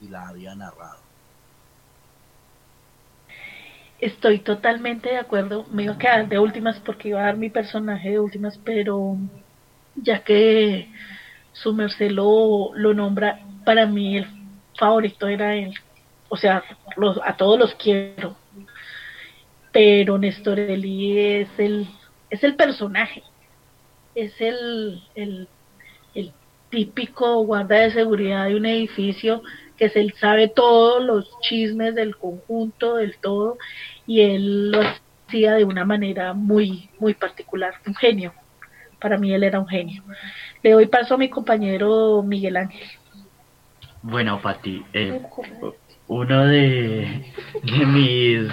y, 0.02 0.10
la 0.10 0.28
había 0.28 0.54
narrado. 0.54 1.00
Estoy 4.00 4.40
totalmente 4.40 5.10
de 5.10 5.18
acuerdo. 5.18 5.66
Me 5.72 5.84
iba 5.84 5.94
a 5.94 5.98
quedar 5.98 6.28
de 6.28 6.38
últimas 6.38 6.80
porque 6.82 7.10
iba 7.10 7.22
a 7.22 7.26
dar 7.26 7.38
mi 7.38 7.50
personaje 7.50 8.12
de 8.12 8.20
últimas, 8.20 8.60
pero 8.60 9.18
ya 9.96 10.24
que 10.24 10.92
su 11.54 11.74
merced 11.74 12.12
lo, 12.12 12.72
nombra, 12.94 13.40
para 13.64 13.88
mí 13.88 14.18
el 14.18 14.28
favorito 14.78 15.28
era 15.28 15.56
él. 15.56 15.74
O 16.30 16.38
sea, 16.38 16.64
a 17.24 17.38
todos 17.38 17.58
los 17.58 17.74
quiero. 17.76 18.36
Pero 19.72 20.20
Néstor 20.20 20.60
es 20.60 21.50
el, 21.58 21.88
es 22.30 22.44
el 22.44 22.56
personaje 22.56 23.24
es 24.16 24.34
el, 24.40 25.04
el, 25.16 25.48
típico 26.70 27.46
guarda 27.46 27.78
de 27.78 27.92
seguridad 27.92 28.48
de 28.48 28.56
un 28.56 28.66
edificio 28.66 29.44
que 29.78 29.88
se 29.90 30.10
sabe 30.20 30.50
todos 30.50 31.02
los 31.02 31.30
chismes 31.42 31.96
del 31.96 32.18
conjunto, 32.18 32.96
del 32.96 33.18
todo, 33.18 33.58
y 34.08 34.22
él 34.22 34.72
lo 34.72 34.82
hacía 34.82 35.54
de 35.54 35.64
una 35.64 35.86
manera 35.86 36.34
muy, 36.34 36.90
muy 37.00 37.14
particular, 37.14 37.76
un 37.86 37.96
genio, 37.96 38.34
para 39.00 39.18
mí 39.18 39.34
él 39.34 39.44
era 39.44 39.60
un 39.60 39.68
genio. 39.68 40.04
Le 40.64 40.72
doy 40.72 40.88
paso 40.88 41.14
a 41.14 41.18
mi 41.18 41.30
compañero 41.30 42.24
Miguel 42.24 42.58
Ángel. 42.58 42.88
Bueno, 44.02 44.42
Pati, 44.42 44.84
eh, 44.92 45.22
uno 46.08 46.46
de, 46.46 47.32
de 47.64 47.86
mis 47.86 48.52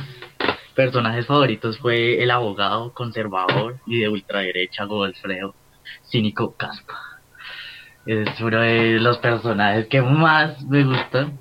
personajes 0.72 1.26
favoritos 1.26 1.78
fue 1.78 2.22
el 2.22 2.30
abogado 2.30 2.92
conservador 2.94 3.78
y 3.86 4.00
de 4.00 4.08
ultraderecha 4.08 4.84
Godofredo 4.84 5.54
Cínico 6.10 6.56
Caspa. 6.56 6.98
Es 8.06 8.40
uno 8.40 8.60
de 8.60 8.98
los 9.00 9.18
personajes 9.18 9.86
que 9.88 10.02
más 10.02 10.60
me 10.64 10.84
gustan 10.84 11.38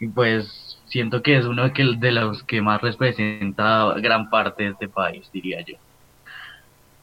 y 0.00 0.08
pues 0.08 0.78
siento 0.86 1.22
que 1.22 1.36
es 1.36 1.44
uno 1.44 1.64
de, 1.64 1.72
que- 1.72 1.84
los 1.84 2.42
que 2.44 2.60
más 2.62 2.80
representa 2.80 3.94
gran 3.98 4.28
parte 4.28 4.64
de 4.64 4.70
este 4.70 4.88
país, 4.88 5.30
diría 5.32 5.60
yo. 5.60 5.76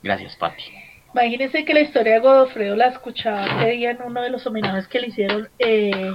Gracias, 0.04 0.36
Pati. 0.36 0.64
Imagínense 1.14 1.66
que 1.66 1.74
la 1.74 1.82
historia 1.82 2.14
de 2.16 2.20
Godofredo 2.20 2.76
la 2.76 2.88
escuchaba 2.88 3.46
ese 3.46 3.72
día 3.72 3.92
en 3.92 4.02
uno 4.04 4.22
de 4.22 4.30
los 4.30 4.46
homenajes 4.46 4.88
que 4.88 5.00
le 5.00 5.08
hicieron. 5.08 5.48
eh, 5.58 6.14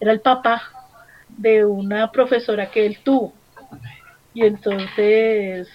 era 0.00 0.12
el 0.12 0.20
papá 0.20 0.62
de 1.28 1.64
una 1.64 2.10
profesora 2.10 2.70
que 2.70 2.84
él 2.86 2.98
tuvo. 3.04 3.34
Y 4.34 4.44
entonces 4.44 5.68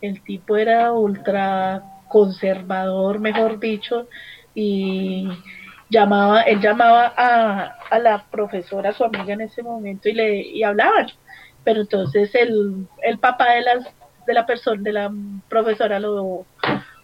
el 0.00 0.22
tipo 0.22 0.56
era 0.56 0.92
ultra 0.92 1.82
conservador, 2.08 3.18
mejor 3.18 3.58
dicho, 3.58 4.08
y 4.54 5.28
llamaba, 5.90 6.42
él 6.42 6.60
llamaba 6.60 7.12
a, 7.16 7.76
a 7.90 7.98
la 7.98 8.24
profesora, 8.30 8.92
su 8.92 9.04
amiga 9.04 9.34
en 9.34 9.42
ese 9.42 9.62
momento, 9.62 10.08
y 10.08 10.12
le 10.12 10.36
y 10.42 10.62
hablaban. 10.62 11.06
Pero 11.64 11.80
entonces 11.80 12.34
el, 12.34 12.86
el 13.02 13.18
papá 13.18 13.54
de 13.54 13.62
las 13.62 13.94
de 14.26 14.34
la 14.34 14.46
persona, 14.46 14.82
de 14.82 14.92
la 14.92 15.12
profesora 15.48 15.98
lo 16.00 16.46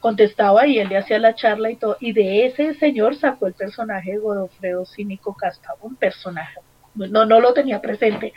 contestaba 0.01 0.67
y 0.67 0.79
él 0.79 0.89
le 0.89 0.97
hacía 0.97 1.19
la 1.19 1.35
charla 1.35 1.71
y 1.71 1.77
todo. 1.77 1.97
Y 2.01 2.13
de 2.13 2.47
ese 2.47 2.75
señor 2.75 3.15
sacó 3.17 3.47
el 3.47 3.55
personaje 3.55 4.13
de 4.13 4.19
Godofredo 4.19 4.85
Cínico 4.87 5.35
Caspa, 5.35 5.75
un 5.83 5.97
personaje. 5.97 6.61
No, 6.95 7.25
no 7.25 7.41
lo 7.41 7.53
tenía 7.53 7.81
presente 7.81 8.33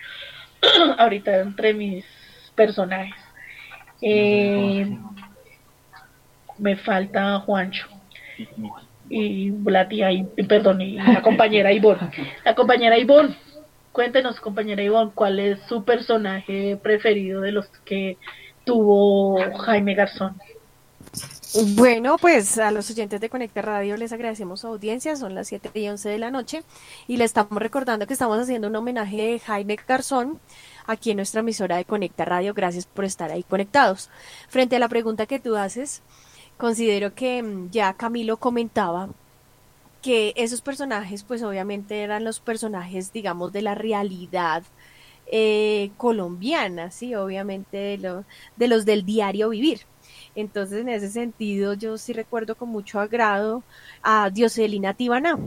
ahorita 0.97 1.37
entre 1.39 1.73
mis 1.73 2.05
personajes. 2.55 3.15
Eh, 4.01 4.97
me 6.57 6.75
falta 6.75 7.39
Juancho 7.39 7.87
y 9.09 9.51
la 9.65 9.87
tía, 9.87 10.11
y, 10.11 10.23
perdón, 10.47 10.81
y 10.81 10.93
la 10.95 11.21
compañera 11.21 11.71
Ivonne. 11.71 12.09
La 12.43 12.55
compañera 12.55 12.97
Ivonne, 12.97 13.35
cuéntenos, 13.91 14.39
compañera 14.39 14.81
Ivonne, 14.81 15.11
¿cuál 15.13 15.39
es 15.39 15.59
su 15.67 15.83
personaje 15.83 16.77
preferido 16.81 17.41
de 17.41 17.51
los 17.51 17.67
que 17.85 18.17
tuvo 18.65 19.39
Jaime 19.65 19.93
Garzón? 19.93 20.35
Bueno, 21.75 22.17
pues 22.17 22.57
a 22.57 22.71
los 22.71 22.89
oyentes 22.89 23.21
de 23.21 23.29
Conecta 23.29 23.61
Radio 23.61 23.95
les 23.95 24.11
agradecemos 24.11 24.61
su 24.61 24.67
audiencia, 24.67 25.15
son 25.15 25.35
las 25.35 25.47
7 25.49 25.69
y 25.75 25.87
11 25.87 26.09
de 26.09 26.17
la 26.17 26.31
noche 26.31 26.63
y 27.07 27.17
le 27.17 27.25
estamos 27.25 27.61
recordando 27.61 28.07
que 28.07 28.13
estamos 28.13 28.39
haciendo 28.39 28.69
un 28.69 28.75
homenaje 28.75 29.17
de 29.17 29.39
Jaime 29.39 29.77
Garzón 29.87 30.39
aquí 30.87 31.11
en 31.11 31.17
nuestra 31.17 31.41
emisora 31.41 31.77
de 31.77 31.85
Conecta 31.85 32.25
Radio. 32.25 32.53
Gracias 32.53 32.85
por 32.85 33.05
estar 33.05 33.31
ahí 33.31 33.43
conectados. 33.43 34.09
Frente 34.49 34.75
a 34.75 34.79
la 34.79 34.89
pregunta 34.89 35.25
que 35.25 35.39
tú 35.39 35.55
haces, 35.55 36.01
considero 36.57 37.13
que 37.15 37.41
mm, 37.43 37.69
ya 37.71 37.93
Camilo 37.93 38.37
comentaba 38.37 39.09
que 40.01 40.33
esos 40.35 40.61
personajes 40.61 41.23
pues 41.23 41.43
obviamente 41.43 42.01
eran 42.01 42.23
los 42.25 42.39
personajes 42.39 43.13
digamos 43.13 43.53
de 43.53 43.61
la 43.61 43.75
realidad 43.75 44.63
eh, 45.27 45.91
colombiana, 45.97 46.91
sí, 46.91 47.15
obviamente 47.15 47.77
de, 47.77 47.97
lo- 47.97 48.25
de 48.57 48.67
los 48.67 48.85
del 48.85 49.05
diario 49.05 49.49
vivir. 49.49 49.81
Entonces, 50.35 50.81
en 50.81 50.89
ese 50.89 51.09
sentido, 51.09 51.73
yo 51.75 51.97
sí 51.97 52.13
recuerdo 52.13 52.55
con 52.55 52.69
mucho 52.69 52.99
agrado 52.99 53.63
a 54.03 54.29
Dioselina 54.29 54.93
Tibaná, 54.95 55.37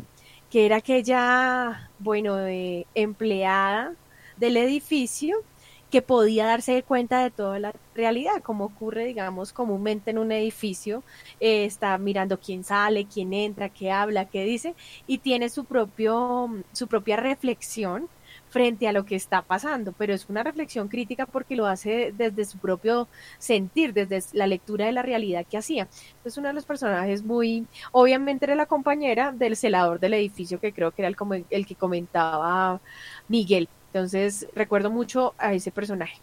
que 0.51 0.67
era 0.67 0.77
aquella, 0.77 1.91
bueno, 1.99 2.39
eh, 2.47 2.87
empleada 2.95 3.95
del 4.37 4.57
edificio 4.57 5.43
que 5.91 6.03
podía 6.03 6.47
darse 6.47 6.83
cuenta 6.83 7.23
de 7.23 7.31
toda 7.31 7.59
la 7.59 7.73
realidad, 7.95 8.43
como 8.43 8.65
ocurre, 8.65 9.05
digamos, 9.05 9.53
comúnmente 9.53 10.11
en 10.11 10.19
un 10.19 10.33
edificio, 10.33 11.03
eh, 11.41 11.65
está 11.65 11.97
mirando 11.99 12.41
quién 12.41 12.65
sale, 12.65 13.07
quién 13.07 13.33
entra, 13.33 13.69
qué 13.69 13.91
habla, 13.93 14.27
qué 14.27 14.45
dice, 14.45 14.75
y 15.07 15.19
tiene 15.19 15.49
su 15.49 15.65
propio, 15.65 16.51
su 16.73 16.89
propia 16.89 17.17
reflexión 17.17 18.09
frente 18.49 18.89
a 18.89 18.93
lo 18.93 19.05
que 19.05 19.17
está 19.17 19.43
pasando, 19.43 19.93
pero 19.93 20.15
es 20.15 20.29
una 20.29 20.43
reflexión 20.43 20.89
crítica 20.89 21.27
porque 21.27 21.57
lo 21.57 21.67
hace 21.67 22.13
desde 22.17 22.45
su 22.45 22.59
propio 22.59 23.09
sentir, 23.39 23.93
desde 23.93 24.23
la 24.33 24.47
lectura 24.47 24.87
de 24.87 24.93
la 24.93 25.03
realidad 25.03 25.47
que 25.49 25.59
hacía. 25.59 25.89
Es 26.25 26.37
uno 26.39 26.49
de 26.49 26.55
los 26.55 26.65
personajes 26.65 27.23
muy, 27.25 27.67
obviamente 27.93 28.45
era 28.47 28.55
la 28.55 28.67
compañera 28.67 29.33
del 29.33 29.57
celador 29.57 30.01
del 30.01 30.15
edificio, 30.15 30.61
que 30.61 30.73
creo 30.73 30.93
que 30.93 31.03
era 31.03 31.09
el, 31.09 31.47
el 31.51 31.67
que 31.67 31.75
comentaba 31.75 32.81
Miguel. 33.29 33.69
Entonces 33.97 34.47
recuerdo 34.55 34.91
mucho 34.91 35.35
a 35.39 35.55
ese 35.55 35.71
personaje. 35.71 36.19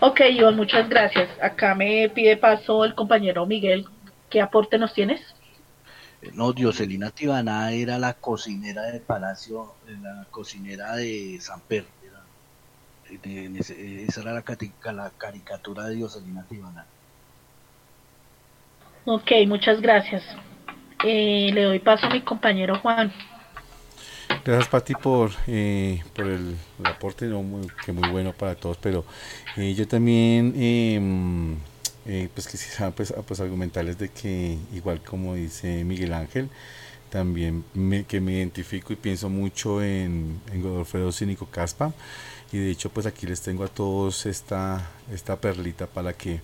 Ok, 0.00 0.18
Ivonne, 0.28 0.56
muchas 0.56 0.88
gracias. 0.88 1.30
Acá 1.40 1.76
me 1.76 2.08
pide 2.08 2.36
paso 2.36 2.84
el 2.84 2.96
compañero 2.96 3.46
Miguel. 3.46 3.86
¿Qué 4.28 4.40
aporte 4.40 4.78
nos 4.78 4.92
tienes? 4.94 5.20
No, 6.34 6.52
Dioselina 6.52 7.10
Tibaná 7.10 7.70
era 7.70 8.00
la 8.00 8.14
cocinera 8.14 8.82
del 8.82 9.00
palacio, 9.00 9.74
eh, 9.86 9.96
la 10.02 10.26
cocinera 10.28 10.96
de 10.96 11.38
San 11.40 11.60
Pedro. 11.60 11.86
esa 13.08 14.20
era 14.22 14.32
la 14.32 14.42
caricatura 14.42 15.84
de 15.84 15.94
Dioselina 15.94 16.44
Tibaná. 16.48 16.84
Ok, 19.04 19.30
muchas 19.46 19.80
gracias. 19.80 20.24
Eh, 21.04 21.50
le 21.54 21.62
doy 21.62 21.78
paso 21.78 22.06
a 22.06 22.10
mi 22.10 22.22
compañero 22.22 22.80
Juan. 22.80 23.12
Gracias 24.44 24.68
Pati 24.68 24.94
por, 24.94 25.30
eh, 25.46 26.02
por 26.14 26.26
el, 26.26 26.56
el 26.78 26.86
aporte, 26.86 27.26
no, 27.26 27.42
muy, 27.42 27.66
que 27.84 27.92
muy 27.92 28.08
bueno 28.10 28.32
para 28.32 28.54
todos, 28.54 28.76
pero 28.78 29.04
eh, 29.56 29.74
yo 29.74 29.86
también 29.86 30.48
mm, 30.56 31.56
eh, 32.06 32.28
pues 32.34 32.48
quisiera 32.48 32.90
pues, 32.90 33.10
a- 33.12 33.22
pues 33.22 33.40
argumentarles 33.40 33.98
de 33.98 34.08
que 34.10 34.58
igual 34.74 35.00
como 35.02 35.34
dice 35.34 35.84
Miguel 35.84 36.12
Ángel, 36.12 36.48
también 37.10 37.64
me, 37.74 38.04
que 38.04 38.20
me 38.20 38.32
identifico 38.32 38.92
y 38.92 38.96
pienso 38.96 39.28
mucho 39.30 39.82
en, 39.82 40.40
en 40.52 40.62
Godofredo 40.62 41.12
Cínico 41.12 41.46
Caspa 41.46 41.94
y 42.52 42.58
de 42.58 42.70
hecho 42.70 42.90
pues 42.90 43.06
aquí 43.06 43.26
les 43.26 43.42
tengo 43.42 43.64
a 43.64 43.68
todos 43.68 44.26
esta, 44.26 44.90
esta 45.12 45.40
perlita 45.40 45.86
para 45.86 46.12
que 46.14 46.40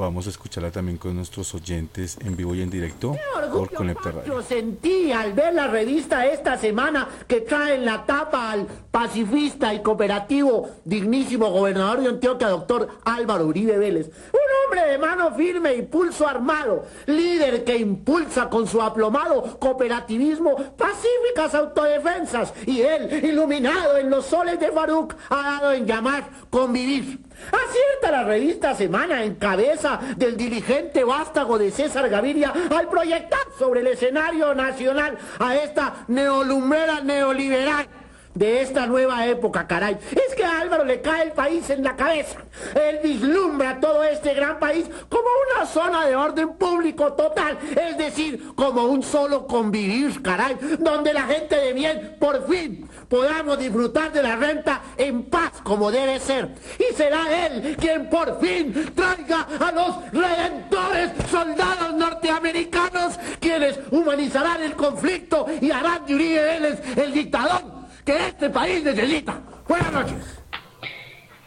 podamos 0.00 0.26
escucharla 0.26 0.70
también 0.70 0.96
con 0.96 1.14
nuestros 1.14 1.54
oyentes 1.54 2.16
en 2.24 2.34
vivo 2.34 2.54
y 2.54 2.62
en 2.62 2.70
directo 2.70 3.14
por 3.52 3.70
Conecta 3.70 4.10
Radio. 4.10 4.34
Yo 4.34 4.42
sentí 4.42 5.12
al 5.12 5.34
ver 5.34 5.52
la 5.52 5.68
revista 5.68 6.24
esta 6.24 6.56
semana 6.56 7.06
que 7.28 7.42
trae 7.42 7.74
en 7.74 7.84
la 7.84 8.06
tapa 8.06 8.50
al 8.50 8.66
pacifista 8.90 9.74
y 9.74 9.82
cooperativo 9.82 10.70
dignísimo 10.86 11.50
gobernador 11.50 12.00
de 12.00 12.08
Antioquia, 12.08 12.48
doctor 12.48 12.88
Álvaro 13.04 13.44
Uribe 13.44 13.76
Vélez. 13.76 14.06
Un 14.32 14.40
hombre 14.64 14.90
de 14.90 14.96
mano 14.96 15.34
firme 15.34 15.74
y 15.74 15.82
pulso 15.82 16.26
armado, 16.26 16.86
líder 17.04 17.62
que 17.62 17.76
impulsa 17.76 18.48
con 18.48 18.66
su 18.66 18.80
aplomado 18.80 19.58
cooperativismo 19.58 20.56
pacíficas 20.78 21.54
autodefensas 21.54 22.54
y 22.64 22.80
él, 22.80 23.22
iluminado 23.22 23.98
en 23.98 24.08
los 24.08 24.24
soles 24.24 24.58
de 24.58 24.72
Faruk, 24.72 25.14
ha 25.28 25.58
dado 25.60 25.72
en 25.72 25.84
llamar 25.84 26.30
convivir. 26.48 27.18
Acierta 27.46 28.10
la 28.10 28.24
revista 28.24 28.74
Semana 28.74 29.24
en 29.24 29.34
cabeza 29.36 30.00
del 30.16 30.36
dirigente 30.36 31.04
vástago 31.04 31.58
de 31.58 31.70
César 31.70 32.08
Gaviria 32.08 32.52
al 32.76 32.88
proyectar 32.88 33.40
sobre 33.58 33.80
el 33.80 33.88
escenario 33.88 34.54
nacional 34.54 35.16
a 35.38 35.56
esta 35.56 36.04
neolumbrera 36.08 37.00
neoliberal 37.00 37.86
de 38.34 38.62
esta 38.62 38.86
nueva 38.86 39.26
época, 39.26 39.66
caray. 39.66 39.98
Es 40.12 40.34
que 40.34 40.44
a 40.44 40.60
Álvaro 40.60 40.84
le 40.84 41.00
cae 41.00 41.24
el 41.24 41.32
país 41.32 41.68
en 41.70 41.82
la 41.82 41.96
cabeza. 41.96 42.38
Él 42.74 43.00
vislumbra 43.02 43.80
todo 43.80 44.04
este 44.04 44.34
gran 44.34 44.58
país 44.58 44.86
como 45.08 45.26
una 45.54 45.66
zona 45.66 46.06
de 46.06 46.16
orden 46.16 46.52
público 46.54 47.12
total, 47.14 47.58
es 47.76 47.98
decir, 47.98 48.54
como 48.54 48.84
un 48.84 49.02
solo 49.02 49.46
convivir, 49.46 50.22
caray, 50.22 50.56
donde 50.78 51.12
la 51.12 51.22
gente 51.22 51.56
de 51.56 51.72
bien 51.72 52.16
por 52.20 52.46
fin 52.48 52.88
podamos 53.10 53.58
disfrutar 53.58 54.12
de 54.12 54.22
la 54.22 54.36
renta 54.36 54.82
en 54.96 55.24
paz 55.24 55.60
como 55.64 55.90
debe 55.90 56.20
ser. 56.20 56.48
Y 56.78 56.94
será 56.94 57.46
él 57.46 57.76
quien 57.78 58.08
por 58.08 58.40
fin 58.40 58.72
traiga 58.94 59.46
a 59.58 59.72
los 59.72 60.12
redentores 60.12 61.10
soldados 61.28 61.92
norteamericanos 61.94 63.18
quienes 63.40 63.80
humanizarán 63.90 64.62
el 64.62 64.74
conflicto 64.74 65.46
y 65.60 65.72
harán 65.72 66.06
de 66.06 66.14
Uribe 66.14 66.42
Vélez 66.42 66.96
el 66.96 67.12
dictador 67.12 67.62
que 68.04 68.28
este 68.28 68.48
país 68.48 68.84
necesita. 68.84 69.40
Buenas 69.68 69.92
noches. 69.92 70.42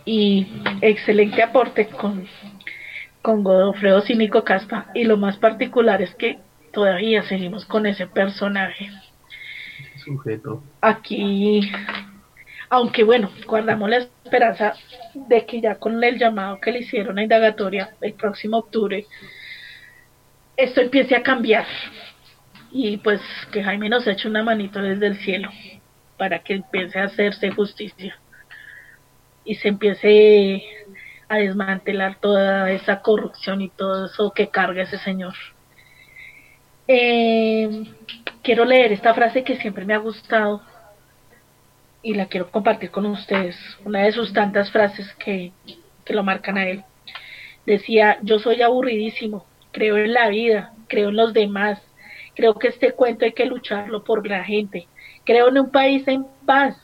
Y 0.06 0.46
excelente 0.82 1.42
aporte 1.42 1.88
con, 1.88 2.28
con 3.22 3.42
Godofredo 3.42 4.02
Cínico 4.02 4.44
Caspa. 4.44 4.88
Y 4.94 5.06
lo 5.06 5.16
más 5.16 5.38
particular 5.38 6.02
es 6.02 6.14
que 6.16 6.40
todavía 6.74 7.24
seguimos 7.24 7.66
con 7.66 7.86
ese 7.86 8.06
personaje. 8.06 8.90
Sujeto. 10.04 10.64
Aquí, 10.82 11.72
aunque 12.70 13.04
bueno, 13.04 13.32
guardamos 13.46 13.90
la 13.90 13.98
esperanza 13.98 14.74
de 15.14 15.46
que 15.46 15.62
ya 15.62 15.76
con 15.76 16.04
el 16.04 16.18
llamado 16.18 16.60
que 16.60 16.72
le 16.72 16.80
hicieron 16.80 17.18
a 17.18 17.24
indagatoria 17.24 17.96
el 18.02 18.14
próximo 18.14 18.58
octubre, 18.58 19.06
esto 20.58 20.82
empiece 20.82 21.16
a 21.16 21.24
cambiar 21.24 21.66
y 22.72 22.98
pues 22.98 23.22
que 23.52 23.64
Jaime 23.64 23.90
nos 23.90 24.08
eche 24.08 24.28
una 24.28 24.44
manito 24.44 24.82
desde 24.82 25.08
el 25.08 25.18
cielo 25.18 25.50
para 26.18 26.40
que 26.40 26.56
empiece 26.56 27.00
a 27.00 27.06
hacerse 27.06 27.52
justicia 27.52 28.18
y 29.46 29.56
se 29.56 29.68
empiece 29.68 30.64
a 31.30 31.38
desmantelar 31.38 32.20
toda 32.20 32.72
esa 32.72 33.02
corrupción 33.02 33.62
y 33.62 33.70
todo 33.70 34.08
eso 34.08 34.32
que 34.32 34.50
carga 34.50 34.84
ese 34.84 34.98
señor. 35.00 35.34
Eh, 36.88 37.86
quiero 38.44 38.66
leer 38.66 38.92
esta 38.92 39.14
frase 39.14 39.44
que 39.44 39.56
siempre 39.56 39.86
me 39.86 39.94
ha 39.94 39.98
gustado 39.98 40.62
y 42.04 42.14
la 42.14 42.26
quiero 42.28 42.52
compartir 42.52 42.92
con 42.92 43.06
ustedes, 43.06 43.56
una 43.86 44.02
de 44.02 44.12
sus 44.12 44.34
tantas 44.34 44.70
frases 44.70 45.12
que, 45.16 45.54
lo 46.08 46.22
marcan 46.22 46.58
a 46.58 46.68
él. 46.68 46.84
Decía, 47.66 48.20
yo 48.22 48.40
soy 48.40 48.62
aburridísimo, 48.62 49.46
creo 49.72 49.98
en 49.98 50.14
la 50.14 50.28
vida, 50.28 50.74
creo 50.90 51.10
en 51.10 51.16
los 51.16 51.34
demás, 51.34 51.82
creo 52.36 52.56
que 52.56 52.68
este 52.68 52.92
cuento 52.92 53.24
hay 53.24 53.32
que 53.32 53.46
lucharlo 53.46 54.04
por 54.04 54.28
la 54.28 54.44
gente, 54.44 54.90
creo 55.24 55.48
en 55.48 55.60
un 55.60 55.72
país 55.72 56.06
en 56.10 56.26
paz, 56.46 56.76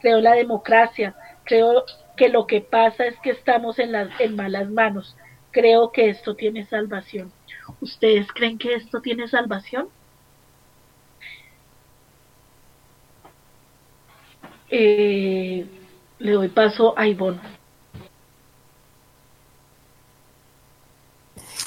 creo 0.00 0.18
en 0.18 0.24
la 0.24 0.34
democracia, 0.34 1.16
creo 1.42 1.84
que 2.16 2.28
lo 2.28 2.46
que 2.46 2.60
pasa 2.60 3.04
es 3.06 3.18
que 3.18 3.30
estamos 3.30 3.80
en, 3.80 3.90
las, 3.90 4.08
en 4.20 4.36
malas 4.36 4.70
manos, 4.70 5.16
creo 5.50 5.90
que 5.90 6.08
esto 6.08 6.36
tiene 6.36 6.64
salvación. 6.66 7.32
¿Ustedes 7.80 8.28
creen 8.32 8.58
que 8.58 8.74
esto 8.74 9.00
tiene 9.00 9.26
salvación? 9.26 9.88
Eh, 14.70 15.66
le 16.18 16.32
doy 16.32 16.48
paso 16.48 16.98
a 16.98 17.06
Ivonne. 17.06 17.40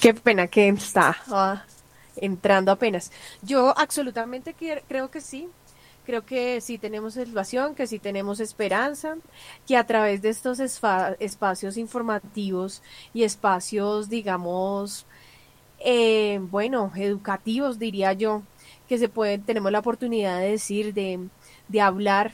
Qué 0.01 0.13
pena 0.13 0.47
que 0.47 0.67
está 0.67 1.15
ah, 1.27 1.63
entrando 2.15 2.71
apenas. 2.71 3.11
Yo 3.43 3.77
absolutamente 3.77 4.55
creo 4.87 5.11
que 5.11 5.21
sí. 5.21 5.47
Creo 6.03 6.25
que 6.25 6.59
sí 6.61 6.79
tenemos 6.79 7.13
salvación, 7.13 7.75
que 7.75 7.85
sí 7.85 7.99
tenemos 7.99 8.39
esperanza, 8.39 9.17
que 9.67 9.77
a 9.77 9.85
través 9.85 10.23
de 10.23 10.29
estos 10.29 10.59
espacios 10.59 11.77
informativos 11.77 12.81
y 13.13 13.23
espacios, 13.23 14.09
digamos, 14.09 15.05
eh, 15.77 16.39
bueno, 16.41 16.91
educativos, 16.95 17.77
diría 17.77 18.13
yo, 18.13 18.41
que 18.89 18.97
se 18.97 19.09
pueden, 19.09 19.43
tenemos 19.43 19.71
la 19.71 19.79
oportunidad 19.79 20.39
de 20.39 20.51
decir, 20.51 20.93
de, 20.95 21.19
de 21.67 21.81
hablar, 21.81 22.33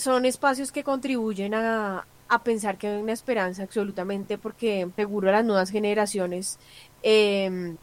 son 0.00 0.24
espacios 0.24 0.72
que 0.72 0.84
contribuyen 0.84 1.54
a, 1.54 2.04
a 2.30 2.38
pensar 2.44 2.78
que 2.78 2.86
hay 2.86 3.02
una 3.02 3.12
esperanza 3.12 3.64
absolutamente 3.64 4.38
porque 4.38 4.88
seguro 4.96 5.32
las 5.32 5.44
nuevas 5.44 5.70
generaciones 5.70 6.58
eh, 7.02 7.74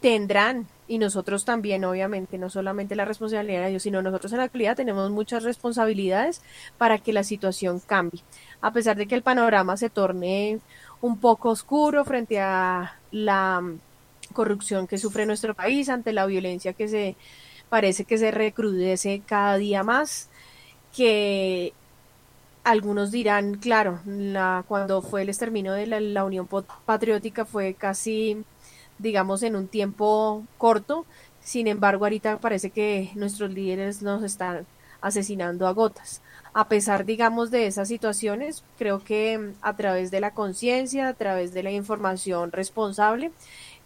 tendrán 0.00 0.66
y 0.88 0.98
nosotros 0.98 1.44
también 1.44 1.84
obviamente 1.84 2.38
no 2.38 2.50
solamente 2.50 2.96
la 2.96 3.04
responsabilidad 3.04 3.62
de 3.62 3.68
ellos 3.70 3.82
sino 3.82 4.02
nosotros 4.02 4.32
en 4.32 4.38
la 4.38 4.44
actualidad 4.44 4.76
tenemos 4.76 5.10
muchas 5.10 5.42
responsabilidades 5.42 6.40
para 6.78 6.98
que 6.98 7.12
la 7.12 7.24
situación 7.24 7.80
cambie. 7.80 8.22
A 8.62 8.72
pesar 8.72 8.96
de 8.96 9.06
que 9.06 9.14
el 9.14 9.22
panorama 9.22 9.76
se 9.76 9.90
torne 9.90 10.60
un 11.02 11.18
poco 11.18 11.50
oscuro 11.50 12.04
frente 12.06 12.40
a 12.40 12.98
la 13.12 13.62
corrupción 14.32 14.86
que 14.86 14.96
sufre 14.96 15.26
nuestro 15.26 15.54
país 15.54 15.90
ante 15.90 16.12
la 16.12 16.24
violencia 16.24 16.72
que 16.72 16.88
se 16.88 17.16
parece 17.68 18.04
que 18.04 18.16
se 18.16 18.30
recrudece 18.30 19.22
cada 19.26 19.56
día 19.56 19.82
más 19.82 20.30
que 20.94 21.72
algunos 22.64 23.10
dirán, 23.10 23.56
claro, 23.56 24.00
la, 24.06 24.64
cuando 24.66 25.02
fue 25.02 25.22
el 25.22 25.28
exterminio 25.28 25.72
de 25.72 25.86
la, 25.86 26.24
Unión 26.24 26.48
Patriótica 26.86 27.44
fue 27.44 27.74
casi, 27.74 28.42
digamos, 28.98 29.42
en 29.42 29.56
un 29.56 29.68
tiempo 29.68 30.44
corto. 30.56 31.04
Sin 31.42 31.66
embargo, 31.68 32.06
ahorita 32.06 32.38
parece 32.38 32.70
que 32.70 33.10
nuestros 33.14 33.50
líderes 33.52 34.02
nos 34.02 34.22
están 34.22 34.66
asesinando 35.02 35.66
a 35.66 35.72
gotas. 35.72 36.22
A 36.54 36.68
pesar, 36.68 37.04
digamos, 37.04 37.50
de 37.50 37.66
esas 37.66 37.88
situaciones, 37.88 38.64
creo 38.78 39.04
que 39.04 39.36
mm, 39.36 39.54
a 39.60 39.76
través 39.76 40.10
de 40.10 40.20
la 40.20 40.30
conciencia, 40.32 41.08
a 41.08 41.14
través 41.14 41.52
de 41.52 41.62
la 41.62 41.70
información 41.72 42.52
responsable, 42.52 43.30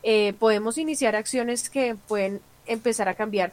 eh, 0.04 0.34
podemos 0.38 0.78
iniciar 0.78 1.16
acciones 1.16 1.70
que 1.70 1.96
pueden 2.06 2.40
empezar 2.66 3.08
a 3.08 3.14
cambiar. 3.14 3.52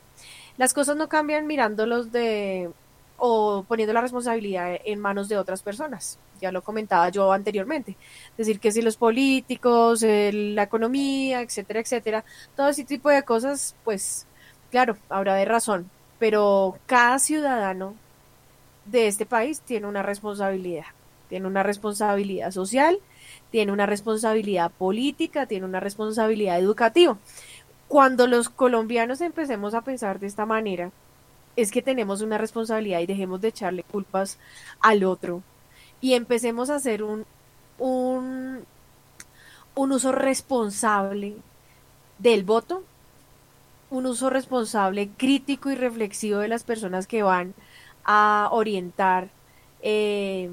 Las 0.57 0.73
cosas 0.73 0.95
no 0.97 1.09
cambian 1.09 1.47
mirándolos 1.47 2.11
de 2.11 2.69
o 3.17 3.63
poniendo 3.67 3.93
la 3.93 4.01
responsabilidad 4.01 4.77
en 4.83 4.99
manos 4.99 5.29
de 5.29 5.37
otras 5.37 5.61
personas. 5.61 6.19
Ya 6.41 6.51
lo 6.51 6.61
comentaba 6.61 7.09
yo 7.09 7.31
anteriormente. 7.31 7.95
Decir 8.37 8.59
que 8.59 8.71
si 8.71 8.81
los 8.81 8.97
políticos, 8.97 10.01
la 10.01 10.63
economía, 10.63 11.41
etcétera, 11.41 11.79
etcétera, 11.79 12.25
todo 12.55 12.69
ese 12.69 12.83
tipo 12.83 13.09
de 13.09 13.23
cosas, 13.23 13.75
pues 13.83 14.27
claro, 14.71 14.97
habrá 15.09 15.35
de 15.35 15.45
razón. 15.45 15.89
Pero 16.19 16.77
cada 16.85 17.19
ciudadano 17.19 17.95
de 18.85 19.07
este 19.07 19.25
país 19.25 19.61
tiene 19.61 19.87
una 19.87 20.03
responsabilidad. 20.03 20.85
Tiene 21.29 21.47
una 21.47 21.63
responsabilidad 21.63 22.51
social, 22.51 22.99
tiene 23.49 23.71
una 23.71 23.85
responsabilidad 23.85 24.71
política, 24.71 25.45
tiene 25.47 25.65
una 25.65 25.79
responsabilidad 25.79 26.59
educativa. 26.59 27.17
Cuando 27.87 28.27
los 28.27 28.49
colombianos 28.49 29.21
empecemos 29.21 29.73
a 29.73 29.81
pensar 29.81 30.19
de 30.19 30.27
esta 30.27 30.45
manera, 30.45 30.91
es 31.55 31.71
que 31.71 31.81
tenemos 31.81 32.21
una 32.21 32.37
responsabilidad 32.37 32.99
y 32.99 33.05
dejemos 33.05 33.41
de 33.41 33.49
echarle 33.49 33.83
culpas 33.83 34.37
al 34.79 35.03
otro. 35.03 35.41
Y 36.01 36.13
empecemos 36.13 36.69
a 36.69 36.75
hacer 36.75 37.03
un, 37.03 37.25
un, 37.79 38.65
un 39.75 39.91
uso 39.91 40.11
responsable 40.11 41.35
del 42.19 42.43
voto, 42.43 42.83
un 43.89 44.05
uso 44.05 44.29
responsable, 44.29 45.09
crítico 45.17 45.69
y 45.69 45.75
reflexivo 45.75 46.39
de 46.39 46.47
las 46.47 46.63
personas 46.63 47.07
que 47.07 47.23
van 47.23 47.53
a 48.03 48.49
orientar 48.51 49.29
eh, 49.81 50.49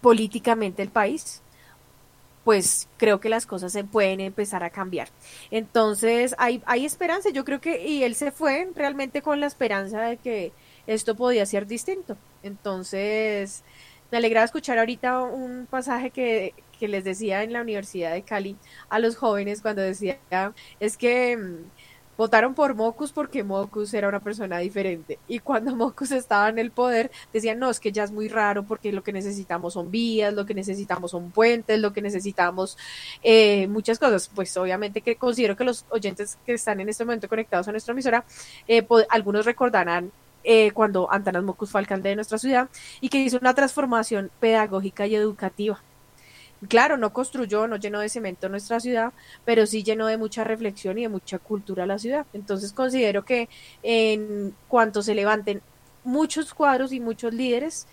políticamente 0.00 0.82
el 0.82 0.90
país 0.90 1.41
pues 2.44 2.88
creo 2.96 3.20
que 3.20 3.28
las 3.28 3.46
cosas 3.46 3.72
se 3.72 3.84
pueden 3.84 4.20
empezar 4.20 4.64
a 4.64 4.70
cambiar. 4.70 5.08
Entonces, 5.50 6.34
hay, 6.38 6.62
hay 6.66 6.84
esperanza, 6.84 7.30
yo 7.30 7.44
creo 7.44 7.60
que, 7.60 7.86
y 7.86 8.02
él 8.04 8.14
se 8.14 8.32
fue 8.32 8.68
realmente 8.74 9.22
con 9.22 9.40
la 9.40 9.46
esperanza 9.46 10.02
de 10.02 10.16
que 10.16 10.52
esto 10.86 11.14
podía 11.14 11.46
ser 11.46 11.66
distinto. 11.66 12.16
Entonces, 12.42 13.62
me 14.10 14.18
alegraba 14.18 14.44
escuchar 14.44 14.78
ahorita 14.78 15.20
un 15.22 15.66
pasaje 15.70 16.10
que, 16.10 16.54
que 16.78 16.88
les 16.88 17.04
decía 17.04 17.44
en 17.44 17.52
la 17.52 17.60
Universidad 17.60 18.12
de 18.12 18.22
Cali 18.22 18.56
a 18.88 18.98
los 18.98 19.16
jóvenes 19.16 19.62
cuando 19.62 19.82
decía, 19.82 20.18
es 20.80 20.96
que 20.96 21.36
mm, 21.36 21.70
votaron 22.22 22.54
por 22.54 22.76
Mocus 22.76 23.10
porque 23.10 23.42
Mocus 23.42 23.92
era 23.94 24.08
una 24.08 24.20
persona 24.20 24.58
diferente. 24.58 25.18
Y 25.26 25.40
cuando 25.40 25.74
Mocus 25.82 26.12
estaba 26.12 26.48
en 26.48 26.58
el 26.60 26.70
poder, 26.70 27.10
decían, 27.32 27.58
no, 27.58 27.68
es 27.68 27.80
que 27.80 27.90
ya 27.90 28.04
es 28.04 28.12
muy 28.12 28.28
raro 28.28 28.62
porque 28.62 28.92
lo 28.92 29.02
que 29.02 29.12
necesitamos 29.12 29.72
son 29.72 29.90
vías, 29.90 30.32
lo 30.32 30.46
que 30.46 30.54
necesitamos 30.54 31.10
son 31.10 31.32
puentes, 31.32 31.80
lo 31.80 31.92
que 31.92 32.00
necesitamos 32.00 32.78
eh, 33.24 33.66
muchas 33.66 33.98
cosas. 33.98 34.30
Pues 34.32 34.56
obviamente 34.56 35.00
que 35.00 35.16
considero 35.16 35.56
que 35.56 35.64
los 35.64 35.84
oyentes 35.90 36.38
que 36.46 36.52
están 36.54 36.78
en 36.78 36.88
este 36.88 37.04
momento 37.04 37.28
conectados 37.28 37.66
a 37.66 37.72
nuestra 37.72 37.90
emisora, 37.90 38.24
eh, 38.68 38.86
algunos 39.10 39.44
recordarán 39.44 40.12
eh, 40.44 40.70
cuando 40.70 41.10
Antanas 41.10 41.42
Mocus 41.42 41.70
fue 41.70 41.80
alcalde 41.80 42.10
de 42.10 42.14
nuestra 42.14 42.38
ciudad 42.38 42.68
y 43.00 43.08
que 43.08 43.18
hizo 43.18 43.38
una 43.38 43.52
transformación 43.54 44.30
pedagógica 44.38 45.08
y 45.08 45.16
educativa 45.16 45.82
Claro, 46.68 46.96
no 46.96 47.12
construyó, 47.12 47.66
no 47.66 47.76
llenó 47.76 48.00
de 48.00 48.08
cemento 48.08 48.48
nuestra 48.48 48.78
ciudad, 48.78 49.12
pero 49.44 49.66
sí 49.66 49.82
llenó 49.82 50.06
de 50.06 50.16
mucha 50.16 50.44
reflexión 50.44 50.96
y 50.98 51.02
de 51.02 51.08
mucha 51.08 51.38
cultura 51.38 51.86
la 51.86 51.98
ciudad. 51.98 52.26
Entonces 52.32 52.72
considero 52.72 53.24
que 53.24 53.48
en 53.82 54.54
cuanto 54.68 55.02
se 55.02 55.14
levanten 55.14 55.60
muchos 56.04 56.54
cuadros 56.54 56.92
y 56.92 57.00
muchos 57.00 57.34
líderes 57.34 57.86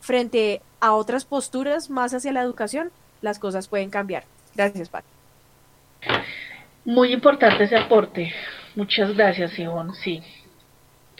frente 0.00 0.62
a 0.80 0.92
otras 0.92 1.24
posturas 1.24 1.90
más 1.90 2.14
hacia 2.14 2.32
la 2.32 2.42
educación, 2.42 2.92
las 3.22 3.38
cosas 3.38 3.66
pueden 3.66 3.90
cambiar. 3.90 4.24
Gracias, 4.54 4.88
Pat. 4.88 5.04
Muy 6.84 7.12
importante 7.12 7.64
ese 7.64 7.76
aporte. 7.76 8.32
Muchas 8.76 9.14
gracias, 9.16 9.58
Ivonne. 9.58 9.94
Sí, 9.94 10.22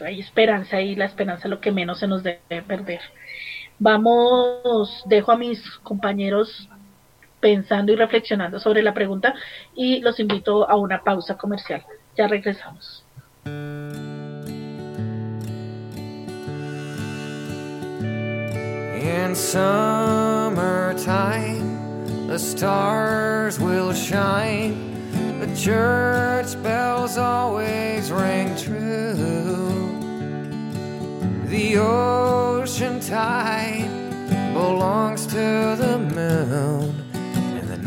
hay 0.04 0.20
esperanza 0.20 0.80
y 0.80 0.94
la 0.94 1.06
esperanza 1.06 1.48
es 1.48 1.50
lo 1.50 1.60
que 1.60 1.72
menos 1.72 1.98
se 1.98 2.06
nos 2.06 2.22
debe 2.22 2.62
perder. 2.62 3.00
Vamos, 3.78 5.02
dejo 5.06 5.32
a 5.32 5.36
mis 5.36 5.60
compañeros 5.82 6.68
pensando 7.46 7.92
y 7.92 7.96
reflexionando 7.96 8.58
sobre 8.58 8.82
la 8.82 8.92
pregunta 8.92 9.32
y 9.76 10.00
los 10.00 10.18
invito 10.18 10.68
a 10.68 10.74
una 10.74 11.04
pausa 11.04 11.36
comercial. 11.36 11.84
Ya 12.16 12.26
regresamos. 12.26 13.04
In 13.44 14.16
summertime, 19.36 22.26
the 22.26 22.36
stars 22.36 23.60
will 23.60 23.92
shine, 23.92 24.74
the 25.38 25.46
church 25.54 26.60
bells 26.64 27.16
always 27.16 28.10
ring 28.10 28.56
true. 28.56 29.14
The 31.48 31.78
ocean 31.78 32.98
tide 32.98 33.88
belongs 34.52 35.28
to 35.28 35.76
the 35.78 35.98
moon. 36.12 37.05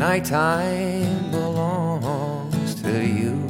Nighttime 0.00 1.30
belongs 1.30 2.74
to 2.80 3.06
you. 3.06 3.46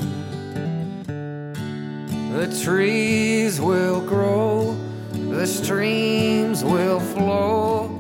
The 2.33 2.61
trees 2.65 3.61
will 3.61 4.01
grow, 4.01 4.77
the 5.13 5.47
streams 5.47 6.65
will 6.65 6.99
flow, 6.99 7.97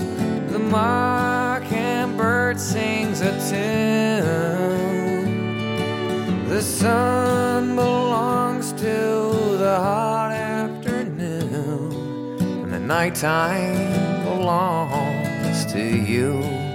the 0.48 0.58
mockingbird 0.58 2.16
bird 2.16 2.58
sings 2.58 3.20
a 3.20 3.30
tune. 3.48 5.28
The 6.48 6.60
sun 6.60 7.76
belongs 7.76 8.72
to 8.72 9.56
the 9.58 9.76
hot 9.78 10.32
afternoon, 10.32 11.92
and 12.64 12.72
the 12.72 12.80
nighttime 12.80 14.24
belongs 14.24 15.66
to 15.72 15.80
you. 15.80 16.69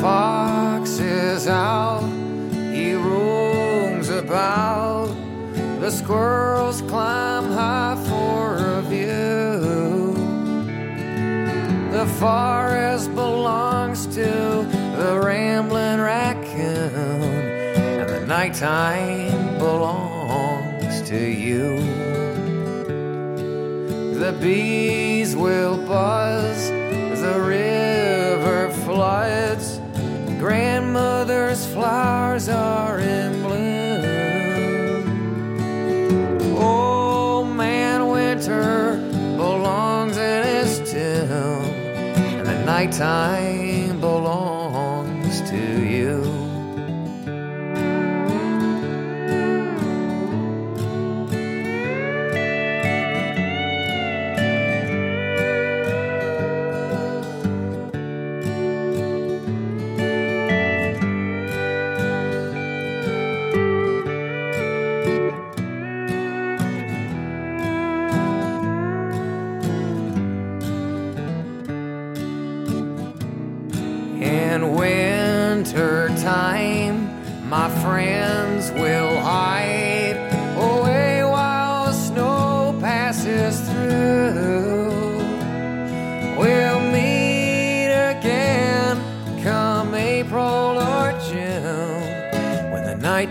Fox 0.00 0.98
is 0.98 1.46
out, 1.48 2.08
he 2.72 2.94
roams 2.94 4.08
about. 4.08 5.08
The 5.80 5.90
squirrels 5.90 6.82
climb 6.82 7.50
high 7.52 7.96
for 8.08 8.56
a 8.56 8.82
view. 8.82 10.14
The 11.90 12.06
forest 12.20 13.14
belongs 13.14 14.06
to 14.14 14.30
the 14.98 15.20
rambling 15.24 16.00
raccoon, 16.00 17.22
and 18.00 18.08
the 18.08 18.26
nighttime 18.26 19.58
belongs 19.58 21.02
to 21.08 21.18
you. 21.18 21.78
The 24.18 24.32
bees 24.40 25.34
will 25.34 25.76
buzz, 25.86 26.68
the 26.68 27.40
river 27.40 28.70
floods. 28.84 29.67
Grandmother's 30.38 31.66
flowers 31.66 32.48
are 32.48 33.00
in 33.00 33.42
bloom. 33.42 33.66
Old 36.56 37.48
man 37.56 38.08
winter 38.08 38.96
belongs 39.36 40.16
in 40.16 40.44
his 40.44 40.78
tomb, 40.90 41.28
and 41.28 42.46
the 42.46 42.64
nighttime 42.64 43.67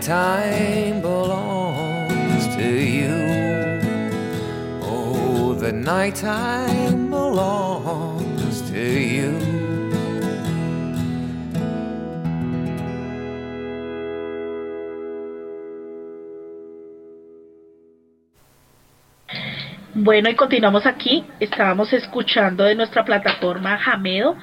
nighttime 0.08 1.02
belongs 1.02 2.56
to 2.56 2.64
you. 2.64 3.12
Oh, 4.82 5.54
the 5.60 5.70
nighttime 5.70 7.10
belongs 7.10 8.62
to 8.70 8.80
you. 8.80 9.36
Bueno, 19.94 20.30
y 20.30 20.36
continuamos 20.36 20.86
aquí. 20.86 21.26
Estábamos 21.38 21.92
escuchando 21.92 22.64
de 22.64 22.74
nuestra 22.74 23.04
plataforma 23.04 23.76
Jamedo 23.76 24.36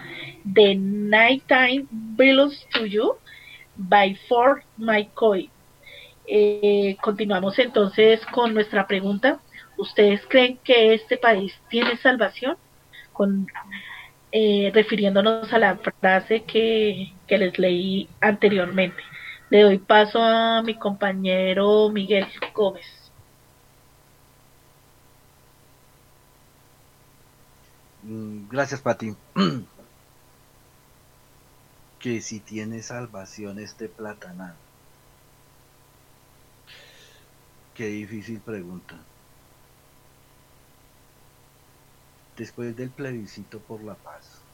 de 0.44 0.76
Nighttime 0.76 1.88
Belongs 1.90 2.68
to 2.72 2.86
You 2.86 3.16
by 3.78 4.16
Ford 4.30 4.62
McCoy. 4.78 5.50
Eh, 6.28 6.98
continuamos 7.02 7.60
entonces 7.60 8.26
con 8.28 8.54
nuestra 8.54 8.88
pregunta. 8.88 9.44
¿Ustedes 9.78 10.26
creen 10.28 10.60
que 10.64 10.94
este 10.94 11.18
país 11.18 11.54
tiene 11.70 11.98
salvación? 11.98 12.58
Con, 13.12 13.48
eh, 14.32 14.72
refiriéndonos 14.74 15.54
a 15.54 15.60
la 15.60 15.78
frase 15.78 16.46
que, 16.46 17.14
que 17.28 17.38
les 17.38 17.58
leí 17.60 18.10
anteriormente. 18.22 19.02
Le 19.50 19.62
doy 19.64 19.80
paso 19.80 20.22
a 20.24 20.62
mi 20.64 20.78
compañero 20.78 21.90
Miguel 21.92 22.28
Gómez. 22.54 22.86
Mm, 28.04 28.48
Gracias, 28.50 28.82
Pati. 28.82 29.16
que 32.00 32.22
si 32.22 32.40
tiene 32.40 32.82
salvación 32.82 33.60
este 33.60 33.90
platanal. 33.90 34.65
Qué 37.76 37.86
difícil 37.90 38.42
pregunta. 38.42 39.08
Después 42.38 42.76
del 42.78 42.94
plebiscito 42.94 43.66
por 43.66 43.84
la 43.84 44.02
paz, 44.02 44.48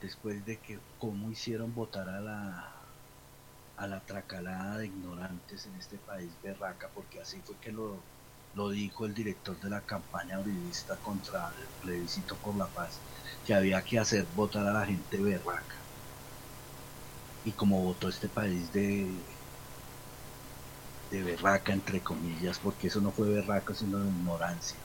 después 0.00 0.44
de 0.44 0.60
que 0.60 0.80
cómo 0.98 1.30
hicieron 1.30 1.74
votar 1.74 2.08
a 2.08 2.20
la 2.20 2.78
a 3.76 3.86
la 3.88 4.04
tracalada 4.06 4.78
de 4.78 4.88
ignorantes 4.88 5.66
en 5.66 5.76
este 5.76 5.98
país 6.00 6.40
berraca, 6.40 6.92
porque 6.94 7.20
así 7.20 7.42
fue 7.42 7.58
que 7.60 7.72
lo, 7.72 8.08
lo 8.52 8.70
dijo 8.70 9.06
el 9.06 9.14
director 9.14 9.58
de 9.60 9.70
la 9.70 9.84
campaña 9.86 10.40
uribista 10.40 11.00
contra 11.00 11.50
el 11.60 11.74
plebiscito 11.80 12.40
por 12.40 12.56
la 12.58 12.72
paz, 12.72 13.04
que 13.44 13.54
había 13.54 13.84
que 13.84 13.98
hacer 13.98 14.28
votar 14.28 14.66
a 14.68 14.72
la 14.74 14.86
gente 14.86 15.20
berraca. 15.22 15.76
Y 17.44 17.54
como 17.54 17.82
votó 17.82 18.08
este 18.08 18.28
país 18.28 18.72
de, 18.72 19.41
de 21.12 21.22
berraca, 21.22 21.72
entre 21.72 22.02
comillas, 22.02 22.58
porque 22.58 22.88
eso 22.88 23.00
no 23.00 23.12
fue 23.12 23.28
berraca, 23.28 23.74
sino 23.74 23.98
de 24.00 24.10
ignorancia. 24.10 24.78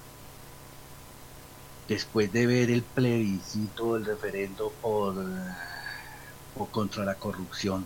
Después 1.88 2.32
de 2.32 2.46
ver 2.46 2.70
el 2.70 2.84
plebiscito, 2.86 3.96
el 3.98 4.06
referendo 4.06 4.78
por, 4.80 5.16
por 6.54 6.70
contra 6.72 7.06
la 7.06 7.18
corrupción, 7.18 7.86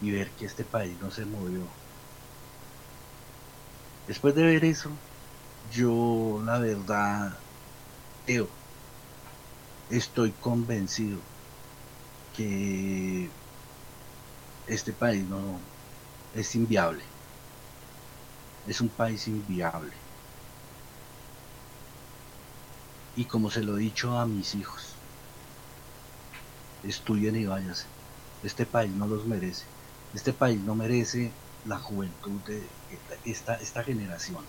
y 0.00 0.10
ver 0.12 0.34
que 0.36 0.46
este 0.46 0.64
país 0.64 0.98
no 1.00 1.10
se 1.10 1.26
movió, 1.26 1.62
Después 4.06 4.34
de 4.36 4.44
ver 4.44 4.64
eso, 4.64 4.90
yo 5.70 6.40
la 6.44 6.58
verdad, 6.60 7.38
Teo, 8.24 8.48
estoy 9.88 10.32
convencido 10.32 11.20
que 12.32 13.30
este 14.66 14.92
país 14.92 15.24
no 15.28 15.60
es 16.32 16.54
inviable. 16.56 17.11
Es 18.66 18.80
un 18.80 18.88
país 18.88 19.26
inviable. 19.28 19.92
Y 23.16 23.24
como 23.24 23.50
se 23.50 23.62
lo 23.62 23.76
he 23.76 23.80
dicho 23.80 24.16
a 24.16 24.26
mis 24.26 24.54
hijos, 24.54 24.94
estudien 26.82 27.36
y 27.36 27.44
váyanse. 27.44 27.86
Este 28.42 28.66
país 28.66 28.90
no 28.92 29.06
los 29.06 29.26
merece. 29.26 29.64
Este 30.14 30.32
país 30.32 30.60
no 30.60 30.74
merece 30.74 31.30
la 31.66 31.78
juventud 31.78 32.40
de 32.46 32.62
esta, 33.24 33.54
esta 33.54 33.84
generación. 33.84 34.44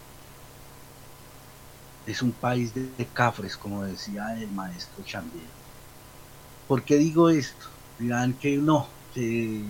Es 2.06 2.22
un 2.22 2.31
país 2.31 2.73
de, 2.73 2.90
cafres, 3.14 3.56
como 3.56 3.84
decía 3.84 4.38
el 4.38 4.52
maestro 4.52 5.03
Chambier. 5.06 5.45
¿Por 6.68 6.84
qué 6.84 6.98
digo 6.98 7.30
esto? 7.30 7.68
Dirán 7.99 8.34
que 8.34 8.57
no, 8.57 8.88
que 9.14 9.64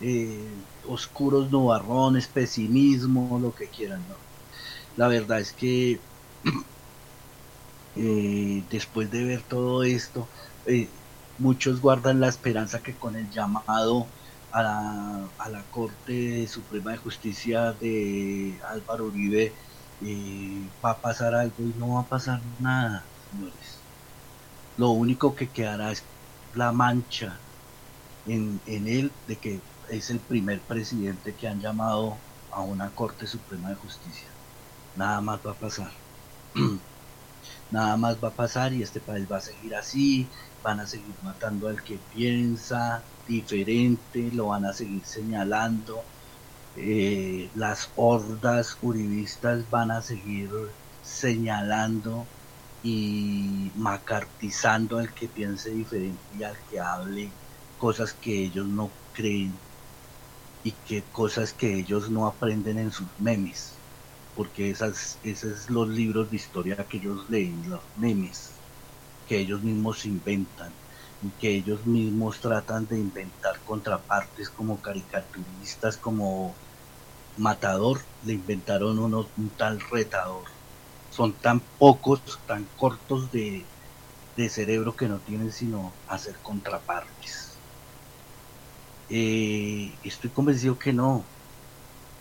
eh, 0.00 0.68
oscuros 0.82 1.50
nubarrones, 1.50 2.28
pesimismo, 2.28 3.38
lo 3.40 3.54
que 3.54 3.70
quieran. 3.70 4.06
No. 4.08 4.26
La 4.96 5.08
verdad 5.08 5.40
es 5.40 5.54
que 5.54 6.06
eh, 7.94 8.66
después 8.68 9.10
de 9.10 9.24
ver 9.24 9.46
todo 9.46 9.82
esto, 9.84 10.30
eh, 10.64 11.00
muchos 11.36 11.80
guardan 11.80 12.20
la 12.20 12.28
esperanza 12.28 12.82
que 12.82 12.98
con 12.98 13.16
el 13.16 13.30
llamado 13.30 14.14
a 14.50 14.62
la, 14.62 15.34
a 15.38 15.48
la 15.50 15.68
Corte 15.70 16.46
Suprema 16.48 16.92
de 16.92 16.98
Justicia 16.98 17.72
de 17.74 18.60
Álvaro 18.68 19.06
Uribe 19.06 19.56
eh, 20.00 20.72
va 20.84 20.92
a 20.92 21.00
pasar 21.00 21.34
algo 21.34 21.66
y 21.68 21.74
no 21.74 21.94
va 21.94 22.02
a 22.02 22.08
pasar 22.08 22.42
nada, 22.58 23.12
señores. 23.30 23.88
Lo 24.76 24.90
único 24.90 25.34
que 25.34 25.52
quedará 25.52 25.92
es 25.92 26.10
la 26.52 26.72
mancha 26.72 27.44
en, 28.24 28.62
en 28.66 28.88
él 28.88 29.20
de 29.26 29.40
que 29.40 29.66
es 29.88 30.10
el 30.10 30.20
primer 30.20 30.60
presidente 30.60 31.34
que 31.34 31.48
han 31.48 31.60
llamado 31.60 32.16
a 32.50 32.60
una 32.60 32.90
Corte 32.90 33.26
Suprema 33.26 33.70
de 33.70 33.74
Justicia. 33.76 34.28
Nada 34.96 35.20
más 35.20 35.40
va 35.46 35.52
a 35.52 35.54
pasar. 35.54 35.90
Nada 37.70 37.96
más 37.96 38.22
va 38.22 38.28
a 38.28 38.34
pasar 38.34 38.72
y 38.72 38.82
este 38.82 39.00
país 39.00 39.26
va 39.30 39.38
a 39.38 39.40
seguir 39.40 39.74
así, 39.74 40.28
van 40.62 40.80
a 40.80 40.86
seguir 40.86 41.14
matando 41.22 41.68
al 41.68 41.82
que 41.82 41.98
piensa 42.14 43.02
diferente, 43.26 44.30
lo 44.32 44.48
van 44.48 44.64
a 44.64 44.72
seguir 44.72 45.04
señalando, 45.04 46.02
eh, 46.76 47.50
las 47.54 47.90
hordas 47.96 48.78
uribistas 48.82 49.68
van 49.70 49.90
a 49.90 50.02
seguir 50.02 50.50
señalando 51.02 52.26
y 52.82 53.72
macartizando 53.76 54.98
al 54.98 55.12
que 55.14 55.28
piense 55.28 55.70
diferente 55.70 56.22
y 56.38 56.42
al 56.42 56.56
que 56.70 56.80
hable 56.80 57.30
cosas 57.78 58.12
que 58.14 58.44
ellos 58.44 58.66
no 58.66 58.90
creen 59.12 59.63
y 60.64 60.82
que 60.82 61.10
cosas 61.12 61.54
que 61.54 61.78
ellos 61.78 62.10
no 62.10 62.26
aprenden 62.26 62.78
en 62.80 62.90
sus 62.92 63.18
memes 63.18 63.84
porque 64.34 64.70
esas, 64.70 65.20
esos 65.22 65.64
son 65.66 65.74
los 65.76 65.88
libros 65.90 66.30
de 66.30 66.36
historia 66.36 66.88
que 66.88 66.98
ellos 66.98 67.26
leen, 67.30 67.62
los 67.70 67.84
memes 67.94 68.64
que 69.26 69.38
ellos 69.40 69.62
mismos 69.62 70.04
inventan 70.06 70.80
y 71.20 71.36
que 71.36 71.50
ellos 71.56 71.86
mismos 71.86 72.40
tratan 72.40 72.86
de 72.88 73.00
inventar 73.00 73.62
contrapartes 73.64 74.50
como 74.50 74.80
caricaturistas, 74.82 75.98
como 75.98 76.60
Matador, 77.36 78.00
le 78.20 78.32
inventaron 78.34 78.98
uno, 78.98 79.32
un 79.36 79.56
tal 79.56 79.80
retador. 79.92 80.48
Son 81.08 81.40
tan 81.40 81.70
pocos, 81.78 82.22
tan 82.46 82.68
cortos 82.76 83.30
de, 83.30 83.72
de 84.36 84.50
cerebro 84.50 84.96
que 84.96 85.08
no 85.08 85.22
tienen 85.22 85.52
sino 85.52 86.00
hacer 86.06 86.40
contrapartes. 86.42 87.43
Eh, 89.08 89.92
estoy 90.02 90.30
convencido 90.30 90.78
que 90.78 90.92
no, 90.92 91.24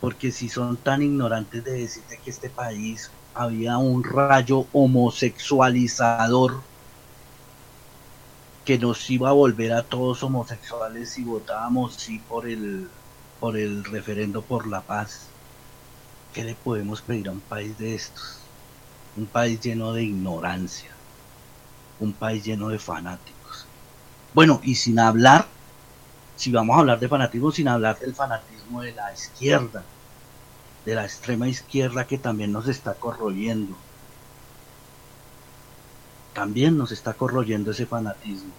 porque 0.02 0.32
si 0.32 0.50
son 0.50 0.78
tan 0.78 1.02
ignorantes 1.02 1.64
de 1.64 1.72
decirte 1.72 2.20
que 2.24 2.30
este 2.30 2.50
país 2.50 3.10
había 3.34 3.78
un 3.78 4.04
rayo 4.04 4.68
homosexualizador 4.74 6.62
que 8.66 8.78
nos 8.78 9.10
iba 9.10 9.30
a 9.30 9.34
volver 9.34 9.74
a 9.74 9.84
todos 9.84 10.24
homosexuales 10.24 11.12
si 11.12 11.24
votábamos 11.24 11.96
sí 11.96 12.20
por 12.20 12.48
el 12.48 12.88
por 13.40 13.58
el 13.58 13.84
referendo 13.84 14.42
por 14.42 14.68
la 14.68 14.82
paz. 14.82 15.28
¿Qué 16.34 16.44
le 16.44 16.56
podemos 16.56 17.02
pedir 17.02 17.28
a 17.28 17.32
un 17.32 17.42
país 17.42 17.78
de 17.78 17.94
estos? 17.96 18.40
Un 19.18 19.26
país 19.28 19.60
lleno 19.60 19.94
de 19.94 20.04
ignorancia, 20.04 20.92
un 22.00 22.14
país 22.14 22.44
lleno 22.46 22.70
de 22.70 22.80
fanáticos. 22.80 23.68
Bueno, 24.34 24.62
y 24.64 24.76
sin 24.76 24.98
hablar, 24.98 25.48
si 26.36 26.52
vamos 26.52 26.76
a 26.76 26.80
hablar 26.80 27.00
de 27.00 27.08
fanatismo, 27.08 27.52
sin 27.52 27.68
hablar 27.68 28.00
del 28.00 28.14
fanatismo 28.16 28.82
de 28.82 28.92
la 28.94 29.14
izquierda, 29.14 29.84
de 30.86 30.96
la 30.96 31.06
extrema 31.06 31.48
izquierda 31.48 32.06
que 32.06 32.18
también 32.18 32.52
nos 32.52 32.68
está 32.68 32.94
corroyendo. 32.94 33.76
También 36.34 36.78
nos 36.78 36.92
está 36.92 37.14
corroyendo 37.14 37.72
ese 37.72 37.86
fanatismo. 37.86 38.52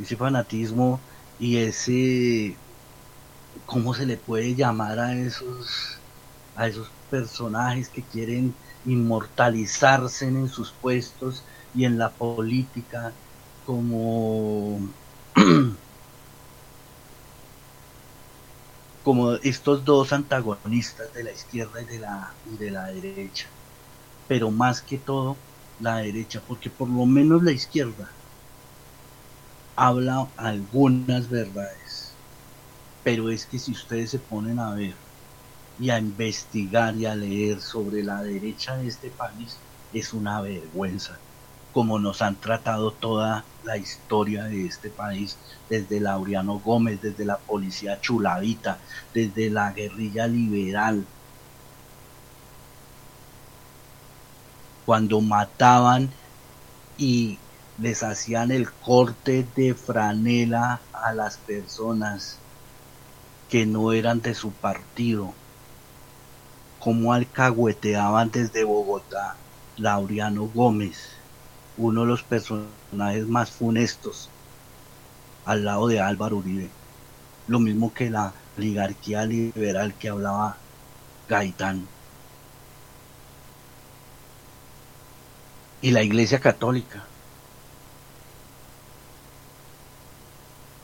Ese 0.00 0.16
fanatismo 0.16 1.00
y 1.38 1.56
ese 1.58 2.56
¿cómo 3.66 3.94
se 3.94 4.06
le 4.06 4.16
puede 4.16 4.54
llamar 4.54 4.98
a 4.98 5.14
esos 5.14 5.98
a 6.56 6.66
esos 6.66 6.88
personajes 7.10 7.88
que 7.88 8.02
quieren 8.02 8.54
inmortalizarse 8.86 10.26
en 10.26 10.48
sus 10.48 10.70
puestos 10.72 11.42
y 11.74 11.84
en 11.84 11.98
la 11.98 12.10
política 12.10 13.12
como 13.66 14.80
como 19.02 19.32
estos 19.34 19.84
dos 19.84 20.12
antagonistas 20.12 21.12
de 21.14 21.24
la 21.24 21.32
izquierda 21.32 21.82
y 21.82 21.86
de 21.86 21.98
la, 21.98 22.38
de 22.44 22.70
la 22.70 22.86
derecha. 22.88 23.46
Pero 24.28 24.50
más 24.50 24.82
que 24.82 24.98
todo 24.98 25.36
la 25.78 25.98
derecha, 25.98 26.44
porque 26.46 26.70
por 26.70 26.88
lo 26.90 27.06
menos 27.06 27.42
la 27.42 27.52
izquierda 27.52 28.20
habla 29.76 30.32
algunas 30.36 31.28
verdades. 31.28 32.20
Pero 33.02 33.30
es 33.30 33.46
que 33.46 33.58
si 33.58 33.72
ustedes 33.72 34.10
se 34.10 34.20
ponen 34.20 34.58
a 34.60 34.74
ver 34.74 34.96
y 35.78 35.90
a 35.90 35.98
investigar 35.98 36.96
y 36.96 37.06
a 37.06 37.16
leer 37.16 37.60
sobre 37.60 38.02
la 38.04 38.22
derecha 38.22 38.76
de 38.78 38.88
este 38.88 39.10
país, 39.10 39.66
es 39.92 40.12
una 40.12 40.40
vergüenza 40.42 41.24
como 41.72 41.98
nos 41.98 42.22
han 42.22 42.36
tratado 42.40 42.92
toda 42.92 43.44
la 43.64 43.76
historia 43.76 44.44
de 44.44 44.66
este 44.66 44.90
país, 44.90 45.36
desde 45.68 46.00
Laureano 46.00 46.58
Gómez, 46.58 47.00
desde 47.00 47.24
la 47.24 47.38
policía 47.38 48.00
chulavita, 48.00 48.78
desde 49.14 49.50
la 49.50 49.72
guerrilla 49.72 50.26
liberal, 50.26 51.06
cuando 54.84 55.20
mataban 55.20 56.10
y 56.98 57.38
les 57.78 58.02
hacían 58.02 58.50
el 58.50 58.72
corte 58.72 59.46
de 59.54 59.74
franela 59.74 60.80
a 60.92 61.12
las 61.14 61.36
personas 61.38 62.38
que 63.48 63.66
no 63.66 63.92
eran 63.92 64.20
de 64.20 64.34
su 64.34 64.50
partido, 64.52 65.32
como 66.80 67.12
alcahueteaban 67.12 68.30
desde 68.30 68.64
Bogotá 68.64 69.36
Laureano 69.76 70.46
Gómez 70.46 71.19
uno 71.80 72.02
de 72.02 72.08
los 72.08 72.22
personajes 72.22 73.26
más 73.26 73.50
funestos 73.50 74.28
al 75.46 75.64
lado 75.64 75.88
de 75.88 75.98
Álvaro 75.98 76.36
Uribe. 76.36 76.68
Lo 77.48 77.58
mismo 77.58 77.94
que 77.94 78.10
la 78.10 78.34
oligarquía 78.58 79.24
liberal 79.24 79.94
que 79.94 80.10
hablaba 80.10 80.58
Gaitán. 81.28 81.86
Y 85.80 85.90
la 85.92 86.02
Iglesia 86.02 86.38
Católica. 86.38 87.02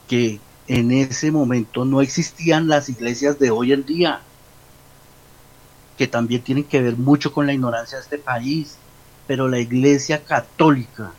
Que 0.09 0.41
en 0.67 0.93
ese 0.93 1.31
momento 1.31 1.85
no 1.85 2.01
existían 2.01 2.69
las 2.69 2.89
iglesias 2.89 3.39
de 3.39 3.51
hoy 3.51 3.75
en 3.75 3.85
día. 3.85 4.23
Que 5.99 6.07
también 6.07 6.43
tienen 6.43 6.65
que 6.65 6.81
ver 6.81 6.97
mucho 6.97 7.35
con 7.35 7.47
la 7.47 7.53
ignorancia 7.53 7.99
de 7.99 8.05
este 8.05 8.19
país 8.19 8.79
pero 9.27 9.49
la 9.49 9.59
Iglesia 9.59 10.25
Católica, 10.25 11.13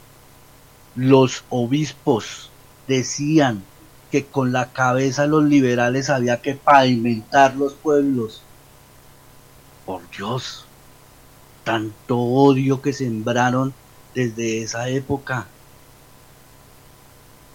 los 0.95 1.43
obispos 1.49 2.49
decían 2.87 3.63
que 4.11 4.25
con 4.25 4.53
la 4.53 4.71
cabeza 4.71 5.27
los 5.27 5.43
liberales 5.43 6.09
había 6.09 6.41
que 6.41 6.55
pavimentar 6.55 7.55
los 7.55 7.73
pueblos. 7.73 8.41
Por 9.85 10.09
Dios, 10.11 10.65
tanto 11.63 12.17
odio 12.17 12.81
que 12.81 12.93
sembraron 12.93 13.73
desde 14.15 14.63
esa 14.63 14.87
época. 14.89 15.47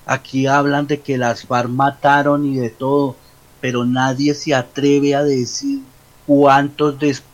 Aquí 0.05 0.47
hablan 0.47 0.87
de 0.87 1.01
que 1.01 1.17
las 1.17 1.47
FARC 1.47 1.69
mataron 1.69 2.45
y 2.45 2.57
de 2.57 2.71
todo, 2.71 3.17
pero 3.61 3.85
nadie 3.85 4.35
se 4.35 4.55
atreve 4.55 5.15
a 5.15 5.23
decir 5.23 5.81
cuántos 6.27 6.99
después 6.99 7.32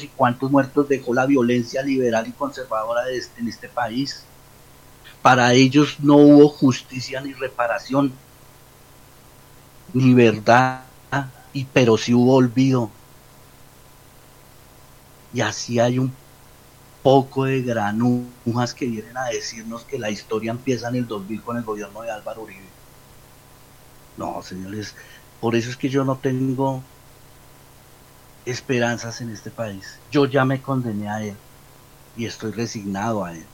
y 0.00 0.08
cuántos 0.08 0.50
muertos 0.50 0.88
dejó 0.88 1.12
la 1.12 1.26
violencia 1.26 1.82
liberal 1.82 2.26
y 2.26 2.32
conservadora 2.32 3.08
este, 3.10 3.40
en 3.40 3.48
este 3.48 3.68
país. 3.68 4.24
Para 5.22 5.52
ellos 5.52 5.96
no 6.00 6.16
hubo 6.16 6.48
justicia 6.48 7.20
ni 7.20 7.32
reparación, 7.34 8.12
ni 9.92 10.14
verdad, 10.14 10.82
y, 11.52 11.64
pero 11.64 11.98
sí 11.98 12.14
hubo 12.14 12.34
olvido. 12.34 12.90
Y 15.34 15.40
así 15.40 15.78
hay 15.80 15.98
un 15.98 16.12
poco 17.02 17.44
de 17.44 17.62
granujas 17.62 18.74
que 18.74 18.86
vienen 18.86 19.16
a 19.16 19.26
decirnos 19.26 19.84
que 19.84 19.98
la 19.98 20.10
historia 20.10 20.50
empieza 20.50 20.88
en 20.88 20.96
el 20.96 21.06
2000 21.06 21.42
con 21.42 21.56
el 21.56 21.62
gobierno 21.62 22.02
de 22.02 22.10
Álvaro 22.10 22.42
Uribe. 22.42 22.66
No, 24.16 24.42
señores, 24.42 24.94
por 25.40 25.54
eso 25.54 25.68
es 25.68 25.76
que 25.76 25.88
yo 25.90 26.04
no 26.04 26.16
tengo 26.16 26.82
esperanzas 28.46 29.20
en 29.20 29.30
este 29.30 29.50
país. 29.50 30.00
Yo 30.10 30.26
ya 30.26 30.44
me 30.46 30.62
condené 30.62 31.08
a 31.10 31.22
él 31.22 31.36
y 32.16 32.26
estoy 32.26 32.52
resignado 32.52 33.24
a 33.24 33.34
él. 33.34 33.46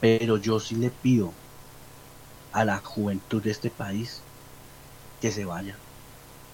Pero 0.00 0.38
yo 0.38 0.58
sí 0.60 0.74
le 0.76 0.90
pido 0.90 1.36
a 2.52 2.64
la 2.64 2.78
juventud 2.78 3.42
de 3.42 3.50
este 3.52 3.70
país 3.70 4.24
que 5.20 5.30
se 5.32 5.44
vaya, 5.44 5.78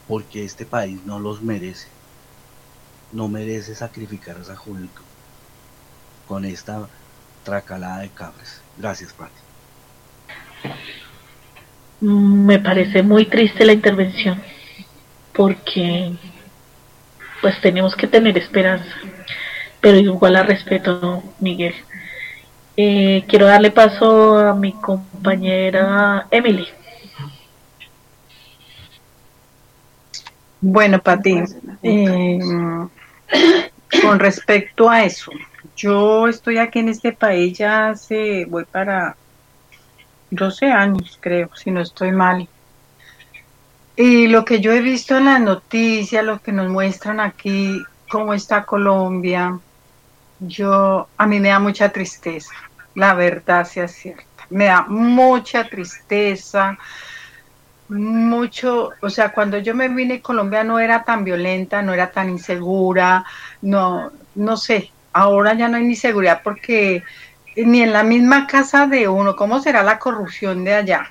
porque 0.07 0.45
este 0.45 0.67
país 0.67 1.01
no 1.05 1.19
los 1.21 1.43
merece. 1.43 1.89
no 3.13 3.29
merece 3.29 3.75
sacrificar 3.75 4.37
a 4.39 4.43
esa 4.43 4.57
juventud 4.57 5.05
con 6.27 6.45
esta 6.45 6.89
tracalada 7.45 8.01
de 8.01 8.11
cabras. 8.11 8.63
Gracias, 8.77 9.13
Pati. 9.15 9.41
Me 12.01 12.59
parece 12.61 13.03
muy 13.03 13.27
triste 13.27 13.65
la 13.65 13.73
intervención 13.73 14.43
porque 15.39 16.11
pues 17.41 17.61
tenemos 17.61 17.95
que 17.95 18.09
tener 18.09 18.37
esperanza, 18.37 18.93
pero 19.81 19.97
igual 19.97 20.33
la 20.33 20.43
respeto, 20.43 21.23
Miguel. 21.39 21.77
Eh, 22.77 23.25
quiero 23.29 23.47
darle 23.47 23.71
paso 23.71 24.37
a 24.37 24.53
mi 24.53 24.73
compañera 24.73 26.27
Emily. 26.33 26.67
Bueno, 30.61 30.99
Pati, 31.01 31.45
eh, 31.85 32.41
con 34.03 34.19
respecto 34.19 34.91
a 34.91 35.05
eso, 35.05 35.31
yo 35.77 36.27
estoy 36.27 36.59
aquí 36.59 36.81
en 36.81 36.89
este 36.89 37.13
país 37.13 37.57
ya 37.57 37.91
hace, 37.91 38.45
voy 38.45 38.65
para 38.65 39.17
12 40.33 40.67
años, 40.67 41.17
creo, 41.21 41.49
si 41.55 41.71
no 41.71 41.81
estoy 41.81 42.11
mal. 42.11 42.49
Y 44.01 44.29
lo 44.29 44.45
que 44.45 44.61
yo 44.61 44.71
he 44.71 44.81
visto 44.81 45.17
en 45.17 45.25
las 45.25 45.41
noticias, 45.41 46.25
lo 46.25 46.41
que 46.41 46.53
nos 46.53 46.69
muestran 46.69 47.19
aquí, 47.19 47.83
cómo 48.09 48.33
está 48.33 48.65
Colombia, 48.65 49.59
yo, 50.39 51.09
a 51.17 51.27
mí 51.27 51.41
me 51.41 51.49
da 51.49 51.59
mucha 51.59 51.89
tristeza, 51.89 52.53
la 52.95 53.15
verdad 53.15 53.67
sea 53.67 53.89
cierta. 53.89 54.45
Me 54.51 54.67
da 54.67 54.83
mucha 54.83 55.69
tristeza, 55.69 56.79
mucho, 57.89 58.91
o 59.01 59.11
sea, 59.11 59.33
cuando 59.33 59.59
yo 59.59 59.75
me 59.75 59.89
vine 59.89 60.23
Colombia 60.23 60.63
no 60.63 60.79
era 60.79 61.03
tan 61.03 61.25
violenta, 61.25 61.83
no 61.83 61.93
era 61.93 62.13
tan 62.13 62.31
insegura, 62.31 63.25
no, 63.63 64.13
no 64.37 64.57
sé, 64.57 64.93
ahora 65.13 65.55
ya 65.55 65.67
no 65.67 65.77
hay 65.77 65.83
ni 65.83 65.97
seguridad 65.97 66.43
porque 66.45 67.03
ni 67.57 67.83
en 67.83 67.93
la 67.93 68.05
misma 68.05 68.47
casa 68.47 68.87
de 68.87 69.09
uno, 69.09 69.35
¿cómo 69.35 69.61
será 69.61 69.83
la 69.83 69.99
corrupción 69.99 70.63
de 70.63 70.75
allá? 70.75 71.11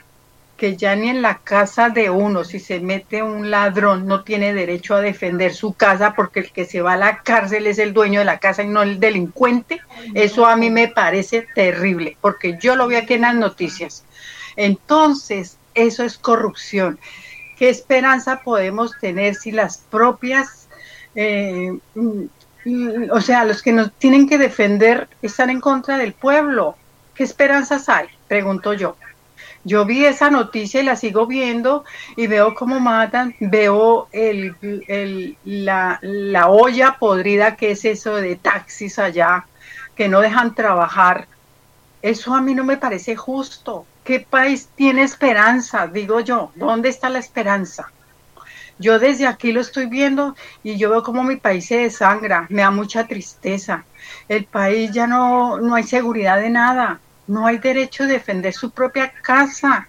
Que 0.58 0.76
ya 0.76 0.96
ni 0.96 1.10
en 1.10 1.22
la 1.22 1.38
casa 1.38 1.90
de 1.90 2.10
uno, 2.10 2.44
si 2.44 2.60
se 2.60 2.80
mete 2.80 3.22
un 3.22 3.52
ladrón, 3.52 4.08
no 4.08 4.24
tiene 4.24 4.54
derecho 4.54 4.96
a 4.96 5.02
defender 5.02 5.54
su 5.54 5.74
casa 5.74 6.14
porque 6.16 6.40
el 6.40 6.52
que 6.52 6.66
se 6.66 6.82
va 6.82 6.94
a 6.94 6.98
la 6.98 7.22
cárcel 7.22 7.68
es 7.68 7.78
el 7.78 7.94
dueño 7.94 8.20
de 8.20 8.26
la 8.26 8.40
casa 8.40 8.64
y 8.64 8.68
no 8.68 8.82
el 8.82 9.00
delincuente. 9.00 9.80
Eso 10.16 10.48
a 10.48 10.56
mí 10.56 10.72
me 10.72 10.88
parece 10.88 11.46
terrible, 11.54 12.18
porque 12.22 12.58
yo 12.60 12.76
lo 12.76 12.88
vi 12.88 12.96
aquí 12.96 13.14
en 13.14 13.22
las 13.22 13.36
noticias. 13.36 14.04
Entonces, 14.56 15.58
eso 15.76 16.04
es 16.04 16.18
corrupción. 16.18 17.00
¿Qué 17.58 17.70
esperanza 17.70 18.42
podemos 18.44 18.98
tener 19.00 19.36
si 19.36 19.52
las 19.52 19.78
propias, 19.78 20.68
eh, 21.16 21.78
mm, 21.96 22.24
o 23.12 23.22
sea, 23.22 23.46
los 23.46 23.62
que 23.62 23.72
nos 23.72 23.94
tienen 23.94 24.28
que 24.28 24.38
defender 24.38 25.08
están 25.22 25.50
en 25.50 25.62
contra 25.62 25.98
del 25.98 26.14
pueblo? 26.14 26.76
¿Qué 27.14 27.24
esperanzas 27.24 27.90
hay? 27.90 28.08
Pregunto 28.28 28.74
yo. 28.74 28.98
Yo 29.68 29.84
vi 29.84 30.06
esa 30.06 30.30
noticia 30.30 30.80
y 30.80 30.86
la 30.86 30.96
sigo 30.96 31.28
viendo 31.28 31.84
y 32.16 32.28
veo 32.28 32.56
cómo 32.56 32.80
matan, 32.80 33.36
veo 33.42 34.08
el, 34.14 34.56
la 35.44 36.48
olla 36.48 36.96
podrida 36.98 37.58
que 37.58 37.72
es 37.72 37.84
eso 37.84 38.16
de 38.16 38.38
taxis 38.38 38.98
allá, 38.98 39.46
que 39.94 40.08
no 40.08 40.22
dejan 40.22 40.56
trabajar. 40.56 41.28
Eso 42.02 42.34
a 42.34 42.42
mí 42.42 42.56
no 42.56 42.64
me 42.64 42.78
parece 42.78 43.18
justo. 43.18 43.86
¿Qué 44.06 44.22
país 44.22 44.70
tiene 44.74 45.04
esperanza? 45.04 45.88
Digo 45.88 46.22
yo, 46.22 46.50
¿dónde 46.56 46.88
está 46.88 47.10
la 47.10 47.20
esperanza? 47.20 47.92
Yo 48.80 49.00
desde 49.00 49.28
aquí 49.28 49.52
lo 49.52 49.60
estoy 49.60 49.88
viendo 49.88 50.34
y 50.64 50.78
yo 50.78 50.92
veo 50.92 51.04
como 51.04 51.26
mi 51.26 51.36
país 51.36 51.66
se 51.66 51.80
desangra, 51.80 52.46
me 52.48 52.62
da 52.62 52.72
mucha 52.72 53.06
tristeza. 53.06 53.84
El 54.30 54.46
país 54.46 54.92
ya 54.94 55.08
no, 55.08 55.60
no 55.60 55.76
hay 55.76 55.84
seguridad 55.84 56.40
de 56.40 56.52
nada, 56.52 57.02
no 57.28 57.46
hay 57.46 57.58
derecho 57.58 58.04
a 58.04 58.08
defender 58.08 58.54
su 58.54 58.72
propia 58.72 59.12
casa, 59.22 59.88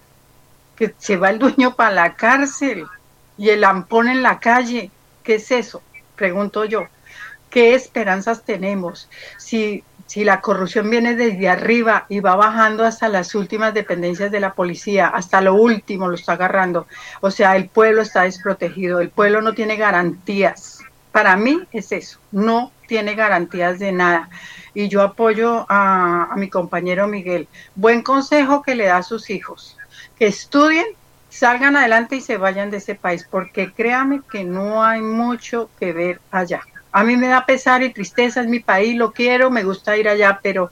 que 0.77 0.94
se 0.98 1.16
va 1.16 1.31
el 1.31 1.39
dueño 1.39 1.74
para 1.74 1.90
la 1.90 2.15
cárcel 2.15 2.86
y 3.36 3.48
el 3.51 3.65
ampón 3.65 4.09
en 4.09 4.23
la 4.23 4.39
calle. 4.39 4.90
¿Qué 5.23 5.36
es 5.36 5.51
eso? 5.51 5.82
Pregunto 6.16 6.65
yo. 6.65 6.86
¿Qué 7.51 7.74
esperanzas 7.74 8.44
tenemos? 8.44 9.09
Si, 9.39 9.82
si 10.06 10.23
la 10.24 10.40
corrupción 10.40 10.90
viene 10.90 11.15
desde 11.15 11.48
arriba 11.48 12.06
y 12.09 12.20
va 12.20 12.36
bajando 12.36 12.85
hasta 12.85 13.09
las 13.09 13.35
últimas 13.35 13.73
dependencias 13.73 14.31
de 14.31 14.40
la 14.40 14.52
policía, 14.52 15.09
hasta 15.09 15.40
lo 15.40 15.55
último 15.55 16.09
lo 16.09 16.15
está 16.15 16.32
agarrando. 16.32 16.86
O 17.20 17.31
sea, 17.31 17.56
el 17.56 17.69
pueblo 17.69 18.02
está 18.02 18.23
desprotegido, 18.23 19.01
el 19.01 19.10
pueblo 19.10 19.40
no 19.40 19.55
tiene 19.55 19.77
garantías. 19.77 20.81
Para 21.10 21.36
mí 21.36 21.62
es 21.73 21.90
eso, 21.93 22.20
no 22.32 22.70
tiene 22.86 23.15
garantías 23.15 23.78
de 23.78 23.93
nada. 23.93 24.28
Y 24.78 24.86
yo 24.86 25.02
apoyo 25.02 25.66
a, 25.68 26.28
a 26.30 26.36
mi 26.36 26.48
compañero 26.48 27.09
Miguel. 27.09 27.48
Buen 27.74 28.00
consejo 28.00 28.62
que 28.62 28.76
le 28.76 28.86
da 28.86 28.98
a 28.98 29.02
sus 29.02 29.28
hijos, 29.28 29.76
que 30.16 30.28
estudien, 30.28 30.86
salgan 31.28 31.74
adelante 31.74 32.14
y 32.14 32.20
se 32.20 32.36
vayan 32.36 32.70
de 32.70 32.76
ese 32.76 32.94
país, 32.94 33.26
porque 33.28 33.72
créame 33.72 34.20
que 34.30 34.44
no 34.44 34.84
hay 34.84 35.00
mucho 35.00 35.68
que 35.80 35.92
ver 35.92 36.20
allá. 36.30 36.60
A 36.92 37.02
mí 37.02 37.16
me 37.16 37.26
da 37.26 37.44
pesar 37.44 37.82
y 37.82 37.92
tristeza, 37.92 38.40
es 38.40 38.46
mi 38.46 38.60
país, 38.60 38.96
lo 38.96 39.10
quiero, 39.10 39.50
me 39.50 39.64
gusta 39.64 39.96
ir 39.96 40.09
allá, 40.09 40.38
pero 40.44 40.70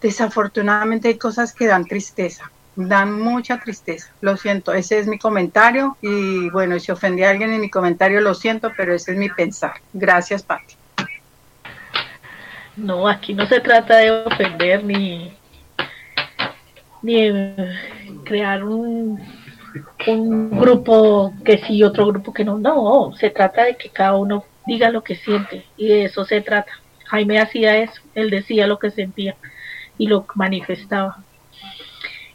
desafortunadamente 0.00 1.08
hay 1.08 1.18
cosas 1.18 1.52
que 1.52 1.66
dan 1.66 1.84
tristeza, 1.84 2.50
dan 2.76 3.12
mucha 3.12 3.60
tristeza. 3.60 4.10
Lo 4.22 4.38
siento, 4.38 4.72
ese 4.72 5.00
es 5.00 5.06
mi 5.06 5.18
comentario 5.18 5.98
y 6.00 6.48
bueno, 6.48 6.80
si 6.80 6.92
ofendí 6.92 7.24
a 7.24 7.28
alguien 7.28 7.52
en 7.52 7.60
mi 7.60 7.68
comentario, 7.68 8.22
lo 8.22 8.32
siento, 8.32 8.72
pero 8.74 8.94
ese 8.94 9.12
es 9.12 9.18
mi 9.18 9.28
pensar. 9.28 9.74
Gracias, 9.92 10.42
Pati. 10.42 10.76
No, 12.76 13.06
aquí 13.06 13.34
no 13.34 13.46
se 13.46 13.60
trata 13.60 13.98
de 13.98 14.10
ofender 14.10 14.82
ni, 14.82 15.32
ni 17.02 17.30
crear 18.24 18.64
un, 18.64 19.20
un 20.06 20.50
grupo 20.58 21.32
que 21.44 21.58
sí, 21.58 21.82
otro 21.84 22.06
grupo 22.06 22.32
que 22.32 22.44
no. 22.44 22.58
No, 22.58 23.12
se 23.16 23.30
trata 23.30 23.64
de 23.64 23.76
que 23.76 23.90
cada 23.90 24.16
uno 24.16 24.44
diga 24.66 24.90
lo 24.90 25.04
que 25.04 25.16
siente 25.16 25.64
y 25.76 25.88
de 25.88 26.04
eso 26.04 26.24
se 26.24 26.40
trata. 26.40 26.72
Jaime 27.06 27.38
hacía 27.38 27.76
eso, 27.76 28.00
él 28.14 28.30
decía 28.30 28.66
lo 28.66 28.78
que 28.78 28.90
sentía 28.90 29.36
y 29.98 30.06
lo 30.06 30.26
manifestaba. 30.34 31.18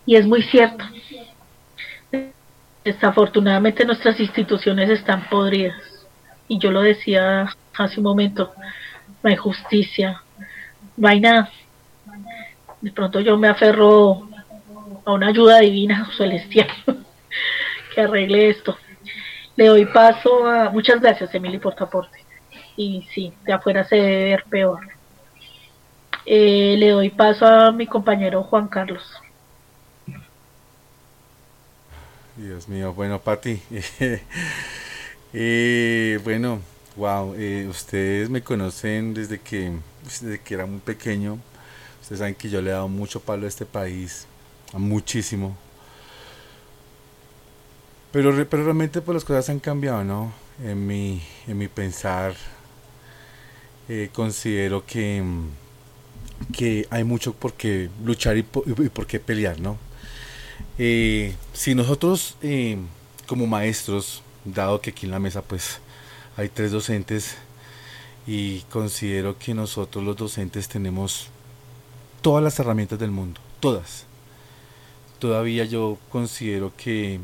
Y 0.05 0.15
es 0.15 0.25
muy 0.25 0.41
cierto. 0.43 0.85
Desafortunadamente 2.83 3.85
nuestras 3.85 4.19
instituciones 4.19 4.89
están 4.89 5.27
podridas. 5.29 5.81
Y 6.47 6.59
yo 6.59 6.71
lo 6.71 6.81
decía 6.81 7.53
hace 7.77 7.99
un 7.99 8.03
momento, 8.03 8.53
no 9.21 9.29
hay 9.29 9.35
justicia, 9.35 10.23
nada. 10.99 11.49
De 12.81 12.91
pronto 12.91 13.19
yo 13.19 13.37
me 13.37 13.47
aferro 13.47 14.29
a 15.05 15.11
una 15.11 15.27
ayuda 15.27 15.59
divina 15.59 16.09
celestial 16.15 16.69
que 17.95 18.01
arregle 18.01 18.49
esto. 18.49 18.77
Le 19.55 19.67
doy 19.67 19.85
paso 19.85 20.47
a... 20.47 20.69
Muchas 20.69 21.01
gracias, 21.01 21.33
Emily, 21.33 21.57
por 21.57 21.75
tu 21.75 21.83
aporte. 21.83 22.23
Y 22.77 23.05
sí, 23.13 23.33
de 23.43 23.53
afuera 23.53 23.83
se 23.83 23.95
debe 23.95 24.23
ver 24.25 24.43
peor. 24.49 24.79
Eh, 26.25 26.75
le 26.77 26.89
doy 26.89 27.09
paso 27.09 27.45
a 27.45 27.71
mi 27.71 27.87
compañero 27.87 28.43
Juan 28.43 28.67
Carlos. 28.67 29.03
Dios 32.37 32.69
mío, 32.69 32.93
bueno, 32.93 33.19
Pati. 33.19 33.61
eh, 35.33 36.19
bueno, 36.23 36.61
wow, 36.99 37.33
eh, 37.37 37.65
ustedes 37.69 38.29
me 38.29 38.43
conocen 38.43 39.13
desde 39.13 39.39
que, 39.39 39.71
desde 40.03 40.39
que 40.41 40.53
era 40.53 40.65
muy 40.65 40.81
pequeño. 40.81 41.39
Ustedes 42.01 42.19
saben 42.19 42.35
que 42.35 42.49
yo 42.49 42.61
le 42.61 42.71
he 42.71 42.73
dado 42.73 42.89
mucho 42.89 43.21
palo 43.21 43.45
a 43.45 43.47
este 43.47 43.65
país, 43.65 44.27
muchísimo. 44.73 45.55
Pero, 48.11 48.33
pero 48.49 48.63
realmente 48.65 49.01
pues 49.01 49.13
las 49.13 49.23
cosas 49.23 49.49
han 49.49 49.59
cambiado, 49.59 50.03
¿no? 50.03 50.33
En 50.61 50.85
mi, 50.85 51.21
en 51.47 51.57
mi 51.57 51.69
pensar, 51.69 52.35
eh, 53.87 54.09
considero 54.11 54.85
que, 54.85 55.23
que 56.51 56.85
hay 56.89 57.05
mucho 57.05 57.33
por 57.33 57.53
qué 57.53 57.89
luchar 58.03 58.35
y 58.35 58.43
por, 58.43 59.07
qué 59.07 59.21
pelear, 59.21 59.61
¿no? 59.61 59.77
Eh, 60.77 61.33
si 61.53 61.75
nosotros 61.75 62.35
como 63.25 63.47
maestros, 63.47 64.21
dado 64.43 64.81
que 64.81 64.89
aquí 64.89 65.05
en 65.05 65.11
la 65.11 65.19
mesa 65.19 65.41
pues 65.41 65.79
hay 66.39 66.47
tres 66.47 66.71
docentes 66.71 67.35
y 68.25 68.61
considero 68.71 69.37
que 69.37 69.53
nosotros 69.53 70.05
los 70.05 70.15
docentes 70.15 70.69
tenemos 70.69 71.27
todas 72.21 72.41
las 72.41 72.57
herramientas 72.59 72.97
del 72.97 73.11
mundo, 73.11 73.41
todas. 73.59 74.05
Todavía 75.19 75.65
yo 75.65 75.97
considero 76.09 76.71
que, 76.77 77.19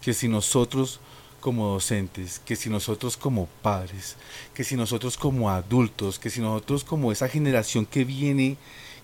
que 0.00 0.14
si 0.14 0.28
nosotros 0.28 0.98
como 1.42 1.68
docentes, 1.68 2.38
que 2.38 2.56
si 2.56 2.70
nosotros 2.70 3.18
como 3.18 3.48
padres, 3.60 4.16
que 4.54 4.64
si 4.64 4.76
nosotros 4.76 5.18
como 5.18 5.50
adultos, 5.50 6.18
que 6.18 6.30
si 6.30 6.40
nosotros 6.40 6.84
como 6.84 7.12
esa 7.12 7.28
generación 7.28 7.84
que 7.84 8.06
viene 8.06 8.56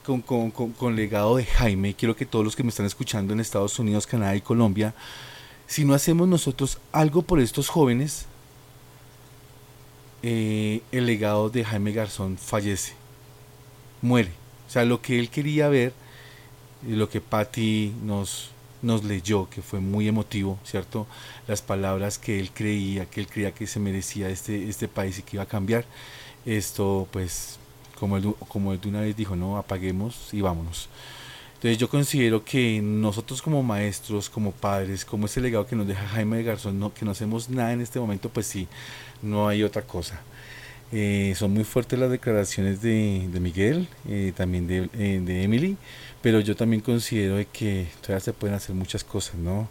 con, 0.06 0.22
con, 0.22 0.51
con, 0.51 0.72
con 0.72 0.97
legado 0.97 1.36
de 1.36 1.44
Jaime, 1.44 1.93
quiero 1.93 2.16
que 2.16 2.24
todos 2.24 2.47
los 2.47 2.56
que 2.56 2.62
me 2.62 2.70
están 2.70 2.86
escuchando 2.86 3.34
en 3.34 3.40
Estados 3.40 3.78
Unidos, 3.78 4.06
Canadá 4.06 4.34
y 4.36 4.40
Colombia, 4.40 4.94
si 5.66 5.84
no 5.84 5.93
hacemos 5.93 6.28
nosotros 6.28 6.78
algo 6.93 7.20
por 7.20 7.40
estos 7.40 7.68
jóvenes, 7.68 8.26
eh, 10.22 10.82
el 10.92 11.06
legado 11.06 11.50
de 11.50 11.64
Jaime 11.64 11.92
Garzón 11.92 12.38
fallece, 12.38 12.94
muere. 14.00 14.30
O 14.68 14.70
sea, 14.70 14.84
lo 14.84 15.02
que 15.02 15.18
él 15.18 15.28
quería 15.28 15.68
ver, 15.68 15.92
lo 16.86 17.08
que 17.08 17.20
Patti 17.20 17.94
nos, 18.02 18.50
nos 18.82 19.04
leyó, 19.04 19.48
que 19.50 19.62
fue 19.62 19.80
muy 19.80 20.08
emotivo, 20.08 20.58
¿cierto? 20.64 21.06
Las 21.46 21.62
palabras 21.62 22.18
que 22.18 22.40
él 22.40 22.50
creía, 22.52 23.06
que 23.06 23.20
él 23.20 23.26
creía 23.26 23.52
que 23.52 23.66
se 23.66 23.80
merecía 23.80 24.28
este, 24.28 24.68
este 24.68 24.88
país 24.88 25.18
y 25.18 25.22
que 25.22 25.36
iba 25.36 25.42
a 25.44 25.46
cambiar. 25.46 25.84
Esto, 26.46 27.08
pues, 27.12 27.58
como 27.98 28.16
él, 28.16 28.34
como 28.48 28.72
él 28.72 28.80
de 28.80 28.88
una 28.88 29.00
vez 29.00 29.16
dijo, 29.16 29.36
no, 29.36 29.56
apaguemos 29.58 30.32
y 30.32 30.40
vámonos. 30.40 30.88
Entonces 31.62 31.78
yo 31.78 31.88
considero 31.88 32.44
que 32.44 32.80
nosotros 32.82 33.40
como 33.40 33.62
maestros, 33.62 34.28
como 34.28 34.50
padres, 34.50 35.04
como 35.04 35.26
ese 35.26 35.40
legado 35.40 35.64
que 35.64 35.76
nos 35.76 35.86
deja 35.86 36.08
Jaime 36.08 36.42
Garzón, 36.42 36.80
no, 36.80 36.92
que 36.92 37.04
no 37.04 37.12
hacemos 37.12 37.48
nada 37.48 37.72
en 37.72 37.80
este 37.80 38.00
momento, 38.00 38.28
pues 38.30 38.48
sí, 38.48 38.66
no 39.22 39.48
hay 39.48 39.62
otra 39.62 39.82
cosa. 39.82 40.20
Eh, 40.94 41.32
son 41.36 41.54
muy 41.54 41.64
fuertes 41.64 41.98
las 41.98 42.10
declaraciones 42.10 42.82
de, 42.82 43.26
de 43.32 43.40
Miguel, 43.40 43.88
eh, 44.06 44.32
también 44.36 44.66
de, 44.66 44.90
eh, 44.92 45.22
de, 45.24 45.42
Emily, 45.42 45.78
pero 46.20 46.38
yo 46.40 46.54
también 46.54 46.82
considero 46.82 47.36
de 47.36 47.46
que 47.46 47.86
todavía 48.02 48.20
se 48.20 48.34
pueden 48.34 48.54
hacer 48.54 48.74
muchas 48.74 49.02
cosas, 49.02 49.36
¿no? 49.36 49.68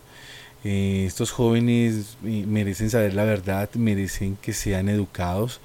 estos 0.63 1.31
jóvenes 1.31 2.17
merecen 2.21 2.91
saber 2.91 3.15
la 3.15 3.23
verdad, 3.23 3.67
merecen 3.73 4.35
que 4.35 4.53
sean 4.53 4.89
educados, 4.89 5.59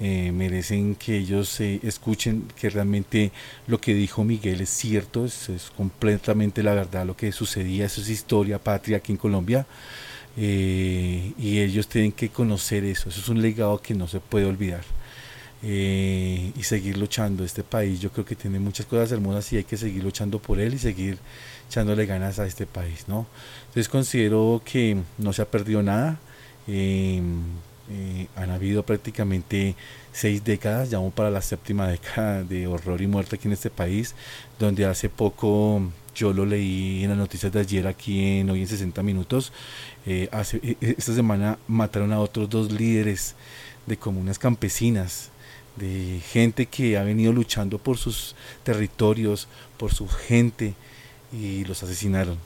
merecen 0.00 0.94
que 0.94 1.18
ellos 1.18 1.60
escuchen 1.60 2.44
que 2.58 2.70
realmente 2.70 3.32
lo 3.66 3.82
que 3.82 3.92
dijo 3.92 4.24
Miguel 4.24 4.62
es 4.62 4.70
cierto, 4.70 5.26
es, 5.26 5.50
completamente 5.76 6.62
la 6.62 6.72
verdad 6.72 7.04
lo 7.04 7.18
que 7.18 7.32
sucedía, 7.32 7.84
eso 7.84 8.00
es 8.00 8.08
historia 8.08 8.58
patria 8.58 8.96
aquí 8.96 9.12
en 9.12 9.18
Colombia. 9.18 9.66
Eh, 10.36 11.32
y 11.38 11.60
ellos 11.60 11.88
tienen 11.88 12.12
que 12.12 12.28
conocer 12.28 12.84
eso, 12.84 13.08
eso 13.08 13.20
es 13.20 13.28
un 13.28 13.42
legado 13.42 13.80
que 13.82 13.94
no 13.94 14.08
se 14.08 14.20
puede 14.20 14.46
olvidar. 14.46 14.84
y 15.62 16.62
seguir 16.62 16.96
luchando. 16.96 17.44
Este 17.44 17.62
país 17.62 18.00
yo 18.00 18.10
creo 18.10 18.24
que 18.24 18.34
tiene 18.34 18.58
muchas 18.58 18.86
cosas 18.86 19.12
hermosas 19.12 19.52
y 19.52 19.58
hay 19.58 19.64
que 19.64 19.76
seguir 19.76 20.02
luchando 20.02 20.38
por 20.38 20.58
él 20.58 20.72
y 20.74 20.78
seguir 20.78 21.18
echándole 21.68 22.06
ganas 22.06 22.38
a 22.38 22.46
este 22.46 22.66
país. 22.66 23.04
¿no? 23.08 23.26
Entonces 23.68 23.88
considero 23.88 24.62
que 24.64 24.96
no 25.18 25.32
se 25.34 25.42
ha 25.42 25.50
perdido 25.50 25.82
nada. 25.82 26.18
Eh, 27.92 28.28
han 28.36 28.50
habido 28.50 28.84
prácticamente 28.84 29.74
seis 30.12 30.44
décadas, 30.44 30.90
ya 30.90 30.98
vamos 30.98 31.12
para 31.12 31.30
la 31.30 31.42
séptima 31.42 31.88
década 31.88 32.44
de 32.44 32.68
horror 32.68 33.00
y 33.02 33.08
muerte 33.08 33.36
aquí 33.36 33.48
en 33.48 33.52
este 33.52 33.70
país, 33.70 34.14
donde 34.60 34.84
hace 34.84 35.08
poco 35.08 35.82
yo 36.14 36.32
lo 36.32 36.44
leí 36.46 37.02
en 37.02 37.10
las 37.10 37.18
noticias 37.18 37.52
de 37.52 37.60
ayer 37.60 37.86
aquí 37.86 38.38
en 38.38 38.50
hoy 38.50 38.62
en 38.62 38.68
60 38.68 39.02
minutos. 39.02 39.52
Eh, 40.06 40.28
hace, 40.32 40.60
eh, 40.62 40.76
esta 40.80 41.14
semana 41.14 41.58
mataron 41.68 42.12
a 42.12 42.20
otros 42.20 42.48
dos 42.48 42.72
líderes 42.72 43.34
de 43.86 43.96
comunas 43.96 44.38
campesinas, 44.38 45.30
de 45.76 46.20
gente 46.30 46.66
que 46.66 46.98
ha 46.98 47.02
venido 47.02 47.32
luchando 47.32 47.78
por 47.78 47.96
sus 47.96 48.34
territorios, 48.62 49.48
por 49.76 49.92
su 49.94 50.08
gente, 50.08 50.74
y 51.32 51.64
los 51.64 51.82
asesinaron. 51.82 52.38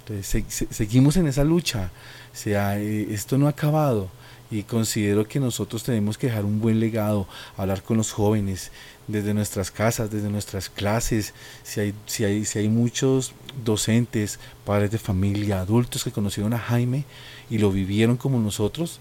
Entonces 0.00 0.66
seguimos 0.70 1.16
en 1.16 1.26
esa 1.26 1.42
lucha, 1.42 1.90
sea, 2.32 2.78
esto 2.78 3.38
no 3.38 3.46
ha 3.46 3.50
acabado 3.50 4.08
y 4.50 4.62
considero 4.62 5.26
que 5.26 5.40
nosotros 5.40 5.82
tenemos 5.82 6.16
que 6.16 6.28
dejar 6.28 6.44
un 6.44 6.60
buen 6.60 6.78
legado, 6.78 7.26
hablar 7.56 7.82
con 7.82 7.96
los 7.96 8.12
jóvenes 8.12 8.70
desde 9.08 9.34
nuestras 9.34 9.70
casas, 9.70 10.10
desde 10.10 10.28
nuestras 10.28 10.68
clases, 10.68 11.32
si 11.62 11.80
hay, 11.80 11.94
si 12.06 12.24
hay, 12.24 12.44
si 12.44 12.58
hay 12.58 12.68
muchos 12.68 13.32
docentes, 13.64 14.38
padres 14.64 14.90
de 14.90 14.98
familia, 14.98 15.60
adultos 15.60 16.04
que 16.04 16.12
conocieron 16.12 16.52
a 16.54 16.58
Jaime 16.58 17.04
y 17.48 17.58
lo 17.58 17.70
vivieron 17.70 18.16
como 18.16 18.38
nosotros, 18.38 19.00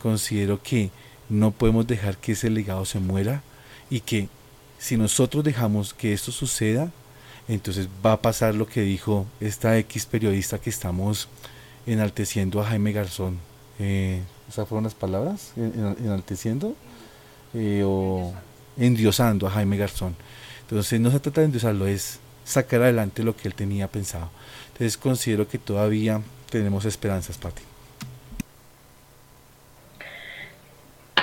considero 0.00 0.62
que 0.62 0.90
no 1.28 1.50
podemos 1.50 1.86
dejar 1.86 2.16
que 2.16 2.32
ese 2.32 2.50
legado 2.50 2.84
se 2.84 2.98
muera 2.98 3.42
y 3.90 4.00
que 4.00 4.28
si 4.78 4.96
nosotros 4.96 5.44
dejamos 5.44 5.94
que 5.94 6.12
esto 6.12 6.32
suceda, 6.32 6.90
entonces 7.48 7.88
va 8.04 8.12
a 8.12 8.22
pasar 8.22 8.54
lo 8.54 8.66
que 8.66 8.82
dijo 8.82 9.26
esta 9.40 9.78
X 9.78 10.06
periodista 10.06 10.58
que 10.58 10.70
estamos 10.70 11.28
enalteciendo 11.86 12.60
a 12.60 12.66
Jaime 12.66 12.92
Garzón. 12.92 13.38
Eh, 13.78 14.22
esas 14.48 14.68
fueron 14.68 14.84
las 14.84 14.94
palabras, 14.94 15.52
enalteciendo 15.56 16.74
eh, 17.54 17.82
o 17.84 18.32
endiosando 18.76 19.46
a 19.46 19.50
Jaime 19.50 19.76
Garzón. 19.76 20.16
Entonces 20.62 21.00
no 21.00 21.10
se 21.10 21.20
trata 21.20 21.40
de 21.40 21.46
endiosarlo, 21.46 21.86
es 21.86 22.20
sacar 22.44 22.82
adelante 22.82 23.22
lo 23.22 23.36
que 23.36 23.48
él 23.48 23.54
tenía 23.54 23.88
pensado. 23.88 24.30
Entonces 24.72 24.96
considero 24.96 25.46
que 25.46 25.58
todavía 25.58 26.20
tenemos 26.50 26.84
esperanzas, 26.84 27.38
Pati. 27.38 27.62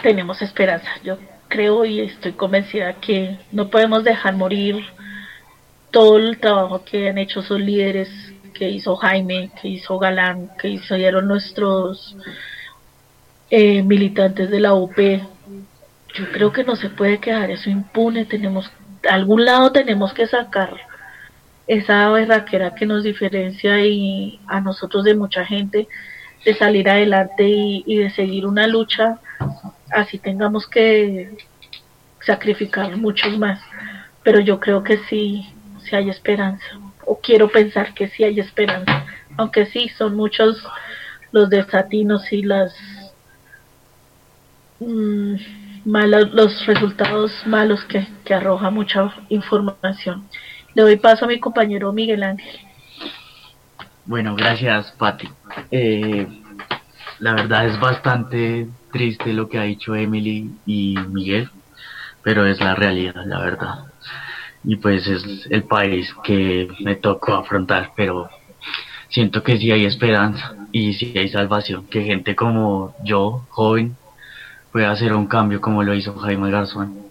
Tenemos 0.02 0.42
esperanza. 0.42 0.88
Yo 1.04 1.18
creo 1.50 1.84
y 1.84 2.00
estoy 2.02 2.34
convencida 2.34 2.94
que 2.94 3.38
no 3.52 3.70
podemos 3.70 4.04
dejar 4.04 4.36
morir 4.36 4.78
todo 5.92 6.18
el 6.18 6.40
trabajo 6.40 6.86
que 6.86 7.10
han 7.10 7.18
hecho 7.18 7.42
sus 7.42 7.60
líderes, 7.60 8.10
que 8.54 8.70
hizo 8.70 8.96
Jaime, 8.96 9.52
que 9.62 9.68
hizo 9.68 9.98
Galán, 10.00 10.52
que 10.60 10.70
hicieron 10.70 11.28
nuestros 11.28 12.16
eh, 13.50 13.82
militantes 13.82 14.50
de 14.50 14.60
la 14.60 14.74
UP. 14.74 14.96
Yo 16.14 16.32
creo 16.32 16.52
que 16.52 16.64
no 16.64 16.76
se 16.76 16.90
puede 16.90 17.20
quedar 17.20 17.52
eso 17.52 17.70
impune. 17.70 18.26
Tenemos, 18.26 18.72
de 19.02 19.10
algún 19.10 19.46
lado 19.46 19.72
tenemos 19.72 20.14
que 20.14 20.28
sacar 20.28 20.76
esa 21.68 22.10
berraquera 22.10 22.74
que 22.74 22.86
nos 22.86 23.04
diferencia 23.04 23.86
y 23.86 24.40
a 24.48 24.60
nosotros 24.60 25.04
de 25.04 25.14
mucha 25.14 25.46
gente 25.46 25.88
de 26.46 26.54
salir 26.56 26.90
adelante 26.90 27.44
y, 27.46 27.98
de 27.98 28.10
seguir 28.12 28.46
una 28.46 28.66
lucha, 28.66 29.20
así 29.92 30.18
tengamos 30.18 30.68
que 30.68 31.38
sacrificar 32.22 32.96
muchos 32.96 33.38
más. 33.38 33.62
Pero 34.24 34.40
yo 34.40 34.60
creo 34.60 34.82
que 34.84 35.00
sí, 35.10 35.54
sí 35.84 35.96
hay 35.96 36.10
esperanza, 36.10 36.66
o 37.06 37.20
quiero 37.20 37.50
pensar 37.50 37.94
que 37.94 38.08
sí 38.08 38.24
hay 38.24 38.40
esperanza, 38.40 39.06
aunque 39.38 39.66
sí, 39.66 39.90
son 39.90 40.16
muchos 40.16 40.66
los 41.32 41.50
desatinos 41.50 42.32
y 42.32 42.44
las 42.44 42.74
Mm, 44.80 45.36
malos, 45.86 46.32
los 46.34 46.66
resultados 46.66 47.32
malos 47.46 47.84
que, 47.86 48.08
arroja 48.34 48.70
mucha 48.70 49.14
información. 49.30 50.28
Le 50.76 50.84
doy 50.84 50.96
paso 50.98 51.26
a 51.26 51.28
mi 51.28 51.40
compañero 51.40 51.92
Miguel 51.92 52.24
Ángel. 52.24 52.60
Bueno, 54.06 54.36
gracias, 54.36 54.92
Pati. 54.94 55.28
Eh, 55.72 56.28
la 57.20 57.34
verdad 57.34 57.68
es 57.68 57.80
bastante 57.80 58.68
triste 58.92 59.34
lo 59.34 59.50
que 59.50 59.60
ha 59.60 59.64
dicho 59.64 59.96
Emily 59.96 60.52
y 60.66 60.96
Miguel, 61.10 61.50
pero 62.24 62.46
es 62.46 62.60
la 62.60 62.76
realidad, 62.76 63.24
la 63.26 63.40
verdad. 63.40 63.86
Y 64.64 64.76
pues 64.78 65.08
es 65.08 65.48
el 65.50 65.64
país 65.64 66.14
que 66.24 66.68
me 66.80 66.96
tocó 66.96 67.34
afrontar, 67.34 67.92
pero 67.96 68.30
siento 69.10 69.44
que 69.44 69.58
sí 69.58 69.72
hay 69.72 69.86
esperanza 69.86 70.56
y 70.72 70.94
sí 70.94 71.14
hay 71.18 71.30
salvación, 71.30 71.88
que 71.88 72.04
gente 72.04 72.36
como 72.36 72.96
yo, 73.04 73.46
joven, 73.50 73.96
puede 74.72 74.86
hacer 74.86 75.14
un 75.14 75.28
cambio 75.28 75.62
como 75.62 75.84
lo 75.84 75.94
hizo 75.94 76.16
Jaime 76.18 76.52
Garzón. 76.52 77.10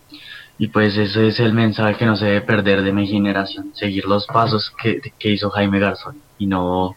Y 0.59 0.69
pues 0.69 0.97
ese 0.97 1.29
es 1.29 1.39
el 1.39 1.53
mensaje 1.53 1.97
que 1.97 2.07
no 2.07 2.17
se 2.17 2.27
debe 2.27 2.41
perder 2.41 2.83
de 2.83 2.93
mi 2.93 3.07
generación, 3.07 3.71
seguir 3.75 4.07
los 4.07 4.27
pasos 4.27 4.73
que, 4.83 5.01
que 5.19 5.31
hizo 5.31 5.51
Jaime 5.51 5.79
Garzón 5.79 6.17
y 6.39 6.47
no 6.47 6.97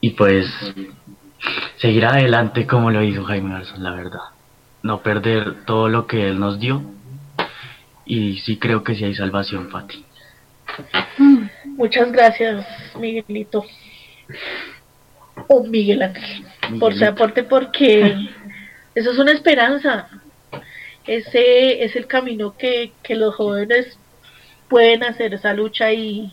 y 0.00 0.10
pues 0.10 0.46
seguir 1.76 2.04
adelante 2.04 2.66
como 2.66 2.90
lo 2.90 3.02
hizo 3.02 3.24
Jaime 3.24 3.50
Garzón, 3.50 3.82
la 3.82 3.92
verdad. 3.92 4.20
No 4.82 5.00
perder 5.00 5.64
todo 5.64 5.88
lo 5.88 6.06
que 6.06 6.28
él 6.28 6.38
nos 6.38 6.60
dio 6.60 6.82
y 8.04 8.38
sí 8.38 8.58
creo 8.58 8.84
que 8.84 8.94
sí 8.94 9.04
hay 9.04 9.14
salvación, 9.14 9.70
Fati. 9.70 10.04
Muchas 11.64 12.12
gracias, 12.12 12.66
Miguelito. 12.98 13.64
O 15.48 15.64
Miguel 15.64 16.02
Ángel, 16.02 16.44
por 16.78 16.94
su 16.94 17.04
aporte 17.04 17.42
porque 17.42 18.28
Eso 18.94 19.10
es 19.10 19.18
una 19.18 19.32
esperanza. 19.32 20.08
Ese 21.04 21.84
es 21.84 21.96
el 21.96 22.06
camino 22.06 22.56
que, 22.56 22.92
los 23.08 23.34
jóvenes 23.34 23.98
pueden 24.68 25.02
hacer 25.04 25.34
esa 25.34 25.52
lucha 25.52 25.92
y, 25.92 26.32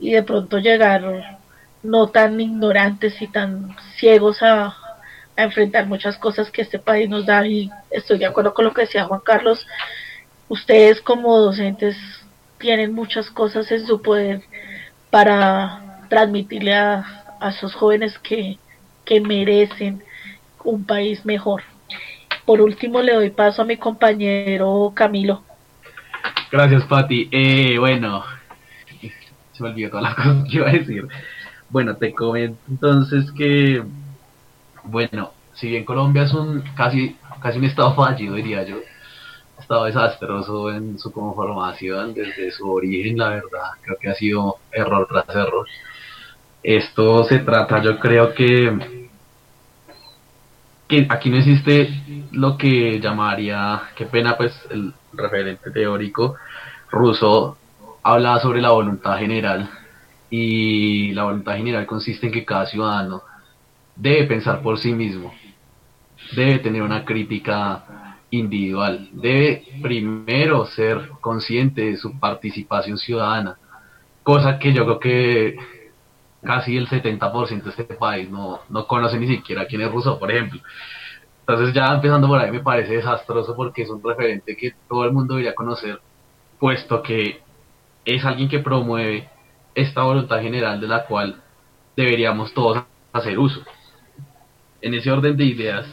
y 0.00 0.12
de 0.12 0.22
pronto 0.22 0.58
llegar 0.58 1.38
no 1.82 2.08
tan 2.08 2.40
ignorantes 2.40 3.22
y 3.22 3.28
tan 3.28 3.76
ciegos 3.96 4.42
a, 4.42 4.66
a, 4.66 5.42
enfrentar 5.42 5.86
muchas 5.86 6.18
cosas 6.18 6.50
que 6.50 6.62
este 6.62 6.78
país 6.80 7.08
nos 7.08 7.24
da. 7.24 7.46
Y 7.46 7.70
estoy 7.90 8.18
de 8.18 8.26
acuerdo 8.26 8.52
con 8.52 8.64
lo 8.64 8.74
que 8.74 8.82
decía 8.82 9.04
Juan 9.04 9.20
Carlos. 9.20 9.66
Ustedes 10.48 11.00
como 11.00 11.38
docentes 11.38 11.96
tienen 12.58 12.92
muchas 12.94 13.30
cosas 13.30 13.70
en 13.70 13.86
su 13.86 14.02
poder 14.02 14.42
para 15.10 16.02
transmitirle 16.08 16.74
a, 16.74 17.36
a 17.40 17.50
esos 17.50 17.74
jóvenes 17.74 18.18
que, 18.18 18.58
que 19.04 19.20
merecen 19.20 20.02
un 20.64 20.84
país 20.84 21.24
mejor 21.24 21.62
por 22.46 22.60
último, 22.60 23.02
le 23.02 23.14
doy 23.14 23.30
paso 23.30 23.62
a 23.62 23.64
mi 23.64 23.76
compañero 23.76 24.92
Camilo. 24.94 25.42
Gracias, 26.50 26.84
Pati. 26.84 27.28
Eh, 27.30 27.76
bueno, 27.78 28.24
se 29.52 29.62
me 29.62 29.70
olvidó 29.70 29.90
toda 29.90 30.02
la 30.02 30.14
cosa 30.14 30.44
que 30.48 30.56
iba 30.56 30.68
a 30.68 30.72
decir. 30.72 31.06
Bueno, 31.68 31.96
te 31.96 32.14
comento 32.14 32.58
entonces 32.68 33.30
que, 33.32 33.82
bueno, 34.84 35.32
si 35.54 35.68
bien 35.68 35.84
Colombia 35.84 36.22
es 36.22 36.32
un 36.32 36.62
casi, 36.76 37.16
casi 37.42 37.58
un 37.58 37.64
estado 37.64 37.94
fallido, 37.94 38.36
diría 38.36 38.62
yo, 38.62 38.76
estado 39.58 39.84
desastroso 39.86 40.70
en 40.70 40.98
su 40.98 41.10
conformación 41.10 42.14
desde 42.14 42.52
su 42.52 42.70
origen, 42.70 43.18
la 43.18 43.30
verdad, 43.30 43.70
creo 43.82 43.96
que 43.98 44.08
ha 44.08 44.14
sido 44.14 44.58
error 44.70 45.08
tras 45.08 45.34
error. 45.34 45.66
Esto 46.62 47.24
se 47.24 47.40
trata, 47.40 47.82
yo 47.82 47.98
creo 47.98 48.34
que, 48.34 48.95
que 50.88 51.06
aquí 51.08 51.30
no 51.30 51.38
existe 51.38 51.90
lo 52.32 52.56
que 52.56 53.00
llamaría, 53.00 53.82
qué 53.96 54.06
pena 54.06 54.36
pues 54.36 54.54
el 54.70 54.92
referente 55.12 55.70
teórico 55.70 56.36
ruso 56.90 57.56
hablaba 58.02 58.40
sobre 58.40 58.60
la 58.60 58.70
voluntad 58.70 59.18
general. 59.18 59.68
Y 60.28 61.12
la 61.12 61.24
voluntad 61.24 61.56
general 61.56 61.86
consiste 61.86 62.26
en 62.26 62.32
que 62.32 62.44
cada 62.44 62.66
ciudadano 62.66 63.22
debe 63.94 64.24
pensar 64.24 64.60
por 64.60 64.78
sí 64.78 64.92
mismo, 64.92 65.32
debe 66.34 66.58
tener 66.58 66.82
una 66.82 67.04
crítica 67.04 68.16
individual, 68.30 69.08
debe 69.12 69.64
primero 69.82 70.66
ser 70.66 71.10
consciente 71.20 71.82
de 71.82 71.96
su 71.96 72.18
participación 72.18 72.98
ciudadana, 72.98 73.56
cosa 74.24 74.58
que 74.58 74.72
yo 74.72 74.84
creo 74.84 75.00
que 75.00 75.56
casi 76.46 76.76
el 76.76 76.88
70% 76.88 77.62
de 77.62 77.70
este 77.70 77.84
país 77.84 78.30
no, 78.30 78.60
no 78.68 78.86
conoce 78.86 79.18
ni 79.18 79.26
siquiera 79.26 79.66
quién 79.66 79.82
es 79.82 79.90
ruso, 79.90 80.18
por 80.18 80.30
ejemplo. 80.30 80.60
Entonces 81.40 81.74
ya 81.74 81.94
empezando 81.94 82.26
por 82.26 82.38
ahí 82.38 82.50
me 82.50 82.60
parece 82.60 82.94
desastroso 82.94 83.54
porque 83.54 83.82
es 83.82 83.90
un 83.90 84.02
referente 84.02 84.56
que 84.56 84.72
todo 84.88 85.04
el 85.04 85.12
mundo 85.12 85.34
debería 85.34 85.54
conocer, 85.54 86.00
puesto 86.58 87.02
que 87.02 87.40
es 88.04 88.24
alguien 88.24 88.48
que 88.48 88.60
promueve 88.60 89.28
esta 89.74 90.02
voluntad 90.02 90.40
general 90.40 90.80
de 90.80 90.88
la 90.88 91.04
cual 91.04 91.42
deberíamos 91.96 92.52
todos 92.54 92.84
hacer 93.12 93.38
uso. 93.38 93.62
En 94.80 94.94
ese 94.94 95.10
orden 95.10 95.36
de 95.36 95.44
ideas, 95.44 95.86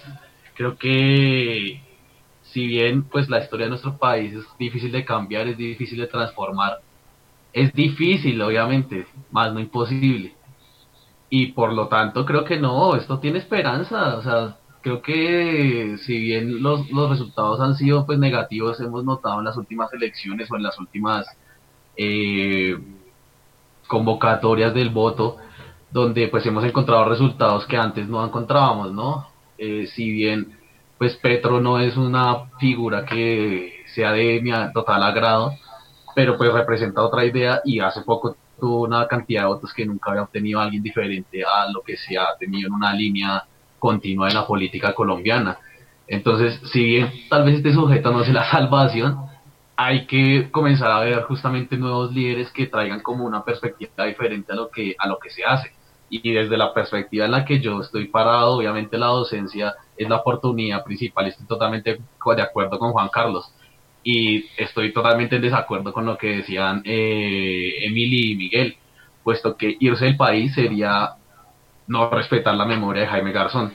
creo 0.56 0.78
que 0.78 1.82
si 2.44 2.68
bien 2.68 3.04
pues 3.04 3.30
la 3.30 3.40
historia 3.40 3.66
de 3.66 3.72
nuestro 3.72 3.98
país 3.98 4.34
es 4.34 4.46
difícil 4.58 4.92
de 4.92 5.06
cambiar, 5.06 5.48
es 5.48 5.58
difícil 5.58 6.00
de 6.00 6.08
transformar, 6.08 6.82
es 7.52 7.74
difícil 7.74 8.42
obviamente, 8.42 9.06
más 9.32 9.54
no 9.54 9.60
imposible. 9.60 10.34
Y 11.36 11.48
por 11.48 11.74
lo 11.74 11.88
tanto 11.88 12.28
creo 12.28 12.46
que 12.46 12.60
no, 12.60 12.96
esto 12.96 13.18
tiene 13.18 13.40
esperanza, 13.40 14.18
o 14.18 14.22
sea, 14.22 14.56
creo 14.82 15.02
que 15.02 15.98
si 16.06 16.20
bien 16.20 16.62
los, 16.62 16.88
los 16.92 17.10
resultados 17.10 17.60
han 17.60 17.74
sido 17.74 18.06
pues 18.06 18.20
negativos, 18.20 18.80
hemos 18.80 19.04
notado 19.04 19.40
en 19.40 19.46
las 19.46 19.58
últimas 19.58 19.92
elecciones 19.94 20.52
o 20.52 20.58
en 20.58 20.62
las 20.62 20.78
últimas 20.78 21.26
eh, 21.98 22.78
convocatorias 23.88 24.76
del 24.76 24.92
voto, 24.92 25.38
donde 25.90 26.28
pues 26.28 26.46
hemos 26.46 26.66
encontrado 26.66 27.06
resultados 27.06 27.66
que 27.66 27.78
antes 27.78 28.08
no 28.08 28.24
encontrábamos, 28.24 28.92
¿no? 28.92 29.28
Eh, 29.58 29.88
si 29.88 30.12
bien 30.12 30.60
pues 31.00 31.16
Petro 31.16 31.60
no 31.60 31.80
es 31.80 31.98
una 31.98 32.52
figura 32.60 33.06
que 33.06 33.74
sea 33.88 34.12
de 34.12 34.40
mi 34.40 34.52
total 34.72 35.02
agrado, 35.02 35.54
pero 36.14 36.38
pues 36.38 36.54
representa 36.54 37.02
otra 37.02 37.26
idea 37.26 37.60
y 37.66 37.80
hace 37.80 38.02
poco 38.02 38.38
una 38.68 39.08
cantidad 39.08 39.42
de 39.42 39.48
votos 39.48 39.74
que 39.74 39.86
nunca 39.86 40.12
había 40.12 40.24
obtenido 40.24 40.60
alguien 40.60 40.84
diferente 40.84 41.44
a 41.44 41.72
lo 41.72 41.82
que 41.82 41.98
se 41.98 42.18
ha 42.18 42.36
tenido 42.40 42.68
en 42.68 42.74
una 42.74 42.94
línea 42.94 43.44
continua 43.80 44.30
en 44.30 44.36
la 44.36 44.48
política 44.48 44.94
colombiana. 44.94 45.58
Entonces, 46.08 46.60
si 46.72 46.84
bien 46.84 47.12
tal 47.30 47.46
vez 47.46 47.56
este 47.58 47.74
sujeto 47.74 48.12
no 48.12 48.22
es 48.22 48.30
la 48.30 48.44
salvación, 48.52 49.26
hay 49.76 50.06
que 50.06 50.50
comenzar 50.52 50.92
a 50.92 51.00
ver 51.00 51.24
justamente 51.24 51.78
nuevos 51.78 52.14
líderes 52.14 52.52
que 52.52 52.68
traigan 52.68 53.02
como 53.02 53.26
una 53.26 53.44
perspectiva 53.44 54.06
diferente 54.06 54.54
a 54.54 54.56
lo 54.56 54.70
que 54.70 54.96
a 54.98 55.08
lo 55.08 55.18
que 55.18 55.30
se 55.30 55.44
hace. 55.44 55.72
Y 56.10 56.32
desde 56.32 56.58
la 56.58 56.74
perspectiva 56.74 57.26
en 57.26 57.32
la 57.32 57.44
que 57.44 57.60
yo 57.60 57.82
estoy 57.82 58.08
parado 58.08 58.58
obviamente 58.58 58.98
la 58.98 59.08
docencia 59.08 59.74
es 59.98 60.08
la 60.08 60.18
oportunidad 60.18 60.84
principal. 60.84 61.28
Estoy 61.28 61.48
totalmente 61.48 62.00
de 62.36 62.42
acuerdo 62.42 62.78
con 62.78 62.92
Juan 62.92 63.10
Carlos 63.10 63.52
y 64.04 64.46
estoy 64.58 64.92
totalmente 64.92 65.38
en 65.38 65.42
desacuerdo 65.42 65.94
con 65.94 66.06
lo 66.06 66.18
que 66.18 66.38
decían 66.38 66.82
eh, 66.86 67.86
Emily 67.86 68.32
y 68.32 68.36
Miguel 68.36 68.78
puesto 69.24 69.56
que 69.56 69.78
irse 69.80 70.06
del 70.06 70.18
país 70.18 70.54
sería 70.54 71.12
no 71.88 72.10
respetar 72.10 72.56
la 72.56 72.66
memoria 72.66 73.04
de 73.04 73.08
Jaime 73.08 73.32
Garzón 73.32 73.74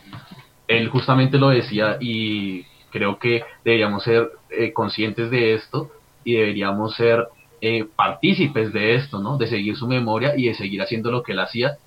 él 0.69 0.89
justamente 0.91 1.39
lo 1.39 1.49
decía 1.49 1.97
y 2.01 2.65
creo 2.91 3.19
que 3.19 3.43
deberíamos 3.65 4.05
ser 4.05 4.31
eh, 4.51 4.73
conscientes 4.73 5.31
de 5.31 5.55
esto 5.55 5.91
y 6.25 6.35
deberíamos 6.35 6.95
ser 6.95 7.27
eh, 7.61 7.87
partícipes 7.97 8.73
de 8.73 8.95
esto, 8.95 9.19
¿no? 9.19 9.39
De 9.39 9.47
seguir 9.47 9.77
su 9.77 9.89
memoria 9.89 10.35
y 10.37 10.47
de 10.47 10.55
seguir 10.55 10.83
haciendo 10.83 11.11
lo 11.11 11.23
que 11.23 11.33
él 11.33 11.41
hacía. 11.41 11.79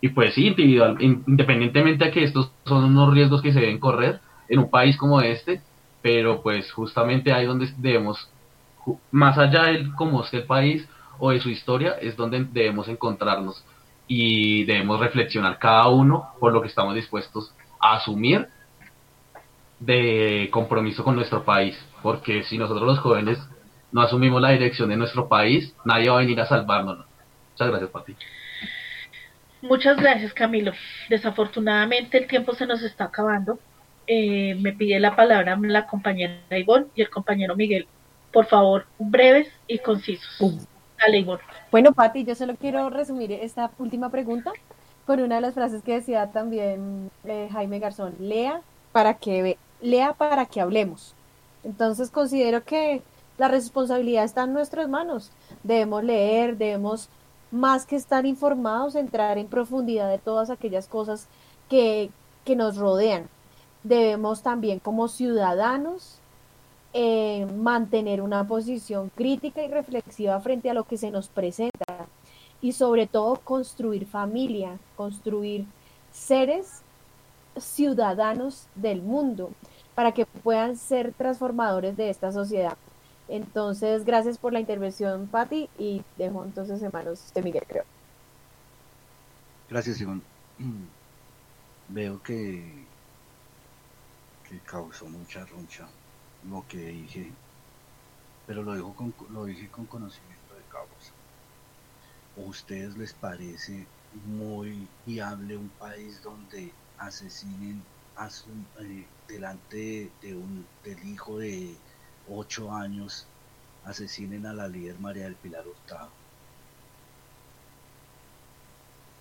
Y 0.00 0.08
pues 0.08 0.34
sí, 0.34 0.48
individual, 0.48 0.96
independientemente 1.00 2.06
de 2.06 2.10
que 2.10 2.24
estos 2.24 2.50
son 2.64 2.84
unos 2.84 3.14
riesgos 3.14 3.42
que 3.42 3.52
se 3.52 3.60
deben 3.60 3.78
correr 3.78 4.20
en 4.48 4.58
un 4.58 4.70
país 4.70 4.96
como 4.96 5.20
este, 5.20 5.60
pero 6.02 6.42
pues 6.42 6.70
justamente 6.72 7.32
ahí 7.32 7.46
donde 7.46 7.72
debemos, 7.78 8.28
más 9.10 9.38
allá 9.38 9.64
de 9.64 9.90
cómo 9.96 10.22
esté 10.22 10.38
el 10.38 10.44
país 10.44 10.86
o 11.18 11.30
de 11.30 11.40
su 11.40 11.48
historia, 11.48 11.92
es 12.00 12.16
donde 12.16 12.44
debemos 12.44 12.88
encontrarnos 12.88 13.64
y 14.08 14.64
debemos 14.64 15.00
reflexionar 15.00 15.58
cada 15.58 15.88
uno 15.88 16.30
por 16.40 16.52
lo 16.52 16.60
que 16.60 16.68
estamos 16.68 16.94
dispuestos 16.94 17.54
a 17.80 17.94
asumir 17.96 18.48
de 19.78 20.48
compromiso 20.52 21.02
con 21.02 21.16
nuestro 21.16 21.44
país, 21.44 21.78
porque 22.02 22.42
si 22.44 22.58
nosotros 22.58 22.86
los 22.86 22.98
jóvenes 22.98 23.38
no 23.90 24.00
asumimos 24.00 24.40
la 24.40 24.50
dirección 24.50 24.88
de 24.88 24.96
nuestro 24.96 25.28
país, 25.28 25.74
nadie 25.84 26.08
va 26.08 26.16
a 26.16 26.20
venir 26.20 26.40
a 26.40 26.46
salvarnos. 26.46 27.04
Muchas 27.52 27.68
gracias, 27.68 27.90
Pati. 27.90 28.16
Muchas 29.60 29.96
gracias, 29.96 30.34
Camilo. 30.34 30.72
Desafortunadamente 31.08 32.18
el 32.18 32.26
tiempo 32.26 32.54
se 32.54 32.66
nos 32.66 32.82
está 32.82 33.04
acabando. 33.04 33.58
Eh, 34.06 34.56
me 34.60 34.72
pide 34.72 34.98
la 34.98 35.14
palabra 35.14 35.56
la 35.60 35.86
compañera 35.86 36.58
Ivonne 36.58 36.86
y 36.94 37.02
el 37.02 37.10
compañero 37.10 37.54
Miguel. 37.56 37.86
Por 38.32 38.46
favor, 38.46 38.86
breves 38.98 39.48
y 39.66 39.78
concisos. 39.78 40.66
Dale, 40.98 41.18
Ivonne. 41.18 41.42
Bueno, 41.70 41.92
Pati, 41.92 42.24
yo 42.24 42.34
solo 42.34 42.56
quiero 42.56 42.90
resumir 42.90 43.32
esta 43.32 43.70
última 43.78 44.10
pregunta 44.10 44.52
con 45.06 45.20
una 45.20 45.36
de 45.36 45.40
las 45.40 45.54
frases 45.54 45.82
que 45.82 45.94
decía 45.94 46.30
también 46.30 47.10
eh, 47.24 47.48
Jaime 47.52 47.78
Garzón. 47.78 48.14
Lea 48.18 48.60
para 48.92 49.14
que 49.14 49.56
lea 49.80 50.12
para 50.14 50.46
que 50.46 50.60
hablemos. 50.60 51.14
Entonces 51.64 52.10
considero 52.10 52.64
que 52.64 53.02
la 53.38 53.48
responsabilidad 53.48 54.24
está 54.24 54.44
en 54.44 54.52
nuestras 54.52 54.88
manos. 54.88 55.30
Debemos 55.62 56.04
leer, 56.04 56.56
debemos 56.56 57.08
más 57.50 57.86
que 57.86 57.96
estar 57.96 58.26
informados, 58.26 58.94
entrar 58.94 59.38
en 59.38 59.46
profundidad 59.46 60.08
de 60.08 60.18
todas 60.18 60.50
aquellas 60.50 60.88
cosas 60.88 61.28
que, 61.68 62.10
que 62.44 62.56
nos 62.56 62.76
rodean. 62.76 63.28
Debemos 63.82 64.42
también 64.42 64.78
como 64.78 65.08
ciudadanos 65.08 66.18
eh, 66.94 67.46
mantener 67.56 68.20
una 68.20 68.46
posición 68.46 69.10
crítica 69.14 69.62
y 69.62 69.68
reflexiva 69.68 70.38
frente 70.40 70.70
a 70.70 70.74
lo 70.74 70.84
que 70.84 70.98
se 70.98 71.10
nos 71.10 71.28
presenta 71.28 72.06
y 72.60 72.72
sobre 72.72 73.06
todo 73.06 73.36
construir 73.36 74.06
familia, 74.06 74.78
construir 74.96 75.66
seres 76.12 76.82
ciudadanos 77.56 78.66
del 78.74 79.02
mundo 79.02 79.50
para 79.94 80.12
que 80.12 80.26
puedan 80.26 80.76
ser 80.76 81.12
transformadores 81.12 81.96
de 81.96 82.10
esta 82.10 82.32
sociedad. 82.32 82.76
Entonces, 83.28 84.04
gracias 84.04 84.38
por 84.38 84.52
la 84.52 84.60
intervención, 84.60 85.26
Patti, 85.26 85.68
y 85.78 86.02
dejo 86.18 86.44
entonces 86.44 86.82
en 86.82 86.90
manos 86.92 87.32
de 87.34 87.42
Miguel, 87.42 87.64
creo. 87.66 87.84
Gracias, 89.70 90.00
Iván. 90.00 90.22
Veo 91.88 92.22
que, 92.22 92.84
que 94.52 94.58
causó 94.60 95.06
mucha 95.06 95.46
roncha 95.46 95.88
lo 96.50 96.62
que 96.68 96.76
dije, 96.76 97.32
pero 98.46 98.62
lo, 98.62 98.74
dijo 98.74 98.92
con, 98.94 99.14
lo 99.30 99.46
dije 99.46 99.68
con 99.68 99.86
conocimiento 99.86 100.54
de 100.54 100.62
causa. 100.70 101.12
¿O 102.36 102.42
ustedes 102.50 102.94
les 102.98 103.14
parece 103.14 103.86
muy 104.26 104.86
viable 105.06 105.56
un 105.56 105.70
país 105.70 106.22
donde 106.22 106.70
asesinen 106.98 107.82
a 108.16 108.28
eh, 108.80 109.06
delante 109.26 110.10
de 110.20 110.34
un, 110.34 110.66
del 110.84 111.02
hijo 111.02 111.38
de 111.38 111.74
ocho 112.28 112.70
años, 112.72 113.26
asesinen 113.86 114.44
a 114.44 114.52
la 114.52 114.68
líder 114.68 114.98
María 115.00 115.24
del 115.24 115.34
Pilar 115.34 115.66
Hurtado. 115.66 116.10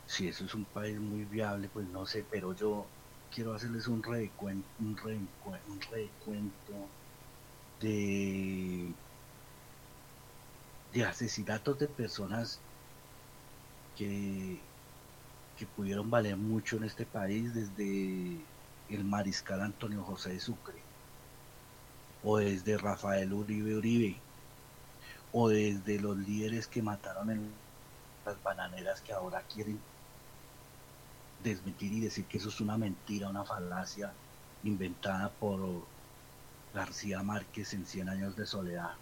Si 0.08 0.28
eso 0.28 0.44
es 0.44 0.54
un 0.54 0.66
país 0.66 1.00
muy 1.00 1.24
viable, 1.24 1.70
pues 1.72 1.88
no 1.88 2.06
sé, 2.06 2.26
pero 2.30 2.54
yo 2.54 2.86
quiero 3.32 3.54
hacerles 3.54 3.88
un 3.88 4.04
recuento, 4.04 4.70
un, 4.80 4.98
un 5.66 5.82
recuento 5.82 6.96
de, 7.80 9.02
de 10.92 11.04
asesinatos 11.06 11.78
de 11.80 11.88
personas 11.90 12.68
que 13.96 14.72
que 15.56 15.68
pudieron 15.68 16.10
valer 16.10 16.38
mucho 16.38 16.78
en 16.78 16.86
este 16.86 17.06
país 17.08 17.54
desde 17.54 18.52
el 18.88 19.06
mariscal 19.06 19.62
Antonio 19.62 20.04
José 20.04 20.32
de 20.32 20.40
Sucre, 20.42 20.92
o 22.22 22.38
desde 22.38 22.78
Rafael 22.78 23.34
Uribe 23.34 23.76
Uribe, 23.76 24.28
o 25.32 25.50
desde 25.50 26.00
los 26.00 26.18
líderes 26.18 26.68
que 26.68 26.82
mataron 26.82 27.30
en 27.32 27.70
las 28.26 28.42
bananeras 28.42 29.02
que 29.02 29.14
ahora 29.14 29.46
quieren 29.48 29.91
desmentir 31.44 31.94
y 31.94 32.02
decir 32.02 32.26
que 32.26 32.38
eso 32.38 32.50
es 32.50 32.62
una 32.62 32.78
mentira, 32.78 33.30
una 33.30 33.44
falacia 33.44 34.14
inventada 34.64 35.30
por 35.30 35.88
García 36.74 37.22
Márquez 37.24 37.74
en 37.74 37.86
Cien 37.86 38.10
años 38.10 38.36
de 38.36 38.46
soledad? 38.46 38.94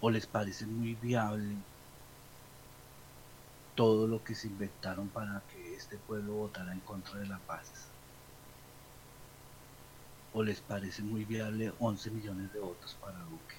¿O 0.00 0.10
les 0.10 0.26
parece 0.26 0.66
muy 0.66 0.94
viable 0.94 1.56
todo 3.74 4.06
lo 4.06 4.22
que 4.22 4.34
se 4.34 4.46
inventaron 4.48 5.08
para 5.08 5.42
que 5.52 5.74
este 5.74 5.98
pueblo 5.98 6.34
votara 6.34 6.72
en 6.72 6.80
contra 6.80 7.18
de 7.18 7.26
la 7.26 7.38
paz? 7.38 7.88
¿O 10.32 10.42
les 10.42 10.60
parece 10.60 11.02
muy 11.02 11.24
viable 11.24 11.72
11 11.78 12.10
millones 12.10 12.52
de 12.52 12.60
votos 12.60 12.94
para 13.00 13.18
Duque? 13.20 13.56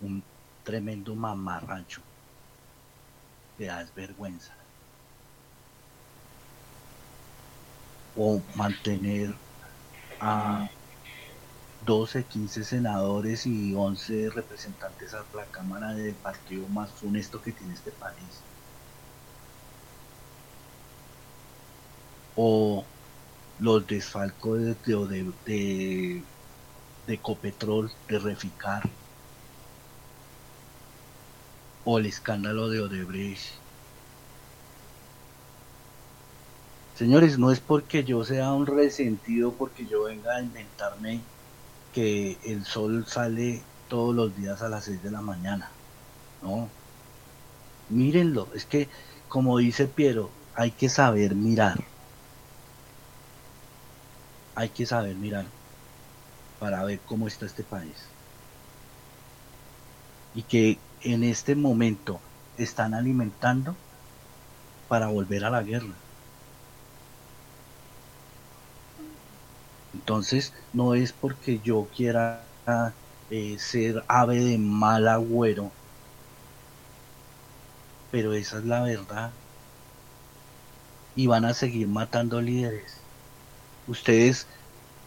Un 0.00 0.22
tremendo 0.64 1.14
mamarracho 1.14 2.02
que 3.60 3.66
da 3.66 3.84
vergüenza. 3.94 4.54
O 8.14 8.42
mantener 8.54 9.28
a 10.20 10.70
12, 11.80 12.26
15 12.26 12.64
senadores 12.64 13.44
y 13.46 13.74
11 13.74 14.30
representantes 14.30 15.12
a 15.14 15.28
la 15.34 15.50
Cámara 15.50 15.92
del 15.94 16.18
partido 16.18 16.68
más 16.68 17.02
honesto 17.02 17.42
que 17.42 17.52
tiene 17.52 17.74
este 17.74 17.92
país. 17.92 18.46
O 22.34 22.92
los 23.58 23.86
desfalcos 23.86 24.60
de, 24.60 24.74
de, 24.84 25.34
de, 25.44 26.30
de 27.06 27.22
Copetrol, 27.22 27.92
de 28.08 28.18
Reficar, 28.18 28.82
o 31.84 31.98
el 31.98 32.06
escándalo 32.06 32.68
de 32.68 32.80
Odebrecht. 32.80 33.60
Señores, 36.96 37.38
no 37.38 37.50
es 37.50 37.60
porque 37.60 38.04
yo 38.04 38.24
sea 38.24 38.52
un 38.52 38.66
resentido, 38.66 39.52
porque 39.52 39.86
yo 39.86 40.04
venga 40.04 40.36
a 40.36 40.42
inventarme 40.42 41.20
que 41.94 42.36
el 42.44 42.64
sol 42.64 43.06
sale 43.06 43.62
todos 43.88 44.14
los 44.14 44.36
días 44.36 44.60
a 44.60 44.68
las 44.68 44.84
6 44.84 45.02
de 45.02 45.10
la 45.10 45.22
mañana. 45.22 45.70
No. 46.42 46.68
Mírenlo, 47.88 48.48
es 48.54 48.66
que 48.66 48.88
como 49.30 49.58
dice 49.58 49.86
Piero, 49.86 50.28
hay 50.54 50.72
que 50.72 50.88
saber 50.88 51.34
mirar. 51.34 51.82
Hay 54.56 54.68
que 54.68 54.84
saber 54.84 55.14
mirar 55.14 55.46
para 56.58 56.84
ver 56.84 57.00
cómo 57.06 57.28
está 57.28 57.46
este 57.46 57.62
país. 57.62 57.94
Y 60.34 60.42
que 60.42 60.78
en 61.02 61.24
este 61.24 61.54
momento 61.54 62.20
están 62.58 62.94
alimentando 62.94 63.76
para 64.88 65.06
volver 65.08 65.44
a 65.44 65.50
la 65.50 65.62
guerra. 65.62 65.94
Entonces, 69.94 70.52
no 70.72 70.94
es 70.94 71.12
porque 71.12 71.60
yo 71.60 71.88
quiera 71.94 72.44
eh, 73.30 73.56
ser 73.58 74.04
ave 74.08 74.40
de 74.40 74.58
mal 74.58 75.08
agüero, 75.08 75.72
pero 78.10 78.32
esa 78.34 78.58
es 78.58 78.64
la 78.64 78.82
verdad. 78.82 79.32
Y 81.14 81.26
van 81.26 81.44
a 81.44 81.54
seguir 81.54 81.88
matando 81.88 82.40
líderes. 82.40 83.04
Ustedes, 83.86 84.46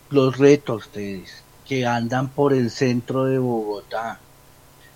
los 0.09 0.37
retos 0.37 0.87
ustedes, 0.87 1.43
que 1.65 1.85
andan 1.85 2.29
por 2.29 2.53
el 2.53 2.71
centro 2.71 3.25
de 3.25 3.39
Bogotá, 3.39 4.19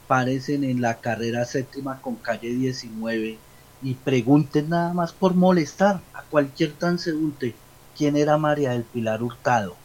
parecen 0.07 0.63
en 0.63 0.81
la 0.81 0.99
carrera 1.01 1.45
séptima 1.45 2.01
con 2.01 2.15
calle 2.17 2.49
19 2.49 3.39
y 3.81 3.93
pregunten 3.95 4.69
nada 4.69 4.93
más 4.93 5.13
por 5.13 5.35
molestar 5.35 6.01
a 6.13 6.23
cualquier 6.23 6.73
transeúnte 6.77 7.55
quién 7.95 8.15
era 8.15 8.37
María 8.37 8.71
del 8.71 8.85
Pilar 8.85 9.21
Hurtado 9.23 9.75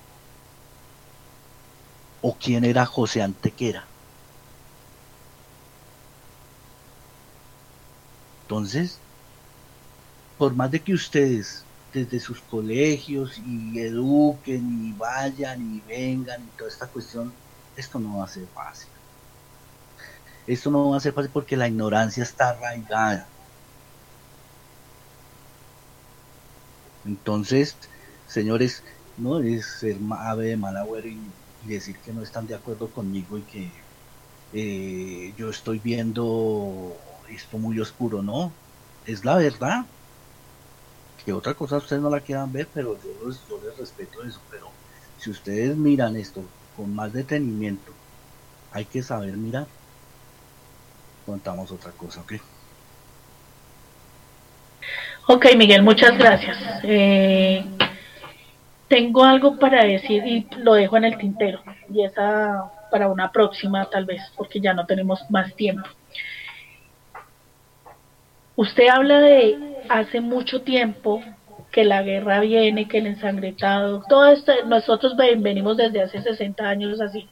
o 2.23 2.37
quién 2.39 2.65
era 2.65 2.87
José 2.87 3.23
Antequera. 3.23 3.89
Entonces, 8.49 9.03
por 10.37 10.55
más 10.55 10.71
de 10.71 10.83
que 10.83 10.95
ustedes 10.95 11.65
desde 11.93 12.21
sus 12.21 12.41
colegios 12.43 13.39
y 13.39 13.79
eduquen 13.81 14.87
y 14.89 14.93
vayan 14.93 15.61
y 15.75 15.81
vengan 15.81 16.45
y 16.45 16.51
toda 16.57 16.71
esta 16.71 16.91
cuestión, 16.91 17.33
esto 17.77 17.99
no 17.99 18.19
va 18.19 18.25
a 18.25 18.29
ser 18.29 18.49
fácil. 18.49 18.92
Esto 20.47 20.71
no 20.71 20.91
va 20.91 20.97
a 20.97 21.01
ser 21.01 21.13
fácil 21.13 21.31
porque 21.33 21.57
la 21.57 21.69
ignorancia 21.69 22.23
está 22.23 22.51
arraigada. 22.51 23.29
Entonces, 27.05 27.77
señores, 28.27 28.83
no 29.17 29.41
es 29.41 29.67
ser 29.67 29.99
ave 30.19 30.49
de 30.49 30.57
mal 30.57 30.77
agüero 30.77 31.09
y, 31.09 31.21
decir 31.65 31.97
que 32.01 32.13
no 32.13 32.23
están 32.23 32.47
de 32.49 32.57
acuerdo 32.57 32.91
conmigo 32.91 33.39
y 33.39 33.43
que 33.43 33.71
eh, 34.53 35.33
yo 35.37 35.49
estoy 35.51 35.79
viendo 35.79 36.97
esto 37.29 37.59
muy 37.59 37.79
oscuro, 37.81 38.21
no. 38.23 38.53
Es 39.07 39.25
la 39.25 39.37
verdad. 39.37 39.87
Que 41.25 41.33
otra 41.33 41.55
cosa 41.55 41.77
ustedes 41.77 42.03
no 42.03 42.11
la 42.11 42.21
quieran 42.21 42.53
ver, 42.53 42.69
pero 42.75 43.01
yo, 43.01 43.11
yo 43.49 43.61
les 43.63 43.79
respeto 43.79 44.23
eso. 44.25 44.41
Pero 44.51 44.67
si 45.19 45.31
ustedes 45.31 45.77
miran 45.77 46.17
esto 46.17 46.43
con 46.77 46.95
más 46.95 47.13
detenimiento, 47.13 47.93
hay 48.73 48.87
que 48.87 49.03
saber 49.03 49.37
mirar 49.37 49.69
contamos 51.25 51.71
otra 51.73 51.91
cosa, 51.93 52.21
¿ok? 52.21 52.33
Ok, 55.29 55.47
Miguel, 55.57 55.83
muchas 55.83 56.19
gracias. 56.19 56.59
Eh, 56.83 57.65
tengo 58.89 59.25
algo 59.25 59.59
para 59.59 59.85
decir 59.85 60.27
y 60.27 60.47
lo 60.59 60.75
dejo 60.75 60.97
en 60.97 61.05
el 61.05 61.17
tintero. 61.17 61.63
Y 61.93 62.05
esa 62.05 62.71
para 62.91 63.09
una 63.09 63.33
próxima 63.33 63.89
tal 63.89 64.05
vez, 64.05 64.21
porque 64.37 64.61
ya 64.61 64.75
no 64.75 64.85
tenemos 64.85 65.25
más 65.31 65.55
tiempo. 65.55 65.89
Usted 68.55 68.89
habla 68.89 69.21
de 69.21 69.83
hace 69.89 70.21
mucho 70.21 70.61
tiempo 70.61 71.23
que 71.71 71.85
la 71.85 72.03
guerra 72.03 72.41
viene, 72.41 72.87
que 72.87 72.99
el 72.99 73.07
ensangretado, 73.07 74.03
todo 74.09 74.27
esto, 74.27 74.53
nosotros 74.67 75.17
venimos 75.17 75.79
desde 75.79 76.03
hace 76.03 76.21
60 76.21 76.69
años 76.69 77.01
así. 77.01 77.29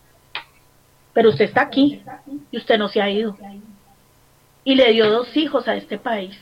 Pero 1.12 1.28
usted 1.28 1.44
está 1.44 1.62
aquí 1.62 2.02
y 2.50 2.56
usted 2.56 2.78
no 2.78 2.88
se 2.88 3.02
ha 3.02 3.10
ido 3.10 3.36
y 4.64 4.74
le 4.74 4.92
dio 4.92 5.10
dos 5.10 5.36
hijos 5.36 5.68
a 5.68 5.74
este 5.74 5.98
país. 5.98 6.38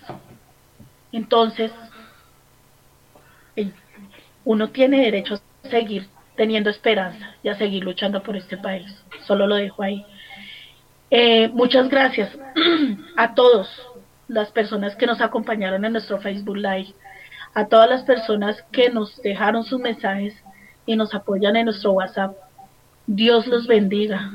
Entonces, 1.13 1.73
uno 4.45 4.69
tiene 4.71 5.03
derecho 5.03 5.35
a 5.35 5.69
seguir 5.69 6.09
teniendo 6.37 6.71
esperanza 6.71 7.35
y 7.43 7.49
a 7.49 7.59
seguir 7.59 7.85
luchando 7.85 8.23
por 8.23 8.37
este 8.37 8.57
país. 8.57 8.87
Solo 9.27 9.47
lo 9.47 9.57
dejo 9.57 9.83
ahí. 9.83 10.07
Eh, 11.11 11.49
muchas 11.49 11.89
gracias 11.89 12.31
a 13.17 13.35
todos 13.35 13.69
las 14.29 14.51
personas 14.51 14.95
que 14.97 15.07
nos 15.07 15.21
acompañaron 15.21 15.85
en 15.85 15.93
nuestro 15.93 16.19
Facebook 16.19 16.57
Live, 16.57 16.95
a 17.55 17.67
todas 17.67 17.89
las 17.89 18.03
personas 18.03 18.63
que 18.71 18.91
nos 18.91 19.21
dejaron 19.23 19.65
sus 19.65 19.81
mensajes 19.81 20.35
y 20.87 20.97
nos 20.97 21.15
apoyan 21.15 21.57
en 21.57 21.67
nuestro 21.67 21.93
WhatsApp. 21.93 22.37
Dios 23.07 23.47
los 23.47 23.67
bendiga. 23.67 24.33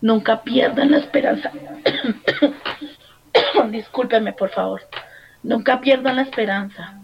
Nunca 0.00 0.42
pierdan 0.42 0.90
la 0.90 0.98
esperanza. 0.98 1.50
Discúlpenme, 3.62 4.32
por 4.32 4.50
favor. 4.50 4.82
Nunca 5.42 5.80
pierdan 5.80 6.16
la 6.16 6.22
esperanza 6.22 6.98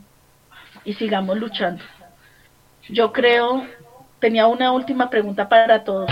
y 0.84 0.94
sigamos 0.94 1.38
luchando. 1.38 1.82
Yo 2.88 3.12
creo, 3.12 3.66
tenía 4.18 4.46
una 4.46 4.72
última 4.72 5.10
pregunta 5.10 5.48
para 5.48 5.84
todos. 5.84 6.10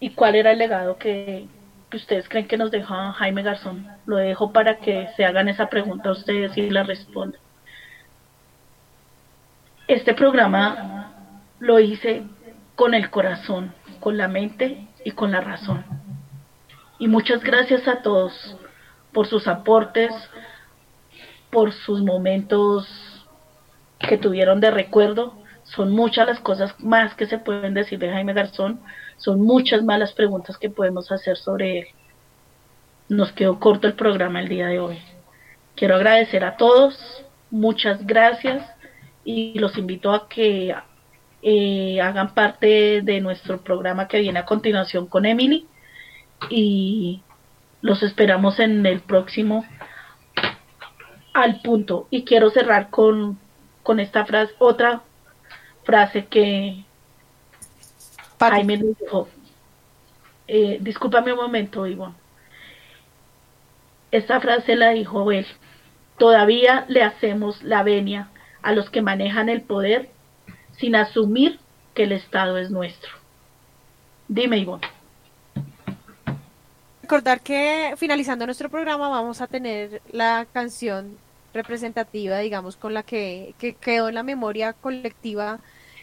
¿Y 0.00 0.10
cuál 0.10 0.34
era 0.34 0.50
el 0.50 0.58
legado 0.58 0.96
que, 0.96 1.46
ustedes 1.92 2.28
creen 2.28 2.48
que 2.48 2.56
nos 2.56 2.70
dejó 2.70 2.94
Jaime 3.12 3.42
Garzón? 3.42 3.86
Lo 4.06 4.16
dejo 4.16 4.52
para 4.52 4.78
que 4.78 5.08
se 5.16 5.24
hagan 5.24 5.48
esa 5.48 5.68
pregunta 5.68 6.08
a 6.08 6.12
ustedes 6.12 6.56
y 6.56 6.70
la 6.70 6.82
respondan. 6.82 7.40
Este 9.86 10.14
programa 10.14 11.12
lo 11.60 11.78
hice 11.78 12.22
con 12.74 12.94
el 12.94 13.10
corazón, 13.10 13.74
con 14.00 14.16
la 14.16 14.26
mente 14.26 14.88
y 15.04 15.10
con 15.12 15.30
la 15.30 15.40
razón. 15.40 15.84
Y 17.02 17.08
muchas 17.08 17.42
gracias 17.42 17.88
a 17.88 18.00
todos 18.00 18.56
por 19.12 19.26
sus 19.26 19.48
aportes, 19.48 20.12
por 21.50 21.72
sus 21.72 22.00
momentos 22.00 22.86
que 23.98 24.16
tuvieron 24.16 24.60
de 24.60 24.70
recuerdo. 24.70 25.34
Son 25.64 25.90
muchas 25.90 26.28
las 26.28 26.38
cosas 26.38 26.78
más 26.78 27.16
que 27.16 27.26
se 27.26 27.38
pueden 27.38 27.74
decir 27.74 27.98
de 27.98 28.08
Jaime 28.08 28.34
Garzón, 28.34 28.78
son 29.16 29.42
muchas 29.42 29.82
más 29.82 29.98
las 29.98 30.12
preguntas 30.12 30.56
que 30.58 30.70
podemos 30.70 31.10
hacer 31.10 31.36
sobre 31.36 31.80
él. 31.80 31.86
Nos 33.08 33.32
quedó 33.32 33.58
corto 33.58 33.88
el 33.88 33.94
programa 33.94 34.38
el 34.38 34.48
día 34.48 34.68
de 34.68 34.78
hoy. 34.78 35.00
Quiero 35.74 35.96
agradecer 35.96 36.44
a 36.44 36.56
todos, 36.56 36.96
muchas 37.50 38.06
gracias 38.06 38.64
y 39.24 39.58
los 39.58 39.76
invito 39.76 40.12
a 40.12 40.28
que 40.28 40.72
eh, 41.42 42.00
hagan 42.00 42.32
parte 42.32 43.02
de 43.02 43.20
nuestro 43.20 43.60
programa 43.60 44.06
que 44.06 44.20
viene 44.20 44.38
a 44.38 44.44
continuación 44.44 45.08
con 45.08 45.26
Emily 45.26 45.66
y 46.50 47.22
Los 47.80 48.02
esperamos 48.02 48.58
en 48.60 48.86
el 48.86 49.00
próximo 49.00 49.64
al 51.34 51.60
punto. 51.60 52.06
Y 52.10 52.24
quiero 52.24 52.50
cerrar 52.50 52.90
con, 52.90 53.38
con 53.82 54.00
esta 54.00 54.24
frase, 54.24 54.52
otra 54.58 55.02
frase 55.84 56.26
que 56.26 56.84
Jaime 58.38 58.78
nos 58.78 58.98
dijo. 58.98 59.28
Eh, 60.48 60.78
discúlpame 60.80 61.32
un 61.32 61.38
momento, 61.38 61.86
Ivonne. 61.86 62.14
Esta 64.10 64.40
frase 64.40 64.76
la 64.76 64.90
dijo 64.90 65.32
él. 65.32 65.46
Todavía 66.18 66.84
le 66.88 67.02
hacemos 67.02 67.62
la 67.62 67.82
venia 67.82 68.28
a 68.62 68.72
los 68.72 68.90
que 68.90 69.02
manejan 69.02 69.48
el 69.48 69.62
poder 69.62 70.10
sin 70.72 70.94
asumir 70.94 71.58
que 71.94 72.04
el 72.04 72.12
Estado 72.12 72.58
es 72.58 72.70
nuestro. 72.70 73.10
Dime, 74.28 74.58
Ivonne. 74.58 74.86
Recordar 77.12 77.42
que 77.42 77.92
finalizando 77.98 78.46
nuestro 78.46 78.70
programa 78.70 79.06
vamos 79.10 79.42
a 79.42 79.46
tener 79.46 80.00
la 80.12 80.46
canción 80.50 81.18
representativa, 81.52 82.38
digamos, 82.38 82.74
con 82.74 82.94
la 82.94 83.02
que, 83.02 83.54
que 83.58 83.74
quedó 83.74 84.08
en 84.08 84.14
la 84.14 84.22
memoria 84.22 84.72
colectiva 84.72 85.58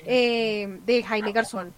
eh, 0.06 0.78
de 0.86 1.02
Jaime 1.02 1.32
Garzón. 1.32 1.74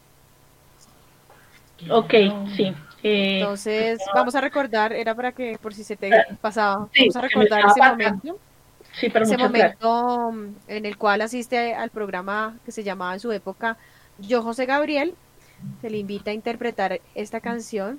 Ok, 1.89 2.13
sí. 2.57 2.73
Eh, 3.03 3.39
Entonces, 3.39 4.01
vamos 4.13 4.35
a 4.35 4.41
recordar, 4.41 4.91
era 4.91 5.15
para 5.15 5.31
que 5.31 5.57
por 5.61 5.73
si 5.73 5.85
se 5.85 5.95
te 5.95 6.11
pasaba, 6.41 6.89
vamos 6.99 7.15
a 7.15 7.21
recordar 7.21 7.63
ese 7.67 7.81
momento. 7.89 8.37
Sí, 8.91 9.09
pero 9.09 9.23
ese 9.23 9.37
momento 9.37 10.33
mm, 10.33 10.47
en 10.67 10.85
el 10.85 10.97
cual 10.97 11.21
asiste 11.21 11.73
al 11.73 11.89
programa 11.89 12.57
que 12.65 12.73
se 12.73 12.83
llamaba 12.83 13.13
en 13.13 13.21
su 13.21 13.31
época 13.31 13.77
Yo 14.19 14.43
José 14.43 14.65
Gabriel, 14.65 15.15
se 15.79 15.89
le 15.89 15.99
invita 15.99 16.31
a 16.31 16.33
interpretar 16.33 16.99
esta 17.15 17.39
canción, 17.39 17.97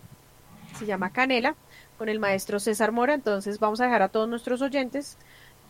se 0.75 0.87
llama 0.87 1.13
Canela, 1.13 1.55
con 1.99 2.09
el 2.09 2.19
maestro 2.19 2.59
César 2.59 2.93
Mora, 2.93 3.15
entonces 3.15 3.59
vamos 3.59 3.81
a 3.81 3.85
dejar 3.85 4.03
a 4.03 4.09
todos 4.09 4.29
nuestros 4.29 4.63
oyentes 4.63 5.19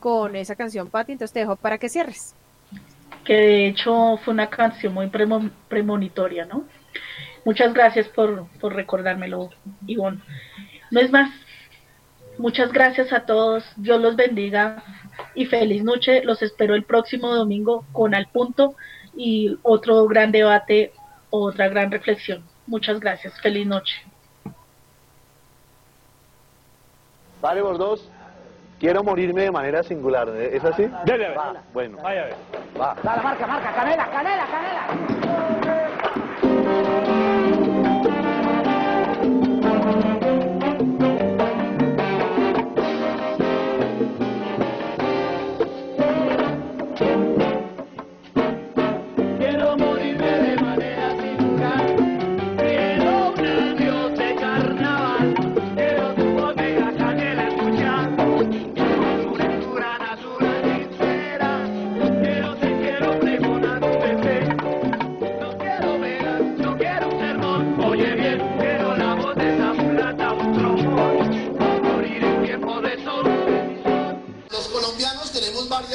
con 0.01 0.35
esa 0.35 0.57
canción, 0.57 0.89
Pati, 0.89 1.13
entonces 1.13 1.33
te 1.33 1.41
dejo 1.41 1.57
para 1.57 1.79
que 1.79 1.89
cierres. 1.89 2.35
Que 3.25 3.35
de 3.35 3.67
hecho 3.69 4.17
fue 4.25 4.35
una 4.35 4.51
canción 4.51 4.95
muy 4.95 5.11
premonitoria, 5.69 6.45
¿no? 6.45 6.65
Muchas 7.45 7.73
gracias 7.73 8.09
por, 8.09 8.47
por 8.61 8.75
recordármelo, 8.75 9.51
Ivonne. 9.87 10.21
No 10.91 11.01
es 11.01 11.11
más. 11.11 11.31
Muchas 12.39 12.73
gracias 12.73 13.13
a 13.13 13.27
todos. 13.27 13.65
Dios 13.77 14.01
los 14.01 14.17
bendiga 14.17 14.83
y 15.35 15.47
feliz 15.47 15.85
noche. 15.85 16.23
Los 16.25 16.43
espero 16.43 16.75
el 16.75 16.85
próximo 16.85 17.35
domingo 17.35 17.85
con 17.93 18.15
Al 18.15 18.27
Punto 18.29 18.75
y 19.17 19.57
otro 19.63 20.07
gran 20.07 20.33
debate, 20.33 20.93
otra 21.31 21.69
gran 21.69 21.91
reflexión. 21.91 22.45
Muchas 22.67 23.01
gracias. 23.01 23.41
Feliz 23.41 23.67
noche. 23.67 23.95
Vale, 27.43 27.61
vos 27.61 27.77
dos. 27.77 28.09
Quiero 28.79 29.03
morirme 29.03 29.43
de 29.43 29.51
manera 29.51 29.83
singular. 29.83 30.29
¿Es 30.29 30.65
así? 30.65 30.89
Dale, 31.05 31.27
a 31.27 31.31
ver. 31.31 31.39
Bueno. 31.73 31.99
Vaya 32.01 32.23
a 32.23 32.27
ver. 32.27 32.37
Va. 32.81 32.95
Dale, 33.03 33.23
marca, 33.23 33.45
marca, 33.47 33.75
canela, 33.75 34.09
canela, 34.11 34.47
canela. 34.47 34.87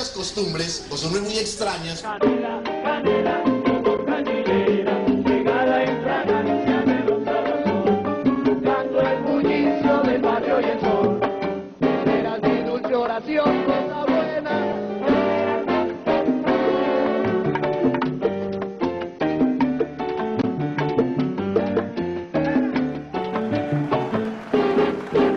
Costumbres, 0.05 0.85
costumbres 0.89 1.23
muy 1.23 1.37
extrañas. 1.39 2.03